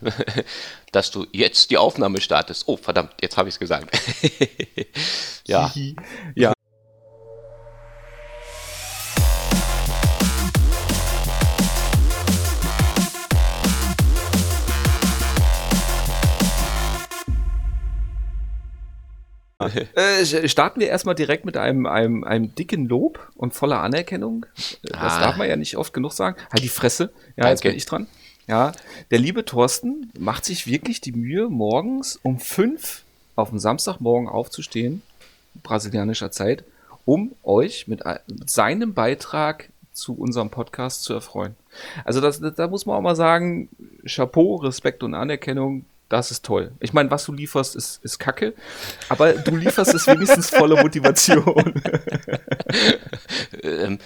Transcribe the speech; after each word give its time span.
dass 0.92 1.10
du 1.10 1.26
jetzt 1.32 1.70
die 1.70 1.78
Aufnahme 1.78 2.20
startest. 2.20 2.64
Oh, 2.66 2.76
verdammt, 2.76 3.12
jetzt 3.20 3.36
habe 3.36 3.48
ich 3.48 3.54
es 3.54 3.58
gesagt. 3.58 3.98
ja. 5.46 5.72
ja. 6.34 6.52
Äh, 19.94 20.48
starten 20.48 20.80
wir 20.80 20.88
erstmal 20.88 21.14
direkt 21.14 21.44
mit 21.44 21.56
einem, 21.56 21.86
einem, 21.86 22.24
einem 22.24 22.54
dicken 22.54 22.88
Lob 22.88 23.30
und 23.36 23.52
voller 23.52 23.82
Anerkennung. 23.82 24.46
Das 24.82 25.14
ah. 25.14 25.20
darf 25.20 25.36
man 25.36 25.48
ja 25.48 25.56
nicht 25.56 25.76
oft 25.76 25.92
genug 25.92 26.12
sagen. 26.12 26.36
Halt 26.50 26.62
die 26.62 26.68
Fresse. 26.68 27.12
Ja, 27.36 27.44
Danke. 27.44 27.50
jetzt 27.50 27.62
bin 27.62 27.76
ich 27.76 27.84
dran. 27.84 28.06
Ja, 28.50 28.72
der 29.12 29.20
liebe 29.20 29.44
Thorsten 29.44 30.10
macht 30.18 30.44
sich 30.44 30.66
wirklich 30.66 31.00
die 31.00 31.12
Mühe, 31.12 31.48
morgens 31.48 32.18
um 32.24 32.40
fünf 32.40 33.04
auf 33.36 33.50
dem 33.50 33.60
Samstagmorgen 33.60 34.28
aufzustehen, 34.28 35.02
brasilianischer 35.62 36.32
Zeit, 36.32 36.64
um 37.04 37.30
euch 37.44 37.86
mit, 37.86 38.02
seinem 38.46 38.92
Beitrag 38.92 39.68
zu 39.92 40.14
unserem 40.14 40.50
Podcast 40.50 41.04
zu 41.04 41.12
erfreuen. 41.12 41.54
Also 42.04 42.20
das, 42.20 42.40
da 42.40 42.66
muss 42.66 42.86
man 42.86 42.96
auch 42.96 43.02
mal 43.02 43.14
sagen, 43.14 43.68
Chapeau, 44.04 44.56
Respekt 44.56 45.04
und 45.04 45.14
Anerkennung 45.14 45.84
das 46.10 46.32
ist 46.32 46.44
toll. 46.44 46.72
Ich 46.80 46.92
meine, 46.92 47.08
was 47.12 47.24
du 47.24 47.32
lieferst, 47.32 47.76
ist, 47.76 48.04
ist 48.04 48.18
Kacke, 48.18 48.52
aber 49.08 49.32
du 49.32 49.54
lieferst 49.54 49.94
es 49.94 50.08
wenigstens 50.08 50.50
voller 50.50 50.82
Motivation. 50.82 51.72
ähm, 53.62 54.00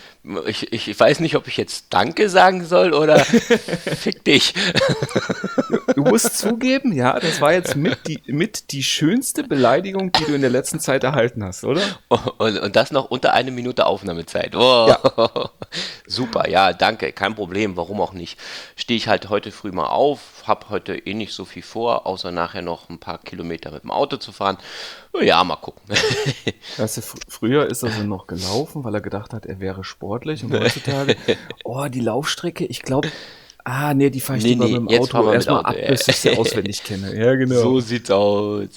ich, 0.46 0.72
ich 0.72 0.98
weiß 0.98 1.20
nicht, 1.20 1.36
ob 1.36 1.48
ich 1.48 1.58
jetzt 1.58 1.86
Danke 1.90 2.30
sagen 2.30 2.64
soll 2.64 2.94
oder 2.94 3.18
Fick 3.24 4.24
dich. 4.24 4.54
du 5.94 6.02
musst 6.02 6.38
zugeben, 6.38 6.92
ja, 6.92 7.20
das 7.20 7.42
war 7.42 7.52
jetzt 7.52 7.76
mit 7.76 8.06
die, 8.06 8.22
mit 8.26 8.72
die 8.72 8.82
schönste 8.82 9.44
Beleidigung, 9.44 10.12
die 10.12 10.24
du 10.24 10.34
in 10.34 10.40
der 10.40 10.50
letzten 10.50 10.80
Zeit 10.80 11.04
erhalten 11.04 11.44
hast, 11.44 11.64
oder? 11.64 11.82
Und, 12.38 12.58
und 12.58 12.74
das 12.74 12.90
noch 12.90 13.10
unter 13.10 13.34
eine 13.34 13.50
Minute 13.50 13.84
Aufnahmezeit. 13.84 14.56
Oh. 14.56 14.88
Ja. 14.88 15.50
Super, 16.06 16.48
ja, 16.48 16.72
danke, 16.72 17.12
kein 17.12 17.34
Problem, 17.34 17.76
warum 17.76 18.00
auch 18.00 18.12
nicht. 18.12 18.38
Stehe 18.76 18.96
ich 18.96 19.08
halt 19.08 19.28
heute 19.28 19.50
früh 19.52 19.72
mal 19.72 19.88
auf, 19.88 20.44
habe 20.46 20.70
heute 20.70 20.96
eh 20.96 21.14
nicht 21.14 21.34
so 21.34 21.44
viel 21.44 21.62
vor, 21.62 22.06
außer 22.06 22.30
nachher 22.30 22.62
noch 22.62 22.88
ein 22.88 22.98
paar 22.98 23.18
Kilometer 23.18 23.70
mit 23.70 23.82
dem 23.82 23.90
Auto 23.90 24.16
zu 24.16 24.32
fahren. 24.32 24.56
Ja, 25.20 25.44
mal 25.44 25.56
gucken. 25.56 25.82
Weißt 26.76 26.96
du, 26.96 27.02
fr 27.02 27.18
früher 27.28 27.66
ist 27.70 27.82
er 27.82 27.90
so 27.90 28.02
noch 28.02 28.26
gelaufen, 28.26 28.82
weil 28.82 28.94
er 28.94 29.00
gedacht 29.00 29.32
hat, 29.32 29.46
er 29.46 29.60
wäre 29.60 29.84
sportlich. 30.14 30.44
Und 30.44 30.52
heutzutage, 30.52 31.16
oh, 31.64 31.86
die 31.88 32.00
Laufstrecke, 32.00 32.64
ich 32.64 32.82
glaube, 32.82 33.08
Ah, 33.66 33.94
nee, 33.94 34.10
die 34.10 34.20
fahre 34.20 34.38
ich 34.38 34.44
nee, 34.44 34.50
lieber 34.50 34.66
nee, 34.66 34.78
mit 34.78 34.90
dem 34.90 35.00
Auto 35.00 35.32
erstmal 35.32 35.62
ab, 35.62 35.74
bis 35.88 36.06
ich 36.06 36.16
sie 36.16 36.30
auswendig 36.36 36.84
kenne. 36.84 37.18
Ja, 37.18 37.34
genau. 37.34 37.62
So 37.62 37.80
sieht's 37.80 38.10
aus. 38.10 38.68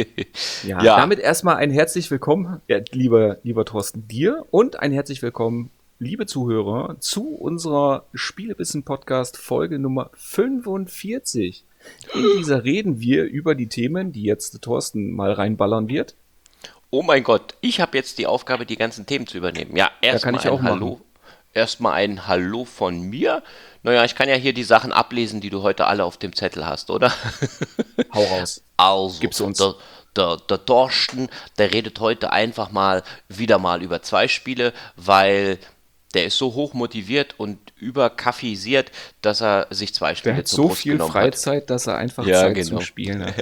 ja, 0.66 0.82
ja, 0.82 0.96
damit 0.96 1.18
erstmal 1.18 1.56
ein 1.56 1.70
herzlich 1.70 2.10
willkommen, 2.10 2.62
ja, 2.66 2.78
lieber, 2.92 3.36
lieber 3.42 3.66
Thorsten, 3.66 4.08
dir 4.08 4.46
und 4.50 4.80
ein 4.80 4.90
herzlich 4.90 5.20
willkommen 5.20 5.68
liebe 5.98 6.24
Zuhörer, 6.24 6.96
zu 6.98 7.28
unserer 7.28 8.06
Spielebissen-Podcast 8.14 9.36
Folge 9.36 9.78
Nummer 9.78 10.10
45. 10.14 11.66
In 12.14 12.38
dieser 12.38 12.64
reden 12.64 13.00
wir 13.00 13.24
über 13.24 13.54
die 13.54 13.66
Themen, 13.66 14.12
die 14.12 14.22
jetzt 14.22 14.62
Thorsten 14.62 15.12
mal 15.12 15.32
reinballern 15.32 15.90
wird. 15.90 16.14
Oh 16.94 17.02
mein 17.02 17.22
Gott, 17.22 17.54
ich 17.62 17.80
habe 17.80 17.96
jetzt 17.96 18.18
die 18.18 18.26
Aufgabe, 18.26 18.66
die 18.66 18.76
ganzen 18.76 19.06
Themen 19.06 19.26
zu 19.26 19.38
übernehmen. 19.38 19.74
Ja, 19.74 19.90
erstmal 20.02 20.38
ein 20.38 20.48
auch 20.50 20.62
Hallo. 20.62 21.00
Erstmal 21.54 21.94
ein 21.94 22.26
Hallo 22.26 22.66
von 22.66 23.00
mir. 23.00 23.42
Naja, 23.82 24.04
ich 24.04 24.14
kann 24.14 24.28
ja 24.28 24.34
hier 24.34 24.52
die 24.52 24.62
Sachen 24.62 24.92
ablesen, 24.92 25.40
die 25.40 25.48
du 25.48 25.62
heute 25.62 25.86
alle 25.86 26.04
auf 26.04 26.18
dem 26.18 26.36
Zettel 26.36 26.66
hast, 26.66 26.90
oder? 26.90 27.10
Hau 28.14 28.22
raus. 28.24 28.62
Also, 28.76 29.20
Gib's 29.20 29.40
uns. 29.40 29.56
Der, 29.56 29.74
der, 30.16 30.36
der 30.36 30.58
Dorsten, 30.58 31.30
der 31.56 31.72
redet 31.72 31.98
heute 31.98 32.30
einfach 32.30 32.70
mal 32.70 33.02
wieder 33.26 33.58
mal 33.58 33.82
über 33.82 34.02
zwei 34.02 34.28
Spiele, 34.28 34.74
weil 34.94 35.58
der 36.14 36.26
ist 36.26 36.38
so 36.38 36.54
hoch 36.54 36.74
motiviert 36.74 37.34
und 37.38 37.58
überkaffeisiert, 37.76 38.90
dass 39.22 39.40
er 39.40 39.66
sich 39.70 39.94
zwei 39.94 40.14
Spiele 40.14 40.34
der 40.34 40.38
hat 40.40 40.48
so 40.48 40.68
viel 40.68 40.98
Freizeit, 40.98 41.62
hat. 41.62 41.70
dass 41.70 41.86
er 41.86 41.96
einfach 41.96 42.26
ja, 42.26 42.40
Zeit 42.40 42.54
genau. 42.54 42.68
zum 42.68 42.80
Spielen 42.82 43.24
hat. 43.24 43.34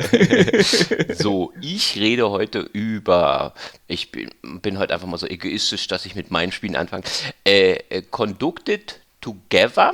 so, 1.17 1.53
ich 1.61 1.97
rede 1.97 2.31
heute 2.31 2.61
über, 2.61 3.55
ich 3.87 4.11
bin, 4.11 4.31
bin 4.43 4.79
heute 4.79 4.95
einfach 4.95 5.09
mal 5.09 5.19
so 5.19 5.27
egoistisch, 5.27 5.87
dass 5.89 6.07
ich 6.07 6.15
mit 6.15 6.31
meinen 6.31 6.53
Spielen 6.53 6.77
anfange. 6.77 7.05
Äh, 7.45 7.73
äh, 7.89 8.03
Conducted 8.03 9.01
Together, 9.21 9.93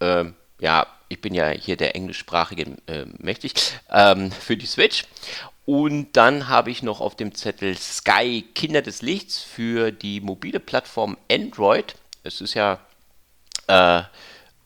äh, 0.00 0.24
ja, 0.58 0.86
ich 1.08 1.20
bin 1.20 1.34
ja 1.34 1.48
hier 1.50 1.76
der 1.76 1.94
englischsprachige 1.94 2.76
äh, 2.86 3.06
mächtig, 3.18 3.54
ähm, 3.90 4.32
für 4.32 4.56
die 4.56 4.66
Switch. 4.66 5.04
Und 5.64 6.12
dann 6.16 6.48
habe 6.48 6.70
ich 6.70 6.82
noch 6.82 7.00
auf 7.00 7.16
dem 7.16 7.34
Zettel 7.34 7.76
Sky 7.76 8.44
Kinder 8.54 8.82
des 8.82 9.02
Lichts 9.02 9.42
für 9.42 9.90
die 9.90 10.20
mobile 10.20 10.60
Plattform 10.60 11.16
Android 11.30 11.94
es 12.26 12.40
ist 12.40 12.54
ja 12.54 12.80
äh, 13.68 14.02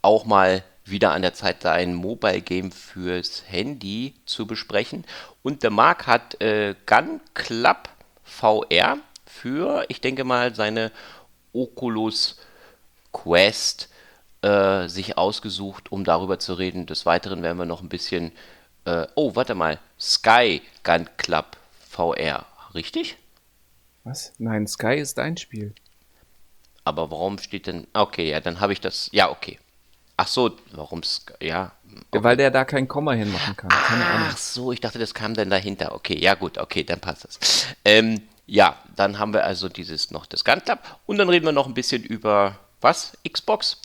auch 0.03 0.25
mal 0.25 0.65
wieder 0.85 1.13
an 1.13 1.23
der 1.23 1.35
Zeit, 1.35 1.65
ein 1.67 1.95
Mobile 1.95 2.41
Game 2.41 2.73
fürs 2.73 3.45
Handy 3.47 4.15
zu 4.27 4.47
besprechen. 4.47 5.05
Und 5.43 5.63
der 5.63 5.71
Marc 5.71 6.07
hat 6.07 6.41
äh, 6.41 6.75
Gun 6.87 7.21
Club 7.35 7.89
VR 8.25 8.99
für, 9.27 9.85
ich 9.89 10.01
denke 10.01 10.25
mal, 10.25 10.55
seine 10.55 10.91
Oculus 11.53 12.39
Quest 13.13 13.89
äh, 14.43 14.89
sich 14.89 15.19
ausgesucht, 15.19 15.93
um 15.93 16.05
darüber 16.05 16.39
zu 16.39 16.55
reden. 16.55 16.87
Des 16.87 17.07
Weiteren 17.07 17.43
werden 17.43 17.59
wir 17.59 17.67
noch 17.67 17.83
ein 17.83 17.89
bisschen. 17.89 18.33
Äh, 18.85 19.07
oh, 19.15 19.37
warte 19.37 19.55
mal. 19.55 19.79
Sky 19.99 20.63
Gun 20.83 21.09
Club 21.19 21.57
VR, 21.89 22.47
richtig? 22.75 23.19
Was? 24.05 24.33
Nein, 24.39 24.67
Sky 24.67 24.95
ist 24.95 25.19
dein 25.19 25.37
Spiel. 25.37 25.75
Aber 26.85 27.11
warum 27.11 27.39
steht 27.39 27.67
denn. 27.67 27.87
Okay, 27.93 28.31
ja, 28.31 28.41
dann 28.41 28.61
habe 28.61 28.73
ich 28.73 28.81
das. 28.81 29.09
Ja, 29.13 29.31
okay. 29.31 29.59
Ach 30.17 30.27
so, 30.27 30.51
warum 30.73 31.01
es. 31.01 31.25
Ja. 31.41 31.73
Okay. 32.11 32.23
Weil 32.23 32.37
der 32.37 32.51
da 32.51 32.65
kein 32.65 32.89
Komma 32.89 33.13
hinmachen 33.13 33.57
kann. 33.57 33.71
Keine 33.71 34.05
Ach 34.05 34.37
so, 34.37 34.73
ich 34.73 34.81
dachte, 34.81 34.99
das 34.99 35.15
kam 35.15 35.35
dann 35.35 35.51
dahinter. 35.51 35.95
Okay, 35.95 36.19
ja, 36.19 36.35
gut, 36.35 36.59
okay, 36.59 36.85
dann 36.85 37.01
passt 37.01 37.25
das. 37.25 37.67
Ähm, 37.85 38.23
ja, 38.47 38.77
dann 38.97 39.19
haben 39.19 39.33
wir 39.33 39.45
also 39.45 39.69
dieses 39.69 40.11
noch 40.11 40.27
das 40.27 40.45
Gun 40.45 40.63
Club. 40.63 40.81
Und 41.07 41.19
dann 41.19 41.29
reden 41.29 41.47
wir 41.47 41.53
noch 41.53 41.67
ein 41.67 41.75
bisschen 41.75 42.03
über 42.03 42.59
was? 42.81 43.17
Xbox 43.29 43.81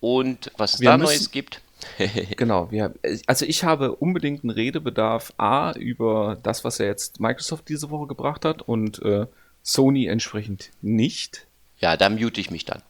und 0.00 0.50
was 0.56 0.74
es 0.74 0.80
wir 0.80 0.90
da 0.90 0.98
müssen, 0.98 1.12
Neues 1.12 1.30
gibt. 1.30 1.60
genau, 2.36 2.70
wir, 2.70 2.94
also 3.26 3.44
ich 3.44 3.64
habe 3.64 3.94
unbedingt 3.94 4.44
einen 4.44 4.50
Redebedarf 4.50 5.32
A 5.36 5.72
über 5.72 6.38
das, 6.42 6.64
was 6.64 6.80
er 6.80 6.86
jetzt 6.86 7.20
Microsoft 7.20 7.68
diese 7.68 7.90
Woche 7.90 8.06
gebracht 8.06 8.44
hat 8.44 8.62
und 8.62 9.02
äh, 9.02 9.26
Sony 9.62 10.06
entsprechend 10.06 10.70
nicht. 10.80 11.45
Ja, 11.78 11.96
da 11.96 12.08
mute 12.08 12.40
ich 12.40 12.50
mich 12.50 12.64
dann. 12.64 12.82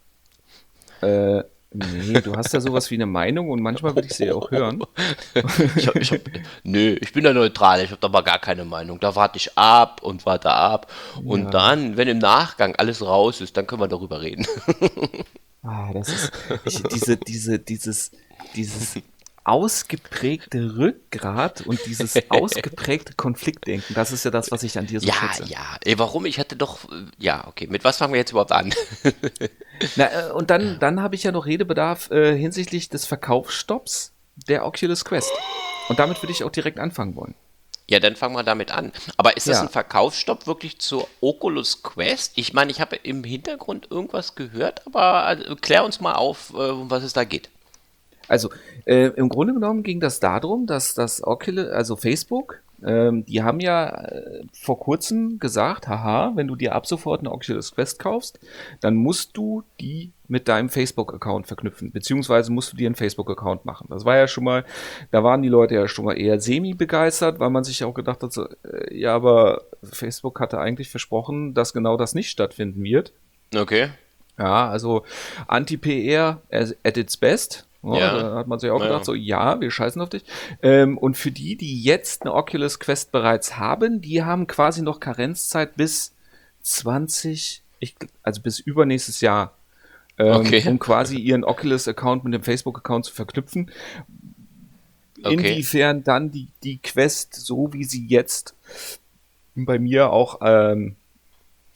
Äh, 1.03 1.45
nee, 1.73 2.21
du 2.21 2.37
hast 2.37 2.53
ja 2.53 2.61
sowas 2.61 2.91
wie 2.91 2.95
eine 2.95 3.07
Meinung 3.07 3.51
und 3.51 3.61
manchmal 3.61 3.95
würde 3.95 4.09
ich 4.09 4.15
sie 4.15 4.27
ja 4.27 4.35
auch 4.35 4.51
hören. 4.51 4.83
ich 5.77 5.89
hab, 5.89 5.97
ich 5.97 6.13
hab, 6.13 6.21
nö, 6.63 6.97
ich 7.01 7.13
bin 7.13 7.25
da 7.25 7.33
neutral, 7.33 7.83
ich 7.83 7.91
habe 7.91 8.01
da 8.01 8.09
mal 8.09 8.23
gar 8.23 8.39
keine 8.39 8.65
Meinung. 8.65 9.01
Da 9.01 9.15
warte 9.15 9.37
ich 9.39 9.57
ab 9.59 10.03
und 10.03 10.25
warte 10.27 10.51
ab. 10.51 10.93
Und 11.25 11.45
ja. 11.45 11.51
dann, 11.51 11.97
wenn 11.97 12.09
im 12.09 12.19
Nachgang 12.19 12.77
alles 12.77 13.03
raus 13.03 13.41
ist, 13.41 13.57
dann 13.57 13.67
können 13.67 13.83
wir 13.83 13.89
darüber 13.89 14.23
reden. 14.23 14.47
ah, 15.63 15.93
das 15.93 16.09
ist 16.09 16.33
ich, 16.65 16.83
diese, 16.85 17.17
diese, 17.17 17.59
dieses, 17.59 18.13
dieses 18.55 18.99
ausgeprägte 19.47 20.77
Rückgrat 20.77 21.63
und 21.63 21.79
dieses 21.87 22.15
ausgeprägte 22.31 23.15
Konfliktdenken. 23.15 23.95
Das 23.95 24.11
ist 24.11 24.25
ja 24.25 24.33
das, 24.33 24.51
was 24.51 24.65
ich 24.65 24.77
an 24.77 24.87
dir 24.87 25.01
so 25.01 25.07
ja, 25.07 25.15
schätze. 25.15 25.45
Ja, 25.45 25.79
ja. 25.85 25.99
Warum? 25.99 26.27
Ich 26.27 26.39
hatte 26.39 26.57
doch, 26.57 26.81
ja, 27.19 27.47
okay. 27.47 27.69
Mit 27.69 27.85
was 27.85 27.99
fangen 27.99 28.13
wir 28.13 28.19
jetzt 28.19 28.33
überhaupt 28.33 28.53
an? 28.53 28.75
Na, 29.95 30.07
äh, 30.07 30.31
und 30.35 30.51
dann, 30.51 30.79
dann 30.81 31.01
habe 31.01 31.15
ich 31.15 31.23
ja 31.23 31.31
noch 31.31 31.47
Redebedarf 31.47 32.11
äh, 32.11 32.37
hinsichtlich 32.37 32.89
des 32.89 33.07
Verkaufsstopps 33.07 34.13
der 34.49 34.67
Oculus 34.67 35.05
Quest. 35.05 35.33
Und 35.89 36.01
damit 36.01 36.21
würde 36.23 36.33
ich 36.33 36.43
auch 36.43 36.51
direkt 36.51 36.81
anfangen 36.81 37.15
wollen. 37.15 37.35
Ja, 37.89 38.01
dann 38.01 38.17
fangen 38.17 38.35
wir 38.35 38.43
damit 38.43 38.73
an. 38.73 38.91
Aber 39.17 39.37
ist 39.37 39.47
das 39.47 39.59
ja. 39.59 39.63
ein 39.63 39.69
Verkaufsstopp 39.69 40.49
wirklich 40.49 40.81
zur 40.81 41.07
Oculus 41.21 41.85
Quest? 41.85 42.33
Ich 42.35 42.53
meine, 42.53 42.73
ich 42.73 42.81
habe 42.81 42.97
im 42.97 43.23
Hintergrund 43.23 43.93
irgendwas 43.93 44.35
gehört, 44.35 44.85
aber 44.87 45.23
also, 45.23 45.55
klär 45.55 45.85
uns 45.85 46.01
mal 46.01 46.15
auf, 46.15 46.51
äh, 46.53 46.71
um 46.71 46.91
was 46.91 47.05
es 47.05 47.13
da 47.13 47.23
geht. 47.23 47.49
Also 48.29 48.51
äh, 48.85 49.09
im 49.17 49.29
Grunde 49.29 49.55
genommen 49.55 49.83
ging 49.83 50.01
das 50.01 50.21
darum, 50.21 50.67
dass 50.67 50.95
das 50.95 51.23
Oculus, 51.23 51.69
also 51.69 51.97
Facebook, 51.97 52.61
ähm, 52.85 53.25
die 53.25 53.43
haben 53.43 53.61
ja 53.61 53.89
äh, 53.89 54.43
vor 54.53 54.79
kurzem 54.79 55.39
gesagt, 55.39 55.89
haha, 55.89 56.33
wenn 56.35 56.47
du 56.47 56.57
dir 56.57 56.75
ab 56.75 56.87
sofort 56.87 57.21
eine 57.21 57.33
Oculus 57.33 57.75
Quest 57.75 57.99
kaufst, 57.99 58.39
dann 58.81 58.95
musst 58.95 59.37
du 59.37 59.63
die 59.81 60.13
mit 60.29 60.49
deinem 60.49 60.69
Facebook-Account 60.69 61.47
verknüpfen, 61.47 61.91
beziehungsweise 61.93 62.53
musst 62.53 62.73
du 62.73 62.77
dir 62.77 62.87
einen 62.87 62.97
Facebook-Account 62.97 63.65
machen. 63.65 63.87
Das 63.89 64.05
war 64.05 64.17
ja 64.17 64.29
schon 64.29 64.45
mal, 64.45 64.65
da 65.11 65.25
waren 65.25 65.41
die 65.41 65.49
Leute 65.49 65.75
ja 65.75 65.89
schon 65.89 66.05
mal 66.05 66.19
eher 66.19 66.41
semi-begeistert, 66.41 67.39
weil 67.41 67.51
man 67.51 67.65
sich 67.65 67.83
auch 67.85 67.95
gedacht 67.95 68.23
hat, 68.23 68.33
so, 68.33 68.47
äh, 68.65 68.95
ja, 68.95 69.15
aber 69.15 69.63
Facebook 69.83 70.41
hatte 70.41 70.59
eigentlich 70.59 70.91
versprochen, 70.91 71.55
dass 71.55 71.73
genau 71.73 71.97
das 71.97 72.15
nicht 72.15 72.29
stattfinden 72.29 72.83
wird. 72.83 73.13
Okay. 73.55 73.89
Ja, 74.39 74.69
also 74.69 75.05
Anti-PR 75.47 76.43
at 76.51 76.97
its 76.99 77.17
best 77.17 77.67
Oh, 77.87 77.97
ja. 77.97 78.21
Da 78.21 78.35
hat 78.35 78.49
man 78.49 78.59
sich 78.59 78.71
auch 78.71 78.81
gedacht, 78.81 79.03
ja. 79.03 79.05
so, 79.05 79.15
ja, 79.15 79.61
wir 79.61 79.71
scheißen 79.71 80.03
auf 80.03 80.09
dich. 80.09 80.25
Ähm, 80.61 80.99
und 80.99 81.17
für 81.17 81.31
die, 81.31 81.57
die 81.57 81.81
jetzt 81.81 82.23
eine 82.23 82.35
Oculus 82.35 82.81
Quest 82.81 83.13
bereits 83.13 83.59
haben, 83.59 84.01
die 84.01 84.25
haben 84.25 84.49
quasi 84.49 84.83
noch 84.83 84.99
Karenzzeit 84.99 85.77
bis 85.77 86.13
20, 86.63 87.63
ich, 87.79 87.95
also 88.25 88.43
bis 88.43 88.59
übernächstes 88.59 89.21
Jahr, 89.21 89.55
ähm, 90.19 90.35
okay. 90.35 90.67
um 90.67 90.81
quasi 90.81 91.17
ihren 91.17 91.45
Oculus-Account 91.45 92.25
mit 92.25 92.35
dem 92.35 92.43
Facebook-Account 92.43 93.05
zu 93.05 93.15
verknüpfen. 93.15 93.71
Okay. 95.23 95.35
Inwiefern 95.35 96.03
dann 96.03 96.33
die, 96.33 96.49
die 96.65 96.79
Quest, 96.79 97.35
so 97.35 97.73
wie 97.73 97.85
sie 97.85 98.05
jetzt 98.09 98.57
bei 99.55 99.79
mir 99.79 100.11
auch 100.11 100.41
ähm, 100.43 100.97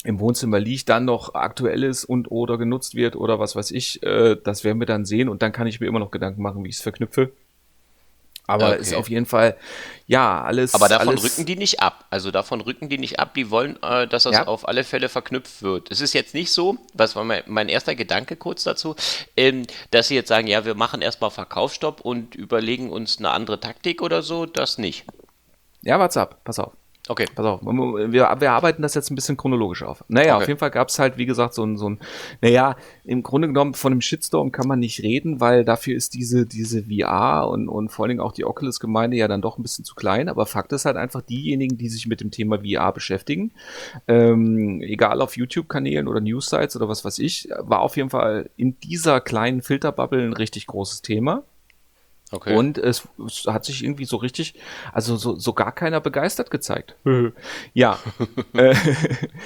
im 0.05 0.19
Wohnzimmer 0.19 0.59
liegt, 0.59 0.89
dann 0.89 1.05
noch 1.05 1.35
aktuell 1.35 1.85
ist 1.85 2.05
und 2.05 2.31
oder 2.31 2.57
genutzt 2.57 2.95
wird 2.95 3.17
oder 3.17 3.39
was 3.39 3.55
weiß 3.55 3.71
ich, 3.71 4.03
äh, 4.03 4.37
das 4.43 4.65
werden 4.65 4.81
wir 4.81 4.87
dann 4.87 5.05
sehen 5.05 5.29
und 5.29 5.43
dann 5.43 5.53
kann 5.53 5.67
ich 5.67 5.81
mir 5.81 5.87
immer 5.87 5.99
noch 5.99 6.11
Gedanken 6.11 6.43
machen, 6.43 6.65
wie 6.65 6.69
ich 6.69 6.77
es 6.77 6.83
verknüpfe. 6.83 7.33
Aber 8.51 8.71
okay. 8.71 8.81
ist 8.81 8.95
auf 8.95 9.09
jeden 9.09 9.27
Fall, 9.27 9.57
ja, 10.09 10.43
alles. 10.43 10.75
Aber 10.75 10.89
davon 10.89 11.11
alles 11.11 11.23
rücken 11.23 11.47
die 11.47 11.55
nicht 11.55 11.81
ab. 11.81 12.07
Also 12.11 12.33
davon 12.33 12.61
rücken 12.61 12.89
die 12.89 12.99
nicht 12.99 13.21
ab. 13.21 13.33
Die 13.35 13.49
wollen, 13.49 13.81
äh, 13.81 14.09
dass 14.09 14.25
das 14.25 14.33
ja. 14.33 14.47
auf 14.49 14.67
alle 14.67 14.83
Fälle 14.83 15.09
verknüpft 15.09 15.63
wird. 15.63 15.89
Es 15.93 16.01
ist 16.01 16.15
jetzt 16.15 16.35
nicht 16.35 16.51
so, 16.51 16.77
was 16.93 17.15
war 17.15 17.23
mein, 17.23 17.45
mein 17.47 17.69
erster 17.69 17.95
Gedanke 17.95 18.35
kurz 18.35 18.65
dazu, 18.65 18.97
ähm, 19.37 19.67
dass 19.93 20.09
sie 20.09 20.17
jetzt 20.17 20.29
sagen, 20.29 20.49
ja, 20.49 20.65
wir 20.65 20.75
machen 20.75 21.01
erstmal 21.01 21.31
Verkaufsstopp 21.31 22.01
und 22.01 22.35
überlegen 22.35 22.91
uns 22.91 23.19
eine 23.19 23.31
andere 23.31 23.61
Taktik 23.61 24.03
oder 24.03 24.21
so. 24.21 24.47
Das 24.47 24.79
nicht. 24.79 25.05
Ja, 25.83 26.01
warte 26.01 26.21
ab, 26.21 26.41
pass 26.43 26.59
auf. 26.59 26.73
Okay. 27.09 27.27
Pass 27.35 27.47
auf, 27.47 27.63
wir, 27.63 28.37
wir 28.41 28.53
arbeiten 28.53 28.83
das 28.83 28.95
jetzt 28.95 29.11
ein 29.11 29.15
bisschen 29.15 29.37
chronologisch 29.37 29.83
auf. 29.83 30.05
Naja, 30.09 30.35
okay. 30.35 30.43
auf 30.43 30.49
jeden 30.49 30.61
Fall 30.61 30.71
gab 30.71 30.89
es 30.89 30.99
halt, 30.99 31.17
wie 31.17 31.27
gesagt, 31.27 31.55
so 31.55 31.65
ein, 31.65 31.77
so 31.77 31.89
ein, 31.89 31.99
naja, 32.41 32.77
im 33.05 33.23
Grunde 33.23 33.49
genommen 33.49 33.75
von 33.75 33.93
einem 33.93 34.01
Shitstorm 34.01 34.53
kann 34.53 34.69
man 34.69 34.79
nicht 34.79 35.03
reden, 35.03 35.41
weil 35.41 35.65
dafür 35.65 35.97
ist 35.97 36.15
diese, 36.15 36.47
diese 36.47 36.85
VR 36.85 37.49
und, 37.49 37.69
und 37.69 37.89
vor 37.89 38.05
allen 38.05 38.11
Dingen 38.11 38.21
auch 38.21 38.33
die 38.33 38.45
Oculus-Gemeinde 38.45 39.17
ja 39.17 39.29
dann 39.29 39.43
doch 39.43 39.59
ein 39.59 39.63
bisschen 39.63 39.85
zu 39.85 39.95
klein. 39.95 40.29
Aber 40.29 40.47
Fakt 40.47 40.73
ist 40.73 40.85
halt 40.85 40.97
einfach, 40.97 41.23
diejenigen, 41.23 41.79
die 41.79 41.89
sich 41.89 42.07
mit 42.07 42.21
dem 42.21 42.31
Thema 42.31 42.61
VR 42.61 42.93
beschäftigen, 42.93 43.53
ähm, 44.07 44.83
egal 44.83 45.23
auf 45.23 45.37
YouTube-Kanälen 45.37 46.07
oder 46.07 46.21
News-Sites 46.21 46.77
oder 46.77 46.89
was 46.89 47.05
weiß 47.05 47.19
ich, 47.19 47.49
war 47.59 47.81
auf 47.81 47.97
jeden 47.97 48.11
Fall 48.11 48.51
in 48.57 48.79
dieser 48.81 49.21
kleinen 49.21 49.63
Filterbubble 49.63 50.23
ein 50.23 50.33
richtig 50.35 50.67
großes 50.67 51.03
Thema. 51.03 51.45
Okay. 52.33 52.55
Und 52.55 52.79
es, 52.79 53.09
es, 53.27 53.47
hat 53.47 53.65
sich 53.65 53.83
irgendwie 53.83 54.05
so 54.05 54.17
richtig, 54.17 54.55
also 54.93 55.17
so, 55.17 55.37
so 55.37 55.53
gar 55.53 55.73
keiner 55.73 56.01
begeistert 56.01 56.51
gezeigt. 56.51 56.97
ja. 57.75 57.99
Äh, 58.53 58.75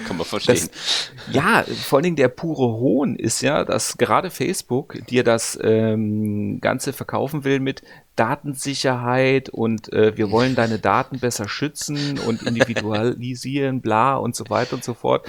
Kann 0.06 0.16
man 0.16 0.24
verstehen. 0.24 0.68
Das, 0.72 1.10
ja, 1.30 1.62
vor 1.62 1.98
allen 1.98 2.04
Dingen 2.04 2.16
der 2.16 2.28
pure 2.28 2.78
Hohn 2.78 3.16
ist 3.16 3.42
ja, 3.42 3.64
dass 3.64 3.98
gerade 3.98 4.30
Facebook 4.30 4.96
dir 5.08 5.24
das 5.24 5.58
ähm, 5.62 6.58
Ganze 6.60 6.92
verkaufen 6.92 7.44
will 7.44 7.60
mit 7.60 7.82
Datensicherheit 8.16 9.50
und 9.50 9.92
äh, 9.92 10.16
wir 10.16 10.30
wollen 10.30 10.54
deine 10.54 10.78
Daten 10.78 11.18
besser 11.18 11.48
schützen 11.48 12.18
und 12.18 12.42
individualisieren, 12.42 13.80
bla 13.80 14.16
und 14.16 14.36
so 14.36 14.48
weiter 14.48 14.74
und 14.74 14.84
so 14.84 14.94
fort 14.94 15.28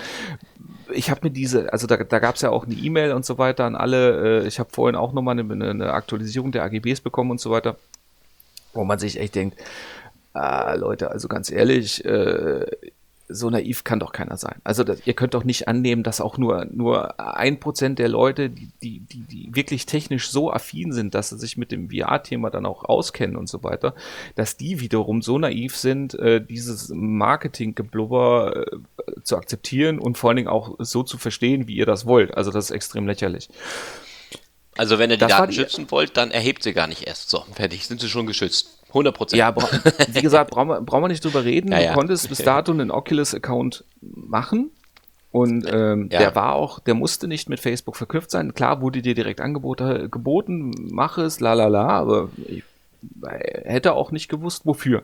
ich 0.96 1.10
habe 1.10 1.22
mir 1.24 1.32
diese, 1.32 1.72
also 1.72 1.88
da, 1.88 1.98
da 1.98 2.20
gab 2.20 2.36
es 2.36 2.42
ja 2.42 2.50
auch 2.50 2.66
eine 2.66 2.76
E-Mail 2.76 3.12
und 3.14 3.26
so 3.26 3.38
weiter 3.38 3.66
an 3.66 3.76
alle. 3.76 4.44
Äh, 4.44 4.48
ich 4.48 4.60
habe 4.60 4.70
vorhin 4.72 4.96
auch 4.96 5.14
nochmal 5.14 5.40
eine, 5.40 5.70
eine 5.70 5.94
Aktualisierung 5.94 6.52
der 6.52 6.64
AGBs 6.64 7.02
bekommen 7.02 7.32
und 7.32 7.40
so 7.40 7.52
weiter, 7.52 7.78
wo 8.74 8.84
man 8.84 9.00
sich 9.00 9.20
echt 9.20 9.36
denkt, 9.36 9.60
äh, 10.36 10.78
Leute, 10.78 11.12
also 11.12 11.28
ganz 11.28 11.52
ehrlich, 11.52 12.04
äh, 12.06 12.66
so 13.28 13.50
naiv 13.50 13.84
kann 13.84 14.00
doch 14.00 14.12
keiner 14.12 14.38
sein. 14.38 14.56
Also 14.64 14.84
das, 14.84 15.06
ihr 15.06 15.14
könnt 15.14 15.34
doch 15.34 15.44
nicht 15.44 15.68
annehmen, 15.68 16.04
dass 16.04 16.22
auch 16.22 16.38
nur 16.38 16.66
nur 16.72 17.20
ein 17.20 17.60
Prozent 17.60 18.00
der 18.00 18.10
Leute, 18.10 18.50
die, 18.50 18.72
die, 18.82 19.00
die, 19.00 19.22
die 19.22 19.56
wirklich 19.56 19.86
technisch 19.86 20.30
so 20.30 20.52
affin 20.52 20.92
sind, 20.94 21.16
dass 21.16 21.30
sie 21.30 21.38
sich 21.38 21.58
mit 21.58 21.72
dem 21.72 21.90
VR-Thema 21.90 22.50
dann 22.50 22.66
auch 22.66 22.84
auskennen 22.84 23.36
und 23.36 23.50
so 23.50 23.64
weiter, 23.64 23.96
dass 24.36 24.58
die 24.58 24.80
wiederum 24.80 25.22
so 25.22 25.40
naiv 25.40 25.76
sind, 25.76 26.14
äh, 26.16 26.44
dieses 26.44 26.90
Marketing-Geblubber 26.90 28.68
äh, 28.68 29.22
zu 29.24 29.38
akzeptieren 29.38 30.00
und 30.00 30.18
vor 30.18 30.30
allen 30.30 30.38
Dingen 30.38 30.50
auch 30.50 30.76
so 30.80 31.04
zu 31.04 31.18
verstehen, 31.18 31.68
wie 31.68 31.76
ihr 31.76 31.86
das 31.86 32.06
wollt. 32.06 32.36
Also 32.36 32.52
das 32.52 32.66
ist 32.66 32.72
extrem 32.72 33.08
lächerlich. 33.08 33.50
Also 34.78 35.00
wenn 35.00 35.10
ihr 35.10 35.16
die 35.18 35.22
das 35.22 35.32
Daten 35.32 35.54
schützen 35.54 35.90
wollt, 35.90 36.18
dann 36.18 36.32
erhebt 36.32 36.64
sie 36.64 36.74
gar 36.74 36.88
nicht 36.88 37.08
erst. 37.08 37.30
So, 37.30 37.46
fertig, 37.54 37.88
sind 37.88 38.02
sie 38.02 38.10
schon 38.10 38.28
geschützt. 38.28 38.75
100 38.96 39.16
Prozent. 39.16 39.38
Ja, 39.38 39.54
wie 40.08 40.22
gesagt, 40.22 40.52
brauchen 40.52 40.70
wir, 40.70 40.82
brauchen 40.82 41.04
wir 41.04 41.08
nicht 41.10 41.24
drüber 41.24 41.44
reden. 41.44 41.72
Ja, 41.72 41.80
ja. 41.80 41.92
Du 41.92 41.98
konntest 41.98 42.30
bis 42.30 42.40
dato 42.40 42.72
einen 42.72 42.92
Oculus-Account 42.92 43.84
machen. 44.02 44.72
Und 45.32 45.68
ähm, 45.70 46.08
ja. 46.14 46.20
der 46.20 46.36
war 46.36 46.54
auch, 46.54 46.80
der 46.80 46.94
musste 46.94 47.28
nicht 47.28 47.50
mit 47.50 47.60
Facebook 47.60 47.98
verknüpft 47.98 48.32
sein. 48.32 48.54
Klar 48.54 48.82
wurde 48.82 49.02
dir 49.02 49.14
direkt 49.16 49.42
Angebote, 49.42 50.08
geboten, 50.10 50.72
mach 50.92 51.18
es, 51.18 51.42
la 51.42 51.54
la 51.54 51.68
la, 51.68 51.90
aber 51.90 52.30
ich 52.48 52.64
hätte 53.66 53.94
auch 53.94 54.12
nicht 54.12 54.30
gewusst, 54.30 54.66
wofür. 54.66 55.04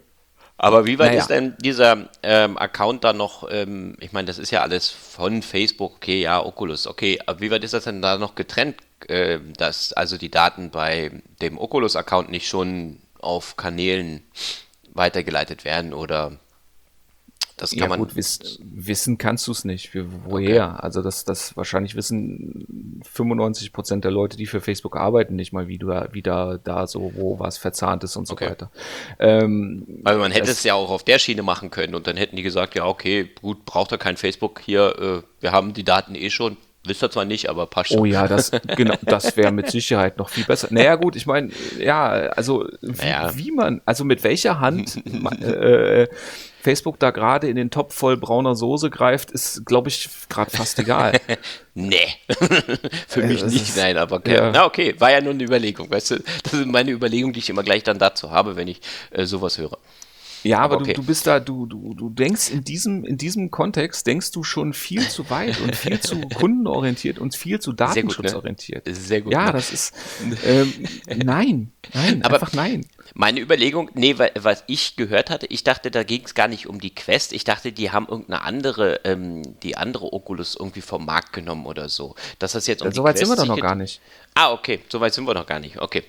Aber 0.55 0.85
wie 0.85 0.99
weit 0.99 1.09
naja. 1.09 1.19
ist 1.19 1.29
denn 1.29 1.55
dieser 1.59 2.07
ähm, 2.23 2.57
Account 2.57 3.03
da 3.03 3.11
noch, 3.11 3.45
ähm, 3.51 3.97
ich 3.99 4.13
meine, 4.13 4.27
das 4.27 4.37
ist 4.37 4.51
ja 4.51 4.61
alles 4.61 4.89
von 4.89 5.41
Facebook, 5.41 5.95
okay, 5.97 6.21
ja, 6.21 6.41
Oculus, 6.45 6.87
okay, 6.87 7.19
aber 7.25 7.41
wie 7.41 7.51
weit 7.51 7.65
ist 7.65 7.73
das 7.73 7.83
denn 7.83 8.01
da 8.01 8.17
noch 8.17 8.35
getrennt, 8.35 8.77
äh, 9.07 9.39
dass 9.57 9.91
also 9.91 10.17
die 10.17 10.31
Daten 10.31 10.69
bei 10.69 11.11
dem 11.41 11.57
Oculus-Account 11.57 12.29
nicht 12.29 12.47
schon 12.47 13.00
auf 13.21 13.57
Kanälen 13.57 14.23
weitergeleitet 14.93 15.65
werden 15.65 15.93
oder 15.93 16.39
das 17.61 17.71
kann 17.71 17.79
ja, 17.79 17.87
man. 17.89 17.99
Gut, 17.99 18.15
wiss, 18.15 18.59
wissen 18.63 19.19
kannst 19.19 19.45
du 19.45 19.51
es 19.51 19.65
nicht. 19.65 19.91
woher? 19.93 20.69
Okay. 20.69 20.77
Also 20.81 21.03
das, 21.03 21.25
das 21.25 21.55
wahrscheinlich 21.55 21.93
wissen 21.93 23.03
95 23.03 23.71
Prozent 23.71 24.03
der 24.03 24.09
Leute, 24.09 24.35
die 24.35 24.47
für 24.47 24.61
Facebook 24.61 24.97
arbeiten, 24.97 25.35
nicht 25.35 25.53
mal, 25.53 25.67
wie 25.67 25.77
du 25.77 25.89
wie 26.11 26.23
da, 26.23 26.57
da 26.57 26.87
so, 26.87 27.11
wo 27.13 27.37
was 27.37 27.59
verzahnt 27.59 28.03
ist 28.03 28.15
und 28.15 28.27
so 28.27 28.33
okay. 28.33 28.49
weiter. 28.49 28.71
Ähm, 29.19 30.01
also 30.03 30.19
man 30.19 30.31
hätte 30.31 30.49
es 30.49 30.63
ja 30.63 30.73
auch 30.73 30.89
auf 30.89 31.03
der 31.03 31.19
Schiene 31.19 31.43
machen 31.43 31.69
können 31.69 31.93
und 31.93 32.07
dann 32.07 32.17
hätten 32.17 32.35
die 32.35 32.41
gesagt, 32.41 32.73
ja, 32.73 32.87
okay, 32.87 33.29
gut, 33.39 33.63
braucht 33.63 33.91
er 33.91 33.99
kein 33.99 34.17
Facebook 34.17 34.59
hier, 34.65 34.95
äh, 34.99 35.21
wir 35.39 35.51
haben 35.51 35.73
die 35.73 35.83
Daten 35.83 36.15
eh 36.15 36.31
schon, 36.31 36.57
Wisst 36.83 37.03
ihr 37.03 37.11
zwar 37.11 37.25
nicht, 37.25 37.47
aber 37.47 37.67
passt 37.67 37.91
Oh 37.91 38.05
ja, 38.05 38.27
das, 38.27 38.51
genau, 38.75 38.95
das 39.03 39.37
wäre 39.37 39.51
mit 39.51 39.69
Sicherheit 39.69 40.17
noch 40.17 40.29
viel 40.29 40.45
besser. 40.45 40.67
Naja, 40.71 40.95
gut, 40.95 41.15
ich 41.15 41.27
meine, 41.27 41.51
ja, 41.77 42.09
also 42.09 42.67
wie, 42.81 43.05
naja. 43.05 43.31
wie, 43.35 43.51
man, 43.51 43.81
also 43.85 44.03
mit 44.03 44.23
welcher 44.23 44.59
Hand 44.59 44.99
äh, 45.43 46.07
Facebook 46.61 46.97
da 46.99 47.11
gerade 47.11 47.47
in 47.47 47.55
den 47.55 47.69
Topf 47.69 47.93
voll 47.93 48.17
brauner 48.17 48.55
Soße 48.55 48.89
greift, 48.89 49.29
ist, 49.29 49.63
glaube 49.65 49.89
ich, 49.89 50.09
gerade 50.27 50.49
fast 50.49 50.79
egal. 50.79 51.19
nee, 51.75 52.07
für 53.07 53.23
mich 53.23 53.45
nicht, 53.45 53.77
nein, 53.77 53.97
aber 53.97 54.17
okay. 54.17 54.35
Ja. 54.35 54.51
Na 54.51 54.65
okay, 54.65 54.95
war 54.97 55.11
ja 55.11 55.21
nur 55.21 55.33
eine 55.33 55.43
Überlegung, 55.43 55.91
weißt 55.91 56.11
du, 56.11 56.23
das 56.43 56.53
ist 56.53 56.65
meine 56.65 56.91
Überlegung, 56.91 57.31
die 57.31 57.39
ich 57.39 57.49
immer 57.51 57.63
gleich 57.63 57.83
dann 57.83 57.99
dazu 57.99 58.31
habe, 58.31 58.55
wenn 58.55 58.67
ich 58.67 58.81
äh, 59.11 59.25
sowas 59.25 59.59
höre. 59.59 59.77
Ja, 60.43 60.59
aber, 60.59 60.75
aber 60.75 60.83
okay. 60.83 60.93
du, 60.93 61.01
du 61.01 61.07
bist 61.07 61.27
da, 61.27 61.39
du, 61.39 61.65
du, 61.65 61.93
du 61.93 62.09
denkst 62.09 62.49
in 62.49 62.63
diesem, 62.63 63.05
in 63.05 63.17
diesem 63.17 63.51
Kontext, 63.51 64.07
denkst 64.07 64.31
du 64.31 64.43
schon 64.43 64.73
viel 64.73 65.07
zu 65.07 65.29
weit 65.29 65.59
und 65.61 65.75
viel 65.75 65.99
zu 65.99 66.19
kundenorientiert 66.35 67.19
und 67.19 67.35
viel 67.35 67.59
zu 67.59 67.73
datenschutzorientiert. 67.73 68.85
Sehr 68.85 68.93
gut, 68.93 68.95
ne? 68.95 69.05
Sehr 69.07 69.21
gut. 69.21 69.33
Ja, 69.33 69.45
ne? 69.47 69.51
das 69.53 69.71
ist, 69.71 69.93
ähm, 70.45 70.73
nein, 71.07 71.71
nein, 71.93 72.23
aber 72.23 72.35
einfach 72.35 72.53
nein. 72.53 72.85
Meine 73.13 73.41
Überlegung, 73.41 73.89
nee, 73.93 74.15
was 74.17 74.63
ich 74.67 74.95
gehört 74.95 75.29
hatte, 75.29 75.45
ich 75.47 75.63
dachte, 75.63 75.91
da 75.91 76.03
ging 76.03 76.23
es 76.23 76.33
gar 76.33 76.47
nicht 76.47 76.67
um 76.67 76.79
die 76.79 76.95
Quest. 76.95 77.33
Ich 77.33 77.43
dachte, 77.43 77.71
die 77.71 77.91
haben 77.91 78.07
irgendeine 78.07 78.41
andere, 78.41 79.01
ähm, 79.03 79.59
die 79.61 79.75
andere 79.75 80.13
Oculus 80.13 80.55
irgendwie 80.57 80.81
vom 80.81 81.05
Markt 81.05 81.33
genommen 81.33 81.65
oder 81.65 81.89
so. 81.89 82.15
Dass 82.39 82.53
das 82.53 82.67
jetzt 82.67 82.81
um 82.81 82.87
ja, 82.87 82.93
so 82.93 83.03
weit 83.03 83.17
sind 83.17 83.27
wir 83.27 83.35
doch 83.35 83.45
noch 83.45 83.59
gar 83.59 83.75
nicht. 83.75 83.99
Ah, 84.33 84.51
okay, 84.51 84.79
so 84.89 85.01
weit 85.01 85.13
sind 85.13 85.25
wir 85.25 85.33
noch 85.33 85.45
gar 85.45 85.59
nicht. 85.59 85.81
Okay. 85.81 86.03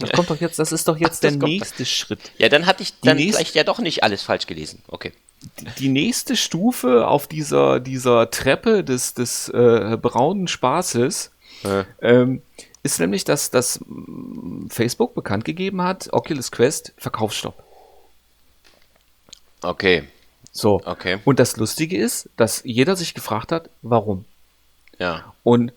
Das 0.00 0.12
kommt 0.12 0.30
doch 0.30 0.40
jetzt, 0.40 0.58
das 0.58 0.72
ist 0.72 0.88
doch 0.88 0.96
jetzt 0.96 1.24
Ach, 1.24 1.30
der 1.30 1.32
nächste 1.32 1.84
Schritt. 1.86 2.32
Ja, 2.38 2.48
dann 2.48 2.66
hatte 2.66 2.82
ich 2.82 2.98
dann 3.00 3.16
nächste, 3.16 3.36
vielleicht 3.36 3.54
ja 3.54 3.64
doch 3.64 3.78
nicht 3.78 4.02
alles 4.02 4.22
falsch 4.22 4.46
gelesen. 4.46 4.82
Okay. 4.88 5.12
Die 5.78 5.88
nächste 5.88 6.36
Stufe 6.36 7.06
auf 7.06 7.26
dieser, 7.26 7.80
dieser 7.80 8.30
Treppe 8.30 8.84
des, 8.84 9.14
des 9.14 9.48
äh, 9.48 9.96
braunen 10.00 10.48
Spaßes 10.48 11.30
äh. 11.64 11.84
ähm, 12.02 12.42
ist 12.82 12.98
nämlich, 13.00 13.24
dass, 13.24 13.50
dass 13.50 13.80
Facebook 14.68 15.14
bekannt 15.14 15.44
gegeben 15.44 15.82
hat, 15.82 16.08
Oculus 16.12 16.50
Quest 16.50 16.92
Verkaufsstopp. 16.96 17.62
Okay. 19.62 20.04
So. 20.52 20.80
Okay. 20.84 21.18
Und 21.24 21.38
das 21.38 21.56
Lustige 21.56 21.96
ist, 21.96 22.28
dass 22.36 22.62
jeder 22.64 22.96
sich 22.96 23.14
gefragt 23.14 23.52
hat, 23.52 23.70
warum. 23.82 24.24
Ja. 24.98 25.34
Und 25.42 25.72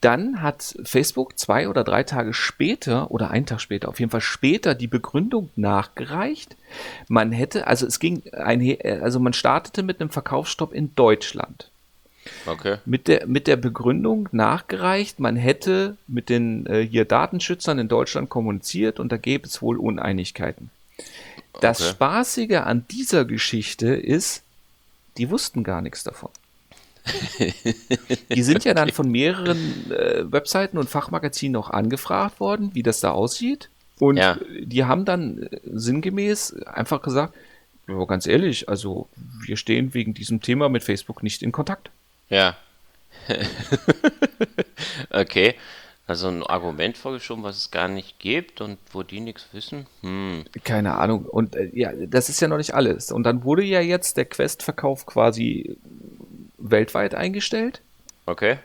dann 0.00 0.42
hat 0.42 0.76
Facebook 0.84 1.38
zwei 1.38 1.68
oder 1.68 1.84
drei 1.84 2.02
Tage 2.02 2.34
später 2.34 3.10
oder 3.10 3.30
einen 3.30 3.46
Tag 3.46 3.60
später, 3.60 3.88
auf 3.88 4.00
jeden 4.00 4.10
Fall 4.10 4.20
später, 4.20 4.74
die 4.74 4.86
Begründung 4.86 5.50
nachgereicht. 5.56 6.56
Man 7.08 7.32
hätte, 7.32 7.66
also 7.66 7.86
es 7.86 7.98
ging 7.98 8.22
ein, 8.32 8.78
also 9.02 9.20
man 9.20 9.32
startete 9.32 9.82
mit 9.82 10.00
einem 10.00 10.10
Verkaufsstopp 10.10 10.72
in 10.72 10.94
Deutschland. 10.94 11.70
Okay. 12.46 12.76
Mit 12.84 13.08
der, 13.08 13.26
mit 13.26 13.46
der 13.46 13.56
Begründung 13.56 14.28
nachgereicht, 14.32 15.18
man 15.20 15.36
hätte 15.36 15.96
mit 16.06 16.28
den 16.28 16.66
äh, 16.66 16.86
hier 16.86 17.04
Datenschützern 17.04 17.78
in 17.78 17.88
Deutschland 17.88 18.28
kommuniziert 18.28 19.00
und 19.00 19.10
da 19.12 19.16
gäbe 19.16 19.46
es 19.46 19.62
wohl 19.62 19.78
Uneinigkeiten. 19.78 20.70
Das 21.60 21.80
okay. 21.80 21.90
Spaßige 21.90 22.56
an 22.64 22.84
dieser 22.90 23.24
Geschichte 23.24 23.88
ist, 23.88 24.42
die 25.16 25.30
wussten 25.30 25.64
gar 25.64 25.80
nichts 25.80 26.04
davon. 26.04 26.30
die 28.34 28.42
sind 28.42 28.64
ja 28.64 28.74
dann 28.74 28.90
von 28.90 29.10
mehreren 29.10 29.90
äh, 29.90 30.30
Webseiten 30.30 30.78
und 30.78 30.88
Fachmagazinen 30.88 31.56
auch 31.56 31.70
angefragt 31.70 32.40
worden, 32.40 32.70
wie 32.74 32.82
das 32.82 33.00
da 33.00 33.10
aussieht. 33.10 33.70
Und 33.98 34.16
ja. 34.16 34.38
die 34.60 34.84
haben 34.84 35.04
dann 35.04 35.44
äh, 35.44 35.60
sinngemäß 35.64 36.62
einfach 36.62 37.02
gesagt, 37.02 37.34
ja, 37.88 38.04
ganz 38.04 38.26
ehrlich, 38.26 38.68
also 38.68 39.08
wir 39.44 39.56
stehen 39.56 39.94
wegen 39.94 40.14
diesem 40.14 40.40
Thema 40.40 40.68
mit 40.68 40.84
Facebook 40.84 41.22
nicht 41.22 41.42
in 41.42 41.52
Kontakt. 41.52 41.90
Ja. 42.28 42.56
okay. 45.10 45.54
Also 46.06 46.28
ein 46.28 46.42
Argument 46.42 46.96
vorgeschoben, 46.96 47.44
was 47.44 47.58
es 47.58 47.70
gar 47.70 47.88
nicht 47.88 48.18
gibt 48.18 48.62
und 48.62 48.78
wo 48.92 49.02
die 49.02 49.20
nichts 49.20 49.48
wissen? 49.52 49.86
Hm. 50.00 50.44
Keine 50.64 50.96
Ahnung. 50.96 51.26
Und 51.26 51.54
äh, 51.54 51.70
ja, 51.74 51.92
das 51.92 52.30
ist 52.30 52.40
ja 52.40 52.48
noch 52.48 52.56
nicht 52.56 52.74
alles. 52.74 53.12
Und 53.12 53.24
dann 53.24 53.44
wurde 53.44 53.62
ja 53.62 53.80
jetzt 53.80 54.16
der 54.16 54.24
Quest-Verkauf 54.24 55.04
quasi 55.04 55.76
weltweit 56.58 57.14
eingestellt. 57.14 57.80
Okay. 58.26 58.58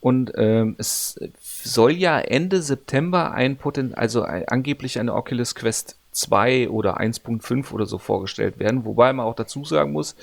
Und 0.00 0.32
ähm, 0.36 0.76
es 0.78 1.18
soll 1.40 1.92
ja 1.92 2.20
Ende 2.20 2.62
September 2.62 3.32
ein 3.32 3.56
Potent 3.56 3.98
also 3.98 4.22
ein, 4.22 4.46
angeblich 4.46 5.00
eine 5.00 5.14
Oculus 5.14 5.54
Quest 5.54 5.96
2 6.12 6.70
oder 6.70 7.00
1.5 7.00 7.72
oder 7.72 7.86
so 7.86 7.98
vorgestellt 7.98 8.58
werden. 8.58 8.84
Wobei 8.84 9.12
man 9.12 9.26
auch 9.26 9.34
dazu 9.34 9.64
sagen 9.64 9.92
muss, 9.92 10.16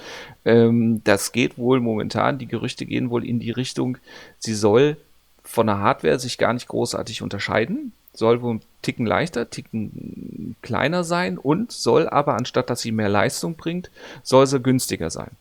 ähm, 0.46 1.02
das 1.04 1.32
geht 1.32 1.58
wohl 1.58 1.80
momentan, 1.80 2.40
die 2.40 2.48
Gerüchte 2.48 2.86
gehen 2.86 3.10
wohl 3.10 3.26
in 3.26 3.40
die 3.40 3.52
Richtung, 3.52 3.98
sie 4.40 4.56
soll 4.56 4.98
von 5.44 5.68
der 5.68 5.80
Hardware 5.80 6.20
sich 6.20 6.38
gar 6.38 6.54
nicht 6.54 6.68
großartig 6.68 7.22
unterscheiden, 7.22 7.92
soll 8.14 8.42
wohl 8.42 8.56
ein 8.56 8.62
Ticken 8.82 9.06
leichter, 9.06 9.50
Ticken 9.50 10.56
kleiner 10.62 11.04
sein 11.04 11.38
und 11.38 11.72
soll 11.72 12.08
aber, 12.08 12.36
anstatt 12.36 12.70
dass 12.70 12.82
sie 12.82 12.92
mehr 12.92 13.10
Leistung 13.10 13.56
bringt, 13.56 13.92
soll 14.24 14.48
sie 14.48 14.60
günstiger 14.60 15.10
sein. 15.10 15.32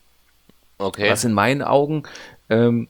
Okay. 0.82 1.10
Was 1.10 1.24
in 1.24 1.32
meinen 1.32 1.62
Augen 1.62 2.02
ähm, 2.50 2.88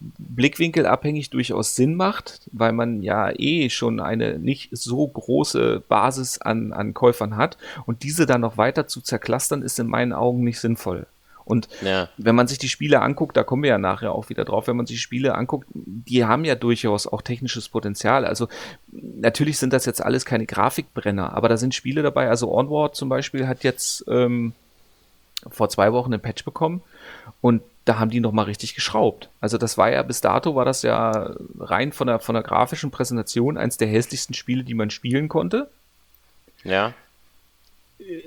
blickwinkelabhängig 0.00 1.30
durchaus 1.30 1.74
Sinn 1.74 1.94
macht, 1.94 2.42
weil 2.52 2.72
man 2.72 3.02
ja 3.02 3.32
eh 3.36 3.68
schon 3.70 3.98
eine 4.00 4.38
nicht 4.38 4.70
so 4.72 5.06
große 5.06 5.82
Basis 5.88 6.40
an, 6.40 6.72
an 6.72 6.94
Käufern 6.94 7.36
hat 7.36 7.58
und 7.86 8.02
diese 8.04 8.26
dann 8.26 8.42
noch 8.42 8.56
weiter 8.56 8.86
zu 8.86 9.00
zerklustern, 9.00 9.62
ist 9.62 9.78
in 9.78 9.88
meinen 9.88 10.12
Augen 10.12 10.44
nicht 10.44 10.60
sinnvoll. 10.60 11.06
Und 11.44 11.66
ja. 11.80 12.10
wenn 12.18 12.34
man 12.34 12.46
sich 12.46 12.58
die 12.58 12.68
Spiele 12.68 13.00
anguckt, 13.00 13.34
da 13.36 13.42
kommen 13.42 13.62
wir 13.62 13.70
ja 13.70 13.78
nachher 13.78 14.12
auch 14.12 14.28
wieder 14.28 14.44
drauf, 14.44 14.66
wenn 14.66 14.76
man 14.76 14.84
sich 14.84 14.96
die 14.96 15.02
Spiele 15.02 15.34
anguckt, 15.34 15.66
die 15.72 16.26
haben 16.26 16.44
ja 16.44 16.54
durchaus 16.54 17.06
auch 17.06 17.22
technisches 17.22 17.70
Potenzial. 17.70 18.26
Also 18.26 18.48
natürlich 18.92 19.58
sind 19.58 19.72
das 19.72 19.86
jetzt 19.86 20.02
alles 20.04 20.26
keine 20.26 20.44
Grafikbrenner, 20.44 21.32
aber 21.32 21.48
da 21.48 21.56
sind 21.56 21.74
Spiele 21.74 22.02
dabei. 22.02 22.28
Also 22.28 22.52
Onward 22.52 22.96
zum 22.96 23.08
Beispiel 23.08 23.48
hat 23.48 23.64
jetzt 23.64 24.04
ähm, 24.08 24.52
vor 25.50 25.68
zwei 25.68 25.92
Wochen 25.92 26.12
ein 26.12 26.20
Patch 26.20 26.44
bekommen 26.44 26.82
und 27.40 27.62
da 27.84 27.98
haben 27.98 28.10
die 28.10 28.20
nochmal 28.20 28.44
richtig 28.44 28.74
geschraubt. 28.74 29.30
Also 29.40 29.56
das 29.56 29.78
war 29.78 29.90
ja 29.90 30.02
bis 30.02 30.20
dato 30.20 30.54
war 30.54 30.64
das 30.64 30.82
ja 30.82 31.34
rein 31.58 31.92
von 31.92 32.06
der 32.06 32.18
von 32.20 32.34
der 32.34 32.42
grafischen 32.42 32.90
Präsentation 32.90 33.56
eins 33.56 33.76
der 33.76 33.88
hässlichsten 33.88 34.34
Spiele, 34.34 34.64
die 34.64 34.74
man 34.74 34.90
spielen 34.90 35.28
konnte. 35.28 35.70
Ja. 36.64 36.92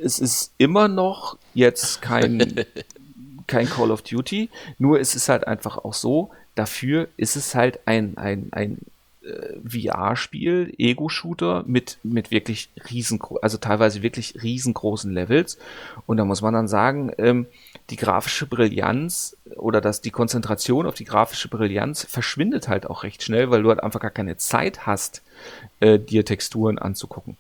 Es 0.04 0.20
ist 0.20 0.52
immer 0.58 0.88
noch 0.88 1.38
jetzt 1.54 2.02
kein 2.02 2.66
kein 3.48 3.70
Call 3.70 3.92
of 3.92 4.02
Duty, 4.02 4.50
nur 4.80 5.00
ist 5.00 5.16
es 5.16 5.30
halt 5.30 5.46
einfach 5.46 5.78
auch 5.78 5.94
so, 5.94 6.32
dafür 6.56 7.08
ist 7.18 7.36
es 7.36 7.54
halt 7.54 7.80
ein, 7.86 8.18
ein, 8.18 8.50
ein 8.52 8.78
VR-Spiel, 9.24 10.74
Ego-Shooter 10.78 11.64
mit, 11.68 12.00
mit 12.02 12.32
wirklich 12.32 12.70
riesengroßen, 12.90 13.44
also 13.44 13.58
teilweise 13.58 14.02
wirklich 14.02 14.42
riesengroßen 14.42 15.14
Levels. 15.14 15.60
Und 16.08 16.18
da 16.18 16.26
muss 16.26 16.42
man 16.42 16.54
dann 16.54 16.68
sagen, 16.68 17.12
ähm, 17.20 17.46
die 17.92 17.98
grafische 17.98 18.48
Brillanz 18.48 19.38
oder 19.56 19.80
dass 19.80 20.02
die 20.02 20.12
Konzentration 20.12 20.88
auf 20.88 20.96
die 20.96 21.06
grafische 21.06 21.50
Brillanz 21.50 22.04
verschwindet 22.04 22.68
halt 22.68 22.90
auch 22.90 23.04
recht 23.04 23.22
schnell, 23.22 23.52
weil 23.52 23.62
du 23.62 23.70
halt 23.70 23.84
einfach 23.84 24.00
gar 24.00 24.12
keine 24.12 24.38
Zeit 24.38 24.88
hast, 24.88 25.22
äh, 25.82 26.00
dir 26.00 26.26
Texturen 26.26 26.80
anzugucken. 26.80 27.38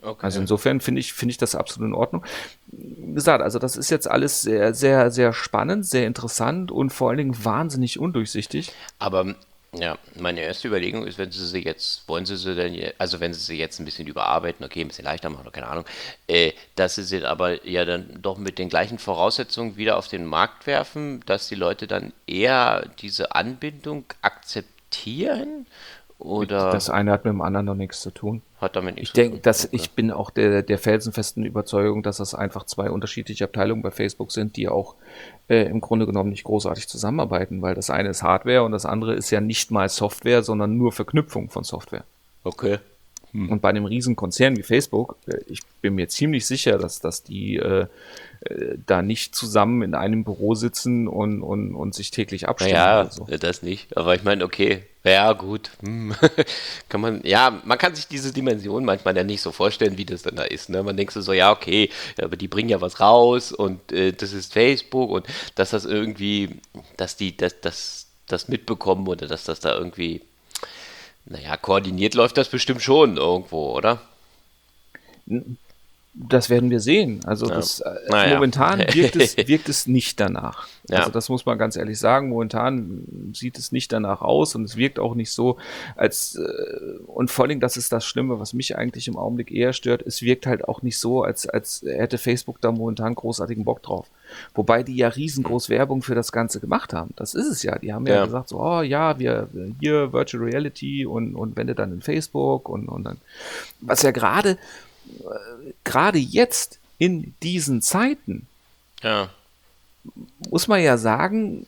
Okay. 0.00 0.20
Also 0.22 0.40
insofern 0.40 0.80
finde 0.80 1.00
ich, 1.00 1.12
finde 1.12 1.32
ich 1.32 1.38
das 1.38 1.54
absolut 1.54 1.88
in 1.88 1.94
Ordnung. 1.94 2.24
Wie 2.68 3.14
gesagt, 3.14 3.42
also 3.42 3.58
das 3.58 3.76
ist 3.76 3.90
jetzt 3.90 4.08
alles 4.08 4.42
sehr, 4.42 4.72
sehr, 4.72 5.10
sehr 5.10 5.32
spannend, 5.32 5.84
sehr 5.86 6.06
interessant 6.06 6.70
und 6.70 6.90
vor 6.90 7.08
allen 7.08 7.18
Dingen 7.18 7.44
wahnsinnig 7.44 7.98
undurchsichtig. 7.98 8.72
Aber 9.00 9.34
ja, 9.74 9.98
meine 10.14 10.40
erste 10.40 10.66
Überlegung 10.66 11.06
ist, 11.06 11.18
wenn 11.18 11.30
sie 11.30 11.46
sie 11.46 11.62
jetzt, 11.62 12.08
wollen 12.08 12.24
sie 12.24 12.36
sie 12.38 12.54
denn, 12.54 12.92
also 12.96 13.20
wenn 13.20 13.34
sie 13.34 13.40
sie 13.40 13.58
jetzt 13.58 13.78
ein 13.78 13.84
bisschen 13.84 14.06
überarbeiten, 14.08 14.64
okay, 14.64 14.80
ein 14.80 14.88
bisschen 14.88 15.04
leichter 15.04 15.28
machen, 15.28 15.52
keine 15.52 15.68
Ahnung, 15.68 15.84
äh, 16.26 16.52
dass 16.74 16.94
sie 16.94 17.04
sie 17.04 17.24
aber 17.24 17.66
ja 17.68 17.84
dann 17.84 18.22
doch 18.22 18.38
mit 18.38 18.58
den 18.58 18.70
gleichen 18.70 18.98
Voraussetzungen 18.98 19.76
wieder 19.76 19.98
auf 19.98 20.08
den 20.08 20.24
Markt 20.24 20.66
werfen, 20.66 21.22
dass 21.26 21.48
die 21.48 21.54
Leute 21.54 21.86
dann 21.86 22.14
eher 22.26 22.88
diese 23.00 23.32
Anbindung 23.32 24.04
akzeptieren 24.22 25.66
oder 26.18 26.72
das 26.72 26.90
eine 26.90 27.12
hat 27.12 27.24
mit 27.24 27.32
dem 27.32 27.40
anderen 27.40 27.66
noch 27.66 27.74
nichts 27.74 28.00
zu 28.00 28.10
tun. 28.10 28.42
Hat 28.60 28.74
damit 28.74 28.96
nichts 28.96 29.10
ich 29.10 29.24
zu 29.24 29.30
tun. 29.30 29.40
Dass, 29.42 29.66
okay. 29.66 29.76
Ich 29.76 29.92
bin 29.92 30.10
auch 30.10 30.30
der, 30.30 30.62
der 30.62 30.78
felsenfesten 30.78 31.44
Überzeugung, 31.44 32.02
dass 32.02 32.16
das 32.16 32.34
einfach 32.34 32.64
zwei 32.64 32.90
unterschiedliche 32.90 33.44
Abteilungen 33.44 33.82
bei 33.82 33.92
Facebook 33.92 34.32
sind, 34.32 34.56
die 34.56 34.68
auch 34.68 34.96
äh, 35.48 35.62
im 35.66 35.80
Grunde 35.80 36.06
genommen 36.06 36.30
nicht 36.30 36.44
großartig 36.44 36.88
zusammenarbeiten, 36.88 37.62
weil 37.62 37.76
das 37.76 37.88
eine 37.88 38.08
ist 38.08 38.24
Hardware 38.24 38.64
und 38.64 38.72
das 38.72 38.84
andere 38.84 39.14
ist 39.14 39.30
ja 39.30 39.40
nicht 39.40 39.70
mal 39.70 39.88
Software, 39.88 40.42
sondern 40.42 40.76
nur 40.76 40.90
Verknüpfung 40.90 41.50
von 41.50 41.62
Software. 41.62 42.04
Okay. 42.42 42.78
Hm. 43.32 43.50
Und 43.50 43.62
bei 43.62 43.68
einem 43.68 43.84
riesen 43.84 44.16
Konzern 44.16 44.56
wie 44.56 44.62
Facebook, 44.62 45.16
äh, 45.26 45.38
ich 45.46 45.60
bin 45.80 45.94
mir 45.94 46.08
ziemlich 46.08 46.46
sicher, 46.46 46.78
dass, 46.78 47.00
dass 47.00 47.22
die 47.22 47.56
äh, 47.56 47.86
äh, 48.40 48.78
da 48.86 49.02
nicht 49.02 49.34
zusammen 49.34 49.82
in 49.82 49.94
einem 49.94 50.24
Büro 50.24 50.54
sitzen 50.54 51.08
und, 51.08 51.42
und, 51.42 51.74
und 51.74 51.94
sich 51.94 52.10
täglich 52.10 52.48
abstimmen. 52.48 52.74
Ja, 52.74 53.10
so. 53.10 53.24
das 53.24 53.62
nicht. 53.62 53.96
Aber 53.96 54.14
ich 54.14 54.22
meine, 54.22 54.44
okay, 54.44 54.84
ja 55.04 55.32
gut, 55.32 55.70
hm. 55.82 56.14
kann 56.88 57.00
man, 57.00 57.20
ja, 57.24 57.60
man 57.64 57.78
kann 57.78 57.94
sich 57.94 58.06
diese 58.06 58.32
Dimension 58.32 58.84
manchmal 58.84 59.16
ja 59.16 59.24
nicht 59.24 59.42
so 59.42 59.52
vorstellen, 59.52 59.98
wie 59.98 60.04
das 60.04 60.22
dann 60.22 60.36
da 60.36 60.44
ist. 60.44 60.68
Ne? 60.68 60.82
Man 60.82 60.96
denkt 60.96 61.12
so, 61.12 61.32
ja, 61.32 61.50
okay, 61.50 61.90
aber 62.20 62.36
die 62.36 62.48
bringen 62.48 62.68
ja 62.68 62.80
was 62.80 63.00
raus 63.00 63.52
und 63.52 63.92
äh, 63.92 64.12
das 64.12 64.32
ist 64.32 64.52
Facebook 64.52 65.10
und 65.10 65.26
dass 65.54 65.70
das 65.70 65.84
irgendwie, 65.84 66.60
dass 66.96 67.16
die, 67.16 67.36
dass 67.36 67.60
das, 67.60 68.06
das 68.26 68.48
mitbekommen 68.48 69.08
oder 69.08 69.26
dass 69.26 69.44
das 69.44 69.60
da 69.60 69.76
irgendwie 69.76 70.22
naja, 71.28 71.56
koordiniert 71.56 72.14
läuft 72.14 72.36
das 72.36 72.48
bestimmt 72.48 72.82
schon 72.82 73.16
irgendwo, 73.16 73.72
oder? 73.76 74.00
Das 76.20 76.50
werden 76.50 76.70
wir 76.70 76.80
sehen. 76.80 77.20
Also 77.24 77.48
ja. 77.48 77.54
das, 77.54 77.78
äh, 77.80 77.94
naja. 78.08 78.34
momentan 78.34 78.80
wirkt 78.92 79.14
es, 79.14 79.36
wirkt 79.36 79.68
es 79.68 79.86
nicht 79.86 80.18
danach. 80.18 80.66
Ja. 80.88 80.98
Also 80.98 81.10
das 81.10 81.28
muss 81.28 81.46
man 81.46 81.58
ganz 81.58 81.76
ehrlich 81.76 81.98
sagen. 81.98 82.30
Momentan 82.30 83.04
sieht 83.32 83.56
es 83.56 83.70
nicht 83.70 83.92
danach 83.92 84.20
aus 84.20 84.56
und 84.56 84.64
es 84.64 84.76
wirkt 84.76 84.98
auch 84.98 85.14
nicht 85.14 85.30
so, 85.30 85.58
als 85.94 86.34
äh, 86.34 86.98
und 87.06 87.30
vor 87.30 87.44
allem, 87.44 87.60
das 87.60 87.76
ist 87.76 87.92
das 87.92 88.04
Schlimme, 88.04 88.40
was 88.40 88.52
mich 88.52 88.76
eigentlich 88.76 89.06
im 89.06 89.16
Augenblick 89.16 89.52
eher 89.52 89.72
stört. 89.72 90.02
Es 90.02 90.20
wirkt 90.20 90.46
halt 90.46 90.66
auch 90.66 90.82
nicht 90.82 90.98
so, 90.98 91.22
als, 91.22 91.48
als 91.48 91.84
hätte 91.86 92.18
Facebook 92.18 92.60
da 92.60 92.72
momentan 92.72 93.14
großartigen 93.14 93.64
Bock 93.64 93.82
drauf. 93.82 94.08
Wobei 94.54 94.82
die 94.82 94.96
ja 94.96 95.08
riesengroß 95.08 95.68
Werbung 95.68 96.02
für 96.02 96.16
das 96.16 96.32
Ganze 96.32 96.58
gemacht 96.58 96.92
haben. 96.92 97.12
Das 97.14 97.34
ist 97.34 97.46
es 97.46 97.62
ja. 97.62 97.78
Die 97.78 97.92
haben 97.92 98.06
ja, 98.06 98.16
ja 98.16 98.24
gesagt, 98.24 98.48
so, 98.48 98.60
oh 98.60 98.82
ja, 98.82 99.18
wir 99.20 99.48
hier 99.78 100.12
Virtual 100.12 100.42
Reality 100.42 101.06
und, 101.06 101.36
und 101.36 101.56
wenn 101.56 101.68
du 101.68 101.74
dann 101.74 101.92
in 101.92 102.02
Facebook 102.02 102.68
und, 102.68 102.88
und 102.88 103.04
dann, 103.04 103.18
was 103.80 104.02
ja 104.02 104.10
gerade 104.10 104.58
gerade 105.84 106.18
jetzt 106.18 106.78
in 106.98 107.34
diesen 107.42 107.82
Zeiten, 107.82 108.46
ja. 109.02 109.30
muss 110.50 110.68
man 110.68 110.82
ja 110.82 110.98
sagen, 110.98 111.66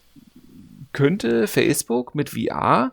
könnte 0.93 1.47
Facebook 1.47 2.15
mit 2.15 2.31
VR 2.31 2.93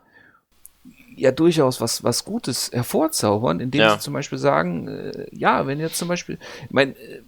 ja 1.15 1.31
durchaus 1.31 1.81
was, 1.81 2.03
was 2.03 2.25
Gutes 2.25 2.71
hervorzaubern, 2.71 3.59
indem 3.59 3.81
ja. 3.81 3.93
sie 3.95 3.99
zum 3.99 4.13
Beispiel 4.13 4.37
sagen, 4.37 4.87
äh, 4.87 5.27
ja, 5.31 5.65
wenn 5.65 5.79
jetzt 5.79 5.97
zum 5.97 6.07
Beispiel, 6.07 6.37
ich 6.65 6.71
meine, 6.71 6.91
äh, 6.91 7.21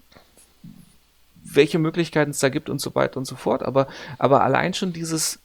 welche 1.43 1.79
Möglichkeiten 1.79 2.31
es 2.31 2.39
da 2.39 2.49
gibt 2.49 2.69
und 2.69 2.79
so 2.79 2.93
weiter 2.93 3.17
und 3.17 3.25
so 3.25 3.35
fort, 3.35 3.63
aber, 3.63 3.87
aber 4.19 4.43
allein 4.43 4.75
schon 4.75 4.93
dieses 4.93 5.39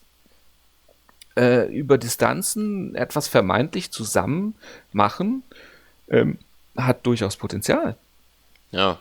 äh, 1.35 1.67
über 1.75 1.97
Distanzen 1.97 2.93
etwas 2.93 3.27
vermeintlich 3.27 3.91
zusammen 3.91 4.53
machen, 4.93 5.41
ähm, 6.09 6.37
hat 6.77 7.05
durchaus 7.05 7.35
Potenzial. 7.37 7.95
Ja. 8.71 8.97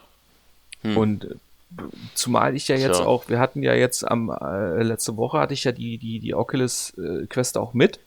Hm. 0.82 0.96
Und 0.96 1.24
äh, 1.24 1.34
zumal 2.14 2.54
ich 2.56 2.68
ja 2.68 2.76
jetzt 2.76 2.98
so. 2.98 3.04
auch, 3.04 3.28
wir 3.28 3.38
hatten 3.38 3.62
ja 3.62 3.74
jetzt 3.74 4.08
am 4.08 4.30
äh, 4.30 4.82
letzte 4.82 5.16
Woche 5.16 5.38
hatte 5.38 5.54
ich 5.54 5.64
ja 5.64 5.72
die 5.72 5.98
die 5.98 6.20
die 6.20 6.34
Oculus 6.34 6.92
äh, 6.98 7.26
Quest 7.26 7.58
auch 7.58 7.74
mit 7.74 7.98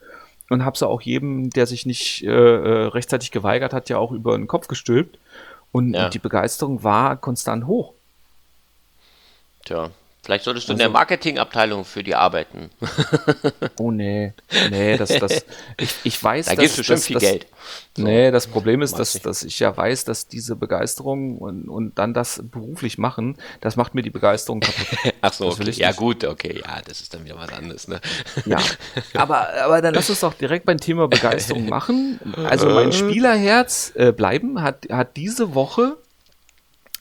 und 0.49 0.63
habe 0.63 0.77
sie 0.77 0.87
auch 0.87 1.01
jedem, 1.01 1.49
der 1.49 1.67
sich 1.67 1.85
nicht 1.85 2.23
äh, 2.23 2.29
äh, 2.29 2.87
rechtzeitig 2.87 3.31
geweigert 3.31 3.73
hat, 3.73 3.89
ja 3.89 3.97
auch 3.97 4.11
über 4.11 4.37
den 4.37 4.47
Kopf 4.47 4.67
gestülpt 4.67 5.17
und, 5.71 5.93
ja. 5.93 6.05
und 6.05 6.13
die 6.13 6.19
Begeisterung 6.19 6.83
war 6.83 7.17
konstant 7.17 7.67
hoch. 7.67 7.93
Tja, 9.65 9.91
Vielleicht 10.27 10.43
solltest 10.43 10.67
du 10.67 10.73
also, 10.73 10.75
in 10.75 10.79
der 10.79 10.87
also- 10.87 10.93
Marketingabteilung 10.93 11.85
für 11.85 12.03
die 12.03 12.13
arbeiten. 12.13 12.69
oh 13.79 13.91
nee, 13.91 14.33
nee, 14.69 14.97
das, 14.97 15.07
das, 15.07 15.45
ich, 15.79 15.95
ich 16.03 16.21
weiß, 16.21 16.47
da 16.47 16.55
dass, 16.55 16.61
gibst 16.61 16.77
du 16.77 16.83
schon 16.83 16.97
viel 16.97 17.13
das, 17.13 17.23
Geld. 17.23 17.47
So, 17.95 18.03
nee, 18.03 18.29
das 18.29 18.45
Problem 18.47 18.81
ist, 18.81 18.99
dass, 18.99 19.13
dass 19.13 19.43
ich 19.43 19.57
ja 19.59 19.75
weiß, 19.77 20.03
dass 20.03 20.27
diese 20.27 20.57
Begeisterung 20.57 21.37
und, 21.37 21.69
und 21.69 21.97
dann 21.97 22.13
das 22.13 22.43
beruflich 22.43 22.97
machen, 22.97 23.37
das 23.61 23.77
macht 23.77 23.95
mir 23.95 24.01
die 24.01 24.09
Begeisterung 24.09 24.59
kaputt. 24.59 25.13
Ach 25.21 25.31
so, 25.31 25.47
okay. 25.47 25.71
ja 25.71 25.93
gut, 25.93 26.25
okay, 26.25 26.61
ja, 26.61 26.81
das 26.85 26.99
ist 26.99 27.13
dann 27.13 27.23
wieder 27.23 27.37
was 27.37 27.53
anderes, 27.53 27.87
ne? 27.87 28.01
Ja, 28.45 28.57
aber, 29.13 29.47
aber 29.63 29.81
dann 29.81 29.93
lass 29.93 30.09
uns 30.09 30.19
doch 30.19 30.33
direkt 30.33 30.65
beim 30.65 30.77
Thema 30.77 31.07
Begeisterung 31.07 31.69
machen. 31.69 32.19
Also 32.35 32.67
mein 32.67 32.91
Spielerherz 32.91 33.93
äh, 33.95 34.11
bleiben 34.11 34.61
hat, 34.61 34.87
hat 34.91 35.15
diese 35.15 35.55
Woche 35.55 35.95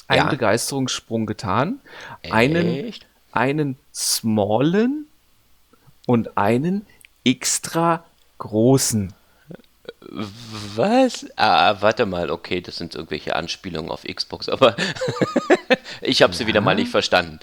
einen 0.07 0.27
ja. 0.27 0.31
Begeisterungssprung 0.31 1.27
getan. 1.27 1.81
Einen, 2.31 2.93
einen 3.37 3.77
smallen 3.95 5.07
und 6.07 6.37
einen 6.37 6.87
extra 7.25 8.05
großen. 8.39 9.13
Was? 10.77 11.27
Ah, 11.37 11.77
warte 11.81 12.07
mal, 12.07 12.31
okay, 12.31 12.61
das 12.61 12.77
sind 12.77 12.95
irgendwelche 12.95 13.35
Anspielungen 13.35 13.91
auf 13.91 14.05
Xbox, 14.05 14.49
aber 14.49 14.77
ich 16.01 16.23
habe 16.23 16.35
sie 16.35 16.45
ja. 16.45 16.47
wieder 16.49 16.61
mal 16.61 16.77
nicht 16.77 16.91
verstanden. 16.91 17.41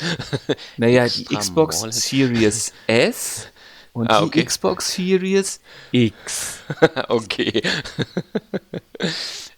Naja, 0.78 1.08
die 1.08 1.26
Xbox 1.26 1.82
Series 1.90 2.74
S 2.88 3.48
und 3.92 4.10
ah, 4.10 4.24
okay. 4.24 4.40
die 4.40 4.46
Xbox 4.46 4.94
Series 4.94 5.60
X. 5.92 6.62
okay. 7.10 7.62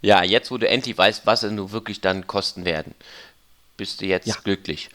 ja, 0.01 0.24
jetzt 0.24 0.50
wo 0.50 0.58
du 0.58 0.68
endlich 0.68 0.98
weißt, 0.98 1.25
was 1.25 1.42
sie 1.42 1.51
nur 1.51 1.72
wirklich 1.72 2.01
dann 2.01 2.25
kosten 2.25 2.65
werden, 2.65 2.96
bist 3.77 4.01
du 4.01 4.06
jetzt 4.06 4.27
ja. 4.27 4.36
glücklich. 4.44 4.89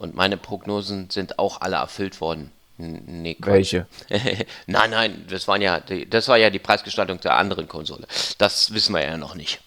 Und 0.00 0.14
meine 0.14 0.38
Prognosen 0.38 1.10
sind 1.10 1.38
auch 1.38 1.60
alle 1.60 1.76
erfüllt 1.76 2.22
worden. 2.22 2.50
Nee, 2.78 3.36
Welche? 3.40 3.86
nein, 4.66 4.88
nein, 4.88 5.26
das, 5.28 5.46
waren 5.46 5.60
ja 5.60 5.78
die, 5.78 6.08
das 6.08 6.26
war 6.26 6.38
ja 6.38 6.48
die 6.48 6.58
Preisgestaltung 6.58 7.20
der 7.20 7.36
anderen 7.36 7.68
Konsole. 7.68 8.06
Das 8.38 8.72
wissen 8.72 8.94
wir 8.94 9.02
ja 9.02 9.18
noch 9.18 9.34
nicht. 9.34 9.60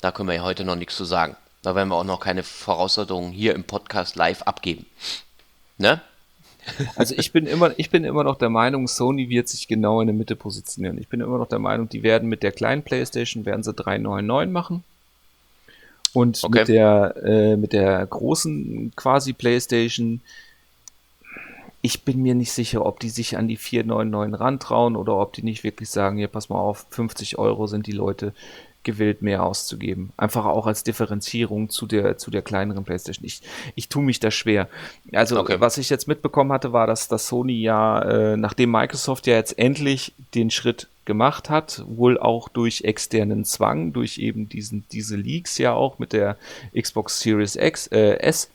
Da 0.00 0.12
können 0.12 0.28
wir 0.28 0.36
ja 0.36 0.44
heute 0.44 0.62
noch 0.62 0.76
nichts 0.76 0.96
zu 0.96 1.04
sagen. 1.04 1.34
Da 1.62 1.74
werden 1.74 1.88
wir 1.88 1.96
auch 1.96 2.04
noch 2.04 2.20
keine 2.20 2.44
Voraussetzungen 2.44 3.32
hier 3.32 3.52
im 3.56 3.64
Podcast 3.64 4.14
live 4.14 4.42
abgeben. 4.42 4.86
Ne? 5.76 6.00
Also 6.94 7.16
ich 7.16 7.32
bin 7.32 7.46
immer, 7.46 7.72
ich 7.78 7.90
bin 7.90 8.04
immer 8.04 8.22
noch 8.22 8.36
der 8.36 8.50
Meinung, 8.50 8.86
Sony 8.86 9.28
wird 9.28 9.48
sich 9.48 9.66
genau 9.66 10.02
in 10.02 10.06
der 10.06 10.14
Mitte 10.14 10.36
positionieren. 10.36 10.98
Ich 10.98 11.08
bin 11.08 11.20
immer 11.20 11.38
noch 11.38 11.48
der 11.48 11.58
Meinung, 11.58 11.88
die 11.88 12.04
werden 12.04 12.28
mit 12.28 12.44
der 12.44 12.52
kleinen 12.52 12.84
PlayStation 12.84 13.44
werden 13.44 13.64
sie 13.64 13.72
399 13.72 14.52
machen. 14.52 14.84
Und 16.12 16.42
okay. 16.42 16.60
mit 16.60 16.68
der 16.68 17.14
äh, 17.22 17.56
mit 17.56 17.72
der 17.72 18.04
großen 18.04 18.92
quasi 18.96 19.32
PlayStation, 19.32 20.20
ich 21.82 22.04
bin 22.04 22.22
mir 22.22 22.34
nicht 22.34 22.52
sicher, 22.52 22.84
ob 22.84 23.00
die 23.00 23.08
sich 23.08 23.36
an 23.36 23.48
die 23.48 23.56
499 23.56 24.40
rantrauen 24.40 24.96
oder 24.96 25.16
ob 25.16 25.32
die 25.32 25.42
nicht 25.42 25.64
wirklich 25.64 25.88
sagen, 25.88 26.18
hier 26.18 26.28
pass 26.28 26.48
mal 26.48 26.58
auf, 26.58 26.86
50 26.90 27.38
Euro 27.38 27.66
sind 27.66 27.86
die 27.86 27.92
Leute 27.92 28.34
gewillt, 28.82 29.22
mehr 29.22 29.44
auszugeben. 29.44 30.12
Einfach 30.16 30.46
auch 30.46 30.66
als 30.66 30.84
Differenzierung 30.84 31.68
zu 31.68 31.86
der, 31.86 32.16
zu 32.16 32.30
der 32.30 32.42
kleineren 32.42 32.84
PlayStation. 32.84 33.26
Ich, 33.26 33.42
ich 33.74 33.88
tue 33.88 34.02
mich 34.02 34.20
da 34.20 34.30
schwer. 34.30 34.68
Also, 35.12 35.38
okay. 35.38 35.56
was 35.60 35.78
ich 35.78 35.90
jetzt 35.90 36.08
mitbekommen 36.08 36.52
hatte, 36.52 36.72
war, 36.72 36.86
dass, 36.86 37.08
dass 37.08 37.26
Sony 37.28 37.60
ja, 37.60 38.00
äh, 38.02 38.36
nachdem 38.36 38.70
Microsoft 38.70 39.26
ja 39.26 39.34
jetzt 39.34 39.58
endlich 39.58 40.14
den 40.34 40.50
Schritt 40.50 40.88
gemacht 41.10 41.50
hat, 41.50 41.82
wohl 41.88 42.18
auch 42.18 42.48
durch 42.48 42.82
externen 42.82 43.44
Zwang, 43.44 43.92
durch 43.92 44.18
eben 44.18 44.48
diesen, 44.48 44.84
diese 44.92 45.16
Leaks 45.16 45.58
ja 45.58 45.72
auch 45.72 45.98
mit 45.98 46.12
der 46.12 46.36
Xbox 46.80 47.18
Series 47.18 47.56
X, 47.56 47.88
äh, 47.88 48.18
S. 48.20 48.48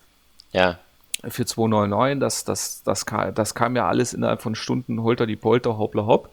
Ja. 0.53 0.79
Für 1.27 1.45
299, 1.45 2.19
das, 2.21 2.45
das, 2.45 2.83
das, 2.83 3.05
kam, 3.05 3.35
das 3.35 3.53
kam 3.55 3.75
ja 3.75 3.89
alles 3.89 4.13
innerhalb 4.13 4.41
von 4.41 4.55
Stunden, 4.55 5.03
holter 5.03 5.25
die 5.25 5.35
Polter, 5.35 5.77
hoppla 5.77 6.05
hopp. 6.05 6.29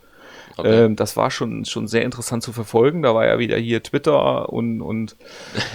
Okay. 0.56 0.84
Ähm, 0.84 0.96
das 0.96 1.16
war 1.16 1.30
schon, 1.30 1.64
schon 1.64 1.88
sehr 1.88 2.02
interessant 2.02 2.42
zu 2.42 2.52
verfolgen. 2.52 3.02
Da 3.02 3.14
war 3.14 3.26
ja 3.26 3.38
wieder 3.38 3.56
hier 3.56 3.82
Twitter 3.82 4.52
und, 4.52 4.80
und 4.82 5.16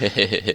äh, 0.00 0.54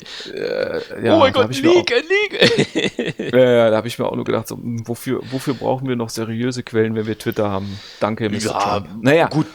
ja, 1.04 1.16
oh 1.16 1.20
mein 1.20 1.34
Gott, 1.34 1.56
Leak, 1.56 1.92
Leak! 1.92 3.20
äh, 3.20 3.32
da 3.70 3.76
habe 3.76 3.88
ich 3.88 4.00
mir 4.00 4.06
auch 4.06 4.16
nur 4.16 4.26
gedacht, 4.26 4.48
so, 4.48 4.56
hm, 4.56 4.88
wofür, 4.88 5.22
wofür 5.32 5.54
brauchen 5.54 5.88
wir 5.88 5.96
noch 5.96 6.10
seriöse 6.10 6.64
Quellen, 6.64 6.96
wenn 6.96 7.06
wir 7.06 7.18
Twitter 7.18 7.50
haben? 7.50 7.80
Danke, 8.00 8.30
Mr. 8.30 8.38
Ja, 8.38 8.60
Trump. 8.60 8.88
Naja. 9.02 9.28
Gut, 9.28 9.48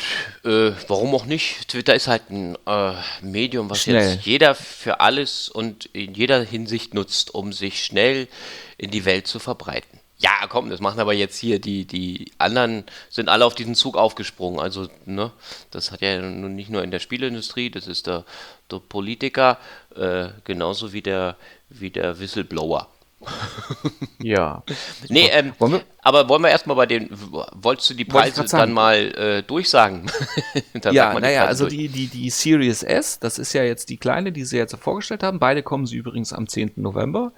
äh, 0.44 0.72
warum 0.86 1.14
auch 1.14 1.26
nicht? 1.26 1.68
Twitter 1.68 1.94
ist 1.94 2.08
halt 2.08 2.30
ein 2.30 2.56
äh, 2.66 2.92
Medium, 3.22 3.70
was 3.70 3.82
schnell. 3.82 4.12
jetzt 4.12 4.26
jeder 4.26 4.54
für 4.54 5.00
alles 5.00 5.48
und 5.48 5.86
in 5.86 6.14
jeder 6.14 6.42
Hinsicht 6.42 6.94
nutzt, 6.94 7.34
um 7.34 7.52
sich 7.52 7.84
schnell 7.84 8.28
in 8.76 8.90
die 8.90 9.04
Welt 9.04 9.26
zu 9.26 9.38
verbreiten. 9.38 10.00
Ja, 10.20 10.48
komm, 10.48 10.68
das 10.68 10.80
machen 10.80 10.98
aber 10.98 11.12
jetzt 11.12 11.38
hier 11.38 11.60
die, 11.60 11.84
die 11.84 12.32
anderen, 12.38 12.84
sind 13.08 13.28
alle 13.28 13.44
auf 13.44 13.54
diesen 13.54 13.76
Zug 13.76 13.96
aufgesprungen. 13.96 14.58
Also, 14.58 14.88
ne, 15.06 15.30
das 15.70 15.92
hat 15.92 16.00
ja 16.00 16.20
nun 16.20 16.56
nicht 16.56 16.70
nur 16.70 16.82
in 16.82 16.90
der 16.90 16.98
Spielindustrie, 16.98 17.70
das 17.70 17.86
ist 17.86 18.08
der, 18.08 18.24
der 18.70 18.80
Politiker, 18.80 19.58
äh, 19.94 20.28
genauso 20.42 20.92
wie 20.92 21.02
der, 21.02 21.36
wie 21.68 21.90
der 21.90 22.18
Whistleblower. 22.18 22.88
ja. 24.22 24.62
nee, 25.08 25.28
ähm, 25.32 25.52
wollen 25.58 25.72
wir? 25.72 25.82
aber 26.02 26.28
wollen 26.28 26.42
wir 26.42 26.50
erstmal 26.50 26.76
bei 26.76 26.86
den, 26.86 27.08
wolltest 27.10 27.90
du 27.90 27.94
die 27.94 28.04
Preise 28.04 28.44
dann 28.44 28.72
mal 28.72 28.96
äh, 28.96 29.42
durchsagen? 29.42 30.10
ja, 30.92 31.18
naja, 31.18 31.44
also 31.44 31.64
durch. 31.64 31.76
die, 31.76 31.88
die, 31.88 32.06
die 32.06 32.30
Series 32.30 32.82
S, 32.82 33.18
das 33.18 33.38
ist 33.38 33.52
ja 33.52 33.62
jetzt 33.64 33.88
die 33.88 33.96
kleine, 33.96 34.30
die 34.30 34.44
sie 34.44 34.56
jetzt 34.56 34.76
vorgestellt 34.76 35.22
haben. 35.22 35.38
Beide 35.40 35.62
kommen 35.62 35.86
sie 35.86 35.96
übrigens 35.96 36.32
am 36.32 36.48
10. 36.48 36.72
November 36.76 37.32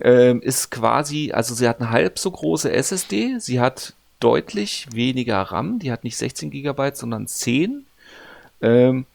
ähm, 0.00 0.40
ist 0.42 0.70
quasi, 0.70 1.32
also 1.32 1.54
sie 1.54 1.68
hat 1.68 1.80
eine 1.80 1.90
halb 1.90 2.18
so 2.18 2.30
große 2.30 2.72
SSD, 2.72 3.38
sie 3.38 3.60
hat 3.60 3.94
deutlich 4.20 4.88
weniger 4.92 5.40
RAM, 5.40 5.78
die 5.78 5.92
hat 5.92 6.04
nicht 6.04 6.16
16 6.16 6.50
GB, 6.50 6.92
sondern 6.94 7.26
10. 7.26 7.86
Ähm, 8.62 9.06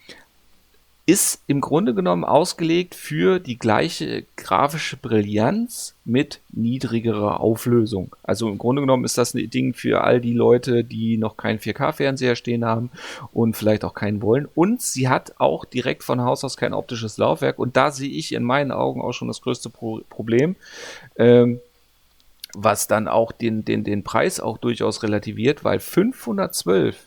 ist 1.09 1.41
im 1.47 1.59
Grunde 1.59 1.95
genommen 1.95 2.23
ausgelegt 2.23 2.93
für 2.93 3.39
die 3.39 3.57
gleiche 3.57 4.25
grafische 4.35 4.95
Brillanz 4.95 5.95
mit 6.05 6.39
niedrigerer 6.51 7.39
Auflösung. 7.39 8.15
Also 8.21 8.47
im 8.47 8.59
Grunde 8.59 8.83
genommen 8.83 9.05
ist 9.05 9.17
das 9.17 9.33
ein 9.33 9.49
Ding 9.49 9.73
für 9.73 10.03
all 10.03 10.21
die 10.21 10.33
Leute, 10.33 10.83
die 10.83 11.17
noch 11.17 11.35
keinen 11.35 11.57
4K-Fernseher 11.57 12.35
stehen 12.35 12.63
haben 12.63 12.91
und 13.33 13.57
vielleicht 13.57 13.85
auch 13.85 13.95
keinen 13.95 14.21
wollen. 14.21 14.47
Und 14.53 14.83
sie 14.83 15.09
hat 15.09 15.33
auch 15.39 15.65
direkt 15.65 16.03
von 16.03 16.21
Haus 16.21 16.43
aus 16.43 16.57
kein 16.57 16.75
optisches 16.75 17.17
Laufwerk. 17.17 17.57
Und 17.57 17.75
da 17.75 17.89
sehe 17.89 18.11
ich 18.11 18.31
in 18.31 18.43
meinen 18.43 18.71
Augen 18.71 19.01
auch 19.01 19.13
schon 19.13 19.29
das 19.29 19.41
größte 19.41 19.71
Pro 19.71 20.01
Problem. 20.09 20.57
Ähm, 21.17 21.59
was 22.53 22.87
dann 22.87 23.07
auch 23.07 23.31
den, 23.31 23.65
den, 23.65 23.83
den 23.83 24.03
Preis 24.03 24.39
auch 24.39 24.59
durchaus 24.59 25.01
relativiert, 25.01 25.63
weil 25.63 25.79
512 25.79 26.97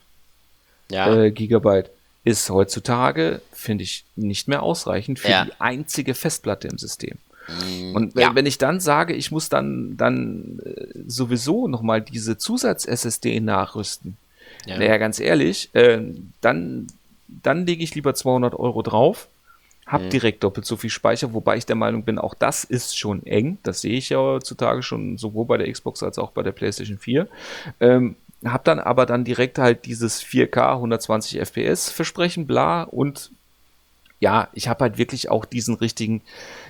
ja. 0.91 1.15
äh, 1.15 1.31
Gigabyte 1.31 1.91
ist 2.25 2.51
heutzutage, 2.51 3.41
finde 3.53 3.85
ich, 3.85 4.05
nicht 4.17 4.49
mehr 4.49 4.63
ausreichend 4.63 5.19
für 5.19 5.31
ja. 5.31 5.45
die 5.45 5.53
einzige 5.59 6.15
Festplatte 6.15 6.69
im 6.69 6.79
System. 6.79 7.19
Mm, 7.49 7.97
Und 7.97 8.15
wenn, 8.15 8.23
ja. 8.23 8.35
wenn, 8.35 8.47
ich 8.47 8.59
dann 8.59 8.81
sage, 8.81 9.15
ich 9.15 9.31
muss 9.31 9.49
dann, 9.49 9.97
dann 9.97 10.61
äh, 10.65 10.87
sowieso 11.07 11.67
nochmal 11.67 12.01
diese 12.01 12.39
Zusatz-SSD 12.39 13.41
nachrüsten, 13.41 14.17
ja. 14.67 14.79
naja, 14.79 14.99
ganz 14.99 15.19
ehrlich, 15.19 15.71
äh, 15.75 16.01
dann, 16.41 16.87
dann 17.27 17.67
lege 17.67 17.83
ich 17.83 17.95
lieber 17.95 18.15
200 18.15 18.55
Euro 18.55 18.83
drauf, 18.83 19.29
habe 19.87 20.05
mhm. 20.05 20.11
direkt 20.11 20.45
doppelt 20.45 20.65
so 20.65 20.77
viel 20.77 20.91
Speicher, 20.91 21.35
wobei 21.35 21.57
ich 21.57 21.67
der 21.67 21.77
Meinung 21.77 22.05
bin, 22.05 22.19
auch 22.19 22.35
das 22.35 22.63
ist 22.63 22.97
schon 22.97 23.27
eng. 23.27 23.59
Das 23.65 23.81
sehe 23.81 23.99
ich 23.99 24.11
ja 24.11 24.19
heutzutage 24.19 24.83
schon 24.85 25.19
sowohl 25.19 25.47
bei 25.47 25.57
der 25.57 25.71
Xbox 25.71 26.05
als 26.05 26.19
auch 26.19 26.31
bei 26.31 26.45
der 26.45 26.53
PlayStation 26.53 26.99
4. 26.99 27.27
Ähm, 27.81 28.15
hab 28.45 28.65
dann 28.65 28.79
aber 28.79 29.07
dann 29.07 29.25
direkt 29.25 29.59
halt 29.59 29.85
dieses 29.85 30.23
4K 30.23 30.75
120 30.75 31.39
FPS 31.41 31.91
Versprechen, 31.91 32.47
bla 32.47 32.83
und 32.83 33.31
ja, 34.21 34.49
ich 34.53 34.69
habe 34.69 34.85
halt 34.85 34.99
wirklich 34.99 35.31
auch 35.31 35.45
diesen 35.45 35.75
richtigen 35.75 36.23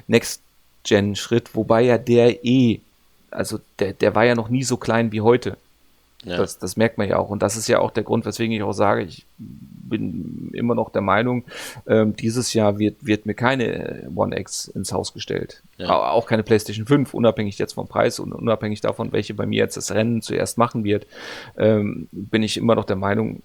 Next-Gen-Schritt, 0.06 1.54
wobei 1.54 1.82
ja 1.82 1.98
der 1.98 2.44
eh, 2.44 2.80
also 3.30 3.60
der, 3.78 3.92
der 3.92 4.14
war 4.14 4.24
ja 4.24 4.34
noch 4.34 4.48
nie 4.48 4.64
so 4.64 4.76
klein 4.76 5.12
wie 5.12 5.20
heute. 5.20 5.56
Ja. 6.24 6.36
Das, 6.36 6.58
das 6.58 6.76
merkt 6.76 6.98
man 6.98 7.08
ja 7.08 7.18
auch. 7.18 7.30
Und 7.30 7.42
das 7.42 7.56
ist 7.56 7.68
ja 7.68 7.80
auch 7.80 7.90
der 7.90 8.04
Grund, 8.04 8.24
weswegen 8.24 8.54
ich 8.54 8.62
auch 8.62 8.72
sage, 8.72 9.02
ich 9.02 9.26
bin 9.38 10.50
immer 10.54 10.74
noch 10.74 10.90
der 10.90 11.02
Meinung, 11.02 11.44
ähm, 11.86 12.14
dieses 12.16 12.54
Jahr 12.54 12.78
wird, 12.78 13.04
wird 13.04 13.26
mir 13.26 13.34
keine 13.34 14.08
One 14.14 14.38
X 14.38 14.68
ins 14.68 14.92
Haus 14.92 15.12
gestellt. 15.12 15.62
Ja. 15.78 16.10
Auch 16.10 16.26
keine 16.26 16.44
PlayStation 16.44 16.86
5, 16.86 17.12
unabhängig 17.12 17.58
jetzt 17.58 17.74
vom 17.74 17.88
Preis 17.88 18.20
und 18.20 18.32
unabhängig 18.32 18.80
davon, 18.80 19.12
welche 19.12 19.34
bei 19.34 19.46
mir 19.46 19.58
jetzt 19.58 19.76
das 19.76 19.90
Rennen 19.92 20.22
zuerst 20.22 20.58
machen 20.58 20.84
wird, 20.84 21.06
ähm, 21.56 22.08
bin 22.12 22.42
ich 22.42 22.56
immer 22.56 22.74
noch 22.74 22.84
der 22.84 22.96
Meinung, 22.96 23.42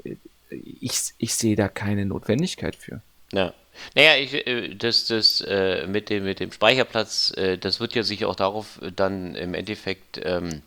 ich, 0.49 1.13
ich 1.17 1.35
sehe 1.35 1.55
da 1.55 1.67
keine 1.67 2.05
Notwendigkeit 2.05 2.75
für. 2.75 3.01
Ja. 3.33 3.53
Naja, 3.95 4.15
ich, 4.15 4.33
äh, 4.47 4.75
das, 4.75 5.05
das 5.05 5.41
äh, 5.41 5.85
mit, 5.87 6.09
dem, 6.09 6.23
mit 6.23 6.39
dem 6.39 6.51
Speicherplatz, 6.51 7.33
äh, 7.35 7.57
das 7.57 7.79
wird 7.79 7.93
ja 7.95 8.03
sich 8.03 8.25
auch 8.25 8.35
darauf 8.35 8.79
dann 8.95 9.35
im 9.35 9.53
Endeffekt 9.53 10.19
ähm, 10.23 10.61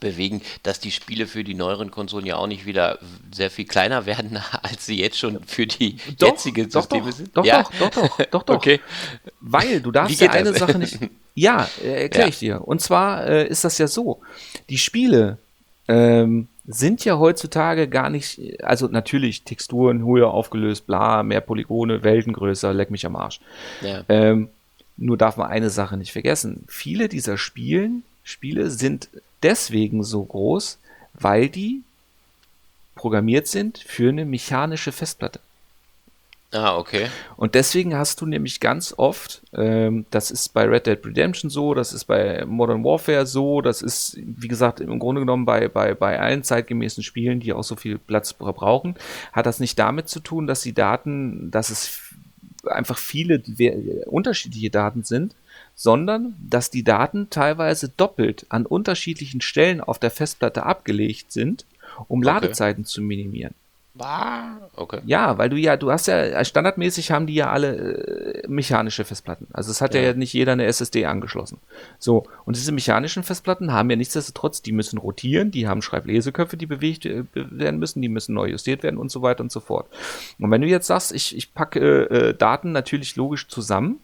bewegen, 0.00 0.42
dass 0.62 0.80
die 0.80 0.90
Spiele 0.90 1.26
für 1.26 1.44
die 1.44 1.54
neueren 1.54 1.90
Konsolen 1.90 2.26
ja 2.26 2.36
auch 2.36 2.46
nicht 2.46 2.66
wieder 2.66 2.98
sehr 3.32 3.50
viel 3.50 3.66
kleiner 3.66 4.06
werden, 4.06 4.38
als 4.62 4.86
sie 4.86 4.98
jetzt 4.98 5.18
schon 5.18 5.42
für 5.44 5.66
die 5.66 5.96
doch, 6.18 6.28
jetzigen 6.28 6.70
doch, 6.70 6.82
Systeme 6.82 7.10
doch, 7.10 7.16
sind. 7.16 7.36
Doch, 7.36 7.44
ja? 7.44 7.62
doch, 7.62 7.90
doch, 7.90 7.90
doch, 7.90 8.26
doch, 8.30 8.42
doch. 8.42 8.54
Okay. 8.58 8.80
Weil 9.40 9.80
du 9.80 9.92
darfst 9.92 10.20
ja 10.20 10.30
eine 10.30 10.50
das? 10.50 10.58
Sache 10.58 10.78
nicht. 10.78 10.98
Ja, 11.34 11.68
äh, 11.84 12.02
erkläre 12.02 12.26
ja. 12.26 12.28
ich 12.30 12.38
dir. 12.40 12.66
Und 12.66 12.80
zwar 12.80 13.24
äh, 13.28 13.46
ist 13.46 13.62
das 13.62 13.78
ja 13.78 13.86
so: 13.86 14.20
Die 14.70 14.78
Spiele 14.78 15.38
ähm, 15.86 16.48
sind 16.66 17.04
ja 17.04 17.18
heutzutage 17.18 17.88
gar 17.88 18.10
nicht, 18.10 18.40
also 18.62 18.88
natürlich 18.88 19.42
Texturen 19.42 20.04
höher 20.04 20.32
aufgelöst, 20.32 20.86
bla, 20.86 21.22
mehr 21.22 21.40
Polygone, 21.40 22.02
Welten 22.02 22.32
größer, 22.32 22.74
leck 22.74 22.90
mich 22.90 23.06
am 23.06 23.14
Arsch. 23.16 23.40
Ja. 23.80 24.02
Ähm, 24.08 24.48
nur 24.98 25.16
darf 25.16 25.36
man 25.36 25.48
eine 25.48 25.70
Sache 25.70 25.96
nicht 25.96 26.12
vergessen. 26.12 26.64
Viele 26.68 27.08
dieser 27.08 27.38
Spielen, 27.38 28.02
Spiele 28.22 28.70
sind 28.70 29.08
deswegen 29.42 30.02
so 30.04 30.24
groß, 30.24 30.78
weil 31.14 31.48
die 31.48 31.82
programmiert 32.94 33.46
sind 33.46 33.78
für 33.78 34.08
eine 34.08 34.24
mechanische 34.24 34.92
Festplatte. 34.92 35.40
Ah, 36.50 36.78
okay. 36.78 37.08
Und 37.36 37.54
deswegen 37.54 37.94
hast 37.94 38.22
du 38.22 38.26
nämlich 38.26 38.58
ganz 38.58 38.94
oft, 38.96 39.42
ähm, 39.52 40.06
das 40.10 40.30
ist 40.30 40.54
bei 40.54 40.64
Red 40.64 40.86
Dead 40.86 41.04
Redemption 41.04 41.50
so, 41.50 41.74
das 41.74 41.92
ist 41.92 42.06
bei 42.06 42.42
Modern 42.46 42.82
Warfare 42.82 43.26
so, 43.26 43.60
das 43.60 43.82
ist, 43.82 44.16
wie 44.16 44.48
gesagt, 44.48 44.80
im 44.80 44.98
Grunde 44.98 45.20
genommen 45.20 45.44
bei, 45.44 45.68
bei, 45.68 45.92
bei 45.92 46.18
allen 46.18 46.42
zeitgemäßen 46.42 47.02
Spielen, 47.02 47.40
die 47.40 47.52
auch 47.52 47.64
so 47.64 47.76
viel 47.76 47.98
Platz 47.98 48.32
brauchen, 48.32 48.94
hat 49.32 49.44
das 49.44 49.60
nicht 49.60 49.78
damit 49.78 50.08
zu 50.08 50.20
tun, 50.20 50.46
dass 50.46 50.62
die 50.62 50.72
Daten, 50.72 51.50
dass 51.50 51.68
es 51.68 52.00
einfach 52.64 52.96
viele 52.96 53.42
unterschiedliche 54.06 54.70
Daten 54.70 55.04
sind, 55.04 55.34
sondern 55.78 56.34
dass 56.40 56.70
die 56.70 56.82
Daten 56.82 57.30
teilweise 57.30 57.88
doppelt 57.88 58.46
an 58.48 58.66
unterschiedlichen 58.66 59.40
Stellen 59.40 59.80
auf 59.80 60.00
der 60.00 60.10
Festplatte 60.10 60.64
abgelegt 60.64 61.30
sind, 61.30 61.66
um 62.08 62.18
okay. 62.18 62.26
Ladezeiten 62.26 62.84
zu 62.84 63.00
minimieren. 63.00 63.54
Okay. 64.74 65.00
Ja, 65.06 65.38
weil 65.38 65.50
du 65.50 65.56
ja, 65.56 65.76
du 65.76 65.92
hast 65.92 66.08
ja, 66.08 66.44
standardmäßig 66.44 67.12
haben 67.12 67.28
die 67.28 67.34
ja 67.34 67.50
alle 67.50 67.76
äh, 67.76 68.48
mechanische 68.48 69.04
Festplatten. 69.04 69.46
Also 69.52 69.70
es 69.70 69.80
hat 69.80 69.94
ja. 69.94 70.00
ja. 70.00 70.14
nicht 70.14 70.32
jeder 70.32 70.52
eine 70.52 70.64
SSD 70.64 71.06
angeschlossen. 71.06 71.58
So, 72.00 72.26
und 72.44 72.56
diese 72.56 72.72
mechanischen 72.72 73.22
Festplatten 73.22 73.72
haben 73.72 73.88
ja 73.88 73.94
nichtsdestotrotz, 73.94 74.62
die 74.62 74.72
müssen 74.72 74.98
rotieren, 74.98 75.52
die 75.52 75.68
haben 75.68 75.82
Schreibleseköpfe, 75.82 76.56
die 76.56 76.66
bewegt 76.66 77.06
äh, 77.06 77.22
werden 77.34 77.78
müssen, 77.78 78.02
die 78.02 78.08
müssen 78.08 78.34
neu 78.34 78.48
justiert 78.48 78.82
werden 78.82 78.98
und 78.98 79.12
so 79.12 79.22
weiter 79.22 79.44
und 79.44 79.52
so 79.52 79.60
fort. 79.60 79.86
Und 80.40 80.50
wenn 80.50 80.60
du 80.60 80.66
jetzt 80.66 80.88
sagst, 80.88 81.12
ich, 81.12 81.36
ich 81.36 81.54
packe 81.54 82.10
äh, 82.10 82.34
Daten 82.34 82.72
natürlich 82.72 83.14
logisch 83.14 83.46
zusammen, 83.46 84.00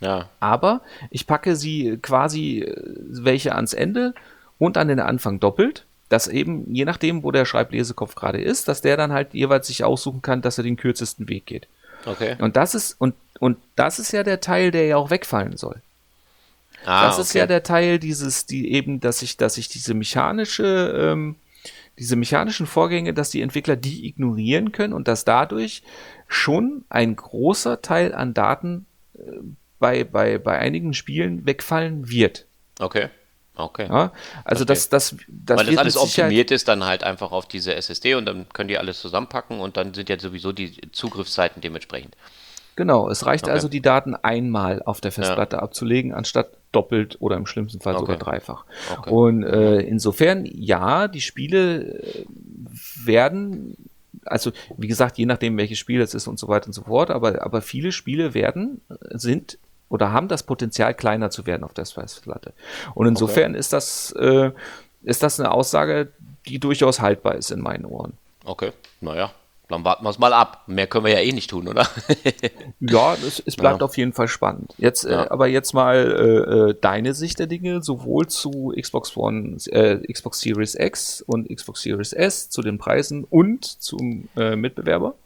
ja. 0.00 0.28
aber 0.40 0.82
ich 1.10 1.26
packe 1.26 1.56
sie 1.56 1.98
quasi 2.00 2.60
äh, 2.60 2.94
welche 2.98 3.54
ans 3.54 3.72
Ende 3.72 4.14
und 4.58 4.76
an 4.78 4.88
den 4.88 5.00
Anfang 5.00 5.40
doppelt, 5.40 5.86
dass 6.08 6.28
eben, 6.28 6.72
je 6.74 6.84
nachdem, 6.84 7.24
wo 7.24 7.30
der 7.30 7.44
Schreiblesekopf 7.44 8.14
gerade 8.14 8.40
ist, 8.40 8.68
dass 8.68 8.82
der 8.82 8.96
dann 8.96 9.12
halt 9.12 9.34
jeweils 9.34 9.66
sich 9.66 9.82
aussuchen 9.82 10.22
kann, 10.22 10.42
dass 10.42 10.58
er 10.58 10.64
den 10.64 10.76
kürzesten 10.76 11.28
Weg 11.28 11.46
geht. 11.46 11.68
Okay. 12.04 12.36
Und 12.38 12.56
das 12.56 12.74
ist, 12.74 13.00
und, 13.00 13.14
und 13.40 13.58
das 13.76 13.98
ist 13.98 14.12
ja 14.12 14.22
der 14.22 14.40
Teil, 14.40 14.70
der 14.70 14.86
ja 14.86 14.96
auch 14.96 15.10
wegfallen 15.10 15.56
soll. 15.56 15.80
Ah, 16.84 17.06
das 17.06 17.18
ist 17.18 17.30
okay. 17.30 17.38
ja 17.38 17.46
der 17.46 17.62
Teil 17.62 17.98
dieses, 17.98 18.46
die 18.46 18.72
eben, 18.72 19.00
dass 19.00 19.22
ich, 19.22 19.36
dass 19.36 19.56
ich 19.56 19.68
diese 19.68 19.94
mechanische, 19.94 20.94
ähm, 20.96 21.36
diese 21.98 22.16
mechanischen 22.16 22.66
Vorgänge, 22.66 23.14
dass 23.14 23.30
die 23.30 23.40
Entwickler 23.40 23.76
die 23.76 24.06
ignorieren 24.06 24.72
können 24.72 24.92
und 24.92 25.08
dass 25.08 25.24
dadurch 25.24 25.82
schon 26.26 26.84
ein 26.88 27.14
großer 27.14 27.82
Teil 27.82 28.14
an 28.14 28.34
Daten 28.34 28.86
äh, 29.14 29.20
bei, 29.82 30.04
bei, 30.04 30.38
bei 30.38 30.58
einigen 30.58 30.94
Spielen 30.94 31.44
wegfallen 31.44 32.08
wird. 32.08 32.46
Okay. 32.78 33.10
Okay. 33.54 33.86
Ja, 33.86 34.12
also 34.44 34.64
das, 34.64 34.88
das, 34.88 35.14
das 35.28 35.58
Weil 35.58 35.66
das 35.66 35.76
alles 35.76 35.96
optimiert 35.98 36.50
ist, 36.50 36.68
dann 36.68 36.84
halt 36.84 37.04
einfach 37.04 37.32
auf 37.32 37.46
diese 37.46 37.74
SSD 37.74 38.14
und 38.14 38.24
dann 38.24 38.46
können 38.54 38.68
die 38.68 38.78
alles 38.78 38.98
zusammenpacken 39.00 39.60
und 39.60 39.76
dann 39.76 39.92
sind 39.92 40.08
ja 40.08 40.18
sowieso 40.18 40.52
die 40.52 40.80
Zugriffszeiten 40.92 41.60
dementsprechend. 41.60 42.16
Genau, 42.76 43.10
es 43.10 43.26
reicht 43.26 43.44
okay. 43.44 43.52
also, 43.52 43.68
die 43.68 43.82
Daten 43.82 44.14
einmal 44.14 44.82
auf 44.82 45.02
der 45.02 45.12
Festplatte 45.12 45.56
ja. 45.56 45.62
abzulegen, 45.62 46.14
anstatt 46.14 46.52
doppelt 46.72 47.18
oder 47.20 47.36
im 47.36 47.44
schlimmsten 47.44 47.80
Fall 47.80 47.94
okay. 47.96 48.02
sogar 48.02 48.16
dreifach. 48.16 48.64
Okay. 48.96 49.10
Und 49.10 49.42
äh, 49.42 49.80
insofern, 49.80 50.46
ja, 50.46 51.06
die 51.08 51.20
Spiele 51.20 52.00
äh, 52.02 52.24
werden, 53.04 53.76
also 54.24 54.52
wie 54.78 54.88
gesagt, 54.88 55.18
je 55.18 55.26
nachdem, 55.26 55.58
welches 55.58 55.78
Spiel 55.78 56.00
es 56.00 56.14
ist 56.14 56.26
und 56.26 56.38
so 56.38 56.48
weiter 56.48 56.68
und 56.68 56.72
so 56.72 56.84
fort, 56.84 57.10
aber, 57.10 57.42
aber 57.42 57.60
viele 57.60 57.92
Spiele 57.92 58.32
werden, 58.32 58.80
sind 59.10 59.58
oder 59.92 60.10
haben 60.10 60.26
das 60.26 60.42
Potenzial, 60.42 60.94
kleiner 60.94 61.28
zu 61.30 61.46
werden 61.46 61.64
auf 61.64 61.74
der 61.74 61.84
Festplatte. 61.84 62.54
Und 62.94 63.06
insofern 63.06 63.50
okay. 63.50 63.60
ist 63.60 63.74
das, 63.74 64.10
äh, 64.12 64.50
ist 65.02 65.22
das 65.22 65.38
eine 65.38 65.50
Aussage, 65.50 66.08
die 66.46 66.58
durchaus 66.58 67.00
haltbar 67.00 67.34
ist 67.34 67.50
in 67.50 67.60
meinen 67.60 67.84
Ohren. 67.84 68.14
Okay, 68.46 68.72
naja, 69.02 69.32
dann 69.68 69.84
warten 69.84 70.02
wir 70.02 70.08
es 70.08 70.18
mal 70.18 70.32
ab. 70.32 70.62
Mehr 70.66 70.86
können 70.86 71.04
wir 71.04 71.12
ja 71.12 71.20
eh 71.20 71.32
nicht 71.32 71.50
tun, 71.50 71.68
oder? 71.68 71.86
ja, 72.80 73.14
es, 73.14 73.42
es 73.44 73.54
bleibt 73.54 73.80
ja. 73.80 73.84
auf 73.84 73.98
jeden 73.98 74.14
Fall 74.14 74.28
spannend. 74.28 74.72
Jetzt, 74.78 75.04
äh, 75.04 75.12
ja. 75.12 75.24
äh, 75.24 75.28
aber 75.28 75.46
jetzt 75.46 75.74
mal 75.74 75.96
äh, 75.96 76.70
äh, 76.70 76.74
deine 76.80 77.12
Sicht 77.12 77.38
der 77.38 77.46
Dinge, 77.46 77.82
sowohl 77.82 78.28
zu 78.28 78.72
Xbox 78.74 79.14
One, 79.14 79.58
äh, 79.66 79.98
Xbox 80.10 80.40
Series 80.40 80.74
X 80.74 81.20
und 81.20 81.54
Xbox 81.54 81.82
Series 81.82 82.14
S, 82.14 82.48
zu 82.48 82.62
den 82.62 82.78
Preisen 82.78 83.24
und 83.24 83.66
zum 83.66 84.30
äh, 84.38 84.56
Mitbewerber. 84.56 85.16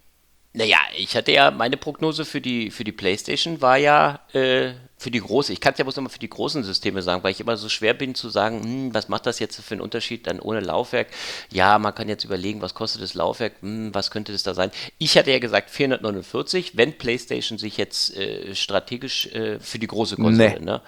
Naja, 0.56 0.78
ich 0.96 1.14
hatte 1.14 1.32
ja, 1.32 1.50
meine 1.50 1.76
Prognose 1.76 2.24
für 2.24 2.40
die, 2.40 2.70
für 2.70 2.82
die 2.82 2.92
Playstation 2.92 3.60
war 3.60 3.76
ja 3.76 4.20
äh, 4.32 4.72
für 4.96 5.10
die 5.10 5.20
große, 5.20 5.52
ich 5.52 5.60
kann 5.60 5.74
es 5.74 5.78
ja 5.78 5.84
bloß 5.84 5.96
nochmal 5.96 6.10
für 6.10 6.18
die 6.18 6.30
großen 6.30 6.64
Systeme 6.64 7.02
sagen, 7.02 7.22
weil 7.22 7.32
ich 7.32 7.40
immer 7.40 7.58
so 7.58 7.68
schwer 7.68 7.92
bin 7.92 8.14
zu 8.14 8.30
sagen, 8.30 8.62
hm, 8.62 8.94
was 8.94 9.10
macht 9.10 9.26
das 9.26 9.38
jetzt 9.38 9.60
für 9.60 9.74
einen 9.74 9.82
Unterschied 9.82 10.26
dann 10.26 10.40
ohne 10.40 10.60
Laufwerk? 10.60 11.08
Ja, 11.52 11.78
man 11.78 11.94
kann 11.94 12.08
jetzt 12.08 12.24
überlegen, 12.24 12.62
was 12.62 12.72
kostet 12.72 13.02
das 13.02 13.12
Laufwerk, 13.12 13.60
hm, 13.60 13.94
was 13.94 14.10
könnte 14.10 14.32
das 14.32 14.44
da 14.44 14.54
sein? 14.54 14.70
Ich 14.96 15.18
hatte 15.18 15.30
ja 15.30 15.40
gesagt 15.40 15.68
449, 15.68 16.74
wenn 16.74 16.96
PlayStation 16.96 17.58
sich 17.58 17.76
jetzt 17.76 18.16
äh, 18.16 18.54
strategisch 18.54 19.26
äh, 19.26 19.60
für 19.60 19.78
die 19.78 19.86
große 19.86 20.16
Konsole, 20.16 20.56
nee. 20.58 20.64
ne? 20.64 20.80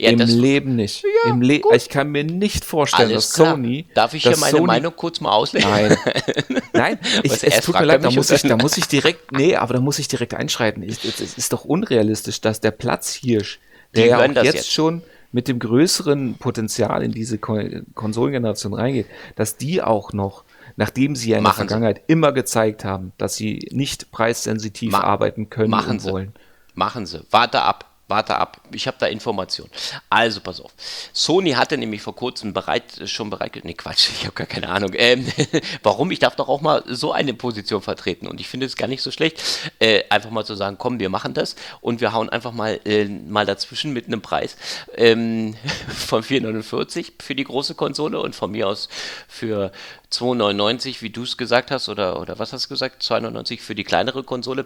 Ja, 0.00 0.10
Im 0.10 0.20
Leben 0.20 0.76
nicht. 0.76 1.02
Ja, 1.02 1.30
Im 1.32 1.42
Le 1.42 1.60
ich 1.74 1.88
kann 1.88 2.10
mir 2.10 2.22
nicht 2.22 2.64
vorstellen, 2.64 3.10
Alles 3.10 3.26
dass 3.26 3.34
klar. 3.34 3.54
Sony. 3.54 3.86
Darf 3.94 4.14
ich 4.14 4.22
hier 4.22 4.36
meine 4.36 4.52
Sony 4.52 4.66
Meinung 4.66 4.92
kurz 4.94 5.20
mal 5.20 5.32
auslegen? 5.32 5.68
Nein. 5.68 5.96
Nein, 6.72 6.98
ich, 7.24 7.42
es 7.42 7.60
tut 7.60 7.74
mir 7.74 7.84
leid, 7.84 8.04
da 8.04 8.10
muss, 8.12 8.30
ich, 8.30 8.42
da 8.42 8.56
muss 8.62 8.76
ich 8.76 8.86
direkt, 8.86 9.32
nee, 9.32 9.56
aber 9.56 9.74
da 9.74 9.80
muss 9.80 9.98
ich 9.98 10.06
direkt 10.06 10.34
einschreiten. 10.34 10.84
es 10.84 11.04
ist 11.04 11.52
doch 11.52 11.64
unrealistisch, 11.64 12.40
dass 12.40 12.60
der 12.60 12.70
Platzhirsch, 12.70 13.58
der 13.96 14.06
ja 14.06 14.18
auch 14.18 14.28
jetzt, 14.28 14.44
jetzt 14.44 14.72
schon 14.72 15.02
mit 15.32 15.48
dem 15.48 15.58
größeren 15.58 16.36
Potenzial 16.38 17.02
in 17.02 17.10
diese 17.10 17.38
Konsolengeneration 17.38 18.74
reingeht, 18.74 19.06
dass 19.34 19.56
die 19.56 19.82
auch 19.82 20.12
noch 20.12 20.44
nachdem 20.76 21.16
sie 21.16 21.30
ja 21.30 21.38
in 21.38 21.42
Machen 21.42 21.56
der 21.56 21.66
Vergangenheit 21.66 21.96
sie. 22.06 22.12
immer 22.12 22.30
gezeigt 22.30 22.84
haben, 22.84 23.12
dass 23.18 23.34
sie 23.34 23.68
nicht 23.72 24.12
preissensitiv 24.12 24.92
Ma 24.92 25.00
arbeiten 25.00 25.50
können 25.50 25.70
Machen 25.70 25.98
und 25.98 26.04
wollen. 26.04 26.32
Sie. 26.34 26.72
Machen 26.78 27.04
sie. 27.04 27.26
Warte 27.32 27.62
ab. 27.62 27.86
Warte 28.08 28.36
ab, 28.36 28.62
ich 28.72 28.86
habe 28.86 28.96
da 28.98 29.06
Informationen. 29.06 29.70
Also 30.08 30.40
pass 30.40 30.62
auf. 30.62 30.72
Sony 31.12 31.52
hatte 31.52 31.76
nämlich 31.76 32.00
vor 32.00 32.16
kurzem 32.16 32.54
bereit, 32.54 32.84
schon 33.04 33.28
bereit, 33.28 33.60
nee 33.64 33.74
Quatsch, 33.74 34.08
ich 34.18 34.24
habe 34.24 34.32
gar 34.32 34.46
keine 34.46 34.70
Ahnung. 34.70 34.92
Ähm, 34.94 35.26
warum? 35.82 36.10
Ich 36.10 36.18
darf 36.18 36.34
doch 36.34 36.48
auch 36.48 36.62
mal 36.62 36.82
so 36.86 37.12
eine 37.12 37.34
Position 37.34 37.82
vertreten 37.82 38.26
und 38.26 38.40
ich 38.40 38.48
finde 38.48 38.64
es 38.64 38.76
gar 38.76 38.86
nicht 38.86 39.02
so 39.02 39.10
schlecht, 39.10 39.42
äh, 39.78 40.04
einfach 40.08 40.30
mal 40.30 40.46
zu 40.46 40.54
sagen, 40.54 40.76
komm, 40.78 40.98
wir 40.98 41.10
machen 41.10 41.34
das 41.34 41.54
und 41.82 42.00
wir 42.00 42.14
hauen 42.14 42.30
einfach 42.30 42.52
mal, 42.52 42.80
äh, 42.86 43.04
mal 43.04 43.44
dazwischen 43.44 43.92
mit 43.92 44.06
einem 44.06 44.22
Preis 44.22 44.56
ähm, 44.96 45.54
von 45.88 46.22
4,49 46.22 47.12
für 47.20 47.34
die 47.34 47.44
große 47.44 47.74
Konsole 47.74 48.20
und 48.20 48.34
von 48.34 48.50
mir 48.50 48.68
aus 48.68 48.88
für 49.28 49.70
2,99, 50.10 51.02
wie 51.02 51.10
du 51.10 51.24
es 51.24 51.36
gesagt 51.36 51.70
hast, 51.70 51.90
oder, 51.90 52.18
oder 52.18 52.38
was 52.38 52.54
hast 52.54 52.64
du 52.64 52.68
gesagt? 52.70 53.02
2,99 53.02 53.60
für 53.60 53.74
die 53.74 53.84
kleinere 53.84 54.22
Konsole? 54.22 54.64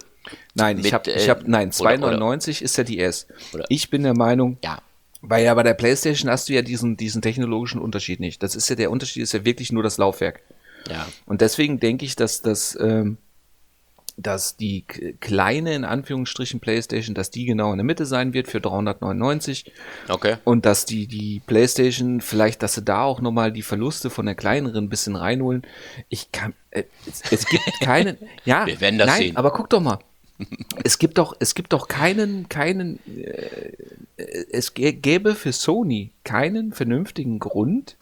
Nein, 0.54 0.76
mit, 0.76 0.86
ich 0.86 0.92
habe, 0.92 1.10
ich 1.10 1.28
hab, 1.28 1.46
nein, 1.46 1.70
2,99 1.70 2.62
ist 2.62 2.76
ja 2.76 2.84
die 2.84 3.00
S. 3.00 3.26
Oder, 3.52 3.64
ich 3.68 3.90
bin 3.90 4.02
der 4.02 4.16
Meinung, 4.16 4.58
ja. 4.62 4.80
Weil 5.22 5.44
ja 5.44 5.54
bei 5.54 5.62
der 5.62 5.74
PlayStation 5.74 6.28
hast 6.30 6.48
du 6.48 6.52
ja 6.52 6.62
diesen, 6.62 6.96
diesen 6.96 7.22
technologischen 7.22 7.80
Unterschied 7.80 8.18
nicht. 8.18 8.42
Das 8.42 8.56
ist 8.56 8.68
ja 8.68 8.74
der 8.74 8.90
Unterschied, 8.90 9.22
ist 9.22 9.32
ja 9.32 9.44
wirklich 9.44 9.70
nur 9.70 9.84
das 9.84 9.96
Laufwerk. 9.96 10.40
Ja. 10.90 11.06
Und 11.26 11.40
deswegen 11.40 11.78
denke 11.78 12.04
ich, 12.04 12.16
dass 12.16 12.42
das, 12.42 12.76
ähm, 12.80 13.18
dass 14.16 14.56
die 14.56 14.84
kleine, 15.20 15.74
in 15.74 15.84
Anführungsstrichen, 15.84 16.58
PlayStation, 16.58 17.14
dass 17.14 17.30
die 17.30 17.44
genau 17.44 17.70
in 17.70 17.78
der 17.78 17.84
Mitte 17.84 18.04
sein 18.04 18.34
wird 18.34 18.48
für 18.48 18.60
399. 18.60 19.72
Okay. 20.08 20.38
Und 20.42 20.66
dass 20.66 20.86
die, 20.86 21.06
die 21.06 21.40
PlayStation, 21.46 22.20
vielleicht, 22.20 22.64
dass 22.64 22.74
sie 22.74 22.82
da 22.82 23.04
auch 23.04 23.20
nochmal 23.20 23.52
die 23.52 23.62
Verluste 23.62 24.10
von 24.10 24.26
der 24.26 24.34
kleineren 24.34 24.86
ein 24.86 24.88
bisschen 24.88 25.14
reinholen. 25.14 25.62
Ich 26.08 26.32
kann, 26.32 26.52
äh, 26.72 26.82
es, 27.06 27.22
es, 27.30 27.46
gibt 27.46 27.62
keinen, 27.80 28.18
ja, 28.44 28.66
Wir 28.66 28.80
werden 28.80 28.98
das 28.98 29.06
nein, 29.06 29.18
sehen. 29.18 29.36
aber 29.36 29.52
guck 29.52 29.70
doch 29.70 29.80
mal. 29.80 30.00
Es 30.84 30.98
gibt 30.98 31.18
doch, 31.18 31.34
es 31.38 31.54
gibt 31.54 31.72
doch 31.72 31.88
keinen, 31.88 32.48
keinen, 32.48 32.98
äh, 33.06 33.72
es 34.50 34.74
gäbe 34.74 35.34
für 35.34 35.52
Sony 35.52 36.10
keinen 36.24 36.72
vernünftigen 36.72 37.38
Grund, 37.38 37.96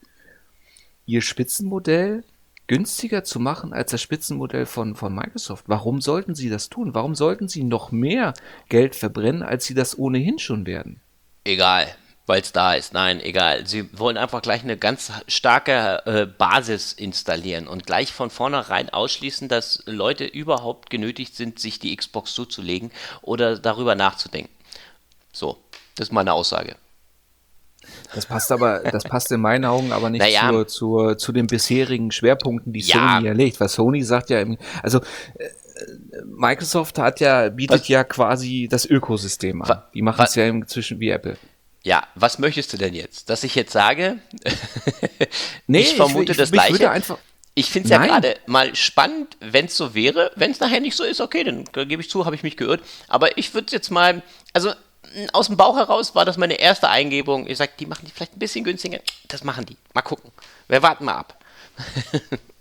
ihr 1.07 1.22
Spitzenmodell 1.22 2.24
günstiger 2.66 3.24
zu 3.24 3.40
machen 3.40 3.72
als 3.72 3.90
das 3.90 4.00
Spitzenmodell 4.00 4.64
von, 4.64 4.94
von 4.94 5.12
Microsoft. 5.12 5.64
Warum 5.66 6.00
sollten 6.00 6.37
sie 6.37 6.48
das 6.48 6.68
tun? 6.68 6.94
Warum 6.94 7.16
sollten 7.16 7.48
sie 7.48 7.64
noch 7.64 7.90
mehr 7.90 8.33
Geld 8.68 8.94
verbrennen, 8.94 9.42
als 9.42 9.64
sie 9.64 9.74
das 9.74 9.98
ohnehin 9.98 10.38
schon 10.38 10.66
werden? 10.66 11.00
Egal. 11.42 11.88
Weil 12.31 12.40
es 12.43 12.53
da 12.53 12.75
ist. 12.75 12.95
Nein, 12.95 13.21
egal. 13.21 13.66
Sie 13.66 13.88
wollen 13.99 14.16
einfach 14.16 14.40
gleich 14.40 14.62
eine 14.62 14.77
ganz 14.77 15.12
starke 15.29 16.03
äh, 16.07 16.27
Basis 16.27 16.93
installieren 16.93 17.66
und 17.69 17.85
gleich 17.87 18.12
von 18.12 18.31
vornherein 18.31 18.88
ausschließen, 18.90 19.49
dass 19.49 19.83
Leute 19.87 20.25
überhaupt 20.25 20.90
genötigt 20.90 21.35
sind, 21.37 21.59
sich 21.59 21.79
die 21.81 21.95
Xbox 21.95 22.33
zuzulegen 22.33 22.90
oder 23.21 23.59
darüber 23.59 23.95
nachzudenken. 23.97 24.51
So, 25.33 25.59
das 25.97 26.09
ist 26.09 26.12
meine 26.12 26.33
Aussage. 26.33 26.77
Das 28.14 28.27
passt 28.27 28.53
aber, 28.53 28.81
das 28.81 29.05
passt 29.05 29.33
in 29.33 29.40
meinen 29.40 29.64
Augen 29.64 29.90
aber 29.93 30.11
nicht 30.11 30.21
Naja. 30.21 30.51
zur, 30.51 30.69
zur, 30.69 31.19
zu 31.19 31.33
den 31.33 31.47
bisherigen 31.47 32.11
Schwerpunkten, 32.12 32.73
die 32.73 32.81
Ja. 32.81 33.16
Sony 33.16 33.29
erlegt. 33.29 33.61
Weil 33.61 33.69
Sony 33.69 34.03
sagt 34.03 34.31
ja, 34.31 34.40
im- 34.40 34.59
also 34.83 34.99
äh, 35.01 35.49
Microsoft 36.27 36.99
hat 36.99 37.21
ja, 37.21 37.49
bietet 37.49 37.81
Was? 37.81 37.88
ja 37.88 38.05
quasi 38.05 38.69
das 38.71 38.85
Ökosystem 38.87 39.62
an. 39.62 39.83
Die 39.95 40.03
machen 40.03 40.25
es 40.25 40.35
ja 40.35 40.45
inzwischen 40.47 41.01
wie 41.01 41.11
Apple. 41.11 41.37
Ja, 41.83 42.07
was 42.14 42.38
möchtest 42.38 42.73
du 42.73 42.77
denn 42.77 42.95
jetzt? 42.95 43.31
Dass 43.31 43.43
ich 43.45 43.55
jetzt 43.55 43.73
sage, 43.73 44.19
Nee, 45.66 45.81
ich 45.81 45.95
vermute 45.97 46.33
ich- 46.33 46.38
das 46.38 46.51
mich 46.51 46.61
würde 46.69 46.79
Gleiche. 46.79 47.19
Ich 47.55 47.69
finde 47.71 47.87
es 47.87 47.90
ja 47.90 47.99
gerade 48.07 48.37
mal 48.47 48.75
spannend, 48.77 49.37
wenn 49.40 49.66
es 49.66 49.77
so 49.77 49.93
wäre. 49.95 50.31
Wenn 50.37 50.51
es 50.53 50.61
nachher 50.61 50.81
nicht 50.81 50.97
so 50.97 51.03
ist, 51.05 51.21
okay, 51.21 51.43
dann 51.45 51.64
gebe 51.88 52.01
ich 52.01 52.09
zu, 52.09 52.25
habe 52.25 52.37
ich 52.37 52.43
mich 52.43 52.57
geirrt. 52.57 52.81
Aber 53.09 53.37
ich 53.38 53.53
würde 53.55 53.73
jetzt 53.73 53.90
mal, 53.90 54.23
also 54.53 54.73
aus 55.33 55.49
dem 55.49 55.57
Bauch 55.57 55.77
heraus 55.77 56.14
war 56.14 56.25
das 56.25 56.37
meine 56.37 56.55
erste 56.61 56.88
Eingebung. 56.88 57.49
Ich 57.49 57.59
sage, 57.59 57.73
die 57.81 57.87
machen 57.87 58.07
die 58.07 58.12
vielleicht 58.12 58.37
ein 58.37 58.38
bisschen 58.38 58.62
günstiger. 58.64 59.01
Das 59.29 59.43
machen 59.43 59.66
die. 59.66 59.77
Mal 59.95 60.03
gucken. 60.03 60.31
Wir 60.69 60.83
warten 60.83 61.05
mal 61.05 61.14
ab. 61.14 61.43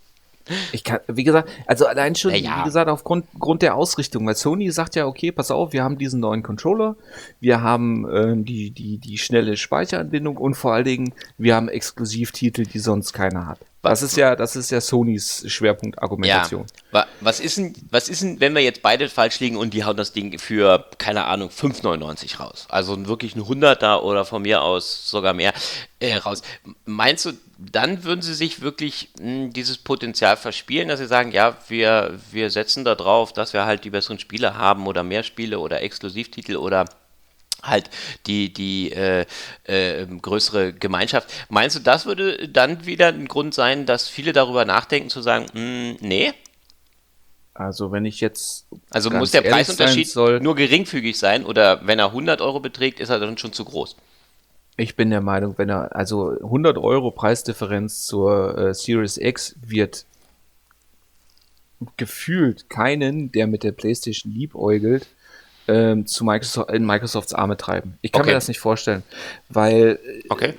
Ich 0.71 0.83
kann, 0.83 0.99
wie 1.07 1.23
gesagt, 1.23 1.49
also 1.65 1.85
allein 1.85 2.15
schon, 2.15 2.31
Na 2.31 2.37
ja. 2.37 2.59
wie 2.59 2.63
gesagt, 2.65 2.89
aufgrund 2.89 3.25
Grund 3.39 3.61
der 3.61 3.75
Ausrichtung, 3.75 4.25
weil 4.25 4.35
Sony 4.35 4.71
sagt 4.71 4.95
ja, 4.95 5.05
okay, 5.05 5.31
pass 5.31 5.51
auf, 5.51 5.73
wir 5.73 5.83
haben 5.83 5.97
diesen 5.97 6.19
neuen 6.19 6.43
Controller, 6.43 6.95
wir 7.39 7.61
haben 7.61 8.07
ähm, 8.11 8.45
die, 8.45 8.71
die, 8.71 8.97
die 8.97 9.17
schnelle 9.17 9.57
Speicheranbindung 9.57 10.37
und 10.37 10.55
vor 10.55 10.73
allen 10.73 10.85
Dingen, 10.85 11.13
wir 11.37 11.55
haben 11.55 11.69
Exklusivtitel, 11.69 12.63
die 12.63 12.79
sonst 12.79 13.13
keiner 13.13 13.47
hat. 13.47 13.59
Das 13.81 14.01
ist 14.01 14.17
ja, 14.17 14.35
das 14.35 14.57
ist 14.57 14.71
ja 14.71 14.81
Sonys 14.81 15.43
Schwerpunktargumentation. 15.47 16.65
Wa- 16.91 17.07
Was 17.21 17.39
ist, 17.39 17.57
denn, 17.57 17.73
was 17.89 18.09
ist 18.09 18.21
denn, 18.21 18.39
wenn 18.41 18.53
wir 18.53 18.61
jetzt 18.61 18.81
beide 18.81 19.07
falsch 19.07 19.39
liegen 19.39 19.55
und 19.55 19.73
die 19.73 19.85
hauen 19.85 19.95
das 19.95 20.11
Ding 20.11 20.37
für, 20.37 20.85
keine 20.97 21.25
Ahnung, 21.25 21.49
5,99 21.49 22.39
raus? 22.39 22.65
Also 22.69 23.07
wirklich 23.07 23.35
ein 23.37 23.43
100er 23.43 24.01
oder 24.01 24.25
von 24.25 24.41
mir 24.41 24.61
aus 24.63 25.09
sogar 25.09 25.33
mehr 25.33 25.53
äh, 26.01 26.15
raus. 26.15 26.41
Meinst 26.85 27.25
du, 27.25 27.31
dann 27.57 28.03
würden 28.03 28.21
sie 28.21 28.33
sich 28.33 28.61
wirklich 28.61 29.09
mh, 29.21 29.49
dieses 29.53 29.77
Potenzial 29.77 30.35
verspielen, 30.35 30.89
dass 30.89 30.99
sie 30.99 31.07
sagen, 31.07 31.31
ja, 31.31 31.55
wir, 31.69 32.19
wir 32.31 32.49
setzen 32.49 32.83
da 32.83 32.95
drauf, 32.95 33.31
dass 33.31 33.53
wir 33.53 33.65
halt 33.65 33.85
die 33.85 33.89
besseren 33.91 34.19
Spiele 34.19 34.55
haben 34.55 34.87
oder 34.87 35.03
mehr 35.03 35.23
Spiele 35.23 35.59
oder 35.59 35.81
Exklusivtitel 35.81 36.57
oder 36.57 36.85
halt 37.63 37.89
die, 38.27 38.53
die 38.53 38.91
äh, 38.91 39.25
äh, 39.63 40.05
größere 40.05 40.73
Gemeinschaft. 40.73 41.31
Meinst 41.49 41.75
du, 41.75 41.79
das 41.79 42.05
würde 42.05 42.47
dann 42.49 42.85
wieder 42.85 43.07
ein 43.07 43.27
Grund 43.27 43.53
sein, 43.53 43.85
dass 43.85 44.07
viele 44.07 44.33
darüber 44.33 44.65
nachdenken, 44.65 45.09
zu 45.09 45.21
sagen, 45.21 45.45
mh, 45.53 45.97
nee, 46.01 46.33
Also 47.53 47.91
wenn 47.91 48.05
ich 48.05 48.21
jetzt 48.21 48.67
also 48.89 49.09
muss 49.09 49.31
der 49.31 49.41
Preisunterschied 49.41 50.07
soll, 50.07 50.39
nur 50.39 50.55
geringfügig 50.55 51.17
sein 51.17 51.45
oder 51.45 51.85
wenn 51.85 51.99
er 51.99 52.07
100 52.07 52.41
Euro 52.41 52.59
beträgt, 52.59 52.99
ist 52.99 53.09
er 53.09 53.19
dann 53.19 53.37
schon 53.37 53.53
zu 53.53 53.65
groß. 53.65 53.95
ich 54.77 54.95
bin 54.95 55.09
der 55.09 55.21
Meinung, 55.21 55.55
wenn 55.57 55.69
er, 55.69 55.95
also 55.95 56.29
100 56.29 56.77
Euro 56.77 57.11
Preisdifferenz 57.11 58.05
zur 58.05 58.57
äh, 58.57 58.73
Series 58.73 59.17
X 59.17 59.55
wird 59.61 60.05
gefühlt 61.97 62.69
keinen, 62.69 63.31
der 63.31 63.47
mit 63.47 63.63
der 63.63 63.71
PlayStation 63.71 64.33
liebäugelt, 64.33 65.07
ähm, 65.69 66.05
zu 66.05 66.23
Microsoft, 66.25 66.71
in 66.71 66.85
Microsofts 66.85 67.33
Arme 67.33 67.55
treiben. 67.57 67.97
Ich 68.01 68.11
kann 68.11 68.21
Okay. 68.21 68.31
mir 68.31 68.35
das 68.35 68.47
nicht 68.47 68.59
vorstellen, 68.59 69.03
weil 69.49 69.99
äh, 70.05 70.21
Okay. 70.29 70.53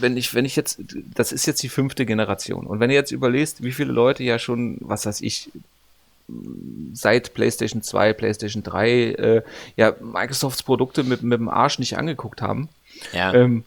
wenn 0.00 0.16
ich, 0.16 0.34
wenn 0.34 0.44
ich 0.44 0.56
jetzt, 0.56 0.80
das 1.14 1.32
ist 1.32 1.46
jetzt 1.46 1.62
die 1.62 1.68
fünfte 1.68 2.04
Generation. 2.06 2.66
Und 2.66 2.80
wenn 2.80 2.88
du 2.90 2.94
jetzt 2.94 3.12
überlegst, 3.12 3.62
wie 3.62 3.72
viele 3.72 3.92
Leute 3.92 4.22
ja 4.24 4.38
schon, 4.38 4.78
was 4.80 5.06
weiß 5.06 5.20
ich, 5.20 5.50
seit 6.92 7.34
PlayStation 7.34 7.82
2, 7.82 8.12
PlayStation 8.12 8.62
3, 8.62 8.90
äh, 8.90 9.42
ja, 9.76 9.94
Microsofts 10.00 10.62
Produkte 10.62 11.02
mit, 11.02 11.22
mit 11.22 11.38
dem 11.40 11.48
Arsch 11.48 11.78
nicht 11.78 11.96
angeguckt 11.98 12.40
haben, 12.42 12.68
Ja. 13.12 13.34
ähm, 13.34 13.64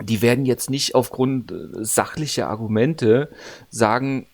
die 0.00 0.20
werden 0.22 0.44
jetzt 0.44 0.68
nicht 0.70 0.94
aufgrund 0.94 1.52
äh, 1.52 1.56
sachlicher 1.84 2.48
Argumente 2.48 3.30
sagen, 3.70 4.26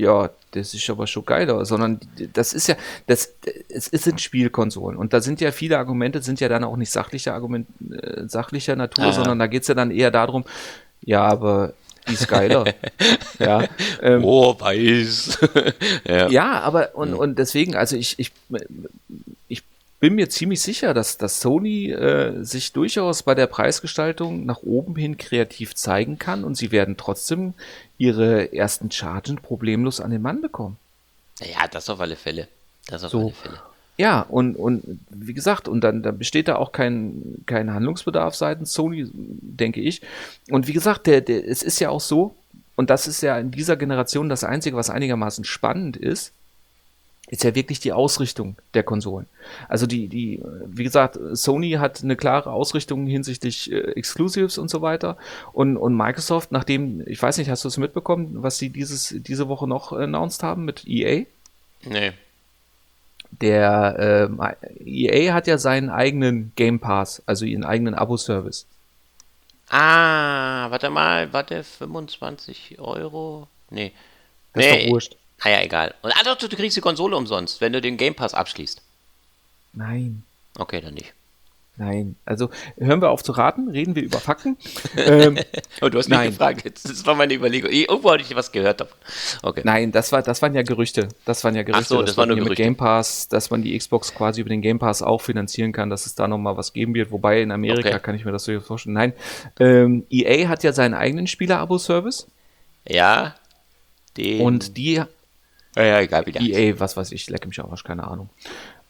ja, 0.00 0.30
das 0.52 0.74
ist 0.74 0.88
aber 0.90 1.06
schon 1.06 1.24
geiler, 1.24 1.64
sondern 1.64 2.00
das 2.32 2.52
ist 2.52 2.68
ja, 2.68 2.76
das, 3.06 3.34
es 3.68 3.88
es 3.88 4.02
sind 4.02 4.20
Spielkonsolen 4.20 4.98
und 4.98 5.12
da 5.12 5.20
sind 5.20 5.40
ja 5.40 5.52
viele 5.52 5.78
Argumente, 5.78 6.22
sind 6.22 6.40
ja 6.40 6.48
dann 6.48 6.64
auch 6.64 6.76
nicht 6.76 6.90
sachlicher 6.90 7.34
Argument, 7.34 7.68
äh, 7.90 8.28
sachlicher 8.28 8.76
Natur, 8.76 9.04
Aha. 9.04 9.12
sondern 9.12 9.38
da 9.38 9.46
geht's 9.46 9.68
ja 9.68 9.74
dann 9.74 9.90
eher 9.90 10.10
darum, 10.10 10.44
ja, 11.02 11.22
aber 11.22 11.74
die 12.08 12.14
ist 12.14 12.28
geiler. 12.28 12.64
ja, 13.38 13.64
ähm, 14.02 14.24
oh, 14.24 14.58
weiß. 14.58 15.38
ja. 16.08 16.28
ja, 16.28 16.60
aber 16.60 16.94
und, 16.94 17.14
und 17.14 17.38
deswegen, 17.38 17.76
also 17.76 17.96
ich, 17.96 18.18
ich, 18.18 18.32
ich 19.48 19.62
bin 20.00 20.14
mir 20.14 20.30
ziemlich 20.30 20.62
sicher, 20.62 20.94
dass, 20.94 21.18
dass 21.18 21.40
Sony 21.40 21.90
äh, 21.90 22.42
sich 22.42 22.72
durchaus 22.72 23.22
bei 23.22 23.34
der 23.34 23.46
Preisgestaltung 23.46 24.46
nach 24.46 24.62
oben 24.62 24.96
hin 24.96 25.18
kreativ 25.18 25.74
zeigen 25.74 26.18
kann 26.18 26.42
und 26.42 26.56
sie 26.56 26.72
werden 26.72 26.96
trotzdem 26.96 27.54
ihre 27.98 28.52
ersten 28.54 28.90
Chargen 28.90 29.36
problemlos 29.36 30.00
an 30.00 30.10
den 30.10 30.22
Mann 30.22 30.40
bekommen. 30.40 30.78
ja, 31.40 31.68
das 31.70 31.88
auf 31.90 32.00
alle 32.00 32.16
Fälle. 32.16 32.48
Das 32.88 33.04
auf 33.04 33.10
So. 33.10 33.20
alle 33.20 33.32
Fälle. 33.32 33.58
Ja, 33.98 34.22
und, 34.22 34.56
und 34.56 34.82
wie 35.10 35.34
gesagt, 35.34 35.68
und 35.68 35.82
dann, 35.82 36.02
dann 36.02 36.16
besteht 36.16 36.48
da 36.48 36.56
auch 36.56 36.72
kein, 36.72 37.42
kein 37.44 37.74
Handlungsbedarf 37.74 38.34
seitens 38.34 38.72
Sony, 38.72 39.06
denke 39.12 39.82
ich. 39.82 40.00
Und 40.48 40.66
wie 40.66 40.72
gesagt, 40.72 41.06
der, 41.06 41.20
der, 41.20 41.46
es 41.46 41.62
ist 41.62 41.78
ja 41.80 41.90
auch 41.90 42.00
so, 42.00 42.34
und 42.76 42.88
das 42.88 43.06
ist 43.06 43.20
ja 43.20 43.38
in 43.38 43.50
dieser 43.50 43.76
Generation 43.76 44.30
das 44.30 44.42
Einzige, 44.42 44.74
was 44.74 44.88
einigermaßen 44.88 45.44
spannend 45.44 45.98
ist, 45.98 46.32
ist 47.30 47.44
ja 47.44 47.54
wirklich 47.54 47.78
die 47.78 47.92
Ausrichtung 47.92 48.56
der 48.74 48.82
Konsolen. 48.82 49.26
Also 49.68 49.86
die, 49.86 50.08
die, 50.08 50.42
wie 50.66 50.82
gesagt, 50.82 51.16
Sony 51.32 51.72
hat 51.72 52.02
eine 52.02 52.16
klare 52.16 52.50
Ausrichtung 52.50 53.06
hinsichtlich 53.06 53.70
äh, 53.70 53.92
Exclusives 53.92 54.58
und 54.58 54.68
so 54.68 54.82
weiter. 54.82 55.16
Und, 55.52 55.76
und 55.76 55.96
Microsoft, 55.96 56.50
nachdem, 56.50 57.06
ich 57.06 57.22
weiß 57.22 57.38
nicht, 57.38 57.48
hast 57.48 57.62
du 57.64 57.68
es 57.68 57.76
mitbekommen, 57.76 58.42
was 58.42 58.58
sie 58.58 58.70
dieses, 58.70 59.14
diese 59.16 59.46
Woche 59.46 59.68
noch 59.68 59.92
announced 59.92 60.42
haben 60.42 60.64
mit 60.64 60.86
EA? 60.88 61.24
Nee. 61.84 62.12
Der 63.40 64.28
ähm, 64.28 64.40
EA 64.84 65.32
hat 65.32 65.46
ja 65.46 65.56
seinen 65.56 65.88
eigenen 65.88 66.50
Game 66.56 66.80
Pass, 66.80 67.22
also 67.26 67.44
ihren 67.44 67.64
eigenen 67.64 67.94
Abo-Service. 67.94 68.66
Ah, 69.68 70.68
warte 70.68 70.90
mal, 70.90 71.32
warte, 71.32 71.62
25 71.62 72.80
Euro? 72.80 73.46
Nee. 73.70 73.92
Das 74.52 74.66
ist 74.66 74.74
doch 74.74 74.90
wurscht. 74.90 75.16
Ah 75.42 75.48
ja, 75.50 75.62
egal. 75.62 75.94
Und 76.02 76.12
ah, 76.12 76.22
doch, 76.24 76.36
du 76.36 76.48
kriegst 76.48 76.76
die 76.76 76.80
Konsole 76.82 77.16
umsonst, 77.16 77.60
wenn 77.60 77.72
du 77.72 77.80
den 77.80 77.96
Game 77.96 78.14
Pass 78.14 78.34
abschließt. 78.34 78.82
Nein, 79.72 80.22
Okay, 80.58 80.80
dann 80.80 80.94
nicht. 80.94 81.14
nein. 81.76 82.16
Also 82.26 82.50
hören 82.76 83.00
wir 83.00 83.08
auf 83.10 83.22
zu 83.22 83.32
raten, 83.32 83.70
reden 83.70 83.94
wir 83.94 84.02
über 84.02 84.18
Fakten. 84.18 84.58
ähm, 84.96 85.38
Oh, 85.80 85.88
du 85.88 85.96
hast 85.98 86.08
mich 86.08 86.18
Nein. 86.18 86.30
gefragt, 86.30 86.66
das 86.84 87.06
war 87.06 87.14
meine 87.14 87.32
Überlegung. 87.32 87.70
Ich- 87.70 87.88
Irgendwo 87.88 88.10
hatte 88.10 88.22
ich 88.22 88.34
was 88.34 88.52
gehört 88.52 88.80
davon. 88.82 88.98
Okay. 89.42 89.62
nein, 89.64 89.92
das 89.92 90.10
war, 90.12 90.22
das 90.22 90.42
waren 90.42 90.54
ja 90.54 90.62
Gerüchte. 90.62 91.08
Das 91.24 91.42
waren 91.44 91.54
ja 91.54 91.62
Gerüchte, 91.62 91.86
so, 91.86 92.00
das 92.02 92.10
dass 92.10 92.16
waren 92.18 92.28
man 92.28 92.36
nur 92.36 92.44
hier 92.44 92.50
mit 92.50 92.56
Gerüchte. 92.58 92.62
Game 92.64 92.76
Pass, 92.76 93.28
dass 93.28 93.48
man 93.50 93.62
die 93.62 93.78
Xbox 93.78 94.12
quasi 94.12 94.40
über 94.42 94.50
den 94.50 94.60
Game 94.60 94.78
Pass 94.80 95.00
auch 95.02 95.22
finanzieren 95.22 95.72
kann, 95.72 95.88
dass 95.88 96.04
es 96.04 96.14
da 96.16 96.28
nochmal 96.28 96.56
was 96.58 96.72
geben 96.74 96.92
wird. 96.94 97.12
Wobei 97.12 97.40
in 97.40 97.52
Amerika 97.52 97.88
Okay. 97.88 98.00
kann 98.00 98.14
ich 98.16 98.24
mir 98.26 98.32
das 98.32 98.44
so 98.44 98.60
vorstellen. 98.60 98.94
Nein, 98.94 99.12
ähm, 99.60 100.04
EA 100.10 100.48
hat 100.48 100.62
ja 100.64 100.72
seinen 100.72 100.94
eigenen 100.94 101.26
Spieler-Abo-Service 101.28 102.26
Ja. 102.86 103.36
Den, 104.16 104.40
und 104.42 104.76
die 104.76 105.00
ja, 105.80 105.86
ja, 105.86 106.00
egal 106.00 106.26
wie 106.26 106.32
der. 106.32 106.42
EA, 106.42 106.78
was 106.78 106.96
weiß 106.96 107.12
ich, 107.12 107.28
leck 107.30 107.46
mich 107.46 107.60
auch, 107.60 107.84
keine 107.84 108.06
Ahnung. 108.06 108.28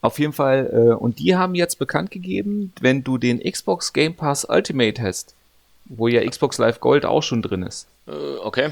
Auf 0.02 0.18
jeden 0.18 0.32
Fall, 0.32 0.70
äh, 0.72 0.94
und 0.94 1.18
die 1.18 1.36
haben 1.36 1.54
jetzt 1.54 1.78
bekannt 1.78 2.10
gegeben, 2.10 2.72
wenn 2.80 3.04
du 3.04 3.18
den 3.18 3.40
Xbox 3.40 3.92
Game 3.92 4.14
Pass 4.14 4.46
Ultimate 4.46 5.02
hast, 5.02 5.34
wo 5.84 6.08
ja 6.08 6.26
Xbox 6.26 6.58
Live 6.58 6.80
Gold 6.80 7.04
auch 7.04 7.22
schon 7.22 7.42
drin 7.42 7.62
ist, 7.62 7.86
Äh, 8.06 8.36
okay. 8.42 8.70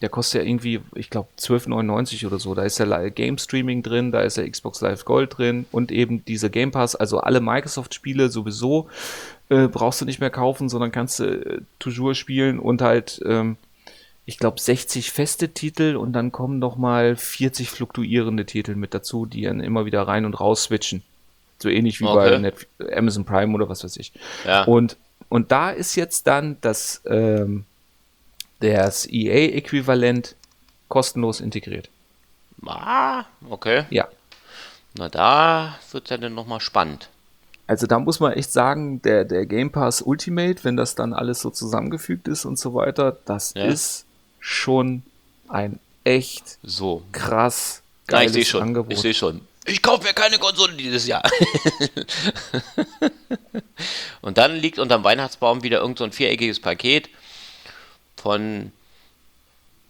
der 0.00 0.08
kostet 0.08 0.42
ja 0.42 0.48
irgendwie, 0.48 0.80
ich 0.94 1.10
glaube, 1.10 1.28
12,99 1.38 2.26
oder 2.26 2.38
so. 2.38 2.54
Da 2.54 2.62
ist 2.62 2.78
ja 2.78 3.08
Game 3.10 3.36
Streaming 3.36 3.82
drin, 3.82 4.10
da 4.10 4.20
ist 4.20 4.38
ja 4.38 4.48
Xbox 4.48 4.80
Live 4.80 5.04
Gold 5.04 5.36
drin 5.36 5.66
und 5.70 5.92
eben 5.92 6.24
diese 6.24 6.48
Game 6.48 6.70
Pass, 6.70 6.96
also 6.96 7.18
alle 7.20 7.40
Microsoft-Spiele 7.40 8.30
sowieso 8.30 8.88
äh, 9.50 9.68
brauchst 9.68 10.00
du 10.00 10.06
nicht 10.06 10.20
mehr 10.20 10.30
kaufen, 10.30 10.70
sondern 10.70 10.92
kannst 10.92 11.20
du 11.20 11.24
äh, 11.24 11.60
toujours 11.78 12.16
spielen 12.16 12.58
und 12.58 12.80
halt, 12.80 13.20
ähm, 13.26 13.56
ich 14.26 14.38
glaube, 14.38 14.58
60 14.60 15.10
feste 15.10 15.50
Titel 15.50 15.96
und 15.96 16.12
dann 16.12 16.32
kommen 16.32 16.58
noch 16.58 16.76
mal 16.76 17.16
40 17.16 17.68
fluktuierende 17.68 18.46
Titel 18.46 18.74
mit 18.74 18.94
dazu, 18.94 19.26
die 19.26 19.42
dann 19.42 19.60
immer 19.60 19.84
wieder 19.84 20.02
rein 20.02 20.24
und 20.24 20.40
raus 20.40 20.64
switchen. 20.64 21.02
So 21.58 21.68
ähnlich 21.68 22.00
wie 22.00 22.04
bei 22.04 22.28
Okay. 22.28 22.38
Netf 22.38 22.66
Amazon 22.94 23.24
Prime 23.24 23.54
oder 23.54 23.68
was 23.68 23.84
weiß 23.84 23.96
ich. 23.98 24.12
Ja. 24.46 24.64
Und, 24.64 24.96
und 25.28 25.52
da 25.52 25.70
ist 25.70 25.94
jetzt 25.94 26.26
dann 26.26 26.56
das, 26.62 27.02
ähm, 27.06 27.64
das 28.60 29.06
EA-Äquivalent 29.06 30.36
kostenlos 30.88 31.40
integriert. 31.40 31.90
Ah, 32.66 33.24
okay. 33.50 33.84
Ja. 33.90 34.08
Na, 34.96 35.08
da 35.08 35.78
wird 35.90 36.04
es 36.04 36.10
ja 36.10 36.18
dann 36.18 36.34
nochmal 36.34 36.60
spannend. 36.60 37.10
Also 37.66 37.86
da 37.86 37.98
muss 37.98 38.20
man 38.20 38.32
echt 38.32 38.52
sagen, 38.52 39.02
der, 39.02 39.24
der 39.24 39.46
Game 39.46 39.70
Pass 39.70 40.02
Ultimate, 40.02 40.64
wenn 40.64 40.76
das 40.76 40.94
dann 40.94 41.12
alles 41.12 41.40
so 41.40 41.50
zusammengefügt 41.50 42.28
ist 42.28 42.44
und 42.44 42.58
so 42.58 42.74
weiter, 42.74 43.16
das 43.24 43.54
ja. 43.54 43.64
ist 43.64 44.06
schon 44.44 45.02
ein 45.48 45.80
echt 46.04 46.58
so 46.62 47.02
krass 47.12 47.82
geiles 48.06 48.34
ja, 48.34 48.42
ich 48.42 48.48
schon. 48.48 48.62
Angebot. 48.62 48.92
Ich 48.92 49.00
sehe 49.00 49.14
schon. 49.14 49.40
Ich 49.64 49.80
kaufe 49.80 50.04
mir 50.04 50.12
keine 50.12 50.38
Konsole 50.38 50.74
dieses 50.74 51.06
Jahr. 51.06 51.22
und 54.20 54.36
dann 54.36 54.56
liegt 54.56 54.78
unterm 54.78 55.02
Weihnachtsbaum 55.02 55.62
wieder 55.62 55.80
irgend 55.80 55.96
so 55.96 56.04
ein 56.04 56.12
viereckiges 56.12 56.60
Paket 56.60 57.08
von 58.16 58.70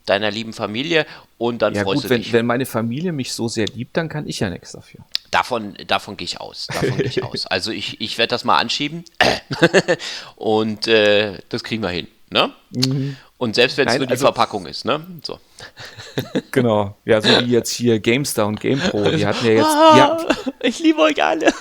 deiner 0.07 0.31
lieben 0.31 0.53
Familie 0.53 1.05
und 1.37 1.63
dann 1.63 1.75
ja, 1.75 1.83
freust 1.83 2.03
gut, 2.03 2.05
du 2.05 2.11
wenn, 2.11 2.23
dich. 2.23 2.33
Wenn 2.33 2.47
meine 2.47 2.67
Familie 2.67 3.11
mich 3.11 3.33
so 3.33 3.49
sehr 3.49 3.67
liebt, 3.67 3.97
dann 3.97 4.09
kann 4.09 4.29
ich 4.29 4.39
ja 4.39 4.51
nichts 4.51 4.71
dafür. 4.71 5.01
Davon, 5.33 5.75
davon 5.89 6.17
gehe 6.17 6.27
ich 6.27 6.41
aus. 6.41 6.69
Davon 6.69 6.97
gehe 6.97 7.07
ich 7.07 7.23
aus. 7.25 7.47
Also 7.47 7.73
ich, 7.73 8.01
ich 8.01 8.19
werde 8.19 8.31
das 8.31 8.45
mal 8.45 8.59
anschieben 8.59 9.05
und 10.37 10.87
äh, 10.87 11.39
das 11.49 11.65
kriegen 11.65 11.83
wir 11.83 11.89
hin. 11.89 12.07
Ne? 12.31 12.53
Mhm. 12.71 13.17
Und 13.37 13.57
selbst 13.57 13.77
wenn 13.77 13.89
es 13.89 13.99
nur 13.99 14.07
die 14.07 14.13
also, 14.13 14.27
Verpackung 14.27 14.67
ist, 14.67 14.85
ne? 14.85 15.05
So. 15.23 15.39
Genau. 16.53 16.97
Ja, 17.05 17.21
so 17.21 17.29
wie 17.41 17.51
jetzt 17.51 17.73
hier 17.73 17.99
GameStar 17.99 18.47
und 18.47 18.61
GamePro, 18.61 19.11
die 19.11 19.27
hatten 19.27 19.45
ja 19.45 19.53
jetzt. 19.53 19.67
Ah, 19.67 19.97
ja, 19.97 20.19
ich 20.63 20.79
liebe 20.79 21.01
euch 21.01 21.23
alle. 21.23 21.53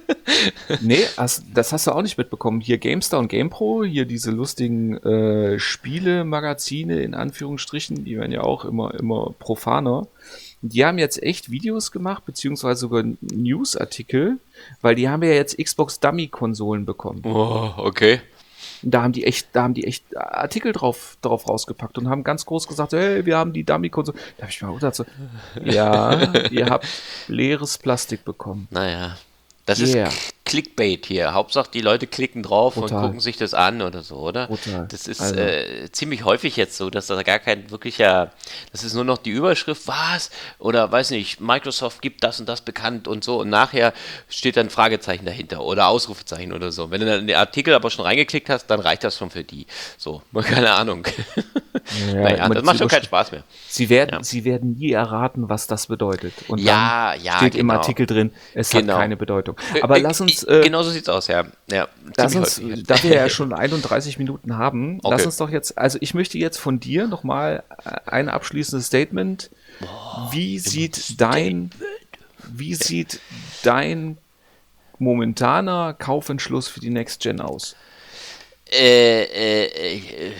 nee, 0.80 1.04
das 1.16 1.72
hast 1.72 1.86
du 1.86 1.92
auch 1.92 2.02
nicht 2.02 2.18
mitbekommen. 2.18 2.60
Hier 2.60 2.76
GameStar 2.76 3.20
und 3.20 3.28
GamePro, 3.28 3.84
hier 3.84 4.04
diese 4.04 4.30
lustigen 4.30 4.98
äh, 4.98 5.58
Spiele-Magazine 5.58 7.00
in 7.00 7.14
Anführungsstrichen, 7.14 8.04
die 8.04 8.18
werden 8.18 8.32
ja 8.32 8.42
auch 8.42 8.66
immer, 8.66 8.94
immer 8.94 9.34
profaner. 9.38 10.06
Die 10.60 10.84
haben 10.84 10.98
jetzt 10.98 11.22
echt 11.22 11.50
Videos 11.50 11.90
gemacht, 11.92 12.26
beziehungsweise 12.26 12.80
sogar 12.80 13.04
Newsartikel, 13.20 14.38
weil 14.82 14.94
die 14.94 15.08
haben 15.08 15.22
ja 15.22 15.30
jetzt 15.30 15.56
Xbox 15.56 16.00
Dummy-Konsolen 16.00 16.84
bekommen. 16.84 17.22
Oh, 17.24 17.72
okay. 17.76 18.20
Da 18.82 19.02
haben 19.02 19.12
die 19.12 19.24
echt, 19.24 19.48
da 19.52 19.62
haben 19.62 19.74
die 19.74 19.86
echt 19.86 20.16
Artikel 20.16 20.72
drauf, 20.72 21.16
drauf 21.22 21.48
rausgepackt 21.48 21.98
und 21.98 22.08
haben 22.08 22.24
ganz 22.24 22.46
groß 22.46 22.68
gesagt, 22.68 22.92
hey, 22.92 23.24
wir 23.26 23.36
haben 23.36 23.52
die 23.52 23.64
Dummy-Konsole. 23.64 24.18
Da 24.36 24.42
habe 24.42 24.52
ich 24.52 24.62
mir 24.62 24.72
gedacht, 24.74 24.94
so, 24.94 25.04
ja, 25.64 26.32
ihr 26.50 26.66
habt 26.66 26.86
leeres 27.28 27.78
Plastik 27.78 28.24
bekommen. 28.24 28.68
Naja. 28.70 29.16
Das 29.66 29.80
yeah. 29.80 30.08
ist 30.08 30.34
Clickbait 30.48 31.04
hier. 31.04 31.34
Hauptsache, 31.34 31.68
die 31.72 31.82
Leute 31.82 32.06
klicken 32.06 32.42
drauf 32.42 32.74
Total. 32.74 32.96
und 32.96 33.02
gucken 33.02 33.20
sich 33.20 33.36
das 33.36 33.52
an 33.52 33.82
oder 33.82 34.02
so, 34.02 34.16
oder? 34.16 34.48
Total. 34.48 34.88
Das 34.90 35.06
ist 35.06 35.20
also. 35.20 35.34
äh, 35.34 35.92
ziemlich 35.92 36.24
häufig 36.24 36.56
jetzt 36.56 36.78
so, 36.78 36.88
dass 36.88 37.06
da 37.06 37.22
gar 37.22 37.38
kein 37.38 37.70
wirklicher, 37.70 38.32
das 38.72 38.82
ist 38.82 38.94
nur 38.94 39.04
noch 39.04 39.18
die 39.18 39.30
Überschrift, 39.30 39.86
was? 39.86 40.30
Oder 40.58 40.90
weiß 40.90 41.10
nicht, 41.10 41.40
Microsoft 41.40 42.00
gibt 42.00 42.24
das 42.24 42.40
und 42.40 42.48
das 42.48 42.62
bekannt 42.62 43.06
und 43.06 43.24
so 43.24 43.40
und 43.40 43.50
nachher 43.50 43.92
steht 44.30 44.56
dann 44.56 44.70
Fragezeichen 44.70 45.26
dahinter 45.26 45.62
oder 45.62 45.88
Ausrufezeichen 45.88 46.54
oder 46.54 46.72
so. 46.72 46.90
Wenn 46.90 47.02
du 47.02 47.06
dann 47.06 47.26
den 47.26 47.36
Artikel 47.36 47.74
aber 47.74 47.90
schon 47.90 48.06
reingeklickt 48.06 48.48
hast, 48.48 48.68
dann 48.68 48.80
reicht 48.80 49.04
das 49.04 49.18
schon 49.18 49.30
für 49.30 49.44
die. 49.44 49.66
So, 49.98 50.22
keine 50.42 50.72
Ahnung. 50.72 51.06
Ja, 52.06 52.14
naja, 52.14 52.48
das 52.48 52.64
macht 52.64 52.78
schon 52.78 52.88
keinen 52.88 53.04
Spaß 53.04 53.32
mehr. 53.32 53.44
Sie 53.68 53.90
werden, 53.90 54.10
ja. 54.12 54.24
sie 54.24 54.44
werden 54.44 54.76
nie 54.78 54.92
erraten, 54.92 55.50
was 55.50 55.66
das 55.66 55.88
bedeutet. 55.88 56.32
Und 56.48 56.58
ja, 56.58 57.12
ja, 57.14 57.36
steht 57.36 57.52
genau. 57.52 57.60
im 57.60 57.70
Artikel 57.78 58.06
drin, 58.06 58.32
es 58.54 58.70
genau. 58.70 58.94
hat 58.94 59.00
keine 59.00 59.16
Bedeutung. 59.18 59.56
Aber 59.82 59.98
äh, 59.98 60.00
lass 60.00 60.20
uns. 60.22 60.37
Äh, 60.44 60.62
genau 60.62 60.82
so 60.82 60.90
sieht's 60.90 61.08
aus, 61.08 61.26
ja. 61.26 61.44
ja 61.70 61.88
lass 62.16 62.34
uns, 62.34 62.60
da 62.86 63.02
wir 63.02 63.14
ja 63.14 63.28
schon 63.30 63.52
31 63.52 64.18
Minuten 64.18 64.56
haben, 64.56 64.98
okay. 65.02 65.08
lass 65.10 65.26
uns 65.26 65.36
doch 65.36 65.50
jetzt. 65.50 65.78
Also 65.78 65.98
ich 66.00 66.14
möchte 66.14 66.38
jetzt 66.38 66.58
von 66.58 66.80
dir 66.80 67.06
nochmal 67.06 67.62
ein 68.06 68.28
abschließendes 68.28 68.86
Statement. 68.86 69.50
Boah, 69.80 70.28
wie 70.32 70.58
sieht 70.58 71.20
dein, 71.20 71.70
wie 72.48 72.74
sieht 72.74 73.20
dein 73.62 74.18
momentaner 74.98 75.94
Kaufentschluss 75.94 76.68
für 76.68 76.80
die 76.80 76.90
Next 76.90 77.20
Gen 77.20 77.40
aus? 77.40 77.76
Äh, 78.70 79.22
äh, 79.22 79.66
äh 79.66 80.32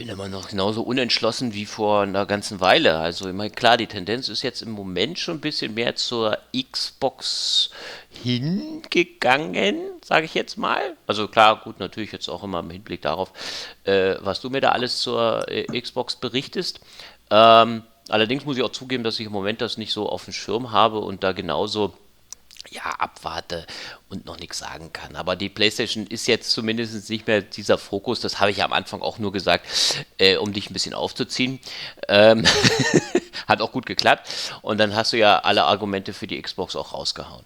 bin 0.00 0.08
immer 0.08 0.28
noch 0.28 0.48
genauso 0.48 0.80
unentschlossen 0.80 1.52
wie 1.52 1.66
vor 1.66 2.00
einer 2.00 2.24
ganzen 2.24 2.58
Weile. 2.58 2.96
Also, 2.96 3.28
ich 3.28 3.34
meine, 3.34 3.50
klar, 3.50 3.76
die 3.76 3.86
Tendenz 3.86 4.30
ist 4.30 4.40
jetzt 4.40 4.62
im 4.62 4.70
Moment 4.70 5.18
schon 5.18 5.36
ein 5.36 5.40
bisschen 5.42 5.74
mehr 5.74 5.94
zur 5.94 6.38
Xbox 6.72 7.68
hingegangen, 8.10 9.76
sage 10.04 10.26
ich 10.26 10.34
jetzt 10.34 10.58
mal. 10.58 10.96
Also, 11.06 11.28
klar, 11.28 11.60
gut, 11.62 11.78
natürlich 11.78 12.12
jetzt 12.12 12.28
auch 12.28 12.42
immer 12.42 12.60
im 12.60 12.70
Hinblick 12.70 13.02
darauf, 13.02 13.32
äh, 13.84 14.16
was 14.20 14.40
du 14.40 14.50
mir 14.50 14.60
da 14.60 14.70
alles 14.70 15.00
zur 15.00 15.48
äh, 15.48 15.80
Xbox 15.80 16.16
berichtest. 16.16 16.80
Ähm, 17.30 17.82
allerdings 18.08 18.44
muss 18.44 18.56
ich 18.56 18.62
auch 18.62 18.72
zugeben, 18.72 19.04
dass 19.04 19.20
ich 19.20 19.26
im 19.26 19.32
Moment 19.32 19.60
das 19.60 19.78
nicht 19.78 19.92
so 19.92 20.08
auf 20.08 20.24
dem 20.24 20.32
Schirm 20.32 20.72
habe 20.72 20.98
und 20.98 21.22
da 21.22 21.32
genauso 21.32 21.94
ja, 22.68 22.82
abwarte 22.98 23.66
und 24.08 24.26
noch 24.26 24.38
nichts 24.38 24.58
sagen 24.58 24.92
kann. 24.92 25.16
Aber 25.16 25.34
die 25.34 25.48
PlayStation 25.48 26.06
ist 26.06 26.26
jetzt 26.26 26.50
zumindest 26.50 27.08
nicht 27.08 27.26
mehr 27.26 27.40
dieser 27.40 27.78
Fokus. 27.78 28.20
Das 28.20 28.38
habe 28.38 28.50
ich 28.50 28.58
ja 28.58 28.64
am 28.64 28.72
Anfang 28.72 29.00
auch 29.00 29.18
nur 29.18 29.32
gesagt, 29.32 29.66
äh, 30.18 30.36
um 30.36 30.52
dich 30.52 30.68
ein 30.68 30.72
bisschen 30.72 30.94
aufzuziehen. 30.94 31.58
Ähm 32.08 32.44
Hat 33.48 33.62
auch 33.62 33.72
gut 33.72 33.86
geklappt. 33.86 34.28
Und 34.62 34.78
dann 34.78 34.94
hast 34.94 35.12
du 35.12 35.16
ja 35.16 35.38
alle 35.38 35.64
Argumente 35.64 36.12
für 36.12 36.26
die 36.26 36.40
Xbox 36.40 36.76
auch 36.76 36.92
rausgehauen. 36.92 37.44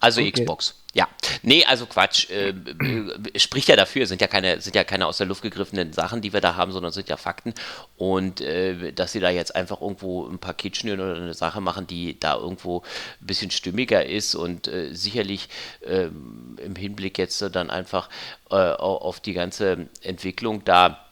Also 0.00 0.20
okay. 0.20 0.32
Xbox. 0.32 0.74
Ja, 0.94 1.08
nee, 1.42 1.64
also 1.64 1.86
Quatsch. 1.86 2.30
Äh, 2.30 2.50
äh, 2.50 3.38
spricht 3.38 3.68
ja 3.68 3.76
dafür, 3.76 4.06
sind 4.06 4.20
ja 4.20 4.26
keine, 4.26 4.60
sind 4.60 4.74
ja 4.74 4.84
keine 4.84 5.06
aus 5.06 5.18
der 5.18 5.26
Luft 5.26 5.42
gegriffenen 5.42 5.92
Sachen, 5.92 6.22
die 6.22 6.32
wir 6.32 6.40
da 6.40 6.56
haben, 6.56 6.72
sondern 6.72 6.92
sind 6.92 7.08
ja 7.08 7.16
Fakten. 7.16 7.54
Und 7.96 8.40
äh, 8.40 8.92
dass 8.92 9.12
sie 9.12 9.20
da 9.20 9.30
jetzt 9.30 9.54
einfach 9.54 9.80
irgendwo 9.80 10.26
ein 10.26 10.38
paar 10.38 10.54
Kitschnüren 10.54 11.00
oder 11.00 11.16
eine 11.16 11.34
Sache 11.34 11.60
machen, 11.60 11.86
die 11.86 12.18
da 12.18 12.36
irgendwo 12.36 12.82
ein 13.20 13.26
bisschen 13.26 13.50
stimmiger 13.50 14.06
ist 14.06 14.34
und 14.34 14.68
äh, 14.68 14.94
sicherlich 14.94 15.48
ähm, 15.84 16.56
im 16.62 16.76
Hinblick 16.76 17.18
jetzt 17.18 17.42
dann 17.42 17.70
einfach 17.70 18.08
äh, 18.50 18.54
auf 18.54 19.20
die 19.20 19.34
ganze 19.34 19.88
Entwicklung 20.02 20.64
da 20.64 21.04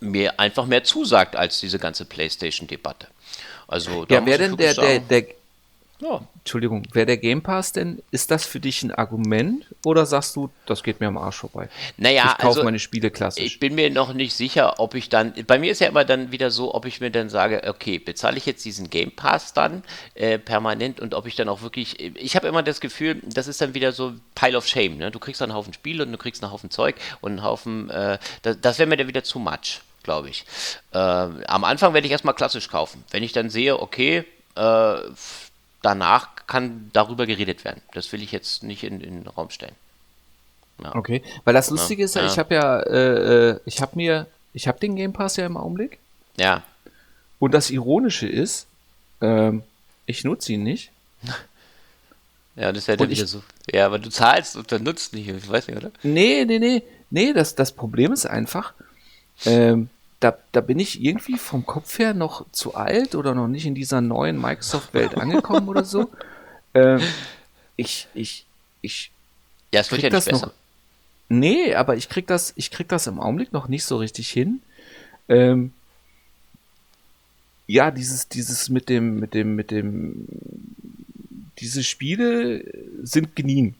mir 0.00 0.38
einfach 0.38 0.66
mehr 0.66 0.84
zusagt 0.84 1.36
als 1.36 1.60
diese 1.60 1.78
ganze 1.78 2.04
PlayStation-Debatte. 2.04 3.08
Also, 3.66 4.06
ja, 4.08 4.24
wer 4.24 4.38
denn 4.38 4.56
der, 4.56 4.74
der, 4.74 5.00
der, 5.00 5.26
ja. 6.00 6.20
Entschuldigung, 6.38 6.86
wäre 6.92 7.06
der 7.06 7.16
Game 7.16 7.42
Pass 7.42 7.72
denn, 7.72 8.02
ist 8.10 8.30
das 8.30 8.46
für 8.46 8.60
dich 8.60 8.82
ein 8.82 8.92
Argument 8.92 9.66
oder 9.84 10.06
sagst 10.06 10.36
du, 10.36 10.50
das 10.66 10.82
geht 10.82 11.00
mir 11.00 11.08
am 11.08 11.18
Arsch 11.18 11.36
vorbei? 11.36 11.68
Naja, 11.96 12.24
ich 12.26 12.38
kaufe 12.38 12.46
also, 12.46 12.64
meine 12.64 12.78
Spiele 12.78 13.10
klassisch. 13.10 13.44
Ich 13.44 13.60
bin 13.60 13.74
mir 13.74 13.90
noch 13.90 14.12
nicht 14.12 14.34
sicher, 14.34 14.78
ob 14.78 14.94
ich 14.94 15.08
dann, 15.08 15.32
bei 15.46 15.58
mir 15.58 15.72
ist 15.72 15.80
ja 15.80 15.88
immer 15.88 16.04
dann 16.04 16.30
wieder 16.32 16.50
so, 16.50 16.74
ob 16.74 16.84
ich 16.84 17.00
mir 17.00 17.10
dann 17.10 17.28
sage, 17.28 17.62
okay, 17.66 17.98
bezahle 17.98 18.36
ich 18.36 18.46
jetzt 18.46 18.64
diesen 18.64 18.90
Game 18.90 19.10
Pass 19.10 19.54
dann 19.54 19.82
äh, 20.14 20.38
permanent 20.38 21.00
und 21.00 21.14
ob 21.14 21.26
ich 21.26 21.34
dann 21.34 21.48
auch 21.48 21.62
wirklich, 21.62 21.98
ich 22.00 22.36
habe 22.36 22.46
immer 22.46 22.62
das 22.62 22.80
Gefühl, 22.80 23.20
das 23.24 23.48
ist 23.48 23.60
dann 23.60 23.74
wieder 23.74 23.92
so 23.92 24.14
Pile 24.34 24.56
of 24.56 24.66
Shame, 24.66 24.98
ne? 24.98 25.10
Du 25.10 25.18
kriegst 25.18 25.40
dann 25.40 25.50
einen 25.50 25.56
Haufen 25.56 25.72
Spiele 25.72 26.04
und 26.04 26.12
du 26.12 26.18
kriegst 26.18 26.42
einen 26.42 26.52
Haufen 26.52 26.70
Zeug 26.70 26.96
und 27.20 27.32
einen 27.32 27.42
Haufen, 27.42 27.90
äh, 27.90 28.18
das, 28.42 28.60
das 28.60 28.78
wäre 28.78 28.88
mir 28.88 28.96
dann 28.96 29.08
wieder 29.08 29.24
zu 29.24 29.38
much, 29.38 29.80
glaube 30.02 30.28
ich. 30.28 30.44
Äh, 30.92 30.98
am 30.98 31.64
Anfang 31.64 31.94
werde 31.94 32.06
ich 32.06 32.12
erstmal 32.12 32.34
klassisch 32.34 32.68
kaufen. 32.68 33.02
Wenn 33.10 33.22
ich 33.22 33.32
dann 33.32 33.50
sehe, 33.50 33.80
okay, 33.80 34.24
äh, 34.56 34.96
danach 35.86 36.46
kann 36.48 36.90
darüber 36.92 37.26
geredet 37.26 37.64
werden. 37.64 37.80
Das 37.94 38.10
will 38.12 38.20
ich 38.20 38.32
jetzt 38.32 38.64
nicht 38.64 38.82
in, 38.82 39.00
in 39.00 39.22
den 39.22 39.26
Raum 39.28 39.50
stellen. 39.50 39.76
Ja. 40.82 40.94
Okay, 40.94 41.22
weil 41.44 41.54
das 41.54 41.70
Lustige 41.70 42.04
ist 42.04 42.16
ja, 42.16 42.22
ja. 42.22 42.26
ich 42.26 42.38
habe 42.38 42.54
ja, 42.54 42.80
äh, 42.80 43.50
äh 43.50 43.60
ich 43.64 43.80
habe 43.80 43.92
mir, 43.94 44.26
ich 44.52 44.66
habe 44.66 44.80
den 44.80 44.96
Game 44.96 45.12
Pass 45.12 45.36
ja 45.36 45.46
im 45.46 45.56
Augenblick. 45.56 45.98
Ja. 46.36 46.64
Und 47.38 47.54
das 47.54 47.70
Ironische 47.70 48.26
ist, 48.26 48.66
ähm, 49.20 49.62
ich 50.06 50.24
nutze 50.24 50.52
ihn 50.52 50.64
nicht. 50.64 50.90
Ja, 52.58 52.72
das 52.72 52.88
wäre 52.88 52.96
dann 52.96 53.10
wieder 53.10 53.26
so. 53.26 53.42
Ja, 53.70 53.84
aber 53.84 53.98
du 53.98 54.08
zahlst 54.08 54.56
und 54.56 54.72
dann 54.72 54.82
nutzt 54.82 55.12
nicht, 55.12 55.28
ich 55.28 55.46
weiß 55.46 55.68
nicht, 55.68 55.76
oder? 55.76 55.90
Nee, 56.02 56.46
nee, 56.46 56.58
nee. 56.58 56.82
Nee, 57.10 57.34
das, 57.34 57.54
das 57.54 57.70
Problem 57.70 58.14
ist 58.14 58.24
einfach, 58.24 58.72
ähm, 59.44 59.90
da, 60.20 60.38
da 60.52 60.60
bin 60.60 60.78
ich 60.78 61.02
irgendwie 61.02 61.38
vom 61.38 61.66
Kopf 61.66 61.98
her 61.98 62.14
noch 62.14 62.46
zu 62.50 62.74
alt 62.74 63.14
oder 63.14 63.34
noch 63.34 63.48
nicht 63.48 63.66
in 63.66 63.74
dieser 63.74 64.00
neuen 64.00 64.40
Microsoft-Welt 64.40 65.14
angekommen 65.16 65.68
oder 65.68 65.84
so. 65.84 66.10
Ähm, 66.74 67.00
ich, 67.76 68.08
ich, 68.14 68.46
ich. 68.80 69.10
Ja, 69.72 69.80
es 69.80 69.90
wird 69.90 70.02
ja 70.02 70.10
nicht 70.10 70.24
besser. 70.24 70.46
Noch, 70.46 70.52
nee, 71.28 71.74
aber 71.74 71.96
ich 71.96 72.08
krieg 72.08 72.26
das, 72.26 72.52
ich 72.56 72.70
krieg 72.70 72.88
das 72.88 73.06
im 73.06 73.20
Augenblick 73.20 73.52
noch 73.52 73.68
nicht 73.68 73.84
so 73.84 73.98
richtig 73.98 74.30
hin. 74.30 74.60
Ähm, 75.28 75.72
ja, 77.66 77.90
dieses, 77.90 78.28
dieses 78.28 78.68
mit 78.68 78.88
dem, 78.88 79.18
mit 79.18 79.34
dem, 79.34 79.56
mit 79.56 79.70
dem, 79.70 80.26
diese 81.58 81.82
Spiele 81.82 82.64
sind 83.02 83.36
geniehen. 83.36 83.74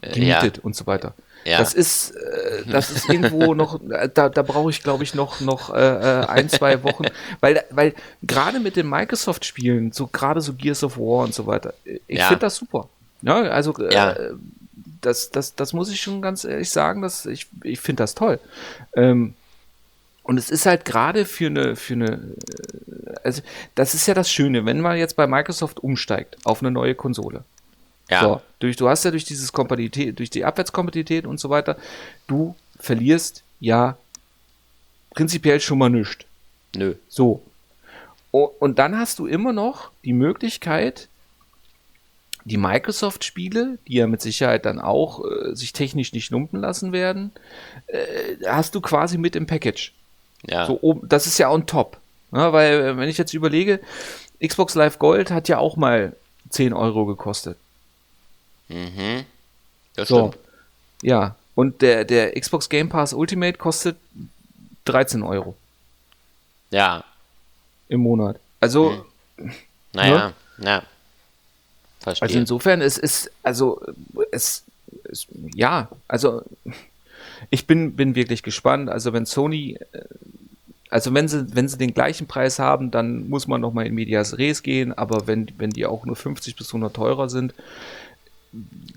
Äh, 0.00 0.14
gemietet 0.14 0.56
ja. 0.58 0.62
und 0.62 0.74
so 0.74 0.86
weiter. 0.86 1.14
Ja. 1.46 1.58
Das 1.58 1.74
ist, 1.74 2.10
äh, 2.10 2.64
das 2.68 2.90
ist 2.90 3.08
irgendwo 3.08 3.54
noch, 3.54 3.80
äh, 3.88 4.10
da, 4.12 4.28
da 4.28 4.42
brauche 4.42 4.70
ich, 4.70 4.82
glaube 4.82 5.04
ich, 5.04 5.14
noch, 5.14 5.40
noch 5.40 5.72
äh, 5.72 5.78
äh, 5.78 6.26
ein, 6.26 6.48
zwei 6.48 6.82
Wochen, 6.82 7.04
weil, 7.40 7.62
weil 7.70 7.94
gerade 8.24 8.58
mit 8.58 8.74
den 8.74 8.88
Microsoft-Spielen, 8.88 9.92
so 9.92 10.08
gerade 10.08 10.40
so 10.40 10.54
Gears 10.54 10.82
of 10.82 10.98
War 10.98 11.24
und 11.24 11.34
so 11.34 11.46
weiter, 11.46 11.72
ich 11.84 12.18
ja. 12.18 12.26
finde 12.26 12.40
das 12.40 12.56
super. 12.56 12.88
Ja, 13.22 13.42
also 13.42 13.78
äh, 13.78 13.94
ja. 13.94 14.16
das, 15.00 15.30
das, 15.30 15.54
das 15.54 15.72
muss 15.72 15.88
ich 15.88 16.00
schon 16.00 16.20
ganz 16.20 16.42
ehrlich 16.42 16.70
sagen, 16.70 17.00
dass 17.00 17.26
ich, 17.26 17.46
ich 17.62 17.78
finde 17.78 18.02
das 18.02 18.16
toll. 18.16 18.40
Ähm, 18.94 19.34
und 20.24 20.38
es 20.38 20.50
ist 20.50 20.66
halt 20.66 20.84
gerade 20.84 21.24
für 21.24 21.46
eine, 21.46 21.76
für 21.76 21.94
eine, 21.94 22.20
also 23.22 23.40
das 23.76 23.94
ist 23.94 24.08
ja 24.08 24.14
das 24.14 24.28
Schöne, 24.28 24.66
wenn 24.66 24.80
man 24.80 24.96
jetzt 24.96 25.14
bei 25.14 25.28
Microsoft 25.28 25.78
umsteigt 25.78 26.38
auf 26.42 26.60
eine 26.60 26.72
neue 26.72 26.96
Konsole 26.96 27.44
Ja. 28.08 28.20
So, 28.20 28.40
durch, 28.60 28.76
du 28.76 28.88
hast 28.88 29.04
ja 29.04 29.10
durch 29.10 29.24
dieses 29.24 29.52
Kompatibilität, 29.52 30.18
durch 30.18 30.30
die 30.30 30.44
Abwärtskompatibilität 30.44 31.26
und 31.26 31.40
so 31.40 31.50
weiter, 31.50 31.76
du 32.26 32.54
verlierst 32.78 33.42
ja 33.60 33.96
prinzipiell 35.14 35.60
schon 35.60 35.78
mal 35.78 35.90
nichts. 35.90 36.24
Nö. 36.76 36.94
So. 37.08 37.42
Und 38.30 38.78
dann 38.78 38.98
hast 38.98 39.18
du 39.18 39.26
immer 39.26 39.52
noch 39.52 39.90
die 40.04 40.12
Möglichkeit, 40.12 41.08
die 42.44 42.58
Microsoft-Spiele, 42.58 43.78
die 43.88 43.94
ja 43.94 44.06
mit 44.06 44.20
Sicherheit 44.20 44.66
dann 44.66 44.78
auch 44.78 45.24
äh, 45.24 45.56
sich 45.56 45.72
technisch 45.72 46.12
nicht 46.12 46.30
lumpen 46.30 46.60
lassen 46.60 46.92
werden, 46.92 47.32
äh, 47.86 48.36
hast 48.46 48.74
du 48.74 48.80
quasi 48.80 49.18
mit 49.18 49.34
im 49.34 49.46
Package. 49.46 49.92
Ja. 50.46 50.66
So 50.66 50.78
oben, 50.80 51.08
das 51.08 51.26
ist 51.26 51.38
ja 51.38 51.50
on 51.50 51.66
top. 51.66 51.98
Ja, 52.30 52.52
weil, 52.52 52.80
äh, 52.80 52.96
wenn 52.96 53.08
ich 53.08 53.18
jetzt 53.18 53.34
überlege, 53.34 53.80
Xbox 54.44 54.74
Live 54.74 54.98
Gold 54.98 55.30
hat 55.30 55.48
ja 55.48 55.58
auch 55.58 55.76
mal 55.76 56.14
10 56.50 56.72
Euro 56.72 57.06
gekostet. 57.06 57.56
Mhm. 58.68 59.24
Das 59.94 60.08
so. 60.08 60.28
stimmt. 60.28 60.44
Ja. 61.02 61.36
Und 61.54 61.82
der, 61.82 62.04
der 62.04 62.38
Xbox 62.38 62.68
Game 62.68 62.88
Pass 62.88 63.12
Ultimate 63.12 63.58
kostet 63.58 63.96
13 64.84 65.22
Euro. 65.22 65.56
Ja. 66.70 67.04
Im 67.88 68.00
Monat. 68.00 68.38
Also. 68.60 69.04
Hm. 69.36 69.52
Naja, 69.92 70.34
ne? 70.58 70.66
ja. 70.66 70.82
Verstehe. 72.00 72.28
Also 72.28 72.38
insofern 72.38 72.80
es 72.82 72.98
ist, 72.98 73.30
also 73.42 73.80
es, 74.30 74.62
es, 75.04 75.26
ja, 75.54 75.88
also 76.06 76.42
ich 77.50 77.66
bin, 77.66 77.96
bin 77.96 78.14
wirklich 78.14 78.42
gespannt. 78.42 78.88
Also 78.88 79.12
wenn 79.12 79.26
Sony, 79.26 79.78
äh, 79.92 80.02
also 80.88 81.12
wenn 81.14 81.26
sie, 81.26 81.54
wenn 81.54 81.68
sie 81.68 81.78
den 81.78 81.94
gleichen 81.94 82.26
Preis 82.26 82.58
haben, 82.58 82.90
dann 82.90 83.28
muss 83.28 83.48
man 83.48 83.60
nochmal 83.60 83.86
in 83.86 83.94
Medias 83.94 84.38
Res 84.38 84.62
gehen, 84.62 84.92
aber 84.92 85.26
wenn, 85.26 85.50
wenn 85.58 85.70
die 85.70 85.86
auch 85.86 86.06
nur 86.06 86.16
50 86.16 86.54
bis 86.54 86.68
100 86.68 86.94
teurer 86.94 87.28
sind, 87.28 87.54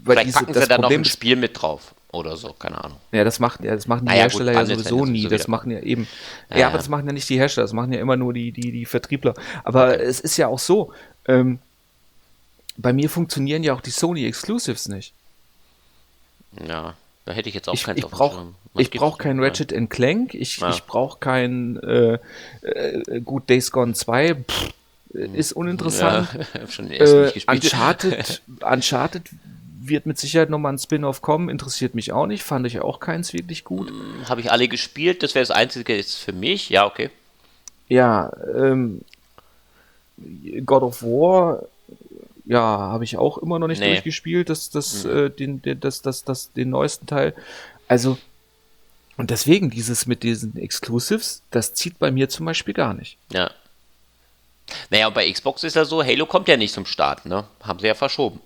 weil 0.04 0.16
Vielleicht 0.16 0.28
diese, 0.28 0.40
packen 0.40 0.54
sie 0.54 0.68
dann 0.68 0.82
noch 0.82 0.92
ein 0.92 1.06
Spiel 1.06 1.36
mit 1.36 1.62
drauf 1.62 1.94
oder 2.12 2.38
so, 2.38 2.54
keine 2.54 2.84
Ahnung. 2.84 2.98
Ja, 3.12 3.24
das 3.24 3.40
macht 3.40 3.64
ja, 3.64 3.76
das 3.76 3.88
machen 3.88 4.02
die 4.02 4.12
naja, 4.12 4.24
Hersteller 4.24 4.54
gut, 4.54 4.70
ja 4.70 4.76
sowieso 4.76 5.06
nie. 5.06 5.28
Das 5.28 5.48
machen 5.48 5.72
ja 5.72 5.80
eben. 5.80 6.08
Ja, 6.50 6.58
ja, 6.58 6.68
aber 6.68 6.78
das 6.78 6.90
machen 6.90 7.06
ja 7.06 7.14
nicht 7.14 7.30
die 7.30 7.38
Hersteller, 7.38 7.66
das 7.66 7.74
machen 7.74 7.94
ja 7.94 8.00
immer 8.00 8.18
nur 8.18 8.34
die, 8.34 8.52
die, 8.52 8.72
die 8.72 8.86
Vertriebler. 8.86 9.34
Aber 9.64 9.90
okay. 9.90 10.04
es 10.04 10.20
ist 10.20 10.38
ja 10.38 10.48
auch 10.48 10.60
so, 10.60 10.94
ähm, 11.28 11.60
bei 12.78 12.94
mir 12.94 13.10
funktionieren 13.10 13.64
ja 13.64 13.74
auch 13.74 13.82
die 13.82 13.92
Sony 13.92 14.26
Exclusives 14.26 14.88
nicht. 14.88 15.14
Ja, 16.68 16.96
da 17.26 17.34
hätte 17.34 17.50
ich 17.50 17.56
jetzt 17.56 17.70
auch 17.70 17.74
ich, 17.74 17.84
keinen 17.84 17.98
Ich 17.98 18.08
brauche 18.08 18.54
brauch 18.92 19.18
kein 19.18 19.40
Ratchet 19.40 19.74
Clank, 19.90 20.34
ich, 20.34 20.58
ja. 20.58 20.70
ich 20.72 20.84
brauche 20.86 21.20
kein 21.20 21.78
äh, 21.78 22.18
äh, 22.62 23.22
gut 23.22 23.50
Days 23.50 23.72
Gone 23.72 23.94
2, 23.94 24.36
pff, 24.36 24.70
ist 25.10 25.54
uninteressant. 25.54 26.30
Ja, 26.54 26.68
schon 26.70 26.92
äh, 26.92 27.32
Uncharted, 27.48 28.42
Uncharted 28.62 29.24
wird 29.82 30.06
mit 30.06 30.20
Sicherheit 30.20 30.50
nochmal 30.50 30.74
ein 30.74 30.80
Spin-off 30.80 31.22
kommen, 31.22 31.50
interessiert 31.50 31.96
mich 31.96 32.12
auch 32.12 32.28
nicht, 32.28 32.44
fand 32.44 32.68
ich 32.68 32.80
auch 32.80 33.00
keins 33.00 33.34
wirklich 33.34 33.64
gut. 33.64 33.90
Hm, 33.90 34.30
Habe 34.30 34.42
ich 34.42 34.52
alle 34.52 34.68
gespielt, 34.68 35.24
das 35.24 35.36
wäre 35.36 35.44
das 35.44 35.52
einzige 35.52 35.96
jetzt 35.96 36.16
für 36.16 36.34
mich, 36.34 36.70
ja, 36.70 36.86
okay. 36.86 37.10
Ja, 37.88 38.32
ähm, 38.56 39.02
God 40.66 40.84
of 40.84 41.02
War, 41.02 41.64
ja, 42.46 42.62
habe 42.62 43.04
ich 43.04 43.18
auch 43.18 43.38
immer 43.40 43.58
noch 43.58 43.68
nicht 43.68 43.80
nee. 43.80 43.94
durchgespielt, 43.94 44.50
das, 44.50 44.70
das, 44.70 45.06
mhm. 45.06 45.12
äh, 45.12 45.30
den, 45.30 45.62
den, 45.62 45.80
das, 45.80 46.02
das, 46.02 46.24
das, 46.24 46.54
den 46.54 46.70
neuesten 46.70 47.08
Teil. 47.08 47.34
Also, 47.88 48.18
und 49.18 49.32
deswegen, 49.32 49.70
dieses 49.70 50.06
mit 50.06 50.24
diesen 50.24 50.56
Exclusives, 50.58 51.42
das 51.52 51.74
zieht 51.74 52.00
bei 52.00 52.12
mir 52.12 52.30
zum 52.30 52.46
Beispiel 52.46 52.74
gar 52.74 52.94
nicht. 52.94 53.18
Ja. 53.32 53.52
Naja, 54.90 55.10
bei 55.10 55.32
Xbox 55.32 55.64
ist 55.64 55.76
ja 55.76 55.86
so, 55.86 56.04
Halo 56.04 56.26
kommt 56.26 56.48
ja 56.48 56.58
nicht 56.58 56.74
zum 56.74 56.86
Start, 56.86 57.26
ne? 57.26 57.46
Haben 57.64 57.80
sie 57.80 57.88
ja 57.88 57.94
verschoben. 57.94 58.42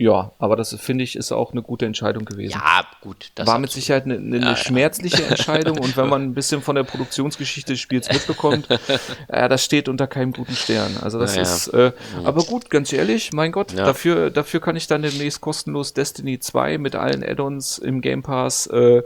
Ja, 0.00 0.32
aber 0.38 0.56
das 0.56 0.74
finde 0.80 1.04
ich 1.04 1.14
ist 1.14 1.30
auch 1.30 1.52
eine 1.52 1.60
gute 1.60 1.84
Entscheidung 1.84 2.24
gewesen. 2.24 2.52
Ja, 2.52 2.86
gut. 3.02 3.32
War 3.36 3.58
mit 3.58 3.70
Sicherheit 3.70 4.06
eine, 4.06 4.16
eine, 4.16 4.38
ja, 4.40 4.56
schmerzliche 4.56 5.24
ja. 5.24 5.28
Entscheidung 5.28 5.76
und 5.76 5.94
wenn 5.98 6.08
man 6.08 6.22
ein 6.22 6.32
bisschen 6.32 6.62
von 6.62 6.74
der 6.74 6.84
Produktionsgeschichte 6.84 7.74
des 7.74 7.80
Spiels 7.80 8.10
mitbekommt, 8.10 8.66
äh, 9.28 9.46
das 9.50 9.62
steht 9.62 9.90
unter 9.90 10.06
keinem 10.06 10.32
guten 10.32 10.56
Stern. 10.56 10.96
Also 11.02 11.18
das 11.18 11.36
ja, 11.36 11.42
ist, 11.42 11.68
äh, 11.68 11.92
aber 12.24 12.44
gut, 12.44 12.70
ganz 12.70 12.94
ehrlich, 12.94 13.34
mein 13.34 13.52
Gott, 13.52 13.76
dafür, 13.76 14.30
dafür 14.30 14.62
kann 14.62 14.74
ich 14.74 14.86
dann 14.86 15.02
demnächst 15.02 15.42
kostenlos 15.42 15.92
Destiny 15.92 16.40
2 16.40 16.78
mit 16.78 16.96
allen 16.96 17.22
Add-ons 17.22 17.76
im 17.76 18.00
Game 18.00 18.22
Pass 18.22 18.68
äh, 18.68 19.02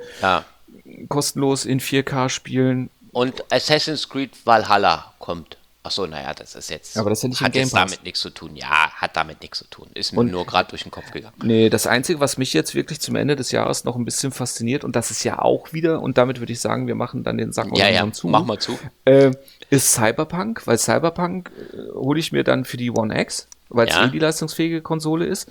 kostenlos 1.09 1.65
in 1.65 1.81
4K 1.81 2.29
spielen. 2.29 2.89
Und 3.11 3.43
Assassin's 3.53 4.09
Creed 4.09 4.31
Valhalla 4.47 5.13
kommt. 5.19 5.57
Ach 5.87 5.91
so, 5.91 6.07
naja, 6.07 6.33
das 6.33 6.55
ist 6.55 6.71
jetzt. 6.71 6.97
Aber 6.97 7.11
das 7.11 7.23
ja 7.23 7.29
nicht 7.29 7.43
hat 7.43 7.55
jetzt 7.55 7.75
damit 7.75 8.05
nichts 8.05 8.21
zu 8.21 8.31
tun. 8.31 8.57
Ja, 8.57 8.91
hat 8.93 9.19
damit 9.19 9.43
nichts 9.43 9.59
zu 9.59 9.67
tun. 9.67 9.89
Ist 9.93 10.13
mir 10.13 10.21
und, 10.21 10.31
nur 10.31 10.47
gerade 10.47 10.71
durch 10.71 10.83
den 10.83 10.91
Kopf 10.91 11.11
gegangen. 11.11 11.35
Nee, 11.43 11.69
das 11.69 11.87
Einzige, 11.87 12.21
was 12.21 12.39
mich 12.39 12.55
jetzt 12.55 12.75
wirklich 12.75 13.01
zum 13.01 13.17
Ende 13.17 13.37
des 13.37 13.51
Jahres 13.51 13.85
noch 13.85 13.95
ein 13.95 14.07
bisschen 14.07 14.33
fasziniert, 14.33 14.83
und 14.83 14.97
das 14.97 15.11
ist 15.11 15.25
ja 15.25 15.41
auch 15.41 15.75
wieder, 15.75 16.01
und 16.01 16.17
damit 16.17 16.41
würde 16.41 16.55
ich 16.55 16.61
sagen, 16.61 16.87
wir 16.87 16.95
machen 16.95 17.23
dann 17.23 17.37
den 17.37 17.53
Sack 17.53 17.69
ja, 17.77 17.91
ja, 17.91 18.11
zu. 18.13 18.29
Mach 18.29 18.47
mal 18.47 18.59
zu. 18.59 18.79
Äh, 19.05 19.33
ist 19.69 19.93
Cyberpunk, 19.93 20.67
weil 20.67 20.79
Cyberpunk 20.79 21.51
äh, 21.75 21.93
hole 21.93 22.19
ich 22.19 22.33
mir 22.33 22.45
dann 22.45 22.65
für 22.65 22.79
die 22.79 22.91
One 22.91 23.21
X, 23.21 23.47
weil 23.69 23.87
es 23.87 23.95
ja. 23.95 24.07
eh 24.07 24.09
die 24.09 24.19
leistungsfähige 24.19 24.81
Konsole 24.81 25.27
ist 25.27 25.51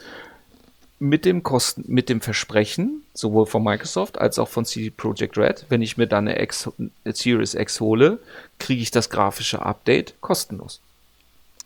mit 0.99 1.25
dem 1.25 1.43
Kosten, 1.43 1.83
mit 1.87 2.09
dem 2.09 2.21
Versprechen, 2.21 3.03
sowohl 3.13 3.45
von 3.45 3.63
Microsoft 3.63 4.17
als 4.17 4.39
auch 4.39 4.47
von 4.47 4.65
CD 4.65 4.89
Projekt 4.89 5.37
Red, 5.37 5.65
wenn 5.69 5.81
ich 5.81 5.97
mir 5.97 6.07
dann 6.07 6.27
eine, 6.27 6.41
X, 6.41 6.69
eine 6.77 7.13
Series 7.13 7.55
X 7.55 7.81
hole, 7.81 8.19
kriege 8.59 8.81
ich 8.81 8.91
das 8.91 9.09
grafische 9.09 9.61
Update 9.61 10.13
kostenlos. 10.21 10.79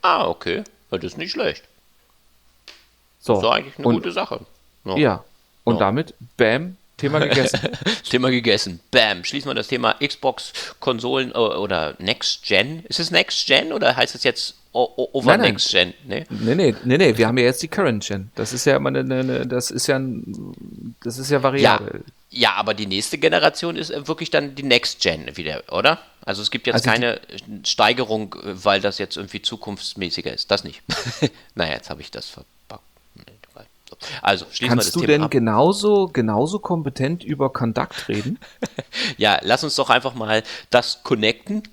Ah, 0.01 0.27
okay. 0.27 0.63
Das 0.89 1.03
ist 1.03 1.17
nicht 1.17 1.31
schlecht. 1.31 1.63
So. 3.19 3.33
Das 3.33 3.43
ist 3.43 3.49
eigentlich 3.49 3.77
eine 3.77 3.87
und, 3.87 3.95
gute 3.95 4.11
Sache. 4.11 4.45
Ja. 4.85 4.97
ja. 4.97 5.23
Und 5.63 5.75
ja. 5.75 5.79
damit, 5.79 6.13
bam, 6.37 6.77
Thema 6.97 7.19
gegessen. 7.19 7.59
Thema 8.09 8.31
gegessen. 8.31 8.79
Bam. 8.89 9.23
Schließen 9.23 9.49
wir 9.49 9.53
das 9.53 9.67
Thema 9.67 9.95
Xbox-Konsolen 10.03 11.31
äh, 11.31 11.37
oder 11.37 11.95
Next 11.99 12.43
Gen. 12.43 12.83
Ist 12.85 12.99
es 12.99 13.11
Next 13.11 13.45
Gen 13.45 13.71
oder 13.71 13.95
heißt 13.95 14.15
es 14.15 14.23
jetzt 14.23 14.55
over 14.77 15.37
nein, 15.37 15.53
Next 15.53 15.71
Gen? 15.71 15.93
Nee? 16.05 16.25
nee, 16.29 16.55
nee, 16.55 16.75
nee, 16.83 16.97
nee. 16.97 17.17
Wir 17.17 17.27
haben 17.27 17.37
ja 17.37 17.45
jetzt 17.45 17.61
die 17.63 17.67
Current 17.67 18.05
Gen. 18.05 18.31
Das 18.35 18.53
ist 18.53 18.65
ja 18.65 18.77
immer 18.77 18.89
eine, 18.89 18.99
eine 18.99 19.47
das 19.47 19.71
ist 19.71 19.87
ja 19.87 19.97
ein, 19.97 20.95
das 21.03 21.17
ist 21.17 21.31
ja 21.31 21.41
variabel. 21.41 22.03
Ja, 22.29 22.49
ja, 22.49 22.53
aber 22.55 22.73
die 22.73 22.85
nächste 22.85 23.17
Generation 23.17 23.75
ist 23.75 23.89
äh, 23.89 24.07
wirklich 24.07 24.29
dann 24.29 24.55
die 24.55 24.63
Next 24.63 25.01
Gen 25.01 25.35
wieder, 25.35 25.63
oder? 25.71 25.99
Also 26.25 26.41
es 26.41 26.51
gibt 26.51 26.67
jetzt 26.67 26.75
also 26.75 26.89
keine 26.89 27.21
Steigerung, 27.63 28.35
äh, 28.35 28.63
weil 28.63 28.81
das 28.81 28.97
jetzt 28.97 29.17
irgendwie 29.17 29.41
zukunftsmäßiger 29.41 30.33
ist. 30.33 30.51
Das 30.51 30.63
nicht. 30.63 30.81
naja, 31.55 31.73
jetzt 31.73 31.89
habe 31.89 32.01
ich 32.01 32.11
das 32.11 32.27
verpackt. 32.29 32.57
Also, 34.21 34.45
schließen 34.51 34.69
Kannst 34.69 34.87
wir 34.87 34.91
das 34.91 34.93
du 34.93 34.99
Thema 35.01 35.11
denn 35.13 35.23
ab. 35.23 35.31
genauso, 35.31 36.07
genauso 36.07 36.59
kompetent 36.59 37.23
über 37.23 37.51
Conduct 37.51 38.07
reden? 38.07 38.39
ja, 39.17 39.39
lass 39.41 39.63
uns 39.63 39.75
doch 39.75 39.89
einfach 39.89 40.13
mal 40.13 40.43
das 40.69 41.03
connecten. 41.03 41.63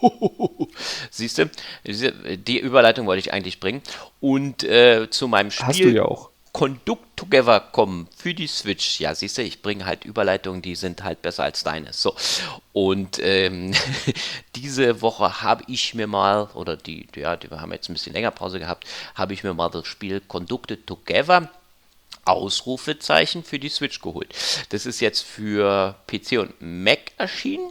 Siehst 1.10 1.38
du, 1.38 1.50
die 1.84 2.58
Überleitung 2.58 3.06
wollte 3.06 3.20
ich 3.20 3.32
eigentlich 3.32 3.60
bringen. 3.60 3.82
Und 4.20 4.64
äh, 4.64 5.08
zu 5.10 5.28
meinem 5.28 5.50
Spiel. 5.50 5.66
Hast 5.66 5.80
du 5.80 5.88
ja 5.90 6.04
auch. 6.04 6.30
Conduct 6.52 7.16
Together 7.16 7.60
kommen 7.60 8.08
für 8.16 8.34
die 8.34 8.48
Switch. 8.48 8.98
Ja, 8.98 9.14
siehst 9.14 9.38
du, 9.38 9.42
ich 9.42 9.62
bringe 9.62 9.86
halt 9.86 10.04
Überleitungen, 10.04 10.62
die 10.62 10.74
sind 10.74 11.04
halt 11.04 11.22
besser 11.22 11.44
als 11.44 11.62
deine. 11.62 11.92
So. 11.92 12.14
Und 12.72 13.18
ähm, 13.20 13.72
diese 14.56 15.00
Woche 15.00 15.42
habe 15.42 15.62
ich 15.68 15.94
mir 15.94 16.06
mal, 16.06 16.48
oder 16.54 16.76
die, 16.76 17.06
ja, 17.14 17.36
die, 17.36 17.50
wir 17.50 17.60
haben 17.60 17.72
jetzt 17.72 17.88
ein 17.88 17.92
bisschen 17.92 18.14
länger 18.14 18.32
Pause 18.32 18.58
gehabt, 18.58 18.84
habe 19.14 19.32
ich 19.32 19.44
mir 19.44 19.54
mal 19.54 19.68
das 19.68 19.86
Spiel 19.86 20.20
Conducted 20.20 20.86
Together 20.86 21.50
Ausrufezeichen 22.24 23.44
für 23.44 23.58
die 23.58 23.68
Switch 23.68 24.00
geholt. 24.00 24.34
Das 24.70 24.86
ist 24.86 25.00
jetzt 25.00 25.22
für 25.22 25.96
PC 26.06 26.38
und 26.38 26.54
Mac 26.60 27.12
erschienen. 27.16 27.70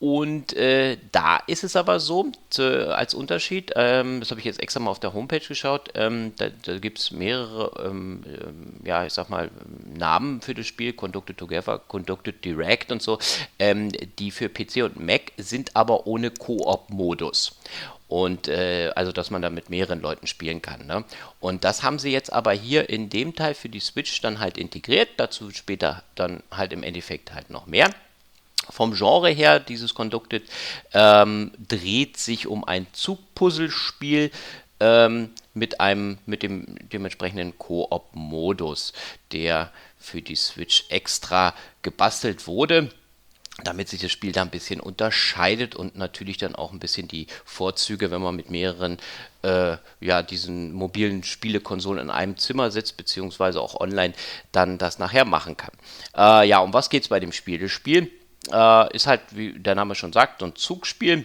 Und 0.00 0.52
äh, 0.52 0.96
da 1.10 1.38
ist 1.48 1.64
es 1.64 1.74
aber 1.74 1.98
so, 1.98 2.30
zu, 2.50 2.94
als 2.94 3.14
Unterschied, 3.14 3.72
ähm, 3.74 4.20
das 4.20 4.30
habe 4.30 4.38
ich 4.38 4.46
jetzt 4.46 4.62
extra 4.62 4.78
mal 4.78 4.92
auf 4.92 5.00
der 5.00 5.12
Homepage 5.12 5.40
geschaut, 5.40 5.90
ähm, 5.96 6.34
da, 6.36 6.50
da 6.50 6.78
gibt 6.78 7.00
es 7.00 7.10
mehrere, 7.10 7.84
ähm, 7.84 8.22
ähm, 8.26 8.74
ja, 8.84 9.04
ich 9.04 9.12
sag 9.12 9.28
mal, 9.28 9.50
Namen 9.92 10.40
für 10.40 10.54
das 10.54 10.66
Spiel, 10.68 10.92
Conducted 10.92 11.36
Together, 11.36 11.78
Conducted 11.78 12.44
Direct 12.44 12.92
und 12.92 13.02
so, 13.02 13.18
ähm, 13.58 13.90
die 14.20 14.30
für 14.30 14.48
PC 14.48 14.84
und 14.84 15.04
Mac 15.04 15.32
sind 15.36 15.74
aber 15.74 16.06
ohne 16.06 16.30
Koop-Modus. 16.30 17.58
Und 18.06 18.48
äh, 18.48 18.90
also, 18.94 19.12
dass 19.12 19.30
man 19.30 19.42
da 19.42 19.50
mit 19.50 19.68
mehreren 19.68 20.00
Leuten 20.00 20.26
spielen 20.26 20.62
kann. 20.62 20.86
Ne? 20.86 21.04
Und 21.40 21.64
das 21.64 21.82
haben 21.82 21.98
sie 21.98 22.10
jetzt 22.10 22.32
aber 22.32 22.52
hier 22.52 22.88
in 22.88 23.10
dem 23.10 23.34
Teil 23.36 23.52
für 23.52 23.68
die 23.68 23.80
Switch 23.80 24.22
dann 24.22 24.38
halt 24.38 24.56
integriert. 24.56 25.08
Dazu 25.18 25.50
später 25.50 26.04
dann 26.14 26.42
halt 26.50 26.72
im 26.72 26.82
Endeffekt 26.82 27.34
halt 27.34 27.50
noch 27.50 27.66
mehr. 27.66 27.90
Vom 28.70 28.94
Genre 28.94 29.30
her, 29.30 29.60
dieses 29.60 29.94
Conducted 29.94 30.42
ähm, 30.92 31.52
dreht 31.68 32.16
sich 32.16 32.46
um 32.46 32.64
ein 32.64 32.86
Zugpuzzlespiel 32.92 34.30
ähm, 34.80 35.30
mit 35.54 35.80
einem 35.80 36.18
mit 36.26 36.42
dem 36.42 36.66
dementsprechenden 36.92 37.58
Koop-Modus, 37.58 38.92
der 39.32 39.72
für 39.98 40.22
die 40.22 40.36
Switch 40.36 40.84
extra 40.88 41.54
gebastelt 41.82 42.46
wurde. 42.46 42.90
damit 43.64 43.88
sich 43.88 44.00
das 44.00 44.12
Spiel 44.12 44.30
da 44.30 44.42
ein 44.42 44.50
bisschen 44.50 44.78
unterscheidet 44.78 45.74
und 45.74 45.96
natürlich 45.96 46.36
dann 46.38 46.54
auch 46.54 46.72
ein 46.72 46.78
bisschen 46.78 47.08
die 47.08 47.26
Vorzüge, 47.44 48.10
wenn 48.10 48.22
man 48.22 48.36
mit 48.36 48.50
mehreren 48.50 48.98
äh, 49.42 49.76
ja, 50.00 50.22
diesen 50.22 50.72
mobilen 50.72 51.24
Spielekonsolen 51.24 52.04
in 52.04 52.10
einem 52.10 52.36
Zimmer 52.36 52.70
sitzt, 52.70 52.96
beziehungsweise 52.96 53.60
auch 53.60 53.80
online 53.80 54.14
dann 54.52 54.78
das 54.78 55.00
nachher 55.00 55.24
machen 55.24 55.56
kann. 55.56 55.72
Äh, 56.16 56.48
ja, 56.48 56.60
um 56.60 56.72
was 56.72 56.88
geht 56.88 57.02
es 57.02 57.08
bei 57.08 57.18
dem 57.18 57.32
Spiel? 57.32 57.58
Das 57.58 57.72
Spiel 57.72 58.12
äh, 58.52 58.94
ist 58.94 59.06
halt, 59.06 59.20
wie 59.30 59.58
der 59.58 59.74
Name 59.74 59.94
schon 59.94 60.12
sagt, 60.12 60.42
ein 60.42 60.56
Zugspiel 60.56 61.24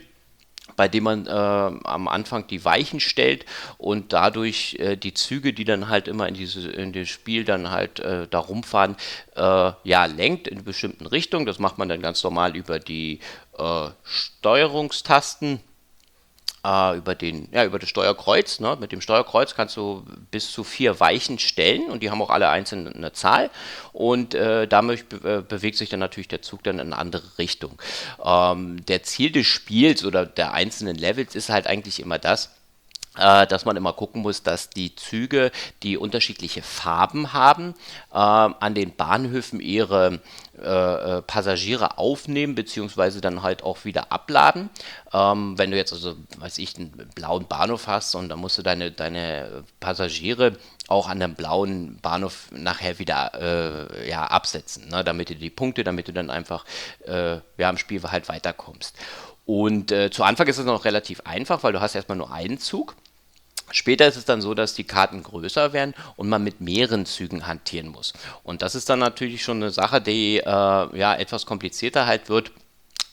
bei 0.76 0.88
dem 0.88 1.04
man 1.04 1.28
äh, 1.28 1.30
am 1.30 2.08
Anfang 2.08 2.48
die 2.48 2.64
Weichen 2.66 3.00
stellt 3.00 3.46
und 3.78 4.14
dadurch 4.14 4.76
äh, 4.80 4.96
die 4.96 5.14
Züge, 5.14 5.54
die 5.54 5.66
dann 5.66 5.90
halt 5.90 6.08
immer 6.08 6.28
in, 6.28 6.34
diese, 6.34 6.70
in 6.70 6.94
das 6.94 7.10
Spiel 7.10 7.44
dann 7.44 7.70
halt 7.70 8.00
äh, 8.00 8.28
da 8.28 8.40
rumfahren, 8.40 8.96
äh, 9.36 9.72
ja, 9.84 10.06
lenkt 10.06 10.48
in 10.48 10.64
bestimmten 10.64 11.06
Richtungen. 11.06 11.46
Das 11.46 11.60
macht 11.60 11.78
man 11.78 11.90
dann 11.90 12.02
ganz 12.02 12.24
normal 12.24 12.56
über 12.56 12.80
die 12.80 13.20
äh, 13.58 13.90
Steuerungstasten 14.04 15.60
äh, 16.66 16.98
über, 16.98 17.16
den, 17.16 17.50
ja, 17.52 17.66
über 17.66 17.80
das 17.80 17.90
Steuerkreuz. 17.90 18.60
Ne? 18.60 18.78
Mit 18.80 18.92
dem 18.92 19.02
Steuerkreuz 19.02 19.56
kannst 19.56 19.78
du 19.78 20.06
bis 20.32 20.52
zu 20.52 20.64
vier 20.64 21.00
Weichen 21.00 21.40
stellen 21.40 21.90
und 21.90 22.02
die 22.02 22.10
haben 22.10 22.22
auch 22.22 22.30
alle 22.30 22.50
einzeln 22.50 22.88
eine 22.88 23.14
Zahl. 23.14 23.50
Und 23.92 24.34
äh, 24.34 24.68
damit 24.68 25.10
be 25.10 25.38
äh, 25.40 25.42
bewegt 25.42 25.78
sich 25.78 25.90
dann 25.90 26.00
natürlich 26.00 26.28
der 26.28 26.42
Zug 26.42 26.64
dann 26.64 26.80
in 26.80 26.88
eine 26.88 26.98
andere 26.98 27.38
Richtung. 27.38 27.80
Ähm, 28.24 28.86
der 28.86 29.04
Ziel 29.04 29.32
des 29.32 29.46
Spiels 29.48 30.06
oder 30.06 30.26
der 30.26 30.54
einzelnen 30.54 30.96
Levels 30.96 31.36
ist 31.36 31.50
halt 31.50 31.68
eigentlich 31.68 32.00
immer 32.00 32.20
das, 32.20 32.50
dass 33.16 33.66
man 33.66 33.78
immer 33.78 33.94
gucken 33.94 34.22
muss, 34.22 34.44
dass 34.44 34.70
die 34.70 34.96
Züge, 34.96 35.52
die 35.84 35.98
unterschiedliche 35.98 36.62
Farben 36.62 37.34
haben, 37.34 37.76
äh, 38.12 38.18
an 38.18 38.74
den 38.74 38.96
Bahnhöfen 38.96 39.60
ihre 39.60 40.20
äh, 40.56 41.18
äh, 41.18 41.22
Passagiere 41.24 41.98
aufnehmen, 41.98 42.54
beziehungsweise 42.54 43.22
dann 43.22 43.42
halt 43.42 43.64
auch 43.64 43.86
wieder 43.86 44.12
abladen. 44.12 44.70
Ähm, 45.12 45.58
wenn 45.58 45.72
du 45.72 45.78
jetzt 45.78 45.94
also, 45.94 46.16
weiß 46.38 46.60
ich, 46.60 46.78
einen 46.78 46.92
blauen 47.16 47.48
Bahnhof 47.48 47.88
hast 47.88 48.14
und 48.16 48.30
dann 48.30 48.40
musst 48.40 48.60
du 48.60 48.62
deine, 48.62 48.92
deine 48.92 49.64
Passagiere 49.80 50.58
auch 50.88 51.10
an 51.10 51.20
dem 51.20 51.36
blauen 51.36 51.98
Bahnhof 52.02 52.50
nachher 52.52 53.00
wieder 53.00 53.32
äh, 53.34 54.10
ja, 54.10 54.26
absetzen, 54.26 54.90
ne? 54.90 55.04
damit 55.04 55.32
du 55.32 55.36
die 55.36 55.50
Punkte, 55.50 55.84
damit 55.84 56.08
du 56.08 56.14
dann 56.14 56.30
einfach 56.30 56.66
äh, 57.08 57.38
ja, 57.58 57.70
im 57.70 57.78
Spiel 57.78 58.04
halt 58.04 58.30
weiterkommst. 58.30 58.96
Und 59.46 59.92
äh, 59.92 60.10
zu 60.12 60.24
Anfang 60.24 60.48
ist 60.48 60.60
es 60.60 60.66
noch 60.66 60.86
relativ 60.86 61.22
einfach, 61.22 61.64
weil 61.64 61.74
du 61.74 61.82
hast 61.82 61.96
erstmal 61.96 62.18
nur 62.18 62.32
einen 62.32 62.60
Zug. 62.60 62.96
Später 63.74 64.08
ist 64.08 64.18
es 64.18 64.26
dann 64.26 64.42
so, 64.42 64.54
dass 64.54 64.76
die 64.76 64.84
Karten 64.84 65.24
größer 65.24 65.74
werden 65.74 65.96
und 66.16 66.30
man 66.30 66.44
mit 66.44 66.62
mehreren 66.62 67.06
Zügen 67.06 67.48
hantieren 67.48 67.88
muss. 67.88 68.14
Und 68.44 68.62
das 68.62 68.76
ist 68.76 68.90
dann 68.90 69.00
natürlich 69.00 69.44
schon 69.44 69.58
eine 69.58 69.72
Sache, 69.72 70.00
die 70.00 70.38
äh, 70.38 70.44
ja 70.46 71.16
etwas 71.16 71.46
komplizierter 71.46 72.06
halt 72.06 72.30
wird, 72.30 72.52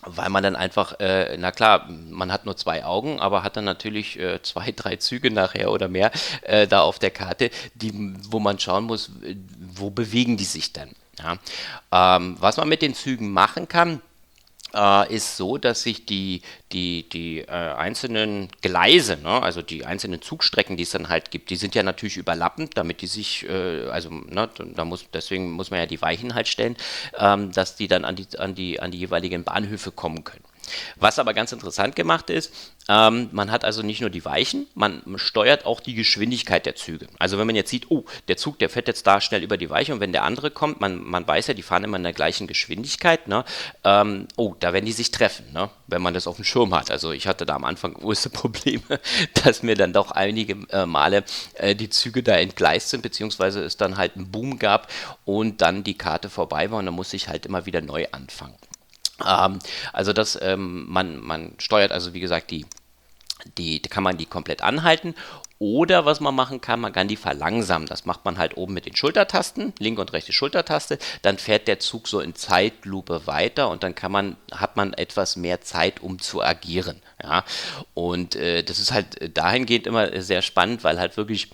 weil 0.03 0.29
man 0.29 0.43
dann 0.43 0.57
einfach, 0.57 1.01
äh, 1.01 1.37
na 1.39 1.51
klar, 1.51 1.89
man 1.89 2.31
hat 2.31 2.45
nur 2.45 2.57
zwei 2.57 2.85
Augen, 2.85 3.21
aber 3.21 3.43
hat 3.43 3.57
dann 3.57 3.65
natürlich 3.65 4.19
äh, 4.19 4.43
zwei, 4.43 4.71
drei 4.77 4.97
Züge 4.97 5.31
nachher 5.31 5.71
oder 5.71 5.89
mehr 5.89 6.11
äh, 6.43 6.67
da 6.67 6.83
auf 6.83 6.99
der 6.99 7.11
Karte, 7.11 7.51
die, 7.75 8.15
wo 8.29 8.39
man 8.39 8.59
schauen 8.59 8.85
muss, 8.85 9.11
wo 9.75 9.91
bewegen 9.91 10.37
die 10.37 10.45
sich 10.45 10.73
dann. 10.75 10.91
Ja? 11.19 12.17
Ähm, 12.17 12.37
was 12.39 12.59
man 12.59 12.69
mit 12.69 12.83
den 12.83 12.95
Zügen 12.95 13.31
machen 13.33 13.67
kann, 13.67 14.03
äh, 14.75 15.15
ist 15.15 15.37
so, 15.37 15.59
dass 15.59 15.83
sich 15.83 16.07
die, 16.07 16.43
die, 16.73 17.09
die 17.09 17.41
äh, 17.41 17.47
einzelnen 17.47 18.49
Gleise, 18.63 19.17
ne, 19.17 19.43
also 19.43 19.63
die 19.63 19.85
einzelnen 19.85 20.23
Zugstrecken, 20.23 20.77
die 20.77 20.85
es 20.85 20.91
dann 20.91 21.09
halt 21.09 21.31
gibt, 21.31 21.51
die 21.51 21.57
sind 21.57 21.75
ja 21.75 21.83
natürlich 21.83 22.17
überlappend, 22.17 22.77
damit 22.77 23.03
die 23.03 23.07
sich, 23.07 23.49
äh, 23.49 23.89
also 23.91 24.11
ne, 24.11 24.49
da 24.75 24.85
muss, 24.85 25.07
deswegen 25.13 25.53
muss 25.53 25.71
man 25.71 25.81
ja 25.81 25.87
die 25.87 26.01
Weichen 26.03 26.35
halt 26.35 26.49
stellen, 26.49 26.77
ähm, 27.19 27.53
dass 27.53 27.77
die 27.77 27.89
dann 27.89 28.05
an 28.05 28.17
die, 28.17 28.27
an, 28.39 28.55
die, 28.55 28.81
an 28.81 28.91
die 28.91 28.99
jeweiligen 28.99 29.45
Bahnhöfe 29.45 29.93
kommen 29.93 30.25
können. 30.25 30.45
Was 30.97 31.19
aber 31.19 31.35
ganz 31.35 31.53
interessant 31.53 31.97
gemacht 31.97 32.31
ist, 32.31 32.53
ähm, 32.89 33.29
man 33.33 33.51
hat 33.51 33.65
also 33.65 33.83
nicht 33.83 34.01
nur 34.01 34.11
die 34.11 34.25
Weichen, 34.25 34.67
man 34.75 35.03
steuert 35.17 35.67
auch 35.67 35.81
die 35.81 35.95
Geschwindigkeit 35.95 36.67
der 36.67 36.75
Züge. 36.75 37.07
Also 37.19 37.39
wenn 37.39 37.47
man 37.47 37.57
jetzt 37.57 37.71
sieht, 37.71 37.91
oh, 37.91 38.05
der 38.29 38.37
Zug, 38.37 38.59
der 38.59 38.69
fährt 38.69 38.89
jetzt 38.89 39.07
da 39.07 39.21
schnell 39.21 39.43
über 39.43 39.57
die 39.57 39.71
Weiche 39.71 39.93
und 39.95 40.01
wenn 40.01 40.13
der 40.13 40.25
andere 40.25 40.51
kommt, 40.51 40.81
man, 40.81 41.03
man 41.03 41.27
weiß 41.27 41.49
ja, 41.49 41.55
die 41.55 41.63
fahren 41.63 41.85
immer 41.85 41.99
in 41.99 42.03
der 42.03 42.13
gleichen 42.13 42.47
Geschwindigkeit, 42.47 43.29
ne? 43.29 43.45
Ähm, 43.85 44.27
oh, 44.37 44.55
da 44.59 44.73
werden 44.73 44.87
die 44.87 44.93
sich 44.93 45.11
treffen, 45.11 45.53
ne? 45.53 45.71
wenn 45.87 46.03
man 46.03 46.15
das 46.15 46.27
auf 46.27 46.37
dem 46.37 46.45
Schirm 46.45 46.75
hat. 46.75 46.91
Also 46.91 47.13
ich 47.13 47.27
hatte 47.27 47.47
da 47.47 47.55
am 47.55 47.65
Anfang 47.65 47.95
große 47.95 48.31
Probleme, 48.31 49.01
dass 49.45 49.63
mir 49.63 49.75
dann 49.75 49.93
doch 49.93 50.11
einige 50.11 50.57
äh, 50.71 50.87
Male 50.87 51.25
äh, 51.55 51.75
die 51.75 51.91
Züge 51.91 52.23
da 52.23 52.37
entgleist 52.37 52.91
sind, 52.91 53.03
beziehungsweise 53.03 53.63
es 53.63 53.77
dann 53.77 53.97
halt 53.97 54.17
einen 54.17 54.31
Boom 54.31 54.59
gab 54.59 54.91
und 55.25 55.61
dann 55.61 55.85
die 55.85 55.99
Karte 55.99 56.31
vorbei 56.31 56.71
war 56.71 56.79
und 56.79 56.87
dann 56.87 56.95
musste 56.95 57.17
ich 57.17 57.29
halt 57.29 57.47
immer 57.47 57.67
wieder 57.67 57.81
neu 57.81 58.07
anfangen. 58.13 58.55
Ähm, 59.27 59.59
also 59.93 60.13
das, 60.13 60.39
ähm, 60.41 60.87
man, 60.89 61.19
man 61.19 61.55
steuert 61.59 61.93
also 61.93 62.15
wie 62.15 62.21
gesagt 62.21 62.51
die, 62.51 62.67
die, 63.59 63.81
kann 63.81 64.03
man 64.03 64.19
die 64.19 64.27
komplett 64.27 64.63
anhalten 64.63 65.15
oder 65.61 66.07
was 66.07 66.21
man 66.21 66.35
machen 66.35 66.63
kann, 66.63 66.81
man 66.81 66.95
kann 66.95 67.07
die 67.07 67.17
verlangsamen. 67.17 67.87
Das 67.87 68.07
macht 68.07 68.25
man 68.25 68.39
halt 68.39 68.57
oben 68.57 68.73
mit 68.73 68.87
den 68.87 68.97
Schultertasten, 68.97 69.75
linke 69.79 70.01
und 70.01 70.15
rechte 70.15 70.33
Schultertaste. 70.33 70.99
Dann 71.21 71.37
fährt 71.37 71.69
der 71.69 71.79
Zug 71.79 72.09
so 72.09 72.21
in 72.21 72.35
Zeitlupe 72.35 73.27
weiter 73.27 73.69
und 73.69 73.83
dann 73.83 73.95
kann 73.95 74.11
man, 74.11 74.37
hat 74.51 74.77
man 74.77 74.95
etwas 74.95 75.37
mehr 75.37 75.61
Zeit, 75.61 76.01
um 76.01 76.19
zu 76.19 76.43
agieren. 76.43 77.03
Ja? 77.23 77.45
Und 77.93 78.37
äh, 78.37 78.63
das 78.63 78.79
ist 78.79 78.93
halt 78.93 79.37
dahingehend 79.37 79.87
immer 79.87 80.23
sehr 80.23 80.41
spannend, 80.41 80.83
weil 80.83 80.99
halt 80.99 81.19
wirklich 81.19 81.51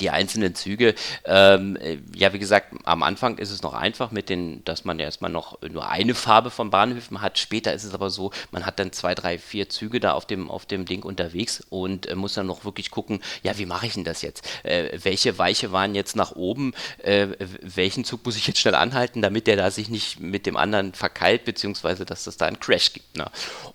die 0.00 0.10
einzelnen 0.10 0.54
Züge. 0.54 0.94
Ähm, 1.24 1.76
äh, 1.76 1.98
ja, 2.14 2.32
wie 2.32 2.38
gesagt, 2.38 2.74
am 2.84 3.02
Anfang 3.02 3.38
ist 3.38 3.50
es 3.50 3.62
noch 3.62 3.74
einfach 3.74 4.10
mit 4.10 4.28
den, 4.28 4.64
dass 4.64 4.84
man 4.84 4.98
erstmal 4.98 5.30
noch 5.30 5.60
nur 5.62 5.88
eine 5.88 6.14
Farbe 6.14 6.50
von 6.50 6.70
Bahnhöfen 6.70 7.20
hat. 7.20 7.38
Später 7.38 7.72
ist 7.72 7.84
es 7.84 7.94
aber 7.94 8.10
so, 8.10 8.32
man 8.50 8.66
hat 8.66 8.78
dann 8.78 8.92
zwei, 8.92 9.14
drei, 9.14 9.38
vier 9.38 9.68
Züge 9.68 10.00
da 10.00 10.12
auf 10.12 10.26
dem, 10.26 10.50
auf 10.50 10.66
dem 10.66 10.86
Ding 10.86 11.02
unterwegs 11.02 11.64
und 11.68 12.06
äh, 12.06 12.16
muss 12.16 12.34
dann 12.34 12.46
noch 12.46 12.64
wirklich 12.64 12.90
gucken, 12.90 13.20
ja, 13.42 13.56
wie 13.58 13.66
mache 13.66 13.86
ich 13.86 13.94
denn 13.94 14.04
das 14.04 14.22
jetzt? 14.22 14.44
Äh, 14.64 14.98
welche 15.02 15.38
Weiche 15.38 15.70
waren 15.70 15.94
jetzt 15.94 16.16
nach 16.16 16.32
oben? 16.32 16.74
Äh, 16.98 17.28
welchen 17.62 18.04
Zug 18.04 18.24
muss 18.26 18.36
ich 18.36 18.46
jetzt 18.46 18.58
schnell 18.58 18.74
anhalten, 18.74 19.22
damit 19.22 19.46
der 19.46 19.56
da 19.56 19.70
sich 19.70 19.88
nicht 19.88 20.18
mit 20.18 20.46
dem 20.46 20.56
anderen 20.56 20.94
verkeilt, 20.94 21.44
beziehungsweise 21.44 22.04
dass 22.04 22.26
es 22.26 22.36
da 22.36 22.46
einen 22.46 22.58
Crash 22.58 22.92
gibt. 22.92 23.16
Ne? 23.16 23.30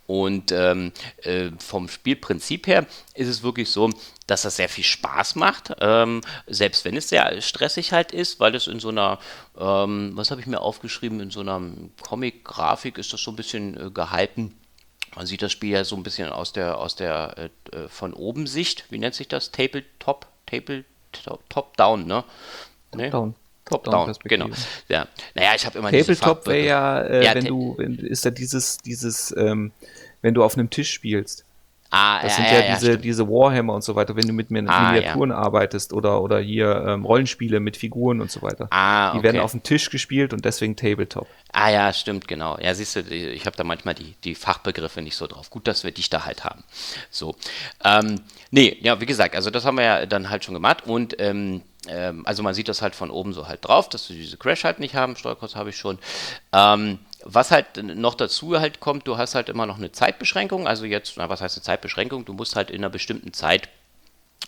Und 0.08 0.52
ähm, 0.52 0.92
äh, 1.24 1.52
vom 1.58 1.88
Spielprinzip 1.88 2.68
her 2.68 2.86
ist 3.14 3.30
es 3.30 3.44
wirklich 3.44 3.70
so, 3.70 3.90
dass 4.32 4.44
das 4.44 4.56
sehr 4.56 4.70
viel 4.70 4.86
Spaß 4.86 5.36
macht, 5.36 5.74
ähm, 5.82 6.22
selbst 6.48 6.86
wenn 6.86 6.96
es 6.96 7.10
sehr 7.10 7.42
stressig 7.42 7.92
halt 7.92 8.14
ist, 8.14 8.40
weil 8.40 8.56
es 8.56 8.68
in 8.68 8.80
so 8.80 8.88
einer, 8.88 9.20
ähm, 9.60 10.12
was 10.16 10.32
habe 10.32 10.40
ich 10.40 10.48
mir 10.48 10.62
aufgeschrieben, 10.62 11.20
in 11.20 11.32
so 11.32 11.42
einer 11.42 11.62
Comic-Grafik 12.02 12.98
ist 12.98 13.12
das 13.12 13.22
so 13.22 13.32
ein 13.32 13.36
bisschen 13.36 13.76
äh, 13.76 13.92
gehalten. 13.92 14.58
Man 15.18 15.26
sieht 15.26 15.42
das 15.42 15.52
Spiel 15.52 15.72
ja 15.72 15.84
so 15.84 15.98
ein 15.98 16.04
bisschen 16.04 16.30
aus 16.30 16.54
der, 16.54 16.78
aus 16.78 16.96
der 16.96 17.52
äh, 17.74 17.76
äh 17.76 17.88
von 17.90 18.14
oben 18.14 18.48
Sicht. 18.48 18.86
Wie 18.90 19.00
nennt 19.00 19.16
sich 19.16 19.28
das? 19.28 19.52
Tabletop? 19.52 20.28
Tabletop 20.46 21.50
Top 21.50 21.76
Down, 21.76 22.08
ne? 22.08 22.24
Nee? 22.96 23.10
Down. 23.10 23.36
Top-Down, 23.66 24.14
genau. 24.24 24.50
Ja. 24.88 25.08
Naja, 25.36 25.52
ich 25.56 25.66
habe 25.66 25.78
immer 25.78 25.92
Tabletop 25.92 26.48
wäre 26.48 26.66
ja, 26.66 27.02
äh, 27.02 27.26
ja, 27.26 27.36
wenn 27.36 27.46
du, 27.46 27.76
wenn, 27.78 28.00
ist 28.00 28.26
ja 28.26 28.32
dieses, 28.32 28.78
dieses, 28.78 29.34
ähm, 29.38 29.72
wenn 30.22 30.34
du 30.34 30.44
auf 30.44 30.56
einem 30.56 30.70
Tisch 30.70 30.92
spielst. 30.92 31.46
Ah, 31.94 32.22
das 32.22 32.32
ja, 32.32 32.36
sind 32.38 32.46
ja, 32.46 32.60
ja 32.62 32.76
diese, 32.76 32.98
diese 32.98 33.28
Warhammer 33.28 33.74
und 33.74 33.84
so 33.84 33.96
weiter, 33.96 34.16
wenn 34.16 34.26
du 34.26 34.32
mit 34.32 34.48
ah, 34.50 34.92
Miniaturen 34.94 35.34
arbeitest 35.34 35.92
oder, 35.92 36.22
oder 36.22 36.40
hier 36.40 36.86
ähm, 36.88 37.04
Rollenspiele 37.04 37.60
mit 37.60 37.76
Figuren 37.76 38.22
und 38.22 38.32
so 38.32 38.42
weiter. 38.42 38.68
Ah, 38.72 39.10
okay. 39.10 39.18
Die 39.18 39.24
werden 39.24 39.42
auf 39.42 39.52
dem 39.52 39.62
Tisch 39.62 39.90
gespielt 39.90 40.32
und 40.32 40.46
deswegen 40.46 40.78
Tabletop. 40.78 41.28
Ah 41.52 41.70
ja, 41.70 41.92
stimmt, 41.92 42.30
genau. 42.30 42.58
Ja, 42.60 42.74
siehst 42.74 42.96
du, 42.96 43.02
ich 43.02 43.46
habe 43.46 43.58
da 43.58 43.66
manchmal 43.66 43.94
die, 43.94 44.16
die 44.24 44.36
Fachbegriffe 44.36 45.02
nicht 45.02 45.18
so 45.18 45.28
drauf. 45.28 45.50
Gut, 45.50 45.68
dass 45.68 45.84
wir 45.84 45.92
dich 45.92 46.10
da 46.10 46.24
halt 46.24 46.46
haben. 46.46 46.64
So. 47.10 47.36
Ähm, 47.84 48.22
nee, 48.52 48.78
ja, 48.82 49.02
wie 49.02 49.06
gesagt, 49.06 49.36
also 49.36 49.50
das 49.50 49.66
haben 49.66 49.76
wir 49.76 49.84
ja 49.84 50.06
dann 50.06 50.30
halt 50.30 50.46
schon 50.46 50.54
gemacht 50.54 50.88
und 50.88 51.20
ähm, 51.20 51.62
ähm, 51.88 52.26
also 52.26 52.44
man 52.44 52.54
sieht 52.54 52.70
das 52.70 52.82
halt 52.82 52.96
von 52.96 53.10
oben 53.10 53.34
so 53.34 53.48
halt 53.48 53.66
drauf, 53.66 53.90
dass 53.90 54.08
du 54.08 54.14
diese 54.14 54.38
Crash 54.38 54.64
halt 54.64 54.80
nicht 54.80 54.96
haben. 54.96 55.16
Steuerkurs 55.16 55.56
habe 55.56 55.72
ich 55.72 55.78
schon. 55.78 56.00
Ähm, 56.54 57.00
was 57.24 57.52
halt 57.52 57.82
noch 57.84 58.16
dazu 58.16 58.60
halt 58.60 58.80
kommt, 58.80 59.08
du 59.08 59.18
hast 59.18 59.36
halt 59.36 59.50
immer 59.50 59.66
noch 59.66 59.78
eine 59.78 59.92
Zeitbeschränkung. 59.92 60.68
Also 60.68 60.86
jetzt, 60.86 61.14
na, 61.18 61.30
was 61.30 61.42
heißt 61.42 61.58
eine 61.58 61.64
Zeitbeschränkung? 61.64 62.26
Du 62.26 62.34
musst 62.34 62.56
halt 62.56 62.70
in 62.70 62.78
einer 62.78 62.90
bestimmten 62.90 63.34
Zeit 63.34 63.70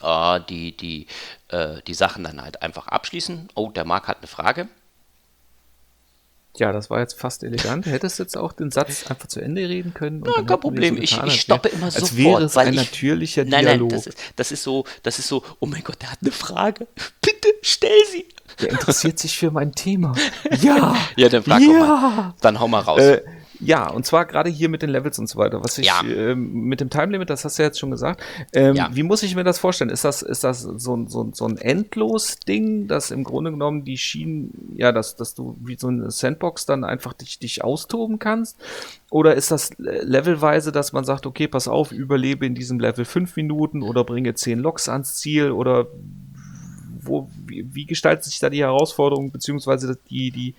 äh, 0.02 0.40
die, 0.50 0.76
die, 0.76 1.08
äh, 1.50 1.82
die 1.88 1.94
Sachen 1.94 2.24
dann 2.24 2.42
halt 2.42 2.62
einfach 2.62 2.88
abschließen. 2.88 3.50
Oh, 3.56 3.70
der 3.70 3.86
Marc 3.86 4.08
hat 4.08 4.18
eine 4.18 4.28
Frage. 4.28 4.68
Ja, 6.56 6.72
das 6.72 6.92
war 6.92 7.00
jetzt 7.00 7.20
fast 7.20 7.44
elegant. 7.44 7.88
Hättest 7.88 8.20
du 8.20 8.24
jetzt 8.24 8.38
auch 8.38 8.54
den 8.54 8.70
Satz 8.70 9.10
einfach 9.10 9.28
zu 9.28 9.40
Ende 9.40 9.68
reden 9.68 9.96
können? 9.96 10.24
Ja, 10.24 10.44
kein 10.44 10.60
Problem. 10.60 10.98
So 10.98 11.02
ich, 11.02 11.18
ich 11.18 11.42
stoppe 11.42 11.70
immer 11.70 11.86
als 11.86 11.96
sofort. 11.96 12.12
Als 12.12 12.18
wäre 12.18 12.44
es 12.44 12.58
ein 12.58 12.74
ich, 12.74 12.80
natürlicher 12.80 13.44
nein, 13.44 13.66
Dialog. 13.66 13.90
Nein, 13.90 13.98
das 13.98 14.08
ist, 14.08 14.18
das 14.36 14.52
ist 14.52 14.64
so, 14.64 14.86
das 15.02 15.18
ist 15.18 15.28
so, 15.28 15.44
oh 15.60 15.66
mein 15.66 15.84
Gott, 15.84 16.00
der 16.02 16.12
hat 16.12 16.20
eine 16.22 16.32
Frage. 16.32 16.88
Bitte 17.22 17.48
stell 17.64 18.06
sie. 18.12 18.26
Der 18.62 18.72
interessiert 18.72 19.20
sich 19.20 19.38
für 19.38 19.52
mein 19.52 19.74
Thema. 19.74 20.14
Ja. 20.62 20.96
ja, 21.16 21.30
dann 21.30 21.44
frag 21.44 21.62
ja. 21.62 21.68
mal. 21.68 22.34
Dann 22.42 22.60
hau 22.60 22.68
mal 22.68 22.80
raus. 22.80 23.02
Äh, 23.02 23.22
Ja, 23.66 23.90
und 23.90 24.06
zwar 24.06 24.26
gerade 24.26 24.50
hier 24.50 24.68
mit 24.68 24.82
den 24.82 24.90
Levels 24.90 25.20
und 25.20 25.28
so 25.28 25.38
weiter. 25.38 25.64
Was 25.64 25.78
ich 25.78 25.88
ja. 25.88 26.02
ähm, 26.04 26.66
mit 26.66 26.82
dem 26.82 26.90
Time 26.90 27.08
Limit, 27.08 27.30
das 27.30 27.46
hast 27.46 27.58
du 27.58 27.64
ja 27.64 27.68
jetzt 27.68 27.80
schon 27.80 27.92
gesagt. 27.92 28.22
Ähm, 28.54 28.76
ja. 28.76 28.90
Wie 28.94 29.04
muss 29.04 29.24
ich 29.24 29.36
mir 29.36 29.44
das 29.44 29.60
vorstellen? 29.60 29.90
Ist 29.90 30.04
das, 30.04 30.22
ist 30.22 30.44
das 30.44 30.62
so, 30.62 31.06
so, 31.08 31.30
so 31.34 31.46
ein 31.46 31.58
Endlos-Ding, 31.58 32.88
dass 32.88 33.12
im 33.12 33.24
Grunde 33.24 33.52
genommen 33.52 33.86
die 33.86 33.98
Schienen, 33.98 34.74
ja, 34.76 34.92
dass, 34.92 35.16
dass 35.16 35.34
du 35.34 35.58
wie 35.62 35.78
so 35.78 35.88
eine 35.88 36.12
Sandbox 36.12 36.66
dann 36.66 36.84
einfach 36.84 37.14
dich, 37.14 37.40
dich 37.40 37.64
austoben 37.64 38.20
kannst? 38.20 38.58
Oder 39.10 39.36
ist 39.36 39.52
das 39.52 39.72
levelweise, 39.78 40.72
dass 40.72 40.92
man 40.92 41.06
sagt, 41.06 41.26
okay, 41.26 41.48
pass 41.48 41.68
auf, 41.68 41.92
überlebe 41.92 42.46
in 42.46 42.56
diesem 42.56 42.80
Level 42.80 43.06
fünf 43.06 43.36
Minuten 43.36 43.82
oder 43.84 44.04
bringe 44.04 44.34
zehn 44.34 44.60
Loks 44.60 44.90
ans 44.90 45.18
Ziel 45.18 45.52
oder 45.52 45.88
wo, 47.06 47.30
wie, 47.46 47.66
wie 47.74 47.86
gestaltet 47.86 48.26
sich 48.26 48.40
da 48.40 48.50
die 48.50 48.62
Herausforderung, 48.62 49.32
beziehungsweise 49.32 49.98
die, 50.10 50.32
die, 50.32 50.56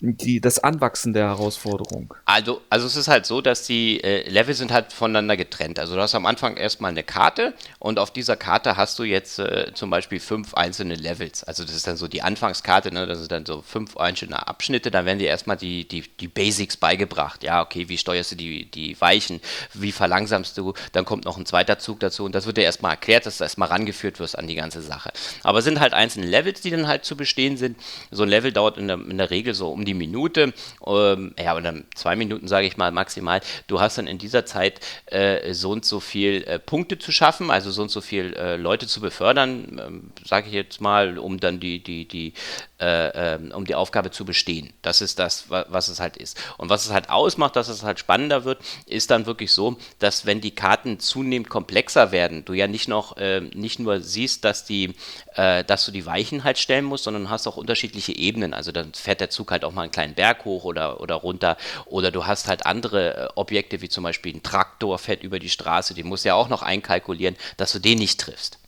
die, 0.00 0.40
das 0.40 0.58
Anwachsen 0.58 1.12
der 1.12 1.28
Herausforderung? 1.28 2.12
Also, 2.24 2.60
also 2.68 2.86
es 2.86 2.96
ist 2.96 3.08
halt 3.08 3.26
so, 3.26 3.40
dass 3.40 3.66
die 3.66 4.02
äh, 4.02 4.28
Level 4.28 4.54
sind 4.54 4.72
halt 4.72 4.92
voneinander 4.92 5.36
getrennt. 5.36 5.78
Also 5.78 5.94
du 5.94 6.00
hast 6.00 6.14
am 6.14 6.26
Anfang 6.26 6.56
erstmal 6.56 6.90
eine 6.90 7.02
Karte 7.02 7.54
und 7.78 7.98
auf 7.98 8.10
dieser 8.10 8.36
Karte 8.36 8.76
hast 8.76 8.98
du 8.98 9.04
jetzt 9.04 9.38
äh, 9.38 9.72
zum 9.74 9.90
Beispiel 9.90 10.20
fünf 10.20 10.54
einzelne 10.54 10.94
Levels. 10.94 11.44
Also 11.44 11.64
das 11.64 11.74
ist 11.74 11.86
dann 11.86 11.96
so 11.96 12.08
die 12.08 12.22
Anfangskarte, 12.22 12.92
ne? 12.92 13.06
das 13.06 13.18
sind 13.18 13.32
dann 13.32 13.46
so 13.46 13.62
fünf 13.62 13.96
einzelne 13.96 14.46
Abschnitte, 14.46 14.90
dann 14.90 15.06
werden 15.06 15.18
dir 15.18 15.28
erstmal 15.28 15.56
die, 15.56 15.86
die, 15.86 16.02
die 16.02 16.28
Basics 16.28 16.76
beigebracht. 16.76 17.42
Ja, 17.42 17.62
okay, 17.62 17.88
wie 17.88 17.98
steuerst 17.98 18.32
du 18.32 18.36
die, 18.36 18.70
die 18.70 19.00
Weichen, 19.00 19.40
wie 19.72 19.92
verlangsamst 19.92 20.58
du, 20.58 20.74
dann 20.92 21.04
kommt 21.04 21.24
noch 21.24 21.38
ein 21.38 21.46
zweiter 21.46 21.78
Zug 21.78 22.00
dazu 22.00 22.24
und 22.24 22.34
das 22.34 22.46
wird 22.46 22.56
dir 22.56 22.64
erstmal 22.64 22.92
erklärt, 22.92 23.26
dass 23.26 23.38
du 23.38 23.44
erstmal 23.44 23.68
rangeführt 23.68 24.20
wirst 24.20 24.38
an 24.38 24.46
die 24.46 24.54
ganze 24.54 24.82
Sache. 24.82 25.12
Aber 25.42 25.58
es 25.58 25.64
sind 25.64 25.80
halt 25.80 25.94
einzelne 25.94 26.26
Levels, 26.26 26.60
die 26.60 26.70
dann 26.70 26.88
halt 26.88 27.04
zu 27.04 27.16
bestehen 27.16 27.56
sind. 27.56 27.78
So 28.10 28.24
ein 28.24 28.28
Level 28.28 28.52
dauert 28.52 28.76
in 28.76 28.88
der, 28.88 28.96
in 28.96 29.18
der 29.18 29.30
Regel 29.30 29.54
so 29.54 29.70
um 29.70 29.84
die 29.84 29.93
Minute, 29.94 30.52
ähm, 30.86 31.34
ja, 31.38 31.56
oder 31.56 31.74
zwei 31.94 32.16
Minuten 32.16 32.48
sage 32.48 32.66
ich 32.66 32.76
mal 32.76 32.90
maximal. 32.90 33.40
Du 33.66 33.80
hast 33.80 33.98
dann 33.98 34.06
in 34.06 34.18
dieser 34.18 34.46
Zeit 34.46 34.80
äh, 35.06 35.52
so 35.54 35.70
und 35.70 35.84
so 35.84 36.00
viel 36.00 36.44
äh, 36.44 36.58
Punkte 36.58 36.98
zu 36.98 37.12
schaffen, 37.12 37.50
also 37.50 37.70
so 37.70 37.82
und 37.82 37.90
so 37.90 38.00
viel 38.00 38.34
äh, 38.34 38.56
Leute 38.56 38.86
zu 38.86 39.00
befördern, 39.00 39.80
ähm, 39.84 40.10
sage 40.24 40.48
ich 40.48 40.52
jetzt 40.52 40.80
mal, 40.80 41.18
um 41.18 41.40
dann 41.40 41.60
die, 41.60 41.82
die, 41.82 42.06
die 42.06 42.34
äh, 42.80 43.34
ähm, 43.34 43.52
um 43.54 43.64
die 43.64 43.74
Aufgabe 43.74 44.10
zu 44.10 44.24
bestehen. 44.24 44.72
Das 44.82 45.00
ist 45.00 45.18
das, 45.18 45.48
was 45.48 45.88
es 45.88 46.00
halt 46.00 46.16
ist. 46.16 46.40
Und 46.58 46.68
was 46.68 46.84
es 46.84 46.92
halt 46.92 47.08
ausmacht, 47.08 47.56
dass 47.56 47.68
es 47.68 47.82
halt 47.82 47.98
spannender 47.98 48.44
wird, 48.44 48.60
ist 48.86 49.10
dann 49.10 49.26
wirklich 49.26 49.52
so, 49.52 49.78
dass 50.00 50.26
wenn 50.26 50.40
die 50.40 50.54
Karten 50.54 50.98
zunehmend 50.98 51.48
komplexer 51.48 52.12
werden, 52.12 52.44
du 52.44 52.52
ja 52.52 52.66
nicht 52.66 52.88
noch 52.88 53.16
äh, 53.16 53.40
nicht 53.40 53.78
nur 53.78 54.00
siehst, 54.00 54.44
dass 54.44 54.64
die, 54.64 54.94
äh, 55.36 55.64
dass 55.64 55.84
du 55.84 55.92
die 55.92 56.06
Weichen 56.06 56.44
halt 56.44 56.58
stellen 56.58 56.84
musst, 56.84 57.04
sondern 57.04 57.30
hast 57.30 57.46
auch 57.46 57.56
unterschiedliche 57.56 58.16
Ebenen. 58.16 58.54
Also 58.54 58.72
dann 58.72 58.92
fährt 58.94 59.20
der 59.20 59.30
Zug 59.30 59.50
halt 59.50 59.64
auch 59.64 59.72
mal 59.72 59.82
einen 59.82 59.90
kleinen 59.90 60.14
Berg 60.14 60.44
hoch 60.44 60.64
oder, 60.64 61.00
oder 61.00 61.16
runter. 61.16 61.56
Oder 61.86 62.10
du 62.10 62.26
hast 62.26 62.48
halt 62.48 62.66
andere 62.66 63.16
äh, 63.16 63.28
Objekte, 63.34 63.80
wie 63.80 63.88
zum 63.88 64.04
Beispiel 64.04 64.34
ein 64.34 64.42
Traktor 64.42 64.98
fährt 64.98 65.22
über 65.22 65.38
die 65.38 65.50
Straße, 65.50 65.94
den 65.94 66.06
musst 66.06 66.24
du 66.24 66.28
ja 66.28 66.34
auch 66.34 66.48
noch 66.48 66.62
einkalkulieren, 66.62 67.36
dass 67.56 67.72
du 67.72 67.78
den 67.78 67.98
nicht 67.98 68.20
triffst. 68.20 68.58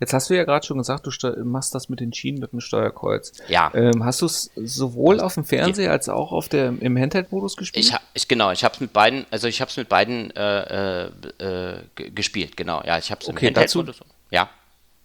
Jetzt 0.00 0.12
hast 0.12 0.28
du 0.28 0.34
ja 0.34 0.44
gerade 0.44 0.66
schon 0.66 0.78
gesagt, 0.78 1.06
du 1.06 1.44
machst 1.44 1.74
das 1.74 1.88
mit 1.88 2.00
den 2.00 2.12
Schienen 2.12 2.40
mit 2.40 2.52
dem 2.52 2.60
Steuerkreuz. 2.60 3.32
Ja. 3.48 3.70
Ähm, 3.74 4.04
hast 4.04 4.22
du 4.22 4.26
es 4.26 4.50
sowohl 4.56 5.20
auf 5.20 5.34
dem 5.34 5.44
Fernseher 5.44 5.92
als 5.92 6.08
auch 6.08 6.32
auf 6.32 6.48
der, 6.48 6.74
im 6.80 6.98
Handheld-Modus 6.98 7.56
gespielt? 7.56 7.86
Ich, 7.86 7.94
ich, 8.12 8.28
genau, 8.28 8.50
ich 8.50 8.64
habe 8.64 8.74
es 8.74 8.80
mit 8.80 8.92
beiden, 8.92 9.24
also 9.30 9.46
ich 9.46 9.60
habe 9.60 9.70
es 9.70 9.76
mit 9.76 9.88
beiden 9.88 10.30
äh, 10.36 11.04
äh, 11.06 11.80
gespielt, 11.94 12.56
genau. 12.56 12.82
Ja, 12.84 12.98
ich 12.98 13.10
habe 13.10 13.22
es 13.22 13.28
okay, 13.28 13.46
im 13.46 13.54
Handheld-Modus. 13.54 14.00
Ja. 14.30 14.50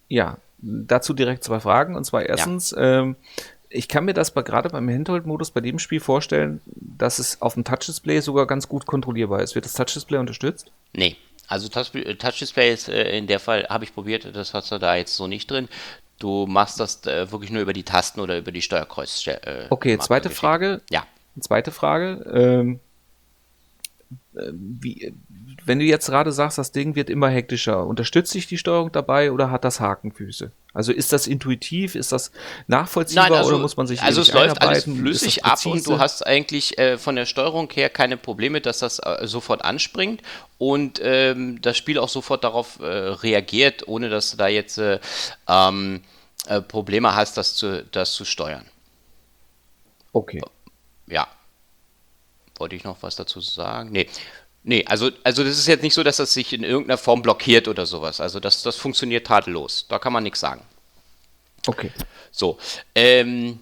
Ja, 0.08 0.38
dazu 0.62 1.14
direkt 1.14 1.44
zwei 1.44 1.60
Fragen. 1.60 1.96
Und 1.96 2.04
zwar 2.06 2.24
erstens, 2.24 2.72
ja. 2.72 3.02
ähm, 3.02 3.16
ich 3.70 3.88
kann 3.88 4.06
mir 4.06 4.14
das 4.14 4.34
gerade 4.34 4.70
beim 4.70 4.90
Handheld-Modus 4.90 5.52
bei 5.52 5.62
dem 5.62 5.80
Spiel 5.80 6.00
vorstellen, 6.00 6.62
dass 6.66 7.20
es 7.20 7.42
auf 7.42 7.54
dem 7.54 7.64
Touch-Display 7.64 8.22
sogar 8.22 8.48
ganz 8.48 8.68
gut 8.68 8.86
kontrollierbar 8.86 9.42
ist. 9.42 9.56
Wird 9.56 9.66
das 9.66 9.74
Touch-Display 9.74 10.18
unterstützt? 10.18 10.72
Nee, 10.94 11.16
also 11.48 11.68
äh, 11.68 12.16
Touch-Display 12.16 12.74
ist 12.74 12.90
äh, 12.90 13.18
in 13.18 13.28
der 13.28 13.40
Fall, 13.40 13.68
habe 13.70 13.84
ich 13.84 13.94
probiert, 13.94 14.36
das 14.36 14.54
hast 14.54 14.72
du 14.72 14.78
da 14.78 14.96
jetzt 14.96 15.16
so 15.16 15.28
nicht 15.28 15.50
drin. 15.50 15.68
Du 16.20 16.46
machst 16.48 16.80
das 16.80 17.06
äh, 17.06 17.32
wirklich 17.32 17.52
nur 17.52 17.62
über 17.62 17.74
die 17.74 17.84
Tasten 17.84 18.20
oder 18.20 18.38
über 18.38 18.52
die 18.52 18.62
Steuerkreuz. 18.62 19.26
Äh, 19.26 19.68
okay, 19.70 19.98
zweite 20.00 20.30
Frage. 20.30 20.82
Ja. 20.90 21.06
Zweite 21.40 21.72
Frage. 21.72 22.26
Ähm, 22.34 22.80
äh, 24.36 24.52
wie, 24.52 25.14
wenn 25.70 25.78
du 25.78 25.86
jetzt 25.86 26.08
gerade 26.08 26.32
sagst, 26.32 26.58
das 26.58 26.72
Ding 26.72 26.96
wird 26.96 27.12
immer 27.12 27.30
hektischer, 27.30 27.86
unterstützt 27.86 28.32
sich 28.32 28.48
die 28.48 28.58
Steuerung 28.58 28.92
dabei 28.92 29.32
oder 29.32 29.52
hat 29.52 29.64
das 29.64 29.80
Hakenfüße? 29.80 30.52
Also 30.74 30.92
ist 30.92 31.14
das 31.14 31.28
intuitiv, 31.28 31.94
ist 31.94 32.12
das 32.12 32.32
nachvollziehbar 32.66 33.30
Nein, 33.30 33.38
also, 33.38 33.50
oder 33.52 33.60
muss 33.60 33.78
man 33.78 33.86
sich 33.86 34.02
Also 34.02 34.22
es 34.22 34.34
läuft 34.34 34.64
alles 34.64 34.86
flüssig 34.86 35.46
ab 35.46 35.64
und 35.68 35.86
du 35.86 36.00
hast 36.00 36.26
eigentlich 36.26 36.80
äh, 36.80 36.98
von 36.98 37.16
der 37.16 37.28
Steuerung 37.28 37.70
her 37.72 37.92
keine 37.92 38.18
Probleme, 38.18 38.62
dass 38.62 38.80
das 38.80 38.98
äh, 38.98 39.28
sofort 39.28 39.64
anspringt 39.64 40.24
und 40.58 41.00
ähm, 41.04 41.62
das 41.62 41.78
Spiel 41.78 42.00
auch 42.00 42.10
sofort 42.10 42.44
darauf 42.44 42.80
äh, 42.80 42.86
reagiert, 42.88 43.88
ohne 43.88 44.10
dass 44.10 44.32
du 44.32 44.38
da 44.38 44.48
jetzt 44.48 44.80
äh, 44.80 45.00
ähm, 45.48 46.02
äh, 46.48 46.62
Probleme 46.62 47.16
hast, 47.16 47.38
das 47.38 47.56
zu, 47.56 47.84
das 47.92 48.14
zu 48.14 48.26
steuern. 48.26 48.66
Okay. 50.14 50.42
Ja. 51.06 51.28
Wollte 52.58 52.76
ich 52.76 52.84
noch 52.84 52.98
was 53.04 53.16
dazu 53.16 53.40
sagen? 53.40 53.92
Nee. 53.92 54.10
Nee, 54.64 54.86
also, 54.88 55.10
also 55.24 55.44
das 55.44 55.58
ist 55.58 55.68
jetzt 55.68 55.84
nicht 55.84 55.94
so, 55.94 56.04
dass 56.04 56.18
das 56.18 56.34
sich 56.34 56.54
in 56.54 56.64
irgendeiner 56.64 56.98
Form 56.98 57.22
blockiert 57.22 57.68
oder 57.68 57.86
sowas. 57.86 58.20
Also 58.20 58.40
das, 58.40 58.62
das 58.62 58.76
funktioniert 58.76 59.26
tadellos. 59.26 59.86
Da 59.88 60.00
kann 60.00 60.14
man 60.14 60.24
nichts 60.24 60.40
sagen. 60.40 60.62
Okay. 61.66 61.92
So. 62.32 62.58
Ähm, 62.94 63.60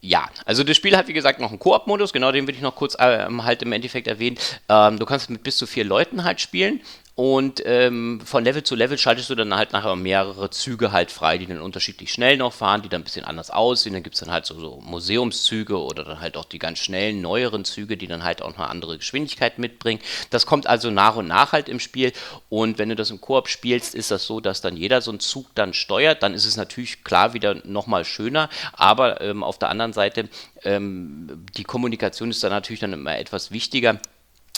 ja, 0.00 0.30
also 0.46 0.64
das 0.64 0.76
Spiel 0.76 0.96
hat 0.96 1.08
wie 1.08 1.12
gesagt 1.12 1.40
noch 1.40 1.50
einen 1.50 1.58
Koop-Modus, 1.58 2.12
genau 2.12 2.32
den 2.32 2.46
will 2.46 2.54
ich 2.54 2.62
noch 2.62 2.74
kurz 2.74 2.96
ähm, 2.98 3.44
halt 3.44 3.62
im 3.62 3.72
Endeffekt 3.72 4.06
erwähnen. 4.06 4.38
Ähm, 4.68 4.98
du 4.98 5.04
kannst 5.04 5.28
mit 5.28 5.42
bis 5.42 5.58
zu 5.58 5.66
vier 5.66 5.84
Leuten 5.84 6.24
halt 6.24 6.40
spielen 6.40 6.80
und 7.16 7.62
ähm, 7.66 8.20
von 8.24 8.44
Level 8.44 8.62
zu 8.62 8.74
Level 8.76 8.96
schaltest 8.96 9.28
du 9.30 9.34
dann 9.34 9.54
halt 9.54 9.72
nachher 9.72 9.96
mehrere 9.96 10.48
Züge 10.50 10.92
halt 10.92 11.10
frei, 11.10 11.38
die 11.38 11.46
dann 11.46 11.60
unterschiedlich 11.60 12.12
schnell 12.12 12.36
noch 12.36 12.52
fahren, 12.52 12.82
die 12.82 12.88
dann 12.88 13.02
ein 13.02 13.04
bisschen 13.04 13.24
anders 13.24 13.50
aussehen. 13.50 13.92
Dann 13.92 14.02
gibt 14.02 14.14
es 14.14 14.20
dann 14.20 14.30
halt 14.30 14.46
so, 14.46 14.58
so, 14.58 14.80
Museumszüge 14.80 15.78
oder 15.78 16.04
dann 16.04 16.20
halt 16.20 16.36
auch 16.36 16.44
die 16.44 16.58
ganz 16.58 16.78
schnellen, 16.78 17.20
neueren 17.20 17.64
Züge, 17.64 17.96
die 17.96 18.06
dann 18.06 18.24
halt 18.24 18.42
auch 18.42 18.56
eine 18.56 18.68
andere 18.68 18.96
Geschwindigkeit 18.96 19.58
mitbringen. 19.58 20.00
Das 20.30 20.46
kommt 20.46 20.66
also 20.66 20.90
nach 20.90 21.16
und 21.16 21.26
nach 21.26 21.52
halt 21.52 21.68
im 21.68 21.80
Spiel. 21.80 22.12
Und 22.48 22.78
wenn 22.78 22.88
du 22.88 22.96
das 22.96 23.10
im 23.10 23.20
Koop 23.20 23.48
spielst, 23.48 23.94
ist 23.94 24.10
das 24.10 24.24
so, 24.24 24.40
dass 24.40 24.60
dann 24.60 24.76
jeder 24.76 25.02
so 25.02 25.10
einen 25.10 25.20
Zug 25.20 25.46
dann 25.54 25.74
steuert. 25.74 26.22
Dann 26.22 26.32
ist 26.32 26.46
es 26.46 26.56
natürlich 26.56 27.04
klar 27.04 27.34
wieder 27.34 27.56
nochmal 27.66 28.04
schöner. 28.04 28.48
Aber 28.72 29.20
ähm, 29.20 29.42
auf 29.42 29.58
der 29.58 29.68
anderen 29.68 29.92
Seite, 29.92 30.28
ähm, 30.62 31.44
die 31.56 31.64
Kommunikation 31.64 32.30
ist 32.30 32.42
dann 32.42 32.50
natürlich 32.50 32.80
dann 32.80 32.92
immer 32.92 33.18
etwas 33.18 33.50
wichtiger 33.50 34.00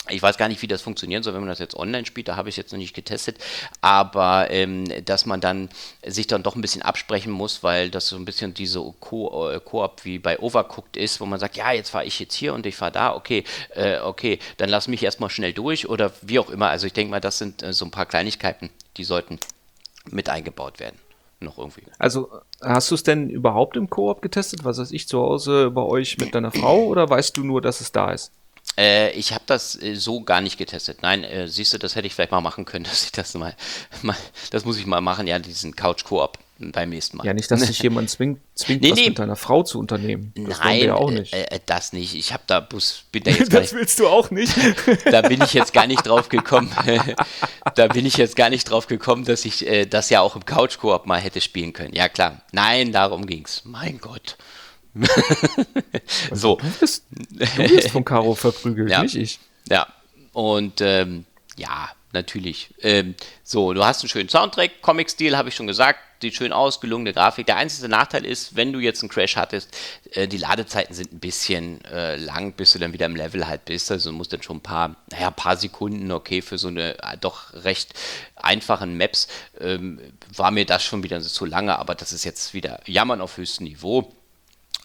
ich 0.09 0.21
weiß 0.21 0.37
gar 0.37 0.49
nicht, 0.49 0.61
wie 0.61 0.67
das 0.67 0.81
funktionieren 0.81 1.23
soll, 1.23 1.33
wenn 1.33 1.41
man 1.41 1.49
das 1.49 1.59
jetzt 1.59 1.77
online 1.77 2.05
spielt, 2.05 2.27
da 2.27 2.35
habe 2.35 2.49
ich 2.49 2.53
es 2.53 2.57
jetzt 2.57 2.73
noch 2.73 2.77
nicht 2.77 2.93
getestet, 2.93 3.37
aber 3.79 4.47
ähm, 4.49 4.85
dass 5.05 5.25
man 5.25 5.39
dann 5.39 5.69
sich 6.05 6.27
dann 6.27 6.43
doch 6.43 6.55
ein 6.55 6.61
bisschen 6.61 6.81
absprechen 6.81 7.31
muss, 7.31 7.63
weil 7.63 7.89
das 7.89 8.07
so 8.07 8.17
ein 8.17 8.25
bisschen 8.25 8.53
diese 8.53 8.79
äh, 8.79 8.91
Koop 8.99 10.03
wie 10.03 10.19
bei 10.19 10.39
Overcooked 10.39 10.97
ist, 10.97 11.21
wo 11.21 11.25
man 11.25 11.39
sagt, 11.39 11.55
ja, 11.55 11.71
jetzt 11.71 11.91
fahre 11.91 12.05
ich 12.05 12.19
jetzt 12.19 12.33
hier 12.33 12.53
und 12.53 12.65
ich 12.65 12.75
fahre 12.75 12.91
da, 12.91 13.15
okay, 13.15 13.45
äh, 13.75 13.99
okay, 13.99 14.39
dann 14.57 14.67
lass 14.67 14.89
mich 14.89 15.03
erstmal 15.03 15.29
schnell 15.29 15.53
durch 15.53 15.87
oder 15.87 16.11
wie 16.21 16.39
auch 16.39 16.49
immer. 16.49 16.67
Also 16.67 16.85
ich 16.85 16.93
denke 16.93 17.11
mal, 17.11 17.21
das 17.21 17.37
sind 17.37 17.63
äh, 17.63 17.71
so 17.71 17.85
ein 17.85 17.91
paar 17.91 18.05
Kleinigkeiten, 18.05 18.71
die 18.97 19.05
sollten 19.05 19.39
mit 20.11 20.27
eingebaut 20.27 20.81
werden. 20.81 20.97
Noch 21.39 21.57
irgendwie. 21.57 21.83
Also 21.97 22.29
hast 22.61 22.91
du 22.91 22.95
es 22.95 23.03
denn 23.03 23.29
überhaupt 23.29 23.77
im 23.77 23.89
Koop 23.89 24.21
getestet? 24.21 24.65
Was 24.65 24.79
weiß 24.79 24.91
ich, 24.91 25.07
zu 25.07 25.19
Hause 25.19 25.71
bei 25.71 25.81
euch 25.81 26.17
mit 26.17 26.35
deiner 26.35 26.51
Frau 26.51 26.85
oder 26.85 27.09
weißt 27.09 27.37
du 27.37 27.43
nur, 27.43 27.61
dass 27.61 27.79
es 27.79 27.91
da 27.91 28.11
ist? 28.11 28.31
Äh, 28.77 29.11
ich 29.11 29.33
habe 29.33 29.43
das 29.45 29.79
äh, 29.81 29.95
so 29.95 30.21
gar 30.21 30.41
nicht 30.41 30.57
getestet. 30.57 31.01
Nein, 31.01 31.23
äh, 31.23 31.47
siehst 31.47 31.73
du, 31.73 31.77
das 31.77 31.95
hätte 31.95 32.07
ich 32.07 32.15
vielleicht 32.15 32.31
mal 32.31 32.41
machen 32.41 32.65
können, 32.65 32.83
dass 32.89 33.03
ich 33.03 33.11
das 33.11 33.33
mal, 33.35 33.55
mal 34.01 34.17
das 34.51 34.65
muss 34.65 34.77
ich 34.77 34.85
mal 34.85 35.01
machen, 35.01 35.27
ja, 35.27 35.39
diesen 35.39 35.75
Couch-Koop 35.75 36.37
beim 36.59 36.89
nächsten 36.89 37.17
Mal. 37.17 37.25
Ja, 37.25 37.33
nicht, 37.33 37.51
dass 37.51 37.61
sich 37.61 37.79
jemand 37.83 38.09
zwingt, 38.09 38.39
zwingt 38.55 38.81
nee, 38.81 38.91
was 38.91 38.99
nee. 38.99 39.09
mit 39.09 39.19
deiner 39.19 39.35
Frau 39.35 39.63
zu 39.63 39.79
unternehmen. 39.79 40.31
Das 40.35 40.59
Nein, 40.59 40.77
wir 40.77 40.85
ja 40.85 40.95
auch 40.95 41.11
nicht. 41.11 41.33
Äh, 41.33 41.43
äh, 41.43 41.59
das 41.65 41.93
nicht. 41.93 42.15
Ich 42.15 42.31
habe 42.31 42.43
da 42.47 42.61
Bus, 42.61 43.03
bin 43.11 43.23
da 43.23 43.31
jetzt 43.31 43.53
Das 43.53 43.73
willst 43.73 43.99
du 43.99 44.07
auch 44.07 44.31
nicht. 44.31 44.55
da 45.05 45.21
bin 45.21 45.41
ich 45.41 45.53
jetzt 45.53 45.73
gar 45.73 45.87
nicht 45.87 46.03
drauf 46.03 46.29
gekommen. 46.29 46.71
da 47.75 47.87
bin 47.87 48.05
ich 48.05 48.17
jetzt 48.17 48.35
gar 48.35 48.49
nicht 48.49 48.69
drauf 48.69 48.87
gekommen, 48.87 49.25
dass 49.25 49.45
ich 49.45 49.67
äh, 49.67 49.85
das 49.85 50.09
ja 50.09 50.21
auch 50.21 50.35
im 50.35 50.45
Couch-Koop 50.45 51.05
mal 51.05 51.19
hätte 51.19 51.41
spielen 51.41 51.73
können. 51.73 51.93
Ja, 51.93 52.07
klar. 52.07 52.41
Nein, 52.51 52.91
darum 52.91 53.25
ging's. 53.25 53.63
Mein 53.65 53.99
Gott. 53.99 54.37
so. 56.31 56.57
Du 56.57 56.69
bist, 56.79 57.05
du 57.11 57.37
bist 57.37 57.89
von 57.89 58.05
Caro 58.05 58.35
verprügelt, 58.35 58.89
ja. 58.89 59.03
nicht 59.03 59.15
ich. 59.15 59.39
Ja, 59.69 59.87
und 60.33 60.81
ähm, 60.81 61.25
ja, 61.57 61.89
natürlich. 62.13 62.73
Ähm, 62.81 63.15
so, 63.43 63.73
du 63.73 63.83
hast 63.83 64.01
einen 64.01 64.09
schönen 64.09 64.29
Soundtrack, 64.29 64.81
Comic-Stil, 64.81 65.35
habe 65.35 65.49
ich 65.49 65.55
schon 65.55 65.67
gesagt, 65.67 65.99
die 66.21 66.31
schön 66.31 66.53
ausgelungene 66.53 67.13
Grafik. 67.13 67.45
Der 67.45 67.57
einzige 67.57 67.89
Nachteil 67.89 68.25
ist, 68.25 68.55
wenn 68.55 68.71
du 68.71 68.79
jetzt 68.79 69.01
einen 69.01 69.09
Crash 69.09 69.35
hattest, 69.35 69.75
äh, 70.11 70.27
die 70.27 70.37
Ladezeiten 70.37 70.95
sind 70.95 71.11
ein 71.11 71.19
bisschen 71.19 71.83
äh, 71.85 72.15
lang, 72.15 72.53
bis 72.53 72.71
du 72.71 72.79
dann 72.79 72.93
wieder 72.93 73.05
im 73.07 73.15
Level 73.15 73.45
halt 73.45 73.65
bist. 73.65 73.91
Also 73.91 74.11
du 74.11 74.15
musst 74.15 74.31
dann 74.31 74.41
schon 74.41 74.57
ein 74.57 74.61
paar, 74.61 74.95
naja, 75.11 75.27
ein 75.27 75.35
paar 75.35 75.57
Sekunden, 75.57 76.11
okay, 76.11 76.41
für 76.41 76.57
so 76.57 76.69
eine 76.69 76.97
äh, 76.99 77.17
doch 77.19 77.53
recht 77.53 77.93
einfachen 78.35 78.97
Maps 78.97 79.27
ähm, 79.59 79.99
war 80.33 80.51
mir 80.51 80.65
das 80.65 80.83
schon 80.83 81.03
wieder 81.03 81.21
zu 81.21 81.45
lange, 81.45 81.77
aber 81.77 81.95
das 81.95 82.13
ist 82.13 82.23
jetzt 82.23 82.53
wieder 82.53 82.79
Jammern 82.85 83.21
auf 83.21 83.37
höchstem 83.37 83.65
Niveau. 83.65 84.13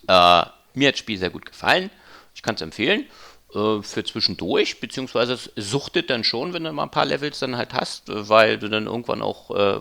Äh, 0.08 0.42
mir 0.74 0.88
hat 0.88 0.94
das 0.94 0.98
Spiel 1.00 1.18
sehr 1.18 1.30
gut 1.30 1.46
gefallen. 1.46 1.90
Ich 2.34 2.42
kann 2.42 2.54
es 2.56 2.60
empfehlen. 2.62 3.06
äh, 3.54 3.82
für 3.82 4.04
zwischendurch, 4.04 4.80
beziehungsweise 4.80 5.34
es 5.34 5.50
suchtet 5.56 6.10
dann 6.10 6.24
schon, 6.24 6.52
wenn 6.52 6.64
du 6.64 6.72
mal 6.72 6.84
ein 6.84 6.90
paar 6.90 7.06
Levels 7.06 7.38
dann 7.38 7.56
halt 7.56 7.72
hast, 7.74 8.04
weil 8.06 8.58
du 8.58 8.68
dann 8.68 8.86
irgendwann 8.86 9.22
auch 9.22 9.50
äh, 9.50 9.80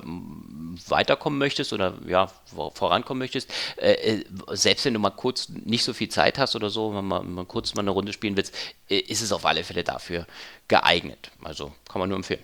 weiterkommen 0.88 1.39
möchtest 1.39 1.73
oder 1.73 1.95
ja, 2.07 2.32
vorankommen 2.73 3.19
möchtest. 3.19 3.51
Äh, 3.78 3.93
äh, 3.93 4.25
selbst 4.51 4.86
wenn 4.86 4.93
du 4.93 4.99
mal 4.99 5.09
kurz 5.11 5.49
nicht 5.49 5.84
so 5.84 5.93
viel 5.93 6.09
Zeit 6.09 6.38
hast 6.38 6.55
oder 6.55 6.69
so, 6.69 6.95
wenn 6.95 7.05
man 7.05 7.34
mal 7.34 7.45
kurz 7.45 7.73
mal 7.75 7.82
eine 7.82 7.91
Runde 7.91 8.13
spielen 8.13 8.38
willst, 8.38 8.53
äh, 8.89 8.97
ist 8.97 9.21
es 9.21 9.32
auf 9.32 9.45
alle 9.45 9.63
Fälle 9.63 9.84
dafür 9.84 10.28
geeignet. 10.67 11.32
Also 11.43 11.73
kann 11.89 11.99
man 11.99 12.09
nur 12.09 12.17
empfehlen. 12.17 12.43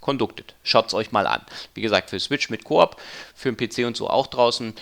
Conducted. 0.00 0.54
Schaut 0.62 0.86
es 0.86 0.94
euch 0.94 1.12
mal 1.12 1.26
an. 1.26 1.42
Wie 1.74 1.82
gesagt, 1.82 2.08
für 2.10 2.18
Switch 2.18 2.48
mit 2.48 2.64
Koop, 2.64 2.96
für 3.34 3.52
den 3.52 3.56
PC 3.56 3.86
und 3.86 3.96
so 3.96 4.08
auch 4.08 4.28
draußen 4.28 4.74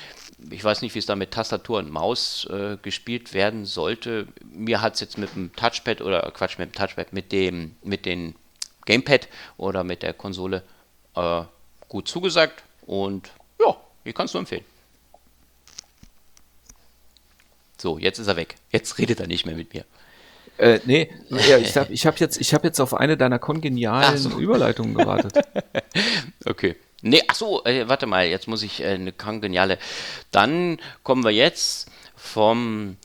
ich 0.50 0.62
weiß 0.62 0.82
nicht, 0.82 0.94
wie 0.94 0.98
es 0.98 1.06
da 1.06 1.16
mit 1.16 1.32
Tastatur 1.32 1.78
und 1.78 1.90
Maus 1.90 2.46
äh, 2.50 2.76
gespielt 2.80 3.34
werden 3.34 3.64
sollte. 3.64 4.28
Mir 4.44 4.80
hat 4.80 4.94
es 4.94 5.00
jetzt 5.00 5.18
mit 5.18 5.34
dem 5.34 5.54
Touchpad 5.54 6.00
oder 6.00 6.30
Quatsch, 6.32 6.58
mit 6.58 6.70
dem 6.70 6.74
Touchpad, 6.74 7.12
mit 7.12 7.32
dem, 7.32 7.74
mit 7.82 8.06
dem 8.06 8.34
Gamepad 8.86 9.28
oder 9.56 9.84
mit 9.84 10.02
der 10.02 10.14
Konsole 10.14 10.62
äh, 11.14 11.42
gut 11.88 12.08
zugesagt 12.08 12.62
und 12.86 13.30
ja, 13.60 13.76
ich 14.04 14.14
kann 14.14 14.26
es 14.26 14.34
nur 14.34 14.40
empfehlen. 14.40 14.64
So, 17.80 17.98
jetzt 17.98 18.18
ist 18.18 18.26
er 18.26 18.36
weg. 18.36 18.56
Jetzt 18.70 18.98
redet 18.98 19.20
er 19.20 19.26
nicht 19.26 19.46
mehr 19.46 19.54
mit 19.54 19.72
mir. 19.72 19.84
Äh, 20.56 20.80
nee, 20.84 21.10
ja, 21.30 21.58
ich 21.58 21.76
habe 21.76 21.92
ich 21.92 22.06
hab 22.06 22.18
jetzt, 22.18 22.40
hab 22.52 22.64
jetzt 22.64 22.80
auf 22.80 22.94
eine 22.94 23.16
deiner 23.16 23.38
kongenialen 23.38 24.18
so. 24.18 24.38
Überleitungen 24.38 24.94
gewartet. 24.94 25.34
okay. 26.44 26.76
Nee, 27.02 27.22
ach 27.28 27.34
so, 27.34 27.64
äh, 27.64 27.88
warte 27.88 28.06
mal, 28.06 28.26
jetzt 28.26 28.48
muss 28.48 28.62
ich 28.62 28.80
äh, 28.80 28.88
eine 28.88 29.12
kongeniale. 29.12 29.78
Dann 30.32 30.78
kommen 31.02 31.24
wir 31.24 31.30
jetzt 31.30 31.88
vom 32.16 32.96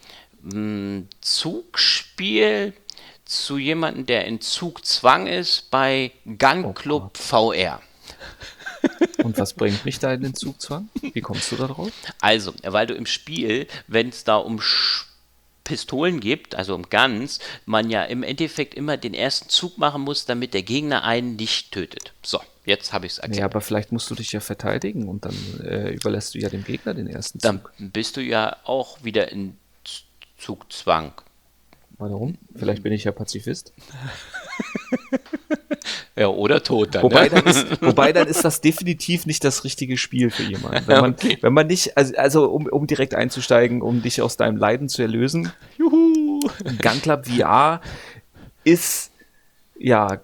mh, 0.42 0.52
hm, 0.52 1.08
Zugspiel 1.22 2.74
zu 3.26 3.58
jemandem, 3.58 4.06
der 4.06 4.26
in 4.26 4.42
Zugzwang 4.42 5.28
ist 5.28 5.70
bei 5.70 6.12
Gun 6.26 6.66
oh 6.66 6.74
Club 6.74 7.12
oh 7.14 7.22
VR. 7.22 7.82
Und 9.24 9.38
was 9.38 9.54
bringt 9.54 9.86
mich 9.86 10.00
da 10.00 10.14
in 10.14 10.22
den 10.22 10.34
Zugzwang? 10.34 10.90
Wie 11.02 11.22
kommst 11.22 11.52
du 11.52 11.56
da 11.56 11.68
drauf? 11.68 11.92
Also, 12.20 12.54
weil 12.64 12.88
du 12.88 12.96
im 12.96 13.06
Spiel, 13.06 13.68
wenn 13.88 14.10
es 14.10 14.24
da 14.24 14.38
um 14.38 14.60
Pistolen 15.64 16.20
gibt, 16.20 16.56
also 16.56 16.76
um 16.76 16.84
Guns, 16.90 17.40
man 17.66 17.90
ja 17.90 18.04
im 18.04 18.24
Endeffekt 18.24 18.74
immer 18.74 18.98
den 18.98 19.14
ersten 19.14 19.50
Zug 19.50 19.78
machen 19.78 20.02
muss, 20.02 20.26
damit 20.26 20.54
der 20.54 20.64
Gegner 20.64 21.04
einen 21.04 21.36
nicht 21.36 21.72
tötet. 21.72 22.12
So. 22.24 22.42
Jetzt 22.66 22.94
habe 22.94 23.06
ich 23.06 23.14
es 23.14 23.18
erklärt. 23.20 23.40
Ja, 23.40 23.46
aber 23.46 23.62
vielleicht 23.62 23.92
musst 23.92 24.10
du 24.10 24.16
dich 24.16 24.32
ja 24.32 24.40
verteidigen 24.40 25.10
und 25.10 25.26
dann 25.26 25.36
äh, 25.64 25.92
überlässt 25.92 26.34
du 26.34 26.40
ja 26.40 26.50
dem 26.50 26.64
Gegner 26.64 26.94
den 26.94 27.08
ersten 27.08 27.40
Zug. 27.40 27.72
Dann 27.78 27.92
bist 27.92 28.16
du 28.16 28.22
ja 28.22 28.58
auch 28.64 29.04
wieder 29.04 29.32
in 29.32 29.58
Zugzwang. 30.38 31.14
Warum? 31.98 32.38
Vielleicht 32.56 32.84
bin 32.84 32.92
ich 32.92 33.04
ja 33.04 33.12
Pazifist. 33.12 33.74
ja, 36.16 36.28
oder 36.28 36.64
tot 36.64 36.96
dann. 36.96 37.04
Wobei, 37.04 37.26
ne? 37.26 37.30
dann 37.30 37.46
ist, 37.46 37.82
wobei 37.82 38.14
dann 38.14 38.28
ist 38.28 38.44
das 38.44 38.62
definitiv 38.62 39.26
nicht 39.26 39.44
das 39.44 39.64
richtige 39.64 39.98
Spiel 39.98 40.32
für 40.32 40.44
jemanden. 40.44 40.88
Wenn 40.88 41.02
man, 41.02 41.12
okay. 41.14 41.38
wenn 41.42 41.54
man 41.54 41.68
nicht, 41.68 41.98
also, 41.98 42.16
also 42.16 42.50
um, 42.50 42.66
um 42.68 42.88
direkt 42.88 43.14
einzusteigen, 43.14 43.82
um 43.82 44.02
dich 44.02 44.22
aus 44.22 44.38
deinem 44.38 44.58
Leiden 44.58 44.90
zu 44.90 45.02
erlösen. 45.02 45.52
Juhu! 45.78 46.40
Gun 46.82 47.02
Club 47.02 47.28
VR 47.28 47.82
ist 48.64 49.12
ja 49.78 50.22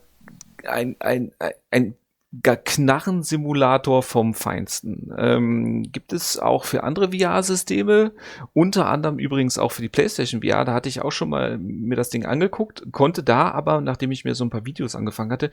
ein, 0.66 0.96
ein, 1.00 1.32
ein 1.72 1.96
Knarrensimulator 2.44 4.04
vom 4.04 4.36
Feinsten. 4.36 5.12
Ähm, 5.18 5.92
gibt 5.92 6.14
es 6.14 6.38
auch 6.38 6.64
für 6.64 6.84
andere 6.84 7.12
VR-Systeme, 7.12 8.12
unter 8.54 8.88
anderem 8.88 9.18
übrigens 9.18 9.58
auch 9.58 9.72
für 9.72 9.82
die 9.82 9.90
PlayStation 9.90 10.44
VR. 10.44 10.64
Da 10.64 10.74
hatte 10.74 10.90
ich 10.90 11.02
auch 11.02 11.12
schon 11.12 11.30
mal 11.30 11.58
mir 11.58 11.96
das 11.96 12.10
Ding 12.10 12.26
angeguckt, 12.26 12.84
konnte 12.92 13.24
da 13.24 13.50
aber, 13.50 13.82
nachdem 13.82 14.12
ich 14.12 14.26
mir 14.26 14.36
so 14.36 14.46
ein 14.46 14.52
paar 14.52 14.66
Videos 14.66 14.96
angefangen 14.96 15.32
hatte, 15.32 15.50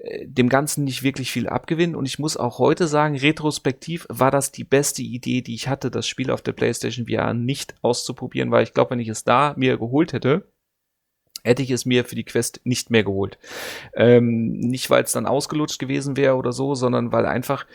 äh, 0.00 0.26
dem 0.26 0.50
Ganzen 0.50 0.84
nicht 0.84 1.02
wirklich 1.02 1.32
viel 1.32 1.48
abgewinnen. 1.48 1.96
Und 1.96 2.04
ich 2.04 2.18
muss 2.18 2.36
auch 2.36 2.58
heute 2.58 2.88
sagen, 2.88 3.16
retrospektiv 3.16 4.06
war 4.10 4.30
das 4.30 4.52
die 4.52 4.64
beste 4.64 5.00
Idee, 5.00 5.40
die 5.40 5.54
ich 5.54 5.68
hatte, 5.68 5.90
das 5.90 6.06
Spiel 6.06 6.30
auf 6.30 6.42
der 6.42 6.52
PlayStation 6.52 7.06
VR 7.08 7.32
nicht 7.32 7.74
auszuprobieren, 7.80 8.50
weil 8.50 8.64
ich 8.64 8.74
glaube, 8.74 8.90
wenn 8.90 9.00
ich 9.00 9.08
es 9.08 9.24
da 9.24 9.54
mir 9.56 9.78
geholt 9.78 10.12
hätte, 10.12 10.46
hätte 11.44 11.62
ich 11.62 11.70
es 11.70 11.86
mir 11.86 12.04
für 12.04 12.14
die 12.14 12.24
Quest 12.24 12.60
nicht 12.64 12.90
mehr 12.90 13.04
geholt. 13.04 13.38
Ähm, 13.94 14.52
nicht, 14.52 14.90
weil 14.90 15.04
es 15.04 15.12
dann 15.12 15.26
ausgelutscht 15.26 15.78
gewesen 15.78 16.16
wäre 16.16 16.36
oder 16.36 16.52
so, 16.52 16.74
sondern 16.74 17.12
weil 17.12 17.26
einfach 17.26 17.66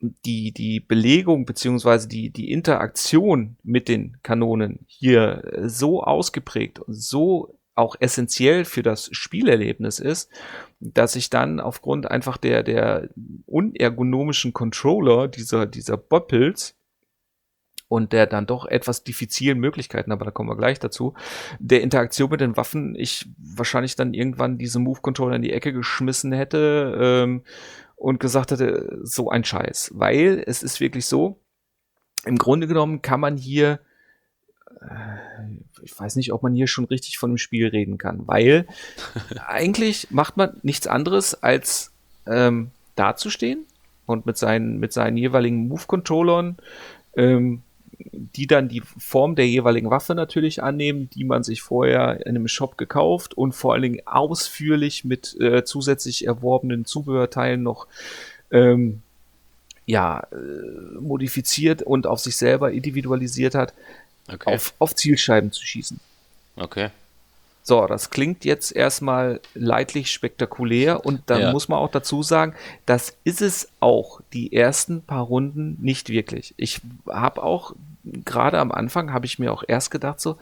die, 0.00 0.52
die 0.52 0.80
Belegung 0.80 1.46
beziehungsweise 1.46 2.08
die, 2.08 2.30
die 2.30 2.50
Interaktion 2.50 3.56
mit 3.62 3.88
den 3.88 4.18
Kanonen 4.22 4.80
hier 4.86 5.42
so 5.64 6.02
ausgeprägt 6.02 6.80
und 6.80 6.94
so 6.94 7.56
auch 7.74 7.96
essentiell 8.00 8.64
für 8.64 8.82
das 8.82 9.08
Spielerlebnis 9.12 9.98
ist, 9.98 10.30
dass 10.80 11.16
ich 11.16 11.30
dann 11.30 11.60
aufgrund 11.60 12.10
einfach 12.10 12.36
der, 12.36 12.62
der 12.62 13.08
unergonomischen 13.46 14.52
Controller 14.52 15.28
dieser, 15.28 15.66
dieser 15.66 15.96
Boppels 15.96 16.76
und 17.92 18.14
der 18.14 18.26
dann 18.26 18.46
doch 18.46 18.64
etwas 18.64 19.04
diffizilen 19.04 19.58
Möglichkeiten, 19.58 20.12
aber 20.12 20.24
da 20.24 20.30
kommen 20.30 20.48
wir 20.48 20.56
gleich 20.56 20.78
dazu, 20.78 21.12
der 21.58 21.82
Interaktion 21.82 22.30
mit 22.30 22.40
den 22.40 22.56
Waffen 22.56 22.94
ich 22.94 23.28
wahrscheinlich 23.36 23.96
dann 23.96 24.14
irgendwann 24.14 24.56
diese 24.56 24.78
Move-Controller 24.78 25.36
in 25.36 25.42
die 25.42 25.52
Ecke 25.52 25.74
geschmissen 25.74 26.32
hätte 26.32 26.98
ähm, 26.98 27.42
und 27.94 28.18
gesagt 28.18 28.50
hätte, 28.50 28.98
so 29.02 29.28
ein 29.28 29.44
Scheiß. 29.44 29.90
Weil 29.94 30.42
es 30.46 30.62
ist 30.62 30.80
wirklich 30.80 31.04
so, 31.04 31.38
im 32.24 32.38
Grunde 32.38 32.66
genommen 32.66 33.02
kann 33.02 33.20
man 33.20 33.36
hier 33.36 33.80
äh, 34.80 35.82
ich 35.82 35.98
weiß 35.98 36.16
nicht, 36.16 36.32
ob 36.32 36.42
man 36.42 36.54
hier 36.54 36.68
schon 36.68 36.86
richtig 36.86 37.18
von 37.18 37.32
dem 37.32 37.38
Spiel 37.38 37.68
reden 37.68 37.98
kann, 37.98 38.26
weil 38.26 38.66
eigentlich 39.46 40.10
macht 40.10 40.38
man 40.38 40.58
nichts 40.62 40.86
anderes 40.86 41.42
als 41.42 41.92
ähm, 42.26 42.70
dazustehen 42.94 43.66
und 44.06 44.24
mit 44.24 44.38
seinen, 44.38 44.78
mit 44.78 44.94
seinen 44.94 45.18
jeweiligen 45.18 45.68
Move-Controllern 45.68 46.56
ähm, 47.16 47.62
die 48.12 48.46
dann 48.46 48.68
die 48.68 48.82
Form 48.98 49.34
der 49.34 49.46
jeweiligen 49.48 49.90
Waffe 49.90 50.14
natürlich 50.14 50.62
annehmen, 50.62 51.10
die 51.10 51.24
man 51.24 51.42
sich 51.42 51.62
vorher 51.62 52.24
in 52.26 52.36
einem 52.36 52.48
Shop 52.48 52.76
gekauft 52.76 53.34
und 53.34 53.52
vor 53.52 53.72
allen 53.72 53.82
Dingen 53.82 54.06
ausführlich 54.06 55.04
mit 55.04 55.38
äh, 55.40 55.64
zusätzlich 55.64 56.26
erworbenen 56.26 56.84
Zubehörteilen 56.84 57.62
noch 57.62 57.86
ähm, 58.50 59.02
ja, 59.86 60.26
äh, 60.32 61.00
modifiziert 61.00 61.82
und 61.82 62.06
auf 62.06 62.20
sich 62.20 62.36
selber 62.36 62.72
individualisiert 62.72 63.54
hat, 63.54 63.74
okay. 64.28 64.54
auf, 64.54 64.74
auf 64.78 64.94
Zielscheiben 64.94 65.52
zu 65.52 65.64
schießen. 65.64 66.00
Okay. 66.56 66.90
So, 67.64 67.86
das 67.86 68.10
klingt 68.10 68.44
jetzt 68.44 68.74
erstmal 68.74 69.40
leidlich 69.54 70.10
spektakulär 70.10 71.06
und 71.06 71.22
dann 71.26 71.40
ja. 71.42 71.52
muss 71.52 71.68
man 71.68 71.78
auch 71.78 71.90
dazu 71.90 72.22
sagen, 72.22 72.54
das 72.86 73.16
ist 73.22 73.40
es 73.40 73.68
auch 73.78 74.20
die 74.32 74.52
ersten 74.52 75.02
paar 75.02 75.22
Runden 75.22 75.78
nicht 75.80 76.08
wirklich. 76.08 76.54
Ich 76.56 76.80
habe 77.08 77.42
auch 77.42 77.74
gerade 78.04 78.58
am 78.58 78.72
Anfang 78.72 79.12
habe 79.12 79.26
ich 79.26 79.38
mir 79.38 79.52
auch 79.52 79.64
erst 79.66 79.90
gedacht 79.90 80.20
so, 80.20 80.38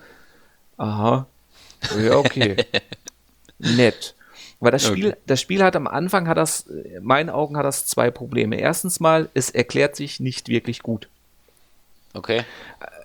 aha, 0.77 1.27
ja 2.03 2.17
okay, 2.17 2.57
nett. 3.59 4.15
Weil 4.61 4.73
das 4.73 4.87
Spiel, 4.87 5.09
okay. 5.09 5.17
das 5.27 5.41
Spiel 5.41 5.63
hat 5.63 5.75
am 5.75 5.87
Anfang 5.87 6.29
hat 6.29 6.37
das, 6.37 6.61
in 6.63 7.03
meinen 7.03 7.31
Augen 7.31 7.57
hat 7.57 7.65
das 7.65 7.87
zwei 7.87 8.11
Probleme. 8.11 8.61
Erstens 8.61 9.01
mal, 9.01 9.31
es 9.33 9.49
erklärt 9.49 9.97
sich 9.97 10.21
nicht 10.21 10.49
wirklich 10.49 10.83
gut. 10.83 11.09
Okay. 12.13 12.43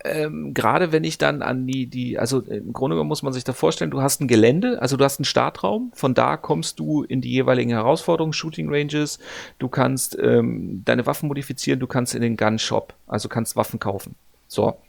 Ähm, 0.03 0.53
Gerade 0.53 0.91
wenn 0.91 1.03
ich 1.03 1.17
dann 1.17 1.41
an 1.41 1.65
die, 1.67 1.85
die, 1.85 2.17
also 2.17 2.39
im 2.39 2.73
Grunde 2.73 2.95
genommen 2.95 3.07
muss 3.07 3.23
man 3.23 3.33
sich 3.33 3.43
da 3.43 3.53
vorstellen, 3.53 3.91
du 3.91 4.01
hast 4.01 4.19
ein 4.19 4.27
Gelände, 4.27 4.81
also 4.81 4.97
du 4.97 5.05
hast 5.05 5.19
einen 5.19 5.25
Startraum, 5.25 5.91
von 5.93 6.13
da 6.13 6.37
kommst 6.37 6.79
du 6.79 7.03
in 7.03 7.21
die 7.21 7.31
jeweiligen 7.31 7.69
Herausforderungen, 7.69 8.33
Shooting 8.33 8.67
Ranges, 8.69 9.19
du 9.59 9.69
kannst 9.69 10.17
ähm, 10.19 10.81
deine 10.85 11.05
Waffen 11.05 11.27
modifizieren, 11.27 11.79
du 11.79 11.87
kannst 11.87 12.15
in 12.15 12.21
den 12.21 12.35
Gun 12.35 12.59
Shop, 12.59 12.93
also 13.07 13.29
kannst 13.29 13.55
Waffen 13.55 13.79
kaufen. 13.79 14.15
So. 14.55 14.81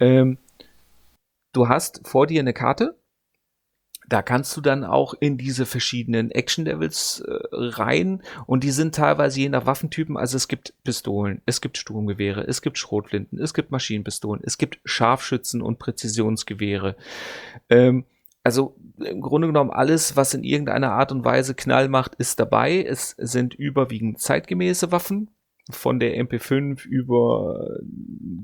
Ähm, 0.00 0.38
du 1.52 1.68
hast 1.68 2.06
vor 2.06 2.26
dir 2.26 2.40
eine 2.40 2.52
Karte, 2.52 2.98
da 4.08 4.22
kannst 4.22 4.56
du 4.56 4.60
dann 4.60 4.84
auch 4.84 5.14
in 5.20 5.36
diese 5.36 5.66
verschiedenen 5.66 6.30
Action-Levels 6.30 7.20
äh, 7.20 7.38
rein 7.52 8.22
und 8.46 8.64
die 8.64 8.70
sind 8.70 8.94
teilweise 8.94 9.40
je 9.40 9.48
nach 9.50 9.66
Waffentypen, 9.66 10.16
also 10.16 10.36
es 10.36 10.48
gibt 10.48 10.72
Pistolen, 10.82 11.42
es 11.46 11.60
gibt 11.60 11.76
Sturmgewehre, 11.76 12.46
es 12.46 12.62
gibt 12.62 12.78
Schrotflinten, 12.78 13.38
es 13.38 13.52
gibt 13.52 13.70
Maschinenpistolen, 13.70 14.42
es 14.44 14.56
gibt 14.56 14.80
Scharfschützen 14.84 15.60
und 15.60 15.78
Präzisionsgewehre. 15.78 16.96
Ähm, 17.68 18.04
also 18.44 18.76
im 18.98 19.20
Grunde 19.20 19.48
genommen 19.48 19.70
alles, 19.70 20.16
was 20.16 20.32
in 20.32 20.42
irgendeiner 20.42 20.92
Art 20.92 21.12
und 21.12 21.24
Weise 21.24 21.54
Knall 21.54 21.88
macht, 21.88 22.14
ist 22.14 22.40
dabei. 22.40 22.82
Es 22.82 23.10
sind 23.18 23.52
überwiegend 23.52 24.20
zeitgemäße 24.20 24.90
Waffen, 24.90 25.30
von 25.70 26.00
der 26.00 26.16
MP5 26.16 26.86
über 26.86 27.78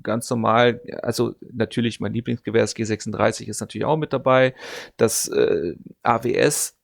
ganz 0.02 0.28
normal, 0.30 0.80
also 1.02 1.34
natürlich 1.52 2.00
mein 2.00 2.12
Lieblingsgewehr, 2.12 2.62
das 2.62 2.76
G36 2.76 3.48
ist 3.48 3.60
natürlich 3.60 3.84
auch 3.84 3.96
mit 3.96 4.12
dabei. 4.12 4.54
Das 4.96 5.28
äh, 5.28 5.74
AWS 6.02 6.76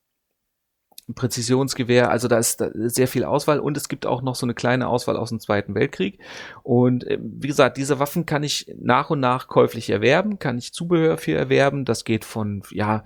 Präzisionsgewehr, 1.15 2.11
also 2.11 2.29
da 2.29 2.39
ist 2.39 2.63
sehr 2.75 3.09
viel 3.09 3.25
Auswahl 3.25 3.59
und 3.59 3.77
es 3.77 3.89
gibt 3.89 4.07
auch 4.07 4.23
noch 4.23 4.37
so 4.37 4.47
eine 4.47 4.55
kleine 4.55 4.89
Auswahl 4.89 5.17
aus 5.17 5.31
dem 5.31 5.41
Zweiten 5.41 5.75
Weltkrieg. 5.75 6.21
Und 6.63 7.05
äh, 7.05 7.19
wie 7.21 7.49
gesagt, 7.49 7.77
diese 7.77 7.99
Waffen 7.99 8.27
kann 8.27 8.43
ich 8.43 8.73
nach 8.79 9.11
und 9.11 9.21
nach 9.21 9.49
käuflich 9.49 9.91
erwerben, 9.91 10.39
kann 10.39 10.59
ich 10.59 10.73
Zubehör 10.73 11.19
für 11.19 11.33
erwerben. 11.33 11.85
Das 11.85 12.05
geht 12.05 12.25
von, 12.25 12.63
ja, 12.71 13.05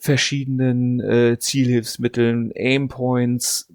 verschiedenen 0.00 1.00
äh, 1.00 1.38
Zielhilfsmitteln, 1.38 2.52
Aimpoints 2.56 3.70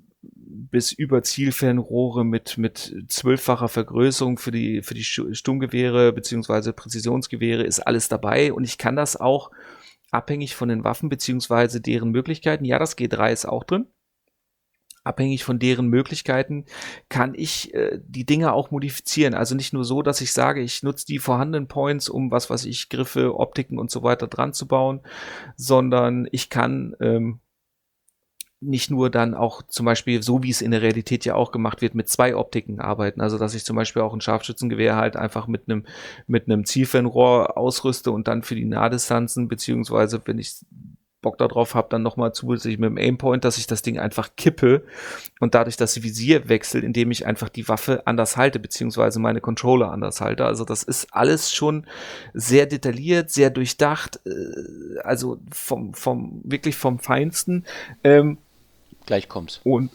bis 0.55 0.91
über 0.91 1.23
Zielfernrohre 1.23 2.25
mit 2.25 2.57
mit 2.57 2.95
zwölffacher 3.07 3.67
Vergrößerung 3.67 4.37
für 4.37 4.51
die 4.51 4.81
für 4.81 4.93
die 4.93 5.03
Sturmgewehre 5.03 6.13
beziehungsweise 6.13 6.73
Präzisionsgewehre 6.73 7.63
ist 7.63 7.79
alles 7.79 8.09
dabei 8.09 8.53
und 8.53 8.63
ich 8.63 8.77
kann 8.77 8.95
das 8.95 9.15
auch 9.15 9.51
abhängig 10.11 10.55
von 10.55 10.69
den 10.69 10.83
Waffen 10.83 11.09
beziehungsweise 11.09 11.81
deren 11.81 12.11
Möglichkeiten. 12.11 12.65
Ja, 12.65 12.79
das 12.79 12.97
G3 12.97 13.31
ist 13.31 13.45
auch 13.45 13.63
drin. 13.63 13.87
Abhängig 15.03 15.43
von 15.43 15.59
deren 15.59 15.87
Möglichkeiten 15.87 16.65
kann 17.09 17.35
ich 17.35 17.75
äh, 17.75 17.99
die 18.03 18.25
Dinge 18.25 18.53
auch 18.53 18.71
modifizieren. 18.71 19.35
Also 19.35 19.53
nicht 19.53 19.71
nur 19.71 19.83
so, 19.83 20.01
dass 20.01 20.19
ich 20.19 20.31
sage, 20.31 20.61
ich 20.61 20.81
nutze 20.81 21.05
die 21.05 21.19
vorhandenen 21.19 21.67
Points, 21.67 22.09
um 22.09 22.31
was 22.31 22.49
was 22.49 22.65
ich 22.65 22.89
Griffe, 22.89 23.37
Optiken 23.37 23.77
und 23.77 23.91
so 23.91 24.01
weiter 24.01 24.25
dran 24.25 24.53
zu 24.53 24.67
bauen, 24.67 25.01
sondern 25.57 26.27
ich 26.31 26.49
kann 26.49 26.95
ähm, 27.01 27.39
nicht 28.65 28.91
nur 28.91 29.09
dann 29.09 29.33
auch 29.33 29.61
zum 29.63 29.85
Beispiel, 29.85 30.23
so 30.23 30.43
wie 30.43 30.49
es 30.49 30.61
in 30.61 30.71
der 30.71 30.81
Realität 30.81 31.25
ja 31.25 31.35
auch 31.35 31.51
gemacht 31.51 31.81
wird, 31.81 31.95
mit 31.95 32.09
zwei 32.09 32.35
Optiken 32.35 32.79
arbeiten. 32.79 33.21
Also 33.21 33.37
dass 33.37 33.53
ich 33.53 33.65
zum 33.65 33.75
Beispiel 33.75 34.01
auch 34.01 34.13
ein 34.13 34.21
Scharfschützengewehr 34.21 34.95
halt 34.95 35.15
einfach 35.15 35.47
mit 35.47 35.63
einem 35.67 35.85
mit 36.27 36.47
einem 36.47 36.65
Zielfernrohr 36.65 37.57
ausrüste 37.57 38.11
und 38.11 38.27
dann 38.27 38.43
für 38.43 38.55
die 38.55 38.65
Nahdistanzen, 38.65 39.47
beziehungsweise 39.47 40.21
wenn 40.25 40.39
ich 40.39 40.57
Bock 41.25 41.39
darauf 41.39 41.73
habe, 41.73 41.87
dann 41.89 42.03
nochmal 42.03 42.33
zusätzlich 42.33 42.77
mit 42.77 42.87
dem 42.87 42.97
Aimpoint, 42.99 43.43
dass 43.43 43.57
ich 43.57 43.65
das 43.65 43.81
Ding 43.81 43.97
einfach 43.97 44.35
kippe 44.37 44.83
und 45.39 45.55
dadurch 45.55 45.75
das 45.75 46.03
Visier 46.03 46.49
wechselt, 46.49 46.83
indem 46.83 47.09
ich 47.09 47.25
einfach 47.25 47.49
die 47.49 47.67
Waffe 47.67 48.05
anders 48.05 48.37
halte, 48.37 48.59
beziehungsweise 48.59 49.19
meine 49.19 49.41
Controller 49.41 49.91
anders 49.91 50.21
halte. 50.21 50.45
Also 50.45 50.65
das 50.65 50.83
ist 50.83 51.07
alles 51.15 51.51
schon 51.51 51.87
sehr 52.35 52.67
detailliert, 52.67 53.31
sehr 53.31 53.49
durchdacht, 53.49 54.19
äh, 54.27 54.99
also 55.03 55.39
vom, 55.51 55.95
vom, 55.95 56.41
wirklich 56.43 56.75
vom 56.75 56.99
Feinsten. 56.99 57.65
Ähm, 58.03 58.37
Gleich 59.05 59.27
kommt's. 59.29 59.61
Und 59.63 59.91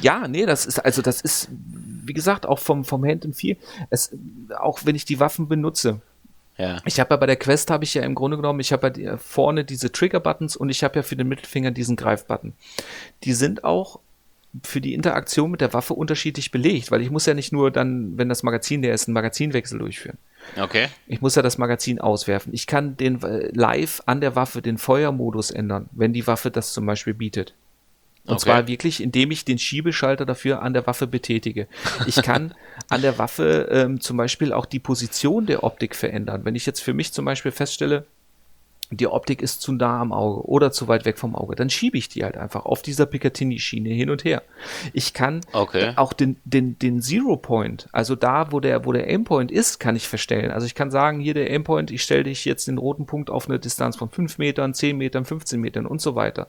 ja, 0.00 0.28
nee, 0.28 0.46
das 0.46 0.66
ist, 0.66 0.78
also 0.78 1.02
das 1.02 1.20
ist, 1.20 1.48
wie 1.50 2.12
gesagt, 2.12 2.46
auch 2.46 2.58
vom, 2.58 2.84
vom 2.84 3.04
Hand 3.04 3.24
and 3.24 3.34
Feel, 3.34 3.56
es, 3.90 4.16
auch 4.58 4.80
wenn 4.84 4.94
ich 4.94 5.04
die 5.04 5.18
Waffen 5.18 5.48
benutze. 5.48 6.00
Ja. 6.56 6.80
Ich 6.84 7.00
habe 7.00 7.14
ja 7.14 7.16
bei 7.16 7.26
der 7.26 7.36
Quest 7.36 7.70
habe 7.70 7.84
ich 7.84 7.94
ja 7.94 8.02
im 8.02 8.14
Grunde 8.14 8.36
genommen, 8.36 8.60
ich 8.60 8.72
habe 8.72 8.92
ja 9.00 9.16
vorne 9.16 9.64
diese 9.64 9.90
Trigger-Buttons 9.90 10.56
und 10.56 10.68
ich 10.68 10.84
habe 10.84 10.96
ja 10.96 11.02
für 11.02 11.16
den 11.16 11.26
Mittelfinger 11.26 11.70
diesen 11.70 11.96
Greif-Button. 11.96 12.52
Die 13.24 13.32
sind 13.32 13.64
auch 13.64 13.98
für 14.64 14.80
die 14.80 14.94
Interaktion 14.94 15.50
mit 15.50 15.60
der 15.60 15.72
Waffe 15.72 15.94
unterschiedlich 15.94 16.50
belegt, 16.50 16.90
weil 16.90 17.02
ich 17.02 17.10
muss 17.10 17.26
ja 17.26 17.34
nicht 17.34 17.52
nur 17.52 17.70
dann, 17.70 18.18
wenn 18.18 18.28
das 18.28 18.42
Magazin 18.42 18.82
der 18.82 18.94
ist, 18.94 19.08
einen 19.08 19.14
Magazinwechsel 19.14 19.78
durchführen. 19.78 20.18
Okay. 20.60 20.88
Ich 21.06 21.20
muss 21.20 21.36
ja 21.36 21.42
das 21.42 21.56
Magazin 21.56 22.00
auswerfen. 22.00 22.52
Ich 22.52 22.66
kann 22.66 22.96
den 22.96 23.22
äh, 23.22 23.50
live 23.52 24.02
an 24.06 24.20
der 24.20 24.34
Waffe 24.36 24.60
den 24.60 24.76
Feuermodus 24.76 25.50
ändern, 25.50 25.88
wenn 25.92 26.12
die 26.12 26.26
Waffe 26.26 26.50
das 26.50 26.72
zum 26.72 26.84
Beispiel 26.84 27.14
bietet. 27.14 27.54
Und 28.24 28.34
okay. 28.34 28.42
zwar 28.42 28.66
wirklich, 28.68 29.02
indem 29.02 29.30
ich 29.30 29.44
den 29.44 29.58
Schiebeschalter 29.58 30.26
dafür 30.26 30.62
an 30.62 30.74
der 30.74 30.86
Waffe 30.86 31.06
betätige. 31.06 31.66
Ich 32.06 32.16
kann 32.16 32.54
an 32.88 33.02
der 33.02 33.18
Waffe 33.18 33.68
ähm, 33.70 34.00
zum 34.00 34.16
Beispiel 34.16 34.52
auch 34.52 34.66
die 34.66 34.78
Position 34.78 35.46
der 35.46 35.64
Optik 35.64 35.96
verändern. 35.96 36.44
Wenn 36.44 36.54
ich 36.54 36.66
jetzt 36.66 36.80
für 36.80 36.92
mich 36.92 37.12
zum 37.12 37.24
Beispiel 37.24 37.50
feststelle, 37.50 38.06
die 38.90 39.06
Optik 39.06 39.40
ist 39.40 39.62
zu 39.62 39.72
nah 39.72 40.00
am 40.00 40.12
Auge 40.12 40.48
oder 40.48 40.72
zu 40.72 40.88
weit 40.88 41.04
weg 41.04 41.16
vom 41.16 41.36
Auge, 41.36 41.54
dann 41.54 41.70
schiebe 41.70 41.96
ich 41.96 42.08
die 42.08 42.24
halt 42.24 42.36
einfach 42.36 42.64
auf 42.66 42.82
dieser 42.82 43.06
Picatinny-Schiene 43.06 43.88
hin 43.90 44.10
und 44.10 44.24
her. 44.24 44.42
Ich 44.92 45.14
kann 45.14 45.42
okay. 45.52 45.92
auch 45.94 46.12
den, 46.12 46.36
den, 46.44 46.76
den 46.78 47.00
Zero 47.00 47.36
Point, 47.36 47.88
also 47.92 48.16
da, 48.16 48.50
wo 48.50 48.58
der, 48.58 48.84
wo 48.84 48.92
der 48.92 49.06
Aimpoint 49.06 49.52
ist, 49.52 49.78
kann 49.78 49.94
ich 49.94 50.08
verstellen. 50.08 50.50
Also 50.50 50.66
ich 50.66 50.74
kann 50.74 50.90
sagen, 50.90 51.20
hier 51.20 51.34
der 51.34 51.48
Aimpoint, 51.50 51.92
ich 51.92 52.02
stelle 52.02 52.24
dich 52.24 52.44
jetzt 52.44 52.66
den 52.66 52.78
roten 52.78 53.06
Punkt 53.06 53.30
auf 53.30 53.48
eine 53.48 53.60
Distanz 53.60 53.96
von 53.96 54.10
5 54.10 54.38
Metern, 54.38 54.74
10 54.74 54.96
Metern, 54.96 55.24
15 55.24 55.60
Metern 55.60 55.86
und 55.86 56.00
so 56.00 56.16
weiter. 56.16 56.48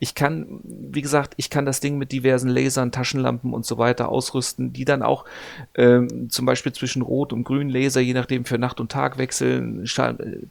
Ich 0.00 0.14
kann, 0.14 0.60
wie 0.64 1.02
gesagt, 1.02 1.34
ich 1.36 1.50
kann 1.50 1.66
das 1.66 1.80
Ding 1.80 1.98
mit 1.98 2.10
diversen 2.12 2.48
Lasern, 2.48 2.90
Taschenlampen 2.90 3.52
und 3.52 3.66
so 3.66 3.76
weiter 3.76 4.08
ausrüsten, 4.08 4.72
die 4.72 4.86
dann 4.86 5.02
auch 5.02 5.26
ähm, 5.74 6.30
zum 6.30 6.46
Beispiel 6.46 6.72
zwischen 6.72 7.02
Rot 7.02 7.34
und 7.34 7.44
Grün 7.44 7.68
Laser, 7.68 8.00
je 8.00 8.14
nachdem 8.14 8.46
für 8.46 8.56
Nacht 8.56 8.80
und 8.80 8.90
Tag 8.90 9.18
wechseln, 9.18 9.84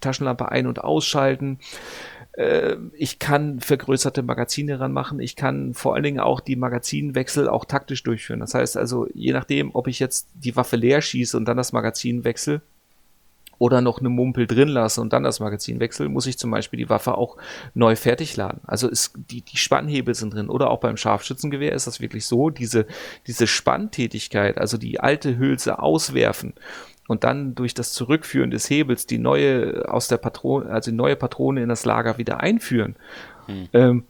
Taschenlampe 0.02 0.50
ein- 0.50 0.68
und 0.68 0.84
ausschalten 0.84 1.31
gestalten. 1.32 1.60
Äh, 2.34 2.76
ich 2.94 3.20
kann 3.20 3.60
vergrößerte 3.60 4.24
Magazine 4.24 4.80
ranmachen. 4.80 5.20
Ich 5.20 5.36
kann 5.36 5.74
vor 5.74 5.96
allen 5.96 6.04
Dingen 6.04 6.20
auch 6.20 6.40
die 6.40 6.56
Magazinwechsel 6.56 7.48
auch 7.48 7.66
taktisch 7.66 8.04
durchführen. 8.04 8.40
Das 8.40 8.54
heißt 8.54 8.78
also, 8.78 9.08
je 9.14 9.34
nachdem, 9.34 9.74
ob 9.74 9.88
ich 9.88 10.00
jetzt 10.00 10.28
die 10.34 10.56
Waffe 10.56 10.76
leer 10.76 11.02
schieße 11.02 11.36
und 11.38 11.46
dann 11.46 11.58
das 11.58 11.74
Magazin 11.74 12.24
wechsle, 12.24 12.62
oder 13.62 13.80
noch 13.80 14.00
eine 14.00 14.10
Mumpel 14.10 14.48
drin 14.48 14.70
lasse 14.70 15.00
und 15.02 15.14
dann 15.14 15.22
das 15.22 15.40
Magazin 15.40 15.80
wechsle, 15.80 16.10
muss 16.10 16.26
ich 16.26 16.40
zum 16.40 16.50
Beispiel 16.50 16.80
die 16.80 16.90
Waffe 16.90 17.16
auch 17.16 17.38
neu 17.76 17.96
fertig 17.96 18.36
laden. 18.36 18.60
Also 18.66 18.88
ist, 18.88 19.14
die, 19.30 19.44
die 19.44 19.58
Spannhebel 19.58 20.16
sind 20.16 20.34
drin. 20.34 20.50
Oder 20.50 20.72
auch 20.72 20.80
beim 20.80 20.98
Scharfschützengewehr 20.98 21.74
ist 21.74 21.86
das 21.86 22.00
wirklich 22.00 22.26
so, 22.26 22.50
diese, 22.50 22.88
diese 23.28 23.46
Spanntätigkeit, 23.46 24.58
also 24.58 24.80
die 24.80 25.00
alte 25.00 25.38
Hülse 25.38 25.78
auswerfen 25.78 26.56
und 27.12 27.26
dann 27.26 27.56
durch 27.56 27.74
das 27.74 27.92
Zurückführen 27.92 28.52
des 28.52 28.70
Hebels 28.70 29.06
die 29.06 29.18
neue 29.18 29.84
aus 29.92 30.08
der 30.08 30.16
Patrone, 30.16 30.70
also 30.70 30.92
die 30.92 30.96
neue 30.96 31.18
Patrone 31.18 31.62
in 31.62 31.68
das 31.68 31.84
Lager 31.84 32.18
wieder 32.18 32.40
einführen. 32.40 32.96
Hm. 33.48 33.68
Ähm, 33.74 34.04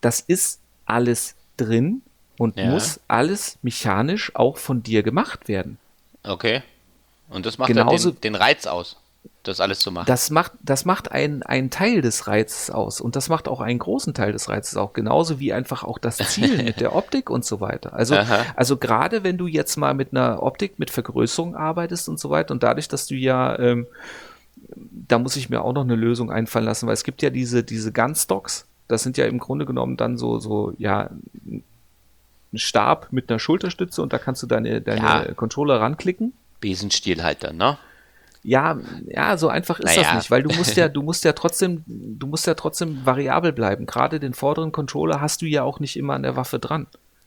das 0.00 0.20
ist 0.20 0.62
alles 0.86 1.34
drin 1.58 2.00
und 2.38 2.56
ja. 2.56 2.70
muss 2.70 2.98
alles 3.08 3.58
mechanisch 3.60 4.34
auch 4.34 4.56
von 4.56 4.82
dir 4.82 5.02
gemacht 5.02 5.48
werden. 5.48 5.76
Okay. 6.22 6.62
Und 7.28 7.44
das 7.44 7.58
macht 7.58 7.68
Genauso, 7.68 8.12
den, 8.12 8.22
den 8.22 8.34
Reiz 8.36 8.66
aus 8.66 8.96
das 9.42 9.60
alles 9.60 9.80
zu 9.80 9.92
machen. 9.92 10.06
Das 10.06 10.30
macht, 10.30 10.52
das 10.62 10.84
macht 10.84 11.12
einen, 11.12 11.42
einen 11.42 11.70
Teil 11.70 12.02
des 12.02 12.26
Reizes 12.26 12.70
aus 12.70 13.00
und 13.00 13.16
das 13.16 13.28
macht 13.28 13.48
auch 13.48 13.60
einen 13.60 13.78
großen 13.78 14.14
Teil 14.14 14.32
des 14.32 14.48
Reizes 14.48 14.76
auch, 14.76 14.92
genauso 14.92 15.40
wie 15.40 15.52
einfach 15.52 15.84
auch 15.84 15.98
das 15.98 16.18
Ziel 16.18 16.62
mit 16.62 16.80
der 16.80 16.94
Optik 16.94 17.30
und 17.30 17.44
so 17.44 17.60
weiter. 17.60 17.92
Also, 17.94 18.16
also 18.54 18.76
gerade 18.76 19.24
wenn 19.24 19.38
du 19.38 19.46
jetzt 19.46 19.76
mal 19.76 19.94
mit 19.94 20.12
einer 20.12 20.42
Optik 20.42 20.78
mit 20.78 20.90
Vergrößerung 20.90 21.54
arbeitest 21.54 22.08
und 22.08 22.18
so 22.18 22.30
weiter 22.30 22.52
und 22.52 22.62
dadurch, 22.62 22.88
dass 22.88 23.06
du 23.06 23.14
ja, 23.14 23.58
ähm, 23.58 23.86
da 25.08 25.18
muss 25.18 25.36
ich 25.36 25.48
mir 25.48 25.62
auch 25.62 25.72
noch 25.72 25.84
eine 25.84 25.96
Lösung 25.96 26.30
einfallen 26.30 26.66
lassen, 26.66 26.86
weil 26.86 26.94
es 26.94 27.04
gibt 27.04 27.22
ja 27.22 27.30
diese, 27.30 27.62
diese 27.62 27.92
Gunstocks, 27.92 28.66
das 28.88 29.02
sind 29.02 29.16
ja 29.16 29.26
im 29.26 29.38
Grunde 29.38 29.66
genommen 29.66 29.96
dann 29.96 30.16
so, 30.16 30.38
so, 30.38 30.72
ja, 30.78 31.10
ein 31.44 32.58
Stab 32.58 33.08
mit 33.12 33.30
einer 33.30 33.38
Schulterstütze 33.38 34.02
und 34.02 34.12
da 34.12 34.18
kannst 34.18 34.42
du 34.42 34.46
deine, 34.46 34.80
deine 34.80 35.00
ja. 35.00 35.34
Controller 35.34 35.80
ranklicken. 35.80 36.32
Besenstiel 36.60 37.22
halt 37.22 37.44
dann, 37.44 37.56
ne? 37.56 37.78
Ja, 38.48 38.78
ja, 39.08 39.36
so 39.36 39.48
einfach 39.48 39.80
ist 39.80 39.96
naja. 39.96 40.02
das 40.02 40.14
nicht, 40.14 40.30
weil 40.30 40.44
du 40.44 40.54
musst 40.54 40.76
ja, 40.76 40.88
du 40.96 41.02
musst 41.02 41.24
ja 41.24 41.32
trotzdem, 41.32 41.82
du 41.86 42.28
musst 42.28 42.46
ja 42.46 42.54
trotzdem 42.54 43.04
variabel 43.04 43.52
bleiben. 43.52 43.86
Gerade 43.86 44.20
den 44.20 44.34
vorderen 44.34 44.70
Controller 44.70 45.20
hast 45.20 45.42
du 45.42 45.46
ja 45.46 45.64
auch 45.64 45.80
nicht 45.80 45.96
immer 45.96 46.14
an 46.14 46.22
der 46.22 46.36
Waffe 46.36 46.60
dran. 46.60 46.86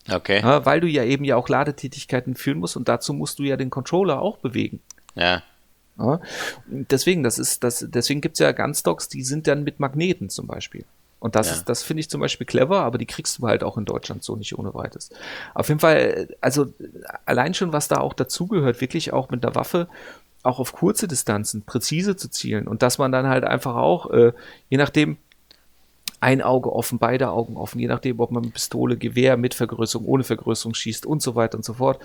Okay. 0.09 0.39
Ja, 0.39 0.65
weil 0.65 0.79
du 0.79 0.87
ja 0.87 1.03
eben 1.03 1.25
ja 1.25 1.35
auch 1.35 1.49
Ladetätigkeiten 1.49 2.35
führen 2.35 2.59
musst 2.59 2.77
und 2.77 2.87
dazu 2.87 3.13
musst 3.13 3.37
du 3.39 3.43
ja 3.43 3.57
den 3.57 3.69
Controller 3.69 4.21
auch 4.21 4.37
bewegen. 4.37 4.79
Ja. 5.15 5.43
ja 5.99 6.21
deswegen, 6.67 7.21
das 7.21 7.37
ist, 7.37 7.65
das, 7.65 7.85
deswegen 7.89 8.21
gibt's 8.21 8.39
ja 8.39 8.53
Gunstocks, 8.53 9.09
die 9.09 9.23
sind 9.23 9.45
dann 9.45 9.65
mit 9.65 9.81
Magneten 9.81 10.29
zum 10.29 10.47
Beispiel. 10.47 10.85
Und 11.19 11.35
das, 11.35 11.49
ja. 11.49 11.63
das 11.65 11.83
finde 11.83 11.99
ich 11.99 12.09
zum 12.09 12.21
Beispiel 12.21 12.47
clever, 12.47 12.79
aber 12.79 12.97
die 12.97 13.05
kriegst 13.05 13.39
du 13.39 13.47
halt 13.47 13.61
auch 13.61 13.77
in 13.77 13.83
Deutschland 13.83 14.23
so 14.23 14.37
nicht 14.37 14.57
ohne 14.57 14.73
weiteres. 14.73 15.09
Auf 15.53 15.67
jeden 15.67 15.81
Fall, 15.81 16.29
also 16.39 16.73
allein 17.25 17.53
schon, 17.53 17.73
was 17.73 17.89
da 17.89 17.97
auch 17.97 18.13
dazugehört, 18.13 18.79
wirklich 18.79 19.11
auch 19.11 19.29
mit 19.29 19.43
der 19.43 19.53
Waffe 19.53 19.89
auch 20.43 20.59
auf 20.59 20.73
kurze 20.73 21.07
Distanzen 21.07 21.63
präzise 21.63 22.15
zu 22.15 22.29
zielen 22.29 22.67
und 22.67 22.81
dass 22.81 22.97
man 22.97 23.11
dann 23.11 23.27
halt 23.27 23.43
einfach 23.43 23.75
auch, 23.75 24.09
äh, 24.11 24.33
je 24.69 24.77
nachdem, 24.77 25.17
ein 26.21 26.41
Auge 26.41 26.73
offen, 26.73 26.99
beide 26.99 27.29
Augen 27.29 27.55
offen, 27.55 27.79
je 27.79 27.87
nachdem, 27.87 28.19
ob 28.19 28.31
man 28.31 28.43
mit 28.43 28.53
Pistole, 28.53 28.97
Gewehr 28.97 29.37
mit 29.37 29.53
Vergrößerung, 29.53 30.05
ohne 30.05 30.23
Vergrößerung 30.23 30.73
schießt 30.73 31.05
und 31.05 31.21
so 31.21 31.35
weiter 31.35 31.57
und 31.57 31.63
so 31.63 31.75
fort. 31.75 32.01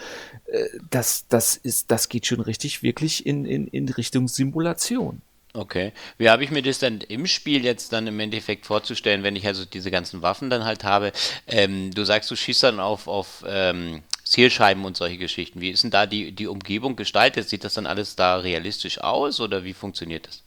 Äh, 0.47 0.66
das, 0.91 1.26
das 1.28 1.57
ist, 1.57 1.91
das 1.91 2.09
geht 2.09 2.26
schon 2.26 2.41
richtig 2.41 2.82
wirklich 2.82 3.26
in, 3.26 3.45
in, 3.45 3.66
in 3.68 3.89
Richtung 3.89 4.28
Simulation. 4.28 5.20
Okay. 5.57 5.93
Wie 6.18 6.28
habe 6.28 6.43
ich 6.43 6.51
mir 6.51 6.62
das 6.62 6.80
dann 6.80 7.01
im 7.01 7.26
Spiel 7.26 7.64
jetzt 7.64 7.93
dann 7.93 8.09
im 8.09 8.18
Endeffekt 8.18 8.66
vorzustellen, 8.66 9.22
wenn 9.22 9.37
ich 9.37 9.47
also 9.47 9.64
diese 9.64 9.93
ganzen 9.93 10.20
Waffen 10.20 10.51
dann 10.51 10.64
halt 10.64 10.82
habe? 10.82 11.12
Ähm, 11.47 11.93
du 11.93 12.05
sagst, 12.05 12.30
du 12.30 12.37
schießt 12.37 12.64
dann 12.64 12.80
auf, 12.80 13.07
auf 13.07 13.45
ähm, 13.47 14.03
Zielscheiben 14.35 14.85
und 14.85 14.97
solche 14.97 15.16
Geschichten. 15.16 15.61
Wie 15.61 15.70
ist 15.70 15.85
denn 15.85 15.93
da 15.93 16.07
die, 16.07 16.32
die 16.32 16.49
Umgebung 16.49 16.97
gestaltet? 16.97 17.49
Sieht 17.49 17.62
das 17.62 17.74
dann 17.74 17.87
alles 17.87 18.16
da 18.16 18.39
realistisch 18.39 19.01
aus 19.01 19.41
oder 19.41 19.62
wie 19.62 19.74
funktioniert 19.74 20.26
das? 20.26 20.43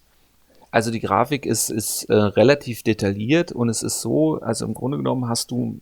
Also 0.72 0.92
die 0.92 1.00
Grafik 1.00 1.46
ist, 1.46 1.70
ist 1.70 2.04
äh, 2.10 2.14
relativ 2.14 2.84
detailliert 2.84 3.54
und 3.54 3.70
es 3.70 3.84
ist 3.84 4.02
so, 4.02 4.42
also 4.42 4.66
im 4.66 4.74
Grunde 4.74 4.98
genommen 4.98 5.30
hast 5.30 5.52
du 5.52 5.80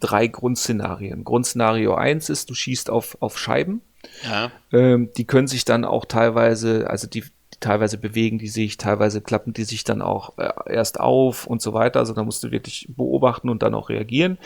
drei 0.00 0.26
Grundszenarien. 0.26 1.22
Grundszenario 1.22 1.96
1 1.96 2.30
ist, 2.30 2.48
du 2.48 2.54
schießt 2.54 2.88
auf, 2.88 3.18
auf 3.20 3.38
Scheiben. 3.38 3.82
Ja. 4.24 4.50
Ähm, 4.72 5.10
die 5.18 5.26
können 5.26 5.48
sich 5.48 5.66
dann 5.66 5.84
auch 5.84 6.06
teilweise, 6.06 6.88
also 6.88 7.06
die, 7.06 7.24
teilweise 7.60 7.98
bewegen 7.98 8.38
die 8.38 8.48
sich, 8.48 8.78
teilweise 8.78 9.20
klappen 9.20 9.52
die 9.52 9.64
sich 9.64 9.84
dann 9.84 10.02
auch 10.02 10.38
äh, 10.38 10.50
erst 10.66 10.98
auf 10.98 11.46
und 11.46 11.60
so 11.60 11.74
weiter. 11.74 12.00
Also 12.00 12.14
da 12.14 12.24
musst 12.24 12.42
du 12.42 12.50
wirklich 12.50 12.88
beobachten 12.96 13.48
und 13.48 13.62
dann 13.62 13.74
auch 13.74 13.90
reagieren. 13.90 14.38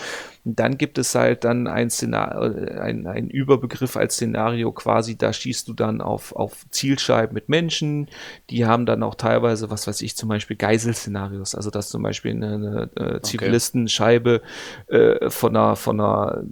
Und 0.44 0.58
dann 0.58 0.76
gibt 0.76 0.98
es 0.98 1.14
halt 1.14 1.44
dann 1.44 1.66
ein 1.66 1.90
Szenario, 1.90 2.52
äh, 2.52 2.78
ein, 2.78 3.06
ein 3.06 3.30
Überbegriff 3.30 3.96
als 3.96 4.14
Szenario 4.14 4.72
quasi, 4.72 5.16
da 5.16 5.32
schießt 5.32 5.68
du 5.68 5.74
dann 5.74 6.00
auf, 6.00 6.34
auf 6.34 6.66
Zielscheiben 6.70 7.34
mit 7.34 7.48
Menschen, 7.48 8.08
die 8.50 8.66
haben 8.66 8.84
dann 8.84 9.02
auch 9.02 9.14
teilweise, 9.14 9.70
was 9.70 9.86
weiß 9.86 10.02
ich, 10.02 10.16
zum 10.16 10.28
Beispiel 10.28 10.56
Geiselszenarios, 10.56 11.54
also 11.54 11.70
dass 11.70 11.88
zum 11.88 12.02
Beispiel 12.02 12.32
eine, 12.32 12.90
eine 12.96 13.16
äh, 13.16 13.20
Zivilistenscheibe 13.22 14.42
äh, 14.88 15.30
von 15.30 15.56
einer, 15.56 15.76
von 15.76 16.00
einer 16.00 16.42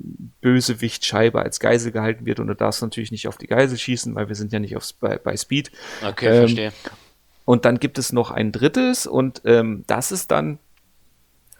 Bösewichtscheibe 0.40 1.42
als 1.42 1.60
Geisel 1.60 1.92
gehalten 1.92 2.24
wird 2.24 2.40
und 2.40 2.46
du 2.46 2.54
darfst 2.54 2.82
natürlich 2.82 3.10
nicht 3.10 3.28
auf 3.28 3.36
die 3.36 3.46
Geisel 3.46 3.76
schießen, 3.76 4.14
weil 4.14 4.28
wir 4.28 4.36
sind 4.36 4.52
ja 4.52 4.58
nicht 4.58 4.76
aufs, 4.76 4.92
bei, 4.92 5.18
bei 5.18 5.36
Speed. 5.36 5.70
Okay, 6.06 6.44
ähm, 6.44 6.51
verstehe. 6.54 6.72
Und 7.44 7.64
dann 7.64 7.80
gibt 7.80 7.98
es 7.98 8.12
noch 8.12 8.30
ein 8.30 8.52
drittes 8.52 9.06
und 9.06 9.42
ähm, 9.44 9.84
das 9.86 10.12
ist 10.12 10.30
dann, 10.30 10.58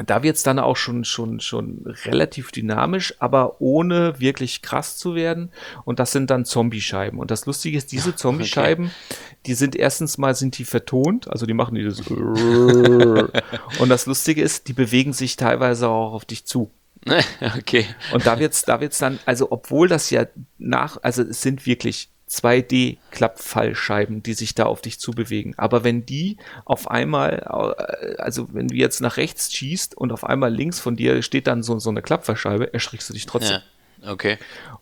da 0.07 0.23
wird 0.23 0.37
es 0.37 0.43
dann 0.43 0.59
auch 0.59 0.77
schon, 0.77 1.05
schon, 1.05 1.41
schon 1.41 1.83
relativ 2.05 2.51
dynamisch, 2.51 3.15
aber 3.19 3.61
ohne 3.61 4.19
wirklich 4.19 4.63
krass 4.63 4.97
zu 4.97 5.15
werden. 5.15 5.51
Und 5.85 5.99
das 5.99 6.13
sind 6.13 6.31
dann 6.31 6.45
Zombie-Scheiben. 6.45 7.19
Und 7.19 7.31
das 7.31 7.47
Lustige 7.47 7.77
ist, 7.77 7.93
diese 7.93 8.17
Zombie-Scheiben, 8.17 8.87
okay. 8.87 9.17
die 9.47 9.55
sind 9.55 9.77
erstens 9.77 10.19
mal 10.19 10.35
sind 10.35 10.57
die 10.59 10.65
vertont, 10.65 11.29
also 11.29 11.47
die 11.47 11.55
machen 11.55 11.75
dieses 11.75 12.01
und 12.11 13.89
das 13.89 14.07
Lustige 14.07 14.43
ist, 14.43 14.69
die 14.69 14.73
bewegen 14.73 15.13
sich 15.13 15.37
teilweise 15.37 15.89
auch 15.89 16.15
auf 16.15 16.25
dich 16.25 16.45
zu. 16.47 16.71
Okay. 17.59 17.87
Und 18.13 18.27
da 18.27 18.39
wird's, 18.39 18.63
da 18.63 18.81
wird's 18.81 18.99
dann, 18.99 19.19
also 19.27 19.51
obwohl 19.51 19.89
das 19.89 20.11
ja 20.11 20.27
nach, 20.59 20.99
also 21.03 21.23
es 21.23 21.43
sind 21.43 21.67
wirklich 21.67 22.12
2D-Klappfallscheiben, 22.33 24.23
die 24.23 24.35
sich 24.35 24.55
da 24.55 24.65
auf 24.65 24.81
dich 24.81 24.99
zubewegen. 24.99 25.55
Aber 25.59 25.85
wenn 25.85 26.07
die 26.07 26.39
auf 26.65 26.91
einmal, 26.91 27.45
äh, 27.47 28.17
also 28.17 28.49
wenn 28.53 28.69
du 28.69 28.75
jetzt 28.75 29.01
nach 29.01 29.19
rechts 29.19 29.53
schießt 29.53 29.97
und 29.97 30.13
auf 30.13 30.25
einmal 30.25 30.53
links 30.53 30.81
von 30.81 30.97
dir 30.97 31.23
steht 31.23 31.47
dann 31.47 31.63
so, 31.63 31.79
so 31.79 31.91
eine 31.91 32.03
Klappfallscheibe, 32.03 32.73
erschrickst 32.73 33.09
du 33.11 33.13
dich 33.13 33.27
trotzdem. 33.27 33.59
Ja. 33.59 34.13
Okay. 34.13 34.39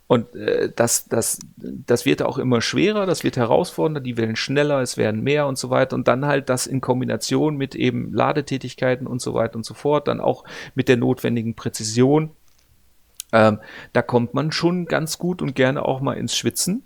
Und 0.07 0.35
äh, 0.35 0.73
das, 0.75 1.09
das, 1.09 1.41
das 1.57 2.07
wird 2.07 2.23
auch 2.23 2.39
immer 2.39 2.61
schwerer, 2.61 3.05
das 3.05 3.23
wird 3.23 3.37
herausfordernder, 3.37 4.01
die 4.01 4.17
werden 4.17 4.37
schneller, 4.37 4.81
es 4.81 4.97
werden 4.97 5.23
mehr 5.23 5.47
und 5.47 5.59
so 5.59 5.71
weiter. 5.71 5.95
Und 5.95 6.09
dann 6.09 6.27
halt 6.27 6.49
das 6.49 6.67
in 6.67 6.81
Kombination 6.81 7.57
mit 7.57 7.75
eben 7.75 8.13
Ladetätigkeiten 8.13 9.07
und 9.07 9.21
so 9.21 9.35
weiter 9.35 9.57
und 9.57 9.67
so 9.67 9.75
fort, 9.75 10.09
dann 10.09 10.21
auch 10.21 10.45
mit 10.75 10.89
der 10.89 10.97
notwendigen 10.97 11.55
Präzision. 11.55 12.31
Ähm, 13.33 13.61
da 13.93 14.03
kommt 14.03 14.35
man 14.35 14.53
schon 14.53 14.87
ganz 14.87 15.19
gut 15.19 15.43
und 15.43 15.55
gerne 15.55 15.85
auch 15.85 16.01
mal 16.01 16.15
ins 16.15 16.37
Schwitzen. 16.37 16.85